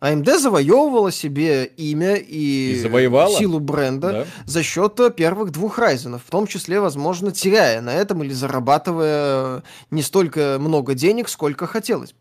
AMD 0.00 0.38
завоевывала 0.38 1.10
себе 1.10 1.64
имя 1.64 2.14
и, 2.14 2.72
и 2.72 2.80
завоевала. 2.80 3.36
силу 3.36 3.58
бренда 3.58 4.12
да. 4.12 4.26
за 4.44 4.62
счет 4.62 4.98
э, 5.00 5.10
первых 5.10 5.50
двух 5.50 5.78
Ryzen, 5.78 6.20
в 6.24 6.30
том 6.30 6.46
числе, 6.46 6.80
возможно, 6.80 7.32
теряя 7.32 7.80
на 7.80 7.94
этом 7.94 8.22
или 8.22 8.32
зарабатывая 8.32 9.64
не 9.90 10.02
столько 10.02 10.58
много 10.60 10.94
денег, 10.94 11.28
сколько 11.28 11.66
хотелось. 11.66 12.14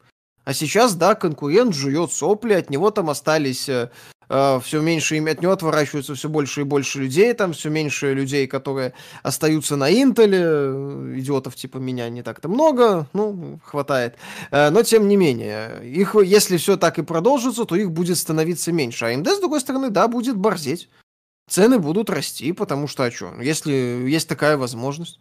А 0.44 0.54
сейчас, 0.54 0.96
да, 0.96 1.14
конкурент 1.14 1.76
жует 1.76 2.12
сопли, 2.14 2.54
от 2.54 2.70
него 2.70 2.90
там 2.90 3.10
остались 3.10 3.68
э, 3.70 3.74
э, 3.84 4.17
все 4.28 4.82
меньше 4.82 5.18
от 5.18 5.42
него 5.42 5.54
отворачиваются 5.54 6.16
все 6.16 6.28
больше 6.30 6.62
и 6.62 6.64
больше 6.64 7.00
людей, 7.00 7.34
там 7.34 7.54
все 7.54 7.70
меньше 7.70 8.14
людей, 8.14 8.48
которые 8.48 8.94
остаются 9.24 9.76
на 9.76 9.92
Интеле, 9.92 10.40
э, 10.42 11.14
идиотов 11.18 11.56
типа 11.56 11.78
меня 11.78 12.10
не 12.10 12.24
так-то 12.24 12.50
много, 12.50 13.08
ну, 13.14 13.60
хватает. 13.64 14.16
Э, 14.52 14.70
но 14.70 14.84
тем 14.84 15.08
не 15.08 15.16
менее, 15.16 15.82
их, 15.84 16.16
если 16.16 16.58
все 16.58 16.78
так 16.78 17.00
и 17.00 17.04
продолжится, 17.04 17.66
то 17.66 17.76
их 17.76 17.92
будет 17.92 18.18
становиться 18.18 18.72
меньше. 18.72 19.06
А 19.06 19.14
AMD, 19.14 19.36
с 19.36 19.40
другой 19.40 19.62
стороны, 19.62 19.90
да, 19.90 20.08
будет 20.08 20.36
борзеть. 20.36 20.90
Цены 21.50 21.80
будут 21.80 22.10
расти, 22.10 22.52
потому 22.52 22.88
что, 22.88 23.04
а 23.04 23.12
что, 23.12 23.34
если 23.42 23.72
есть 23.72 24.28
такая 24.28 24.58
возможность. 24.58 25.20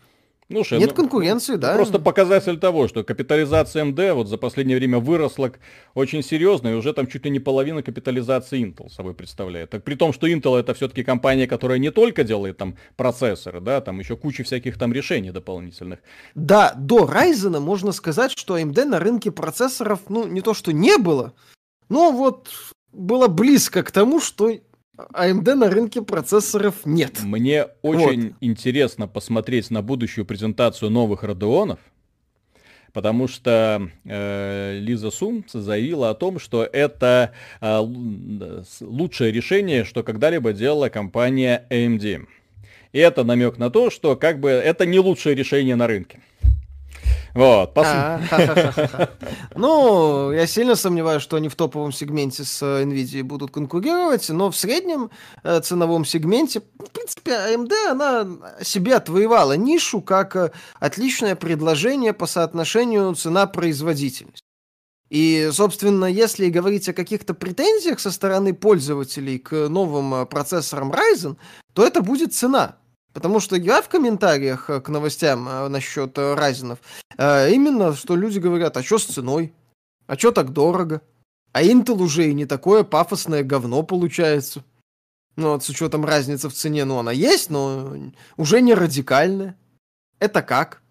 Ну, 0.48 0.62
что, 0.62 0.76
Нет 0.76 0.90
ну, 0.90 0.94
конкуренции, 0.94 1.54
ну, 1.54 1.58
да. 1.58 1.74
Просто 1.74 1.98
показатель 1.98 2.56
того, 2.58 2.86
что 2.86 3.02
капитализация 3.02 3.84
AMD 3.84 4.12
вот 4.12 4.28
за 4.28 4.38
последнее 4.38 4.78
время 4.78 5.00
выросла 5.00 5.52
очень 5.94 6.22
серьезно, 6.22 6.68
и 6.68 6.74
уже 6.74 6.92
там 6.92 7.08
чуть 7.08 7.24
ли 7.24 7.30
не 7.30 7.40
половина 7.40 7.82
капитализации 7.82 8.64
Intel 8.64 8.88
собой 8.88 9.14
представляет. 9.14 9.70
Так, 9.70 9.82
при 9.82 9.96
том, 9.96 10.12
что 10.12 10.28
Intel 10.28 10.56
это 10.56 10.72
все-таки 10.74 11.02
компания, 11.02 11.48
которая 11.48 11.78
не 11.78 11.90
только 11.90 12.22
делает 12.22 12.58
там 12.58 12.76
процессоры, 12.96 13.60
да, 13.60 13.80
там 13.80 13.98
еще 13.98 14.16
куча 14.16 14.44
всяких 14.44 14.78
там 14.78 14.92
решений 14.92 15.32
дополнительных. 15.32 15.98
Да, 16.36 16.74
до 16.76 17.06
Ryzen 17.06 17.58
можно 17.58 17.90
сказать, 17.90 18.30
что 18.30 18.56
AMD 18.56 18.84
на 18.84 19.00
рынке 19.00 19.32
процессоров, 19.32 20.02
ну, 20.08 20.28
не 20.28 20.42
то 20.42 20.54
что 20.54 20.72
не 20.72 20.96
было, 20.96 21.32
но 21.88 22.12
вот 22.12 22.50
было 22.92 23.26
близко 23.26 23.82
к 23.82 23.90
тому, 23.90 24.20
что 24.20 24.50
AMD 24.96 25.54
на 25.54 25.70
рынке 25.70 26.02
процессоров 26.02 26.84
нет. 26.84 27.22
Мне 27.22 27.66
очень 27.82 28.28
вот. 28.28 28.36
интересно 28.40 29.06
посмотреть 29.06 29.70
на 29.70 29.82
будущую 29.82 30.24
презентацию 30.24 30.90
новых 30.90 31.24
Radeonов, 31.24 31.78
потому 32.92 33.28
что 33.28 33.90
э, 34.04 34.78
Лиза 34.78 35.10
Сум 35.10 35.44
заявила 35.52 36.10
о 36.10 36.14
том, 36.14 36.38
что 36.38 36.64
это 36.64 37.32
э, 37.60 37.78
лучшее 38.80 39.32
решение, 39.32 39.84
что 39.84 40.02
когда-либо 40.02 40.52
делала 40.52 40.88
компания 40.88 41.66
AMD. 41.70 42.26
И 42.92 42.98
это 42.98 43.24
намек 43.24 43.58
на 43.58 43.68
то, 43.70 43.90
что 43.90 44.16
как 44.16 44.40
бы 44.40 44.48
это 44.48 44.86
не 44.86 44.98
лучшее 44.98 45.34
решение 45.34 45.76
на 45.76 45.86
рынке. 45.86 46.20
Вот. 47.36 47.76
А, 47.76 48.18
ну, 49.54 50.32
я 50.32 50.46
сильно 50.46 50.74
сомневаюсь, 50.74 51.22
что 51.22 51.36
они 51.36 51.50
в 51.50 51.54
топовом 51.54 51.92
сегменте 51.92 52.44
с 52.44 52.62
э, 52.62 52.84
Nvidia 52.84 53.22
будут 53.22 53.50
конкурировать, 53.50 54.26
но 54.30 54.50
в 54.50 54.56
среднем 54.56 55.10
э, 55.42 55.60
ценовом 55.60 56.06
сегменте, 56.06 56.60
в 56.60 56.90
принципе, 56.90 57.32
AMD, 57.32 57.72
она 57.90 58.26
себе 58.62 58.96
отвоевала 58.96 59.52
нишу 59.52 60.00
как 60.00 60.34
э, 60.34 60.50
отличное 60.80 61.36
предложение 61.36 62.14
по 62.14 62.26
соотношению 62.26 63.14
цена-производительность. 63.14 64.42
И, 65.10 65.50
собственно, 65.52 66.06
если 66.06 66.48
говорить 66.48 66.88
о 66.88 66.94
каких-то 66.94 67.34
претензиях 67.34 68.00
со 68.00 68.10
стороны 68.10 68.54
пользователей 68.54 69.38
к 69.38 69.68
новым 69.68 70.26
процессорам 70.26 70.90
Ryzen, 70.90 71.36
то 71.74 71.86
это 71.86 72.00
будет 72.00 72.32
цена. 72.32 72.76
Потому 73.16 73.40
что 73.40 73.56
я 73.56 73.80
в 73.80 73.88
комментариях 73.88 74.68
э, 74.68 74.78
к 74.82 74.90
новостям 74.90 75.48
э, 75.48 75.68
насчет 75.68 76.18
э, 76.18 76.34
Райзенов, 76.34 76.80
именно 77.16 77.94
что 77.94 78.14
люди 78.14 78.38
говорят, 78.38 78.76
а 78.76 78.82
что 78.82 78.98
с 78.98 79.06
ценой? 79.06 79.54
А 80.06 80.18
что 80.18 80.32
так 80.32 80.52
дорого? 80.52 81.00
А 81.52 81.62
Intel 81.62 82.02
уже 82.02 82.28
и 82.28 82.34
не 82.34 82.44
такое 82.44 82.84
пафосное 82.84 83.42
говно 83.42 83.82
получается. 83.84 84.64
Ну 85.34 85.52
вот 85.52 85.64
с 85.64 85.70
учетом 85.70 86.04
разницы 86.04 86.50
в 86.50 86.52
цене, 86.52 86.84
ну 86.84 86.98
она 86.98 87.10
есть, 87.10 87.48
но 87.48 87.96
уже 88.36 88.60
не 88.60 88.74
радикальная. 88.74 89.56
Это 90.18 90.42
как? 90.42 90.82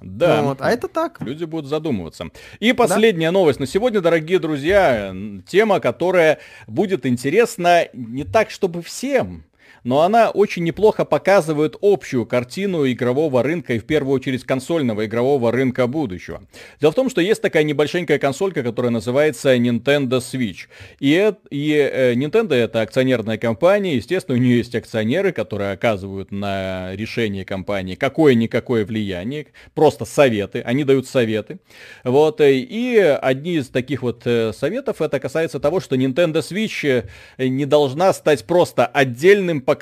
Да. 0.00 0.40
Вот, 0.40 0.62
а 0.62 0.70
это 0.70 0.88
так. 0.88 1.20
Люди 1.20 1.44
будут 1.44 1.68
задумываться. 1.68 2.28
И 2.60 2.72
последняя 2.72 3.28
да? 3.28 3.32
новость 3.32 3.60
на 3.60 3.66
сегодня, 3.66 4.00
дорогие 4.00 4.38
друзья. 4.38 5.14
Тема, 5.46 5.80
которая 5.80 6.38
будет 6.66 7.04
интересна 7.04 7.88
не 7.92 8.24
так, 8.24 8.50
чтобы 8.50 8.80
всем, 8.80 9.44
но 9.88 10.02
она 10.02 10.28
очень 10.28 10.64
неплохо 10.64 11.06
показывает 11.06 11.76
общую 11.80 12.26
картину 12.26 12.86
игрового 12.86 13.42
рынка 13.42 13.72
и 13.72 13.78
в 13.78 13.86
первую 13.86 14.16
очередь 14.16 14.44
консольного 14.44 15.06
игрового 15.06 15.50
рынка 15.50 15.86
будущего. 15.86 16.42
Дело 16.78 16.92
в 16.92 16.94
том, 16.94 17.08
что 17.08 17.22
есть 17.22 17.40
такая 17.40 17.62
небольшенькая 17.62 18.18
консолька, 18.18 18.62
которая 18.62 18.92
называется 18.92 19.56
Nintendo 19.56 20.18
Switch. 20.18 20.66
И, 21.00 21.32
и 21.48 21.72
э, 21.72 22.12
Nintendo 22.12 22.52
это 22.52 22.82
акционерная 22.82 23.38
компания, 23.38 23.96
естественно, 23.96 24.36
у 24.36 24.40
нее 24.40 24.58
есть 24.58 24.74
акционеры, 24.74 25.32
которые 25.32 25.72
оказывают 25.72 26.32
на 26.32 26.94
решение 26.94 27.46
компании 27.46 27.94
какое-никакое 27.94 28.84
влияние, 28.84 29.46
просто 29.74 30.04
советы, 30.04 30.60
они 30.66 30.84
дают 30.84 31.06
советы. 31.06 31.60
Вот, 32.04 32.42
э, 32.42 32.58
и 32.58 32.98
одни 32.98 33.54
из 33.54 33.68
таких 33.68 34.02
вот 34.02 34.20
э, 34.26 34.52
советов, 34.52 35.00
это 35.00 35.18
касается 35.18 35.60
того, 35.60 35.80
что 35.80 35.96
Nintendo 35.96 36.42
Switch 36.42 37.08
не 37.38 37.64
должна 37.64 38.12
стать 38.12 38.44
просто 38.44 38.84
отдельным 38.84 39.62
поколением 39.62 39.77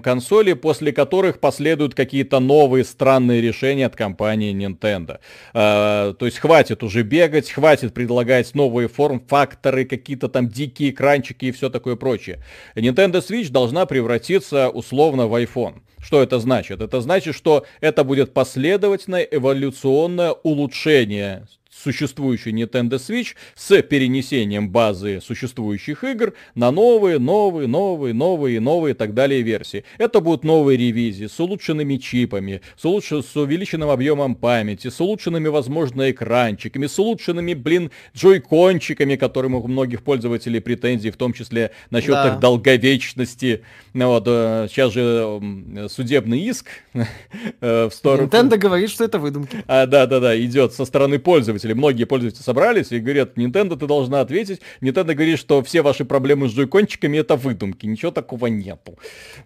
консолей, 0.00 0.54
после 0.54 0.92
которых 0.92 1.40
последуют 1.40 1.94
какие-то 1.94 2.40
новые 2.40 2.84
странные 2.84 3.40
решения 3.40 3.86
от 3.86 3.96
компании 3.96 4.54
Nintendo. 4.54 5.18
Э, 5.54 6.14
то 6.18 6.26
есть 6.26 6.38
хватит 6.38 6.82
уже 6.82 7.02
бегать, 7.02 7.50
хватит 7.50 7.94
предлагать 7.94 8.54
новые 8.54 8.88
форм-факторы, 8.88 9.84
какие-то 9.84 10.28
там 10.28 10.48
дикие 10.48 10.90
экранчики 10.90 11.46
и 11.46 11.52
все 11.52 11.70
такое 11.70 11.96
прочее. 11.96 12.42
Nintendo 12.76 13.20
Switch 13.20 13.50
должна 13.50 13.86
превратиться 13.86 14.68
условно 14.68 15.26
в 15.26 15.34
iPhone. 15.34 15.80
Что 16.00 16.22
это 16.22 16.38
значит? 16.38 16.80
Это 16.80 17.00
значит, 17.00 17.34
что 17.34 17.66
это 17.80 18.04
будет 18.04 18.32
последовательное 18.32 19.22
эволюционное 19.22 20.30
улучшение 20.30 21.46
существующий 21.82 22.50
Nintendo 22.50 22.98
Switch 22.98 23.34
с 23.54 23.80
перенесением 23.82 24.70
базы 24.70 25.20
существующих 25.20 26.04
игр 26.04 26.34
на 26.54 26.70
новые, 26.70 27.18
новые, 27.18 27.66
новые, 27.66 28.14
новые 28.14 28.60
новые 28.60 28.94
и 28.94 28.96
так 28.96 29.14
далее 29.14 29.42
версии. 29.42 29.84
Это 29.98 30.20
будут 30.20 30.44
новые 30.44 30.76
ревизии 30.76 31.26
с 31.26 31.40
улучшенными 31.40 31.96
чипами, 31.96 32.60
с, 32.76 32.84
улучш... 32.84 33.12
с 33.12 33.36
увеличенным 33.36 33.90
объемом 33.90 34.34
памяти, 34.34 34.88
с 34.88 35.00
улучшенными, 35.00 35.48
возможно, 35.48 36.10
экранчиками, 36.10 36.86
с 36.86 36.98
улучшенными, 36.98 37.54
блин, 37.54 37.90
джойкончиками, 38.16 39.16
которым 39.16 39.54
у 39.54 39.66
многих 39.66 40.02
пользователей 40.02 40.60
претензий, 40.60 41.10
в 41.10 41.16
том 41.16 41.32
числе 41.32 41.70
насчет 41.90 42.12
да. 42.12 42.34
их 42.34 42.40
долговечности. 42.40 43.62
Ну, 43.98 44.10
вот, 44.10 44.22
э, 44.28 44.68
сейчас 44.70 44.92
же 44.92 45.88
судебный 45.88 46.38
иск 46.38 46.68
э, 47.60 47.88
в 47.88 47.90
сторону... 47.92 48.28
Nintendo 48.28 48.56
говорит, 48.56 48.90
что 48.90 49.02
это 49.02 49.18
выдумки. 49.18 49.64
А, 49.66 49.86
да, 49.86 50.06
да, 50.06 50.20
да, 50.20 50.40
идет 50.40 50.72
со 50.72 50.84
стороны 50.84 51.18
пользователей 51.18 51.74
многие 51.74 52.04
пользователи 52.04 52.40
собрались 52.40 52.92
и 52.92 53.00
говорят, 53.00 53.36
Nintendo, 53.36 53.76
ты 53.76 53.88
должна 53.88 54.20
ответить. 54.20 54.60
Nintendo 54.80 55.14
говорит, 55.14 55.40
что 55.40 55.64
все 55.64 55.82
ваши 55.82 56.04
проблемы 56.04 56.48
с 56.48 56.52
джойкончиками 56.52 57.18
это 57.18 57.34
выдумки, 57.34 57.86
ничего 57.86 58.12
такого 58.12 58.46
нету. 58.46 58.96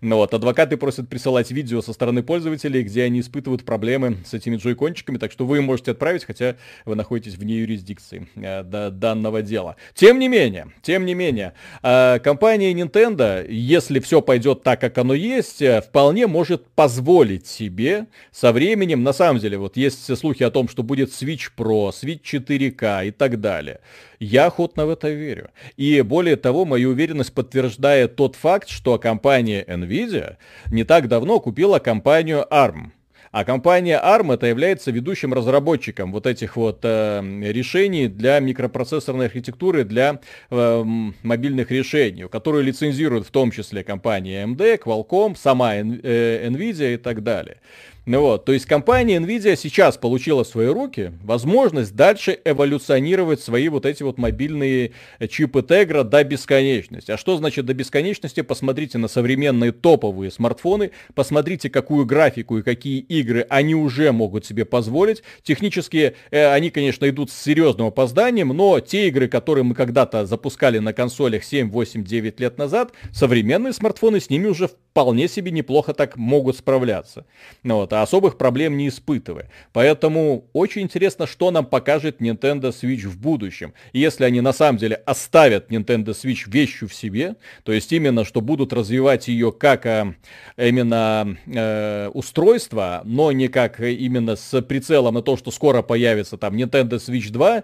Ну 0.03 0.17
вот, 0.17 0.35
адвокаты 0.35 0.77
просят 0.77 1.09
присылать 1.09 1.51
видео 1.51 1.81
со 1.81 1.95
стороны 1.95 2.23
пользователей, 2.23 2.83
где 2.83 3.05
они 3.05 3.21
испытывают 3.21 3.65
проблемы 3.65 4.19
с 4.27 4.35
этими 4.35 4.57
джойкончиками, 4.57 5.17
так 5.17 5.33
что 5.33 5.47
вы 5.47 5.63
можете 5.63 5.93
отправить, 5.93 6.27
хотя 6.27 6.57
вы 6.85 6.95
находитесь 6.95 7.37
вне 7.37 7.61
юрисдикции 7.61 8.29
э, 8.35 8.63
до 8.65 8.91
данного 8.91 9.41
дела. 9.41 9.77
Тем 9.95 10.19
не 10.19 10.29
менее, 10.29 10.73
тем 10.83 11.07
не 11.07 11.15
менее, 11.15 11.55
э, 11.83 12.19
компания 12.19 12.75
Nintendo, 12.75 13.51
если 13.51 13.99
все 13.99 14.21
пойдет 14.21 14.42
так, 14.63 14.81
как 14.81 14.97
оно 14.99 15.15
есть, 15.15 15.61
э, 15.61 15.81
вполне 15.81 16.27
может 16.27 16.67
позволить 16.69 17.47
себе 17.47 18.07
со 18.31 18.53
временем, 18.53 19.03
на 19.03 19.13
самом 19.13 19.41
деле, 19.41 19.59
вот 19.59 19.77
есть 19.77 20.17
слухи 20.17 20.43
о 20.45 20.51
том, 20.51 20.69
что 20.69 20.83
будет 20.83 21.11
Switch 21.11 21.51
Pro, 21.57 21.91
Switch 21.91 22.13
развить 22.13 22.23
4К 22.23 23.07
и 23.07 23.11
так 23.11 23.41
далее. 23.41 23.81
Я 24.21 24.47
охотно 24.47 24.87
в 24.87 24.91
это 24.91 25.09
верю. 25.09 25.51
И 25.77 26.01
более 26.03 26.37
того, 26.37 26.65
мою 26.65 26.91
уверенность 26.91 27.35
подтверждает 27.35 28.17
тот 28.17 28.37
факт, 28.37 28.69
что 28.69 28.99
компания 28.99 29.65
Nvidia 29.65 30.37
не 30.71 30.85
так 30.85 31.09
давно 31.09 31.41
купила 31.41 31.79
компанию 31.79 32.47
ARM. 32.51 32.93
А 33.33 33.45
компания 33.45 33.99
ARM 33.99 34.35
это 34.35 34.47
является 34.47 34.91
ведущим 34.91 35.33
разработчиком 35.33 36.13
вот 36.13 36.27
этих 36.27 36.57
вот 36.57 36.81
э, 36.83 37.23
решений 37.51 38.07
для 38.07 38.39
микропроцессорной 38.41 39.25
архитектуры, 39.25 39.85
для 39.85 40.21
э, 40.51 40.83
мобильных 41.23 41.71
решений, 41.71 42.29
которые 42.29 42.63
лицензируют 42.63 43.27
в 43.27 43.31
том 43.31 43.51
числе 43.51 43.85
компания 43.85 44.45
AMD, 44.45 44.83
Qualcomm, 44.83 45.35
сама 45.35 45.77
э, 45.77 46.47
Nvidia 46.47 46.93
и 46.93 46.97
так 46.99 47.23
далее. 47.23 47.57
Ну 48.05 48.21
вот, 48.21 48.45
то 48.45 48.53
есть 48.53 48.67
компания 48.67 49.19
Nvidia 49.19 49.55
сейчас 49.55 49.97
получила 49.97 50.43
в 50.43 50.49
свои 50.49 50.67
руки 50.67 51.13
возможность 51.23 51.95
дальше 51.95 52.37
эволюционировать 52.45 53.41
свои 53.41 53.69
вот 53.69 53.87
эти 53.87 54.03
вот 54.03 54.19
мобильные 54.19 54.91
чипы 55.29 55.61
Tegra 55.61 56.03
до 56.03 56.25
бесконечности. 56.25 57.13
А 57.13 57.17
что 57.17 57.37
значит 57.37 57.65
до 57.65 57.75
бесконечности? 57.75 58.41
Посмотрите 58.41 58.99
на 58.99 59.07
современные 59.07 59.71
топовые 59.71 60.33
смартфоны, 60.33 60.91
посмотрите, 61.15 61.71
какую 61.71 62.05
графику 62.05 62.59
и 62.59 62.63
какие 62.63 62.99
игры 62.99 63.47
они 63.49 63.77
уже 63.77 64.11
могут 64.11 64.45
себе 64.45 64.65
позволить. 64.65 65.23
Технически 65.45 66.17
э, 66.33 66.53
они, 66.53 66.71
конечно, 66.71 67.09
идут 67.09 67.31
с 67.31 67.41
серьезным 67.41 67.87
опозданием, 67.87 68.49
но 68.49 68.81
те 68.81 69.07
игры, 69.07 69.29
которые 69.29 69.63
мы 69.63 69.77
когда-то 69.77 70.27
запускали 70.27 70.81
на 70.81 70.93
консолях 70.93 71.45
7, 71.45 71.71
8, 71.71 72.03
9 72.03 72.41
лет 72.41 72.59
назад, 72.59 72.91
современные 73.13 73.73
смартфоны 73.73 74.19
с 74.19 74.29
ними 74.29 74.49
уже 74.49 74.67
вполне 74.67 75.29
себе 75.29 75.53
неплохо 75.53 75.95
так 75.95 76.17
могут 76.17 76.57
справляться. 76.57 77.27
Вот, 77.63 77.92
вот, 77.93 77.99
а 77.99 78.03
особых 78.03 78.39
проблем 78.39 78.77
не 78.77 78.89
испытывая. 78.89 79.51
Поэтому 79.73 80.47
очень 80.53 80.83
интересно, 80.83 81.27
что 81.27 81.51
нам 81.51 81.67
покажет 81.67 82.21
Nintendo 82.21 82.71
Switch 82.71 83.07
в 83.07 83.19
будущем. 83.19 83.75
И 83.93 84.01
если 84.01 84.25
они 84.25 84.41
на 84.41 84.53
самом 84.53 84.79
деле 84.79 84.97
оставят 85.07 85.71
Nintendo 85.71 86.09
Switch 86.09 86.51
вещью 86.51 86.89
в 86.89 86.95
себе, 86.95 87.37
то 87.65 87.73
есть 87.73 87.93
именно, 87.93 88.25
что 88.25 88.41
будут 88.41 88.73
развивать 88.73 89.29
ее 89.29 89.53
как 89.53 89.87
а, 89.87 90.15
именно 90.57 91.37
э, 91.47 92.09
устройство, 92.09 93.03
но 93.05 93.33
не 93.33 93.49
как 93.49 93.81
именно 93.81 94.37
с 94.37 94.63
прицелом 94.63 95.15
на 95.15 95.23
то, 95.23 95.37
что 95.37 95.51
скоро 95.51 95.83
появится 95.83 96.37
там 96.37 96.55
Nintendo 96.55 96.95
Switch 96.95 97.31
2 97.31 97.63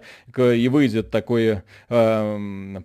и 0.53 0.67
выйдет 0.67 1.09
такой 1.11 1.61
э, 1.89 2.81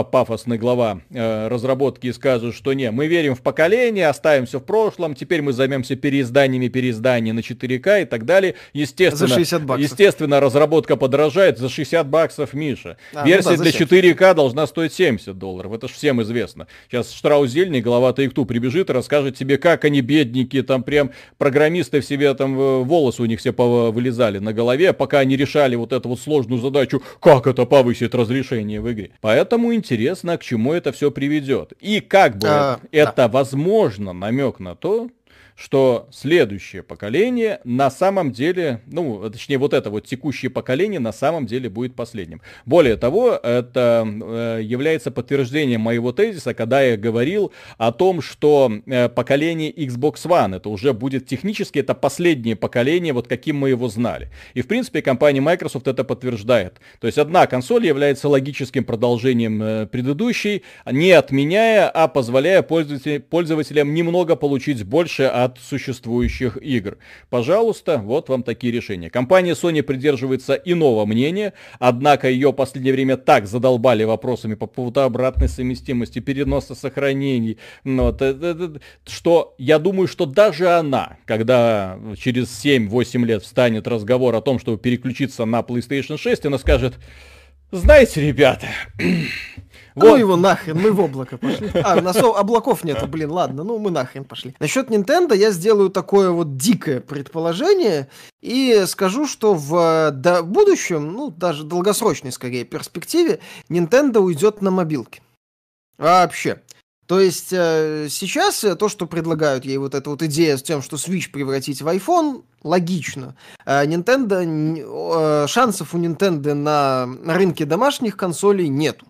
пафосный 0.00 0.56
глава 0.56 1.02
э, 1.10 1.48
разработки 1.48 2.06
и 2.06 2.12
скажет, 2.12 2.54
что 2.54 2.72
не, 2.72 2.90
мы 2.90 3.06
верим 3.06 3.34
в 3.34 3.42
поколение, 3.42 4.08
оставим 4.08 4.46
все 4.46 4.58
в 4.58 4.64
прошлом, 4.64 5.14
теперь 5.14 5.42
мы 5.42 5.52
займемся 5.52 5.94
переизданиями 5.94 6.68
переизданий 6.68 7.32
на 7.32 7.40
4К 7.40 8.02
и 8.02 8.04
так 8.06 8.24
далее. 8.24 8.54
Естественно, 8.72 9.28
за 9.28 9.34
60 9.34 9.64
баксов. 9.64 9.90
естественно 9.90 10.40
разработка 10.40 10.96
подорожает 10.96 11.58
за 11.58 11.68
60 11.68 12.08
баксов, 12.08 12.54
Миша. 12.54 12.96
А, 13.12 13.26
Версия 13.26 13.50
ну 13.50 13.56
да, 13.58 13.62
для 13.64 13.70
4К 13.72 14.34
должна 14.34 14.66
стоить 14.66 14.94
70 14.94 15.36
долларов, 15.36 15.74
это 15.74 15.88
же 15.88 15.94
всем 15.94 16.22
известно. 16.22 16.66
Сейчас 16.88 17.12
Штраузельный, 17.12 17.82
глава 17.82 18.12
Take-Two, 18.12 18.46
прибежит 18.46 18.88
и 18.88 18.92
расскажет 18.92 19.36
тебе, 19.36 19.58
как 19.58 19.84
они 19.84 20.00
бедники, 20.00 20.62
там 20.62 20.82
прям 20.82 21.10
программисты 21.36 22.00
в 22.00 22.04
себе, 22.06 22.32
там 22.34 22.58
э, 22.58 22.82
волосы 22.82 23.22
у 23.22 23.26
них 23.26 23.40
все 23.40 23.52
вылезали 23.52 24.38
на 24.38 24.52
голове, 24.52 24.92
пока 24.92 25.18
они 25.18 25.36
решали 25.36 25.76
вот 25.76 25.92
эту 25.92 26.08
вот 26.08 26.20
сложную 26.20 26.60
задачу, 26.60 27.02
как 27.20 27.46
это 27.46 27.66
повысит 27.66 28.14
разрешение 28.14 28.80
в 28.80 28.90
игре. 28.90 29.10
Поэтому 29.20 29.74
интересно, 29.82 30.38
к 30.38 30.44
чему 30.44 30.72
это 30.72 30.92
все 30.92 31.10
приведет. 31.10 31.72
И 31.80 32.00
как 32.00 32.38
бы 32.38 32.46
а, 32.48 32.80
это, 32.92 33.12
да. 33.16 33.28
возможно, 33.28 34.12
намек 34.12 34.60
на 34.60 34.76
то, 34.76 35.10
что 35.56 36.08
следующее 36.10 36.82
поколение 36.82 37.60
на 37.64 37.90
самом 37.90 38.32
деле, 38.32 38.80
ну, 38.86 39.30
точнее, 39.30 39.58
вот 39.58 39.74
это 39.74 39.90
вот 39.90 40.06
текущее 40.06 40.50
поколение 40.50 41.00
на 41.00 41.12
самом 41.12 41.46
деле 41.46 41.68
будет 41.68 41.94
последним. 41.94 42.40
Более 42.66 42.96
того, 42.96 43.32
это 43.32 44.06
э, 44.06 44.60
является 44.62 45.10
подтверждением 45.10 45.82
моего 45.82 46.12
тезиса, 46.12 46.54
когда 46.54 46.82
я 46.82 46.96
говорил 46.96 47.52
о 47.78 47.92
том, 47.92 48.22
что 48.22 48.72
э, 48.86 49.08
поколение 49.08 49.72
Xbox 49.72 50.14
One, 50.24 50.56
это 50.56 50.68
уже 50.68 50.92
будет 50.92 51.26
технически, 51.26 51.78
это 51.78 51.94
последнее 51.94 52.56
поколение, 52.56 53.12
вот 53.12 53.28
каким 53.28 53.56
мы 53.56 53.70
его 53.70 53.88
знали. 53.88 54.30
И, 54.54 54.62
в 54.62 54.66
принципе, 54.66 55.02
компания 55.02 55.40
Microsoft 55.40 55.86
это 55.86 56.04
подтверждает. 56.04 56.80
То 57.00 57.06
есть 57.06 57.18
одна 57.18 57.46
консоль 57.46 57.86
является 57.86 58.28
логическим 58.28 58.84
продолжением 58.84 59.62
э, 59.62 59.86
предыдущей, 59.86 60.62
не 60.90 61.12
отменяя, 61.12 61.88
а 61.88 62.08
позволяя 62.08 62.62
пользователям 62.62 63.94
немного 63.94 64.36
получить 64.36 64.84
больше 64.84 65.24
от 65.24 65.51
существующих 65.58 66.56
игр. 66.56 66.98
Пожалуйста, 67.30 67.98
вот 67.98 68.28
вам 68.28 68.42
такие 68.42 68.72
решения. 68.72 69.10
Компания 69.10 69.52
Sony 69.52 69.82
придерживается 69.82 70.54
иного 70.54 71.06
мнения, 71.06 71.52
однако 71.78 72.28
ее 72.28 72.50
в 72.50 72.54
последнее 72.54 72.92
время 72.92 73.16
так 73.16 73.46
задолбали 73.46 74.04
вопросами 74.04 74.54
по 74.54 74.66
поводу 74.66 75.00
обратной 75.02 75.48
совместимости, 75.48 76.18
переноса 76.18 76.74
сохранений, 76.74 77.58
ну, 77.84 78.04
вот, 78.04 78.82
что 79.06 79.54
я 79.58 79.78
думаю, 79.78 80.08
что 80.08 80.26
даже 80.26 80.68
она, 80.70 81.16
когда 81.26 81.98
через 82.16 82.48
7-8 82.64 83.24
лет 83.24 83.42
встанет 83.42 83.86
разговор 83.86 84.34
о 84.34 84.40
том, 84.40 84.58
чтобы 84.58 84.78
переключиться 84.78 85.44
на 85.44 85.60
PlayStation 85.60 86.16
6, 86.16 86.46
она 86.46 86.58
скажет, 86.58 86.94
знаете, 87.70 88.20
ребята, 88.20 88.68
вот. 89.94 90.04
Ну 90.04 90.16
его 90.16 90.36
нахрен, 90.36 90.78
мы 90.78 90.90
в 90.90 91.00
облако 91.00 91.36
пошли. 91.36 91.70
А, 91.82 91.96
у 91.96 92.00
нас 92.00 92.16
облаков 92.16 92.84
нету, 92.84 93.06
блин, 93.06 93.30
ладно, 93.30 93.64
ну 93.64 93.78
мы 93.78 93.90
нахрен 93.90 94.24
пошли. 94.24 94.54
Насчет 94.58 94.88
Nintendo 94.90 95.36
я 95.36 95.50
сделаю 95.50 95.90
такое 95.90 96.30
вот 96.30 96.56
дикое 96.56 97.00
предположение 97.00 98.08
и 98.40 98.84
скажу, 98.86 99.26
что 99.26 99.54
в 99.54 100.10
да, 100.12 100.42
будущем, 100.42 101.12
ну 101.12 101.30
даже 101.30 101.64
долгосрочной 101.64 102.32
скорее 102.32 102.64
перспективе, 102.64 103.40
Nintendo 103.68 104.18
уйдет 104.18 104.62
на 104.62 104.70
мобилки. 104.70 105.22
Вообще. 105.98 106.60
То 107.06 107.20
есть 107.20 107.52
э, 107.52 108.06
сейчас 108.08 108.64
э, 108.64 108.74
то, 108.74 108.88
что 108.88 109.06
предлагают 109.06 109.64
ей 109.64 109.76
вот 109.76 109.94
эта 109.94 110.08
вот 110.08 110.22
идея 110.22 110.56
с 110.56 110.62
тем, 110.62 110.80
что 110.80 110.96
Switch 110.96 111.30
превратить 111.30 111.82
в 111.82 111.88
iPhone, 111.88 112.44
логично. 112.62 113.36
Э, 113.66 113.84
Nintendo, 113.84 115.44
э, 115.44 115.46
шансов 115.46 115.94
у 115.94 115.98
Nintendo 115.98 116.54
на 116.54 117.06
рынке 117.26 117.66
домашних 117.66 118.16
консолей 118.16 118.68
нету. 118.68 119.06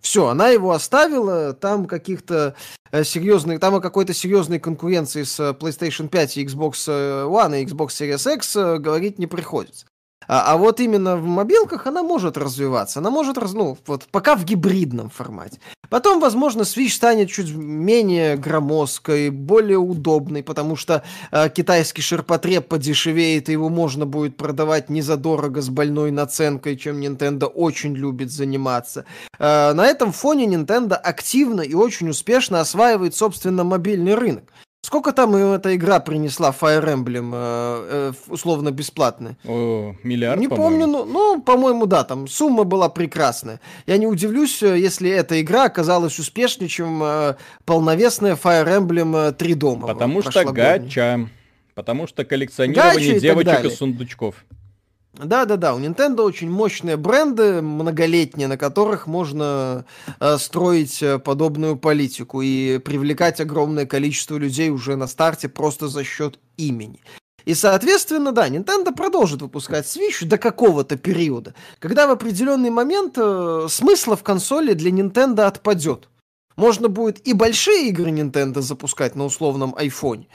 Все, 0.00 0.26
она 0.28 0.48
его 0.48 0.72
оставила, 0.72 1.52
там 1.52 1.86
каких-то 1.86 2.54
э, 2.92 3.02
серьезных, 3.04 3.60
там 3.60 3.74
о 3.74 3.80
какой-то 3.80 4.14
серьезной 4.14 4.58
конкуренции 4.58 5.22
с 5.22 5.40
э, 5.40 5.50
PlayStation 5.52 6.08
5 6.08 6.36
и 6.36 6.44
Xbox 6.44 6.84
э, 6.86 7.24
One 7.24 7.60
и 7.60 7.64
Xbox 7.64 7.88
Series 7.88 8.34
X 8.34 8.54
говорить 8.80 9.18
не 9.18 9.26
приходится. 9.26 9.86
А, 10.28 10.52
а 10.52 10.56
вот 10.56 10.80
именно 10.80 11.16
в 11.16 11.24
мобилках 11.24 11.86
она 11.86 12.02
может 12.02 12.36
развиваться. 12.36 13.00
Она 13.00 13.10
может, 13.10 13.38
раз, 13.38 13.52
ну, 13.52 13.76
вот 13.86 14.06
пока 14.10 14.36
в 14.36 14.44
гибридном 14.44 15.10
формате. 15.10 15.58
Потом, 15.88 16.20
возможно, 16.20 16.62
Switch 16.62 16.90
станет 16.90 17.30
чуть 17.30 17.54
менее 17.54 18.36
громоздкой, 18.36 19.30
более 19.30 19.78
удобной, 19.78 20.42
потому 20.42 20.76
что 20.76 21.04
э, 21.30 21.48
китайский 21.48 22.02
ширпотреб 22.02 22.66
подешевеет, 22.66 23.48
и 23.48 23.52
его 23.52 23.68
можно 23.68 24.04
будет 24.06 24.36
продавать 24.36 24.90
не 24.90 25.02
задорого 25.02 25.62
с 25.62 25.68
больной 25.68 26.10
наценкой, 26.10 26.76
чем 26.76 27.00
Nintendo 27.00 27.44
очень 27.44 27.94
любит 27.94 28.30
заниматься. 28.30 29.04
Э, 29.38 29.72
на 29.74 29.86
этом 29.86 30.12
фоне 30.12 30.46
Nintendo 30.46 30.94
активно 30.94 31.60
и 31.60 31.74
очень 31.74 32.08
успешно 32.08 32.60
осваивает, 32.60 33.14
собственно, 33.14 33.62
мобильный 33.62 34.14
рынок. 34.14 34.44
Сколько 34.86 35.12
там 35.12 35.34
эта 35.34 35.74
игра 35.74 35.98
принесла 35.98 36.54
Fire 36.58 36.84
Emblem, 36.84 37.32
э, 37.34 38.12
э, 38.12 38.12
условно 38.28 38.70
бесплатно? 38.70 39.36
О, 39.44 39.96
миллиард, 40.04 40.40
Не 40.40 40.46
помню, 40.46 40.86
но, 40.86 41.04
ну, 41.04 41.42
по-моему, 41.42 41.86
да, 41.86 42.04
там 42.04 42.28
сумма 42.28 42.62
была 42.62 42.88
прекрасная. 42.88 43.60
Я 43.88 43.96
не 43.96 44.06
удивлюсь, 44.06 44.62
э, 44.62 44.78
если 44.78 45.10
эта 45.10 45.40
игра 45.40 45.64
оказалась 45.64 46.20
успешнее, 46.20 46.68
чем 46.68 47.02
полновесная 47.64 48.36
Fire 48.36 48.78
Emblem 48.78 49.32
3 49.32 49.52
э, 49.52 49.54
дома. 49.56 49.88
Потому 49.88 50.22
что 50.22 50.44
гача. 50.52 51.28
Потому 51.74 52.06
что 52.06 52.24
коллекционирование 52.24 53.14
Гача 53.14 53.20
девочек 53.20 53.64
и 53.64 53.70
сундучков. 53.70 54.36
Да-да-да, 55.18 55.74
у 55.74 55.80
Nintendo 55.80 56.22
очень 56.22 56.50
мощные 56.50 56.96
бренды, 56.96 57.62
многолетние, 57.62 58.48
на 58.48 58.58
которых 58.58 59.06
можно 59.06 59.86
э, 60.20 60.36
строить 60.38 61.02
э, 61.02 61.18
подобную 61.18 61.76
политику 61.76 62.42
и 62.42 62.78
привлекать 62.78 63.40
огромное 63.40 63.86
количество 63.86 64.36
людей 64.36 64.70
уже 64.70 64.96
на 64.96 65.06
старте 65.06 65.48
просто 65.48 65.88
за 65.88 66.04
счет 66.04 66.38
имени. 66.56 67.00
И, 67.46 67.54
соответственно, 67.54 68.32
да, 68.32 68.48
Nintendo 68.48 68.92
продолжит 68.92 69.40
выпускать 69.40 69.86
Switch 69.86 70.26
до 70.26 70.36
какого-то 70.36 70.96
периода, 70.96 71.54
когда 71.78 72.06
в 72.06 72.10
определенный 72.10 72.70
момент 72.70 73.14
э, 73.16 73.66
смысла 73.70 74.16
в 74.16 74.22
консоли 74.22 74.74
для 74.74 74.90
Nintendo 74.90 75.42
отпадет. 75.42 76.08
Можно 76.56 76.88
будет 76.88 77.26
и 77.26 77.32
большие 77.32 77.88
игры 77.88 78.10
Nintendo 78.10 78.60
запускать 78.60 79.14
на 79.14 79.24
условном 79.24 79.74
iPhone, 79.74 80.26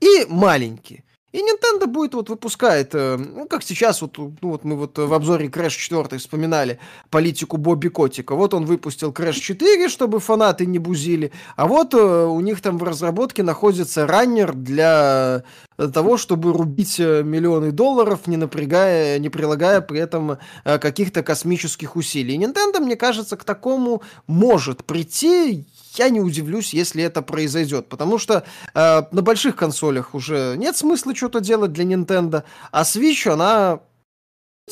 и 0.00 0.26
маленькие. 0.28 1.04
И 1.32 1.38
Nintendo 1.38 1.86
будет 1.86 2.14
вот 2.14 2.28
выпускает, 2.28 2.92
э, 2.92 3.16
ну, 3.16 3.46
как 3.46 3.62
сейчас, 3.62 4.02
вот, 4.02 4.18
ну, 4.18 4.34
вот 4.42 4.64
мы 4.64 4.76
вот 4.76 4.98
в 4.98 5.12
обзоре 5.14 5.46
Crash 5.46 5.76
4 5.78 6.18
вспоминали 6.18 6.80
политику 7.08 7.56
Бобби 7.56 7.86
Котика. 7.86 8.34
Вот 8.34 8.52
он 8.52 8.64
выпустил 8.64 9.12
Crash 9.12 9.38
4, 9.38 9.88
чтобы 9.88 10.18
фанаты 10.18 10.66
не 10.66 10.80
бузили, 10.80 11.30
а 11.54 11.68
вот 11.68 11.94
э, 11.94 12.24
у 12.26 12.40
них 12.40 12.60
там 12.60 12.78
в 12.78 12.82
разработке 12.82 13.44
находится 13.44 14.08
раннер 14.08 14.54
для 14.54 15.44
того, 15.76 16.16
чтобы 16.16 16.52
рубить 16.52 16.98
э, 16.98 17.22
миллионы 17.22 17.70
долларов, 17.70 18.26
не 18.26 18.36
напрягая, 18.36 19.20
не 19.20 19.28
прилагая 19.28 19.80
при 19.80 20.00
этом 20.00 20.38
каких-то 20.64 21.22
космических 21.22 21.94
усилий. 21.94 22.34
И 22.34 22.38
Nintendo, 22.38 22.80
мне 22.80 22.96
кажется, 22.96 23.36
к 23.36 23.44
такому 23.44 24.02
может 24.26 24.84
прийти 24.84 25.64
я 25.96 26.08
не 26.08 26.20
удивлюсь, 26.20 26.72
если 26.72 27.02
это 27.02 27.22
произойдет, 27.22 27.88
потому 27.88 28.18
что 28.18 28.44
э, 28.74 29.02
на 29.10 29.22
больших 29.22 29.56
консолях 29.56 30.14
уже 30.14 30.54
нет 30.56 30.76
смысла 30.76 31.14
что-то 31.14 31.40
делать 31.40 31.72
для 31.72 31.84
Nintendo, 31.84 32.44
а 32.70 32.82
Switch, 32.82 33.28
она... 33.28 33.80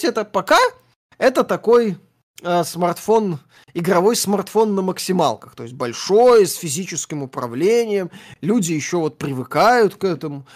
Это 0.01 0.25
пока 0.25 0.59
это 1.19 1.43
такой 1.43 1.99
э, 2.43 2.65
смартфон, 2.65 3.41
игровой 3.75 4.17
смартфон 4.17 4.75
на 4.75 4.83
максималках, 4.83 5.55
то 5.57 5.65
есть 5.65 5.75
большой, 5.75 6.47
с 6.47 6.55
физическим 6.55 7.23
управлением, 7.23 8.11
люди 8.41 8.73
еще 8.73 8.99
вот 8.99 9.19
привыкают 9.19 9.97
к 9.97 10.05
этому 10.05 10.47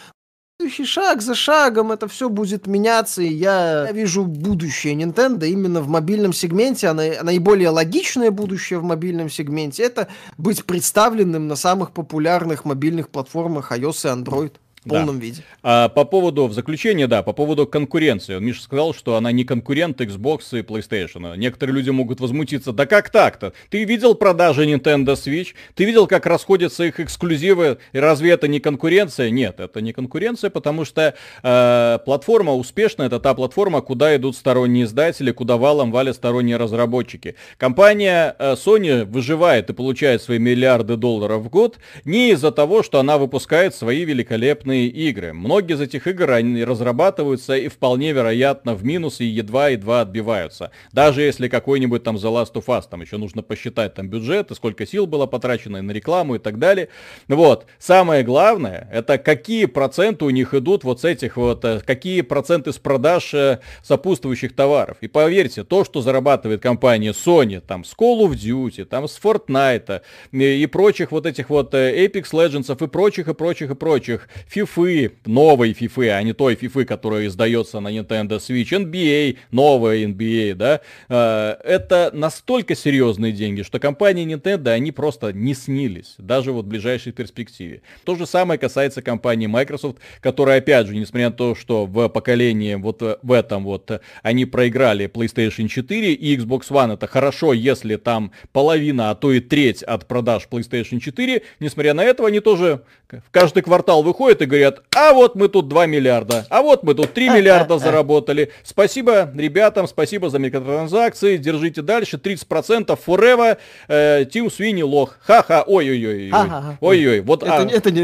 шаг 0.68 1.22
за 1.22 1.34
шагом 1.34 1.92
это 1.92 2.08
все 2.08 2.28
будет 2.28 2.66
меняться, 2.66 3.22
и 3.22 3.32
я 3.32 3.90
вижу 3.92 4.24
будущее 4.24 4.94
Nintendo 4.94 5.46
именно 5.46 5.80
в 5.80 5.88
мобильном 5.88 6.32
сегменте, 6.32 6.88
а 6.88 6.94
наиболее 6.94 7.68
логичное 7.70 8.30
будущее 8.30 8.78
в 8.78 8.84
мобильном 8.84 9.30
сегменте 9.30 9.82
это 9.82 10.08
быть 10.38 10.64
представленным 10.64 11.48
на 11.48 11.56
самых 11.56 11.92
популярных 11.92 12.64
мобильных 12.64 13.08
платформах 13.08 13.72
iOS 13.72 14.06
и 14.06 14.22
Android. 14.22 14.52
В 14.84 14.88
полном 14.88 15.18
да. 15.18 15.24
виде. 15.24 15.42
А 15.62 15.88
по 15.88 16.04
поводу, 16.04 16.46
в 16.46 16.52
заключение, 16.52 17.06
да, 17.06 17.22
по 17.22 17.32
поводу 17.32 17.66
конкуренции. 17.66 18.38
Миша 18.38 18.62
сказал, 18.62 18.94
что 18.94 19.16
она 19.16 19.30
не 19.30 19.44
конкурент 19.44 20.00
Xbox 20.00 20.58
и 20.58 20.62
PlayStation. 20.62 21.36
Некоторые 21.36 21.76
люди 21.76 21.90
могут 21.90 22.20
возмутиться, 22.20 22.72
да 22.72 22.86
как 22.86 23.10
так-то? 23.10 23.52
Ты 23.70 23.84
видел 23.84 24.14
продажи 24.14 24.64
Nintendo 24.64 25.14
Switch? 25.14 25.54
Ты 25.74 25.84
видел, 25.84 26.06
как 26.06 26.26
расходятся 26.26 26.84
их 26.84 26.98
эксклюзивы? 26.98 27.78
И 27.92 27.98
разве 27.98 28.32
это 28.32 28.48
не 28.48 28.58
конкуренция? 28.58 29.30
Нет, 29.30 29.60
это 29.60 29.80
не 29.80 29.92
конкуренция, 29.92 30.50
потому 30.50 30.84
что 30.84 31.14
э, 31.42 31.98
платформа 32.04 32.54
успешная, 32.54 33.06
это 33.06 33.20
та 33.20 33.34
платформа, 33.34 33.82
куда 33.82 34.16
идут 34.16 34.36
сторонние 34.36 34.84
издатели, 34.84 35.30
куда 35.30 35.56
валом 35.56 35.92
валят 35.92 36.16
сторонние 36.16 36.56
разработчики. 36.56 37.36
Компания 37.56 38.34
э, 38.38 38.54
Sony 38.54 39.04
выживает 39.04 39.70
и 39.70 39.72
получает 39.72 40.22
свои 40.22 40.38
миллиарды 40.38 40.96
долларов 40.96 41.42
в 41.42 41.48
год 41.48 41.78
не 42.04 42.30
из-за 42.30 42.50
того, 42.50 42.82
что 42.82 42.98
она 42.98 43.18
выпускает 43.18 43.74
свои 43.76 44.04
великолепные 44.04 44.71
крупные 44.72 44.86
игры. 44.86 45.32
Многие 45.32 45.74
из 45.74 45.80
этих 45.80 46.06
игр 46.06 46.30
они 46.30 46.64
разрабатываются 46.64 47.56
и 47.56 47.68
вполне 47.68 48.12
вероятно 48.12 48.74
в 48.74 48.84
минус 48.84 49.20
и 49.20 49.24
едва-едва 49.24 50.00
отбиваются. 50.00 50.70
Даже 50.92 51.22
если 51.22 51.48
какой-нибудь 51.48 52.02
там 52.02 52.16
The 52.16 52.30
Last 52.32 52.54
of 52.54 52.64
Us, 52.66 52.84
там 52.90 53.02
еще 53.02 53.18
нужно 53.18 53.42
посчитать 53.42 53.94
там 53.94 54.08
бюджет, 54.08 54.50
и 54.50 54.54
сколько 54.54 54.86
сил 54.86 55.06
было 55.06 55.26
потрачено 55.26 55.82
на 55.82 55.92
рекламу 55.92 56.36
и 56.36 56.38
так 56.38 56.58
далее. 56.58 56.88
Вот. 57.28 57.66
Самое 57.78 58.22
главное, 58.22 58.88
это 58.92 59.18
какие 59.18 59.66
проценты 59.66 60.24
у 60.24 60.30
них 60.30 60.54
идут 60.54 60.84
вот 60.84 61.00
с 61.00 61.04
этих 61.04 61.36
вот, 61.36 61.64
э, 61.64 61.80
какие 61.84 62.22
проценты 62.22 62.72
с 62.72 62.78
продаж 62.78 63.34
э, 63.34 63.58
сопутствующих 63.82 64.54
товаров. 64.54 64.96
И 65.02 65.08
поверьте, 65.08 65.64
то, 65.64 65.84
что 65.84 66.00
зарабатывает 66.00 66.62
компания 66.62 67.12
Sony, 67.12 67.60
там, 67.60 67.84
с 67.84 67.94
Call 67.94 68.20
of 68.26 68.32
Duty, 68.32 68.84
там, 68.84 69.06
с 69.06 69.20
Fortnite 69.22 70.00
и 70.32 70.66
прочих 70.66 71.12
вот 71.12 71.26
этих 71.26 71.50
вот 71.50 71.74
э, 71.74 72.06
Apex 72.06 72.30
Legends 72.32 72.84
и 72.84 72.88
прочих, 72.88 73.28
и 73.28 73.34
прочих, 73.34 73.70
и 73.70 73.74
прочих, 73.74 74.28
FIFA, 74.62 75.12
новой 75.26 75.72
FIFA, 75.72 76.10
а 76.10 76.22
не 76.22 76.32
той 76.32 76.54
FIFA, 76.54 76.84
которая 76.84 77.26
издается 77.26 77.80
на 77.80 77.88
Nintendo 77.88 78.38
Switch, 78.38 78.70
NBA, 78.70 79.38
новая 79.50 80.04
NBA, 80.06 80.54
да, 80.54 80.80
э, 81.08 81.56
это 81.64 82.10
настолько 82.12 82.74
серьезные 82.74 83.32
деньги, 83.32 83.62
что 83.62 83.78
компании 83.78 84.26
Nintendo, 84.26 84.70
они 84.70 84.92
просто 84.92 85.32
не 85.32 85.54
снились, 85.54 86.14
даже 86.18 86.52
вот 86.52 86.64
в 86.64 86.68
ближайшей 86.68 87.12
перспективе. 87.12 87.82
То 88.04 88.16
же 88.16 88.26
самое 88.26 88.58
касается 88.58 89.02
компании 89.02 89.46
Microsoft, 89.46 89.98
которая, 90.20 90.58
опять 90.58 90.86
же, 90.86 90.96
несмотря 90.96 91.30
на 91.30 91.34
то, 91.34 91.54
что 91.54 91.86
в 91.86 92.08
поколении 92.08 92.74
вот 92.74 93.02
в 93.22 93.32
этом 93.32 93.64
вот 93.64 94.00
они 94.22 94.44
проиграли 94.44 95.06
PlayStation 95.06 95.68
4 95.68 96.12
и 96.12 96.36
Xbox 96.36 96.70
One, 96.70 96.94
это 96.94 97.06
хорошо, 97.06 97.52
если 97.52 97.96
там 97.96 98.32
половина, 98.52 99.10
а 99.10 99.14
то 99.14 99.32
и 99.32 99.40
треть 99.40 99.82
от 99.82 100.06
продаж 100.06 100.48
PlayStation 100.50 101.00
4, 101.00 101.42
несмотря 101.60 101.94
на 101.94 102.04
это, 102.04 102.26
они 102.26 102.40
тоже 102.40 102.82
в 103.10 103.30
каждый 103.30 103.62
квартал 103.62 104.02
выходят 104.02 104.40
и 104.42 104.46
говорят, 104.58 104.82
а 104.94 105.12
вот 105.12 105.34
мы 105.34 105.48
тут 105.48 105.68
2 105.68 105.86
миллиарда, 105.86 106.46
а 106.48 106.62
вот 106.62 106.82
мы 106.82 106.94
тут 106.94 107.12
3 107.12 107.30
миллиарда 107.30 107.78
заработали. 107.78 108.50
Спасибо 108.62 109.30
ребятам, 109.34 109.86
спасибо 109.88 110.30
за 110.30 110.38
микротранзакции, 110.38 111.36
держите 111.36 111.82
дальше, 111.82 112.16
30% 112.16 112.98
forever, 113.04 113.58
э, 113.88 114.24
Тим 114.30 114.50
Свини 114.50 114.82
лох. 114.82 115.16
Ха-ха, 115.22 115.64
ой-ой-ой. 115.66 116.32
Ой-ой, 116.80 117.20
вот 117.20 117.42
это, 117.42 117.56
а, 117.56 117.66
это, 117.66 117.90
не, 117.90 118.02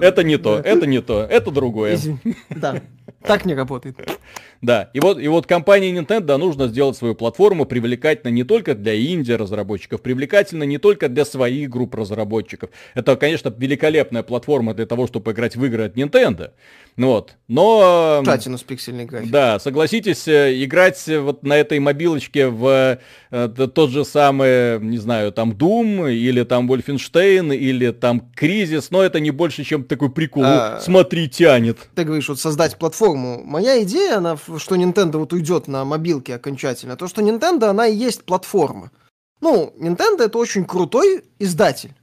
это 0.00 0.24
не 0.24 0.36
то, 0.38 0.58
это 0.58 0.86
не 0.86 1.00
то, 1.00 1.22
это 1.22 1.50
другое. 1.50 1.98
Да, 2.50 2.80
так 3.22 3.44
не 3.44 3.54
работает. 3.54 3.96
Да, 4.62 4.90
и 4.92 5.00
вот, 5.00 5.18
и 5.18 5.26
вот 5.26 5.46
компании 5.46 5.98
Nintendo 5.98 6.36
нужно 6.36 6.68
сделать 6.68 6.94
свою 6.94 7.14
платформу 7.14 7.64
привлекательно 7.64 8.30
не 8.30 8.44
только 8.44 8.74
для 8.74 8.94
инди-разработчиков, 8.94 10.02
привлекательно 10.02 10.64
не 10.64 10.76
только 10.76 11.08
для 11.08 11.24
своих 11.24 11.70
групп 11.70 11.94
разработчиков. 11.94 12.68
Это, 12.94 13.16
конечно, 13.16 13.54
великолепная 13.56 14.22
платформа 14.22 14.74
для 14.74 14.84
того, 14.84 15.06
чтобы 15.06 15.32
играть 15.32 15.56
в 15.56 15.64
игры 15.64 15.84
от 15.84 15.96
Nintendo. 15.96 16.50
Ну 17.00 17.06
вот. 17.06 17.36
Но... 17.48 18.20
Платину 18.26 18.58
с 18.58 18.62
пиксельной 18.62 19.06
графикой. 19.06 19.32
Да, 19.32 19.58
согласитесь, 19.58 20.28
э, 20.28 20.62
играть 20.62 21.02
вот 21.08 21.42
на 21.42 21.56
этой 21.56 21.78
мобилочке 21.78 22.48
в 22.48 22.98
э, 23.30 23.48
тот 23.74 23.88
же 23.88 24.04
самый, 24.04 24.78
не 24.80 24.98
знаю, 24.98 25.32
там 25.32 25.52
Doom, 25.52 26.12
или 26.12 26.42
там 26.42 26.70
Wolfenstein, 26.70 27.56
или 27.56 27.90
там 27.90 28.30
Кризис, 28.36 28.90
но 28.90 29.02
это 29.02 29.18
не 29.18 29.30
больше, 29.30 29.64
чем 29.64 29.84
такой 29.84 30.10
прикол. 30.10 30.42
А... 30.44 30.78
Смотри, 30.82 31.30
тянет. 31.30 31.78
Ты 31.94 32.04
говоришь, 32.04 32.28
вот 32.28 32.38
создать 32.38 32.76
платформу. 32.76 33.42
Моя 33.44 33.82
идея, 33.82 34.18
она, 34.18 34.36
что 34.36 34.76
Nintendo 34.76 35.16
вот 35.16 35.32
уйдет 35.32 35.68
на 35.68 35.86
мобилке 35.86 36.34
окончательно, 36.34 36.96
то, 36.96 37.08
что 37.08 37.22
Nintendo, 37.22 37.70
она 37.70 37.86
и 37.86 37.96
есть 37.96 38.24
платформа. 38.24 38.90
Ну, 39.40 39.72
Nintendo 39.78 40.24
это 40.24 40.36
очень 40.36 40.66
крутой 40.66 41.24
издатель. 41.38 41.94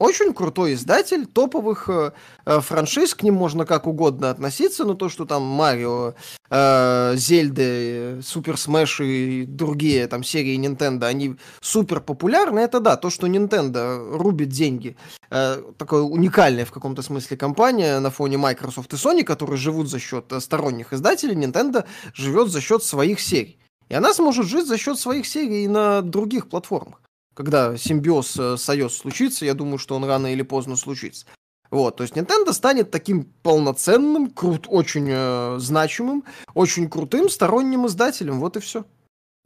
Очень 0.00 0.32
крутой 0.32 0.72
издатель 0.72 1.26
топовых 1.26 1.90
э, 1.90 2.12
э, 2.46 2.60
франшиз, 2.60 3.14
к 3.14 3.22
ним 3.22 3.34
можно 3.34 3.66
как 3.66 3.86
угодно 3.86 4.30
относиться, 4.30 4.86
но 4.86 4.94
то, 4.94 5.10
что 5.10 5.26
там 5.26 5.42
Марио, 5.42 6.14
э, 6.48 7.12
Зельды, 7.16 8.22
Super 8.22 8.56
Smash 8.56 9.02
и 9.02 9.44
другие 9.44 10.06
там 10.06 10.24
серии 10.24 10.58
Nintendo, 10.58 11.04
они 11.04 11.36
супер 11.60 12.00
популярны, 12.00 12.60
это 12.60 12.80
да, 12.80 12.96
то, 12.96 13.10
что 13.10 13.26
Nintendo 13.26 14.16
рубит 14.16 14.48
деньги, 14.48 14.96
э, 15.30 15.62
такое 15.76 16.00
уникальная 16.00 16.64
в 16.64 16.72
каком-то 16.72 17.02
смысле 17.02 17.36
компания 17.36 18.00
на 18.00 18.10
фоне 18.10 18.38
Microsoft 18.38 18.90
и 18.94 18.96
Sony, 18.96 19.22
которые 19.22 19.58
живут 19.58 19.90
за 19.90 19.98
счет 19.98 20.32
э, 20.32 20.40
сторонних 20.40 20.94
издателей, 20.94 21.34
Nintendo 21.34 21.84
живет 22.14 22.48
за 22.48 22.62
счет 22.62 22.82
своих 22.82 23.20
серий. 23.20 23.58
И 23.90 23.94
она 23.94 24.14
сможет 24.14 24.46
жить 24.46 24.66
за 24.66 24.78
счет 24.78 24.98
своих 24.98 25.26
серий 25.26 25.64
и 25.64 25.68
на 25.68 26.00
других 26.00 26.48
платформах 26.48 27.02
когда 27.34 27.76
симбиоз 27.76 28.36
э, 28.38 28.56
союз 28.56 28.96
случится, 28.96 29.44
я 29.44 29.54
думаю, 29.54 29.78
что 29.78 29.96
он 29.96 30.04
рано 30.04 30.32
или 30.32 30.42
поздно 30.42 30.76
случится. 30.76 31.26
Вот, 31.70 31.96
то 31.96 32.02
есть 32.02 32.16
Nintendo 32.16 32.52
станет 32.52 32.90
таким 32.90 33.24
полноценным, 33.42 34.30
крут, 34.30 34.66
очень 34.68 35.06
э, 35.08 35.56
значимым, 35.58 36.24
очень 36.54 36.90
крутым 36.90 37.28
сторонним 37.28 37.86
издателем, 37.86 38.40
вот 38.40 38.56
и 38.56 38.60
все. 38.60 38.84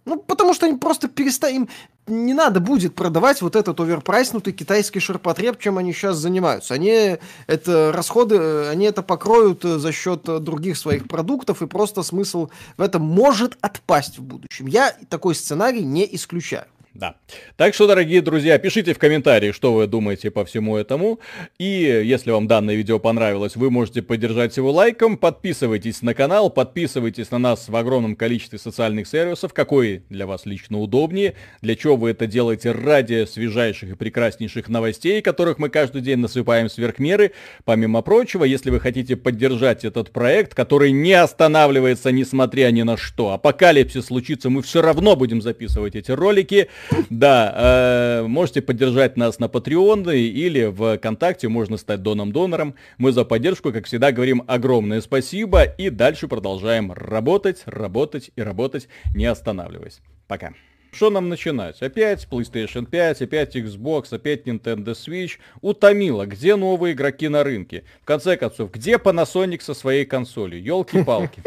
Ну, 0.07 0.19
потому 0.19 0.53
что 0.53 0.67
они 0.67 0.77
просто 0.77 1.09
перестают, 1.09 1.57
им 1.57 1.69
не 2.07 2.35
надо 2.35 2.61
будет 2.61 2.95
продавать 2.95 3.41
вот 3.41 3.57
этот 3.57 3.81
оверпрайснутый 3.81 4.53
китайский 4.53 5.01
ширпотреб, 5.01 5.59
чем 5.59 5.79
они 5.79 5.95
сейчас 5.95 6.17
занимаются. 6.17 6.75
Они 6.75 7.19
это 7.47 7.93
расходы, 7.93 8.37
э, 8.37 8.69
они 8.71 8.87
это 8.87 9.03
покроют 9.03 9.65
э, 9.65 9.79
за 9.79 9.93
счет 9.93 10.23
других 10.25 10.79
своих 10.79 11.09
продуктов, 11.09 11.61
и 11.61 11.67
просто 11.67 12.03
смысл 12.03 12.49
в 12.79 12.83
этом 12.83 13.03
может 13.03 13.59
отпасть 13.61 14.19
в 14.19 14.23
будущем. 14.23 14.67
Я 14.67 14.95
такой 15.09 15.35
сценарий 15.35 15.85
не 15.85 16.09
исключаю. 16.15 16.67
Да. 16.95 17.17
Так 17.57 17.75
что, 17.75 17.89
дорогие 17.89 18.23
друзья, 18.23 18.57
пишите 18.57 18.95
в 18.95 18.99
комментарии, 19.01 19.51
что 19.51 19.73
вы 19.73 19.89
думаете 19.89 20.31
по 20.31 20.45
всему 20.45 20.77
этому. 20.77 21.19
И 21.59 21.65
если 22.05 22.31
вам 22.31 22.47
данное 22.47 22.77
видео 22.77 23.01
понравилось, 23.01 23.57
вы 23.57 23.69
можете 23.69 24.01
поддержать 24.01 24.57
его 24.57 24.71
лайком. 24.71 25.17
Подписывайтесь 25.17 26.03
на 26.03 26.15
канал, 26.15 26.51
подписывайтесь 26.51 27.33
на 27.33 27.39
нас 27.39 27.69
в 27.69 27.75
огромном 27.75 28.15
количестве 28.15 28.61
социальных 28.61 29.09
сервисов, 29.09 29.53
какой 29.53 30.05
для 30.09 30.29
вас 30.29 30.47
лично 30.47 30.79
удобнее, 30.79 31.35
для 31.63 31.75
чего 31.75 31.97
вы 31.97 32.11
это 32.11 32.29
делаете 32.29 32.71
ради 32.71 33.25
свежайших 33.25 33.91
и 33.91 33.97
прекраснейших 33.97 34.69
новостей, 34.69 35.21
которых 35.21 35.59
мы 35.59 35.71
каждый 35.71 36.01
день 36.01 36.19
насыпаем 36.19 36.71
сверх 36.71 37.01
меры. 37.01 37.33
Помимо 37.65 38.03
прочего, 38.03 38.45
если 38.45 38.71
вы 38.71 38.79
хотите 38.79 39.17
поддержать 39.17 39.85
этот 39.85 40.13
проект, 40.13 40.55
который 40.55 40.93
не 40.93 41.15
останавливается 41.15 42.13
несмотря 42.13 42.71
ни 42.71 42.83
на 42.83 42.97
что, 42.97 43.33
апокалипсис 43.33 44.07
случится, 44.07 44.49
мы 44.49 44.63
все 44.63 44.81
равно 44.81 45.17
будем 45.17 45.43
записывать 45.43 45.97
эти 45.97 46.13
ролики, 46.13 46.69
да, 47.11 48.21
э, 48.23 48.27
можете 48.27 48.63
поддержать 48.63 49.17
нас 49.17 49.39
на 49.39 49.47
Patreon 49.47 50.15
или 50.17 50.65
в 50.65 50.97
ВКонтакте, 50.97 51.49
можно 51.49 51.77
стать 51.77 52.03
доном-донором. 52.03 52.75
Мы 52.99 53.13
за 53.13 53.25
поддержку, 53.25 53.73
как 53.73 53.87
всегда, 53.87 54.13
говорим 54.13 54.43
огромное 54.47 55.01
спасибо 55.01 55.65
и 55.65 55.91
дальше 55.91 56.29
продолжаем 56.29 56.93
работать, 56.93 57.63
работать 57.67 58.31
и 58.37 58.43
работать, 58.43 58.89
не 59.15 59.27
останавливаясь. 59.27 60.01
Пока. 60.27 60.53
Что 60.95 61.11
нам 61.11 61.29
начинать? 61.29 61.83
Опять 61.83 62.29
PlayStation 62.31 62.87
5, 62.87 63.23
опять 63.23 63.57
Xbox, 63.57 64.15
опять 64.15 64.47
Nintendo 64.47 64.95
Switch. 64.95 65.39
Утомило. 65.61 66.25
Где 66.25 66.55
новые 66.55 66.95
игроки 66.95 67.27
на 67.29 67.43
рынке? 67.43 67.83
В 68.03 68.05
конце 68.05 68.37
концов, 68.37 68.71
где 68.71 68.93
Panasonic 68.95 69.61
со 69.61 69.75
своей 69.75 70.05
консолью? 70.05 70.63
Ёлки-палки. 70.63 71.43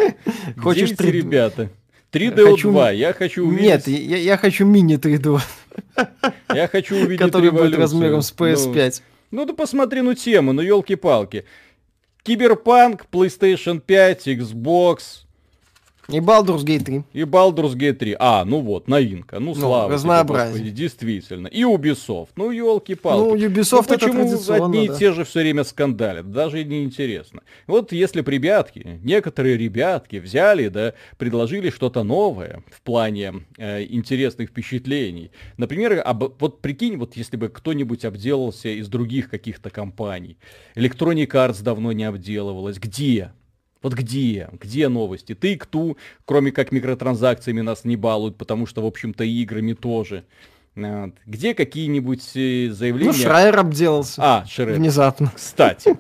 Хочешь 0.58 0.92
ребята? 1.00 1.70
3DO 2.12 2.52
хочу... 2.52 2.72
2, 2.72 2.92
я 2.92 3.14
хочу 3.14 3.48
увидеть... 3.48 3.66
Нет, 3.66 3.88
я, 3.88 4.18
я 4.18 4.38
хочу 4.38 4.66
мини 4.66 4.98
3DO. 4.98 5.42
Я 6.54 6.68
хочу 6.68 6.96
увидеть 6.96 7.20
Который 7.20 7.52
будет 7.52 7.78
размером 7.78 8.22
с 8.22 8.34
PS5. 8.34 9.02
Ну, 9.32 9.42
ну 9.42 9.46
да 9.46 9.54
посмотри, 9.54 10.02
ну 10.02 10.14
тему, 10.14 10.54
ну 10.54 10.62
елки-палки. 10.62 11.46
Киберпанк, 12.24 13.06
PlayStation 13.12 13.80
5, 13.80 14.28
Xbox, 14.28 15.26
И 16.10 16.20
Baldur's 16.20 16.64
Gate 16.64 16.84
3. 16.86 17.04
И 17.14 17.22
Baldur's 17.24 17.76
Gate 17.76 17.94
3. 17.96 18.16
А, 18.18 18.46
ну 18.46 18.62
вот, 18.62 18.88
новинка. 18.88 19.40
Ну, 19.40 19.48
Ну, 19.48 19.56
слава 19.56 19.92
разнообразие. 19.92 20.54
тебе, 20.54 20.60
Господи, 20.64 20.82
действительно. 20.82 21.48
И 21.48 21.64
Ubisoft. 21.64 22.30
Ну, 22.38 22.52
елки-палки. 22.52 23.28
Ну, 23.28 23.36
Ubisoft 23.50 23.84
это 23.86 23.94
почему 23.96 24.14
традиционно, 24.30 24.66
одни 24.68 24.86
и 24.86 24.88
да. 24.88 24.96
те 24.98 25.12
же 25.12 25.26
все 25.26 25.42
время 25.42 25.66
скандалят? 25.66 26.32
Даже 26.32 26.62
и 26.62 26.64
не 26.64 26.84
интересно. 26.86 27.42
Вот 27.68 27.92
если 27.92 28.22
бы 28.22 28.32
ребятки, 28.32 29.00
некоторые 29.04 29.58
ребятки 29.58 30.16
взяли, 30.16 30.70
да, 30.70 30.94
предложили 31.18 31.70
что-то 31.70 32.04
новое 32.04 32.64
в 32.72 32.82
плане 32.82 33.34
э, 33.58 33.84
интересных 33.84 34.50
впечатлений. 34.52 35.32
Например, 35.58 36.02
об- 36.06 36.40
вот 36.40 36.62
прикинь, 36.62 36.96
вот 36.96 37.18
если 37.18 37.36
бы 37.36 37.50
кто-нибудь 37.50 38.06
обделался 38.06 38.70
из 38.70 38.88
других 38.88 39.30
каких-то 39.30 39.70
компаний. 39.70 40.38
Electronic 40.76 41.28
Arts 41.32 41.62
давно 41.62 41.92
не 41.92 42.06
обделывалась. 42.06 42.78
Где? 42.78 43.32
Вот 43.82 43.94
где? 43.94 44.50
Где 44.60 44.88
новости? 44.88 45.36
Ты 45.36 45.58
кто, 45.58 45.98
кроме 46.26 46.52
как 46.52 46.72
микротранзакциями 46.72 47.62
нас 47.62 47.84
не 47.84 47.96
балуют, 47.96 48.38
потому 48.38 48.66
что, 48.66 48.82
в 48.82 48.86
общем-то, 48.86 49.24
и 49.24 49.42
играми 49.42 49.74
тоже. 49.74 50.24
Вот. 50.76 51.14
Где 51.26 51.56
какие-нибудь 51.56 52.24
э, 52.36 52.70
заявления? 52.70 53.12
Ну, 53.12 53.18
Шрайер 53.18 53.58
обделался. 53.58 54.22
А, 54.24 54.46
Шрайер. 54.48 54.76
Внезапно. 54.76 55.32
Кстати, 55.36 55.98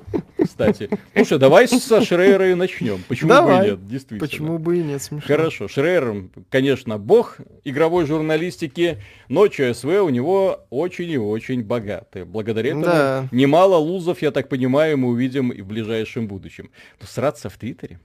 кстати. 0.57 0.89
Слушай, 1.15 1.39
давай 1.39 1.67
со 1.67 2.01
Шрейера 2.01 2.51
и 2.51 2.53
начнем. 2.53 3.03
Почему 3.07 3.29
бы 3.29 3.35
Давай. 3.35 3.67
и 3.67 3.71
нет, 3.71 3.87
действительно. 3.87 4.19
Почему 4.19 4.57
бы 4.57 4.79
и 4.79 4.83
нет, 4.83 5.01
смешно. 5.01 5.27
Хорошо, 5.27 5.67
Шрейер, 5.67 6.29
конечно, 6.49 6.97
бог 6.97 7.37
игровой 7.63 8.05
журналистики, 8.05 9.01
но 9.29 9.47
ЧСВ 9.47 9.85
у 9.85 10.09
него 10.09 10.65
очень 10.69 11.09
и 11.09 11.17
очень 11.17 11.63
богатый. 11.63 12.25
Благодаря 12.25 12.69
этому 12.69 12.85
Да. 12.85 13.27
немало 13.31 13.77
лузов, 13.77 14.21
я 14.21 14.31
так 14.31 14.49
понимаю, 14.49 14.97
мы 14.97 15.09
увидим 15.09 15.51
и 15.51 15.61
в 15.61 15.67
ближайшем 15.67 16.27
будущем. 16.27 16.71
Но 16.99 17.07
сраться 17.07 17.49
в 17.49 17.57
Твиттере? 17.57 17.99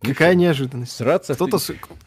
Какая 0.00 0.34
неожиданность. 0.34 0.92
Сраться 0.92 1.34
Кто-то... 1.34 1.58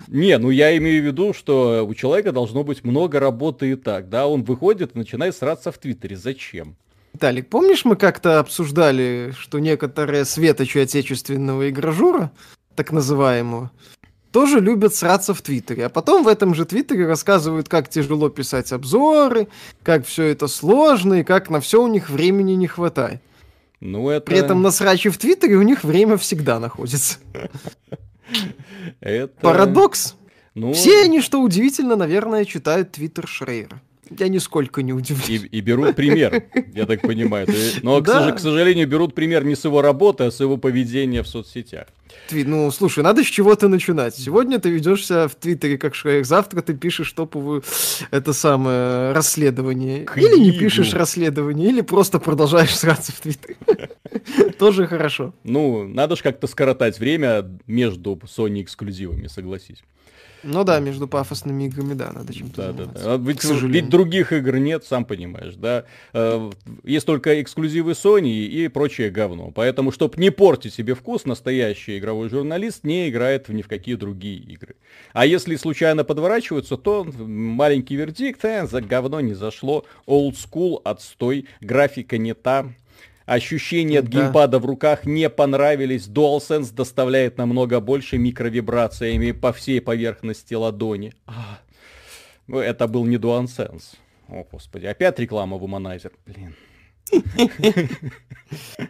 Не, 0.08 0.38
ну 0.38 0.52
я 0.52 0.78
имею 0.78 1.02
в 1.02 1.06
виду, 1.06 1.34
что 1.34 1.84
у 1.88 1.96
человека 1.96 2.32
должно 2.32 2.64
быть 2.64 2.84
много 2.84 3.20
работы 3.20 3.72
и 3.72 3.76
так, 3.76 4.10
да, 4.10 4.28
он 4.28 4.44
выходит 4.44 4.96
и 4.96 4.98
начинает 5.00 5.36
сраться 5.36 5.72
в 5.72 5.80
Твиттере. 5.80 6.16
Зачем? 6.16 6.76
Виталик, 7.18 7.50
помнишь, 7.50 7.84
мы 7.84 7.96
как-то 7.96 8.38
обсуждали, 8.38 9.34
что 9.36 9.58
некоторые 9.58 10.24
светочи 10.24 10.78
отечественного 10.78 11.72
игражура, 11.72 12.32
так 12.76 12.92
называемого, 12.92 13.72
тоже 14.32 14.60
любят 14.60 14.94
сраться 14.94 15.34
в 15.34 15.42
Твиттере. 15.42 15.88
А 15.88 15.90
потом 15.90 16.24
в 16.24 16.28
этом 16.28 16.54
же 16.54 16.64
Твиттере 16.64 17.08
рассказывают, 17.08 17.70
как 17.70 17.90
тяжело 17.90 18.30
писать 18.30 18.72
обзоры, 18.72 19.48
как 19.82 20.06
все 20.06 20.26
это 20.26 20.46
сложно 20.46 21.16
и 21.16 21.24
как 21.24 21.50
на 21.50 21.60
все 21.60 21.82
у 21.82 21.88
них 21.88 22.12
времени 22.12 22.52
не 22.52 22.68
хватает. 22.68 23.20
Ну, 23.80 24.10
это... 24.10 24.28
При 24.28 24.38
этом 24.38 24.62
на 24.62 24.70
сраче 24.70 25.10
в 25.10 25.18
Твиттере 25.18 25.56
у 25.56 25.64
них 25.64 25.84
время 25.84 26.18
всегда 26.18 26.60
находится. 26.60 27.18
это... 29.02 29.34
Парадокс. 29.42 30.14
Ну, 30.54 30.74
Все 30.74 31.02
они, 31.02 31.22
что 31.22 31.42
удивительно, 31.42 31.96
наверное, 31.96 32.46
читают 32.46 32.92
Твиттер 32.92 33.28
Шрейера. 33.28 33.82
Я 34.18 34.28
нисколько 34.28 34.82
не 34.84 34.92
И, 34.92 34.94
удивлюсь. 34.94 35.48
и 35.52 35.62
берут 35.62 35.96
пример, 35.96 36.44
я 36.74 36.86
так 36.86 37.02
понимаю. 37.02 37.48
Но, 37.84 38.02
к, 38.02 38.06
Да. 38.06 38.32
к 38.32 38.40
сожалению, 38.40 38.88
берут 38.88 39.16
пример 39.16 39.44
не 39.44 39.56
с 39.56 39.66
его 39.66 39.82
работы, 39.82 40.26
а 40.26 40.32
с 40.32 40.40
его 40.40 40.58
поведения 40.58 41.24
в 41.24 41.28
соцсетях. 41.28 41.88
Тви- 42.30 42.46
Ну, 42.46 42.72
слушай, 42.72 43.04
надо 43.04 43.24
с 43.24 43.28
чего-то 43.28 43.68
начинать. 43.68 44.16
Сегодня 44.16 44.60
ты 44.60 44.70
ведешься 44.70 45.28
в 45.28 45.36
Твиттере 45.36 45.78
как 45.78 45.94
Шрейер, 45.96 46.24
завтра 46.26 46.62
ты 46.62 46.74
пишешь 46.74 47.12
топовую 47.12 47.64
это 48.12 48.34
самое 48.34 49.12
расследование. 49.14 50.06
Или 50.16 50.38
не 50.40 50.52
Книгу. 50.52 50.60
пишешь 50.60 50.94
расследование, 50.94 51.70
или 51.70 51.82
просто 51.82 52.20
продолжаешь 52.20 52.76
сраться 52.76 53.12
в 53.12 53.20
Твиттере. 53.20 53.58
Тоже 54.60 54.88
хорошо. 54.88 55.34
Ну, 55.44 55.88
надо 55.88 56.16
же 56.16 56.24
как-то 56.24 56.48
скоротать 56.48 57.00
время 57.00 57.46
между 57.68 58.16
Sony 58.26 58.62
эксклюзивами, 58.64 59.28
согласись. 59.28 59.84
Ну 60.44 60.64
да, 60.64 60.80
между 60.80 61.08
пафосными 61.08 61.66
играми, 61.66 61.94
да, 61.94 62.12
надо 62.14 62.34
чем-то 62.34 62.56
Да, 62.58 62.68
да, 62.72 62.74
заниматься. 62.74 63.04
да. 63.04 63.14
А 63.14 63.18
Ведь, 63.18 63.44
ведь 63.44 63.90
других 63.90 64.32
игр 64.34 64.58
нет, 64.58 64.84
сам 64.86 65.06
понимаешь, 65.06 65.56
да. 65.56 65.86
Э, 66.14 66.50
Есть 66.84 67.06
только 67.06 67.42
эксклюзивы 67.42 67.92
Sony 67.92 68.46
и 68.46 68.68
прочее 68.68 69.10
говно. 69.10 69.52
Поэтому, 69.52 69.92
чтобы 69.92 70.18
не 70.18 70.30
портить 70.30 70.74
себе 70.74 70.94
вкус, 70.96 71.26
настоящий 71.26 71.98
игровой 71.98 72.30
журналист 72.30 72.84
не 72.84 73.10
играет 73.10 73.48
в 73.48 73.54
ни 73.54 73.62
в 73.62 73.68
какие 73.68 73.96
другие 73.96 74.38
игры. 74.38 74.76
А 75.14 75.26
если 75.26 75.56
случайно 75.56 76.04
подворачиваются, 76.04 76.78
то 76.78 77.04
маленький 77.18 77.96
вердикт, 77.96 78.44
э, 78.46 78.68
за 78.68 78.82
говно 78.82 79.20
не 79.22 79.34
зашло, 79.34 79.86
old 80.08 80.36
school, 80.36 80.82
отстой, 80.84 81.46
графика 81.62 82.18
не 82.18 82.34
та. 82.34 82.68
Ощущения 83.28 84.00
от 84.00 84.06
Да. 84.06 84.22
геймпада 84.22 84.58
в 84.58 84.66
руках 84.66 85.06
не 85.06 85.30
понравились. 85.30 86.08
DualSense 86.08 86.74
доставляет 86.74 87.38
намного 87.38 87.80
больше 87.82 88.18
микровибрациями 88.18 89.32
по 89.34 89.52
всей 89.52 89.82
поверхности 89.82 90.54
ладони. 90.56 91.14
А, 91.26 91.60
ну, 92.48 92.58
это 92.60 92.88
был 92.88 93.06
не 93.06 93.18
DualSense. 93.18 93.98
О, 94.30 94.46
господи, 94.52 94.86
опять 94.86 95.20
реклама 95.20 95.58
в 95.58 95.64
Womanizer. 95.66 96.12
Блин. 96.26 96.56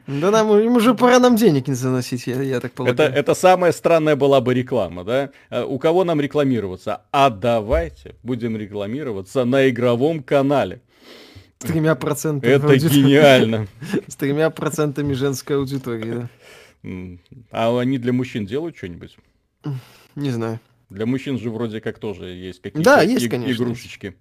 Да 0.08 0.32
нам 0.32 0.56
им 0.60 0.76
уже 0.76 0.94
пора 0.94 1.20
нам 1.20 1.36
денег 1.36 1.68
не 1.68 1.74
заносить, 1.74 2.28
я, 2.28 2.42
я 2.42 2.60
так 2.60 2.72
Это, 2.72 2.76
полагаю. 2.76 3.14
это 3.14 3.34
самая 3.36 3.72
странная 3.72 4.16
была 4.16 4.40
бы 4.42 4.54
реклама, 4.54 5.04
да? 5.04 5.30
Э, 5.50 5.64
У 5.64 5.78
кого 5.80 6.04
нам 6.04 6.22
рекламироваться? 6.22 7.02
А 7.12 7.30
давайте 7.30 8.16
будем 8.24 8.56
рекламироваться 8.58 9.46
на 9.46 9.70
игровом 9.70 10.22
канале. 10.24 10.82
С 11.60 11.66
тремя 11.66 11.96
процентами 11.96 12.52
Это 12.52 12.68
аудитории. 12.68 13.02
гениально. 13.02 13.68
С 14.08 14.16
тремя 14.16 14.50
процентами 14.50 15.14
женской 15.14 15.56
аудитории, 15.58 16.28
да. 16.84 17.18
А 17.52 17.80
они 17.80 17.98
для 17.98 18.14
мужчин 18.14 18.46
делают 18.46 18.78
что-нибудь? 18.78 19.18
Не 20.16 20.30
знаю. 20.30 20.60
Для 20.90 21.06
мужчин 21.06 21.38
же 21.38 21.50
вроде 21.50 21.82
как 21.82 22.00
тоже 22.00 22.26
есть 22.30 22.62
какие-то 22.62 22.84
Да, 22.90 23.02
есть, 23.02 23.28
конечно. 23.28 23.52
игрушечки. 23.54 24.16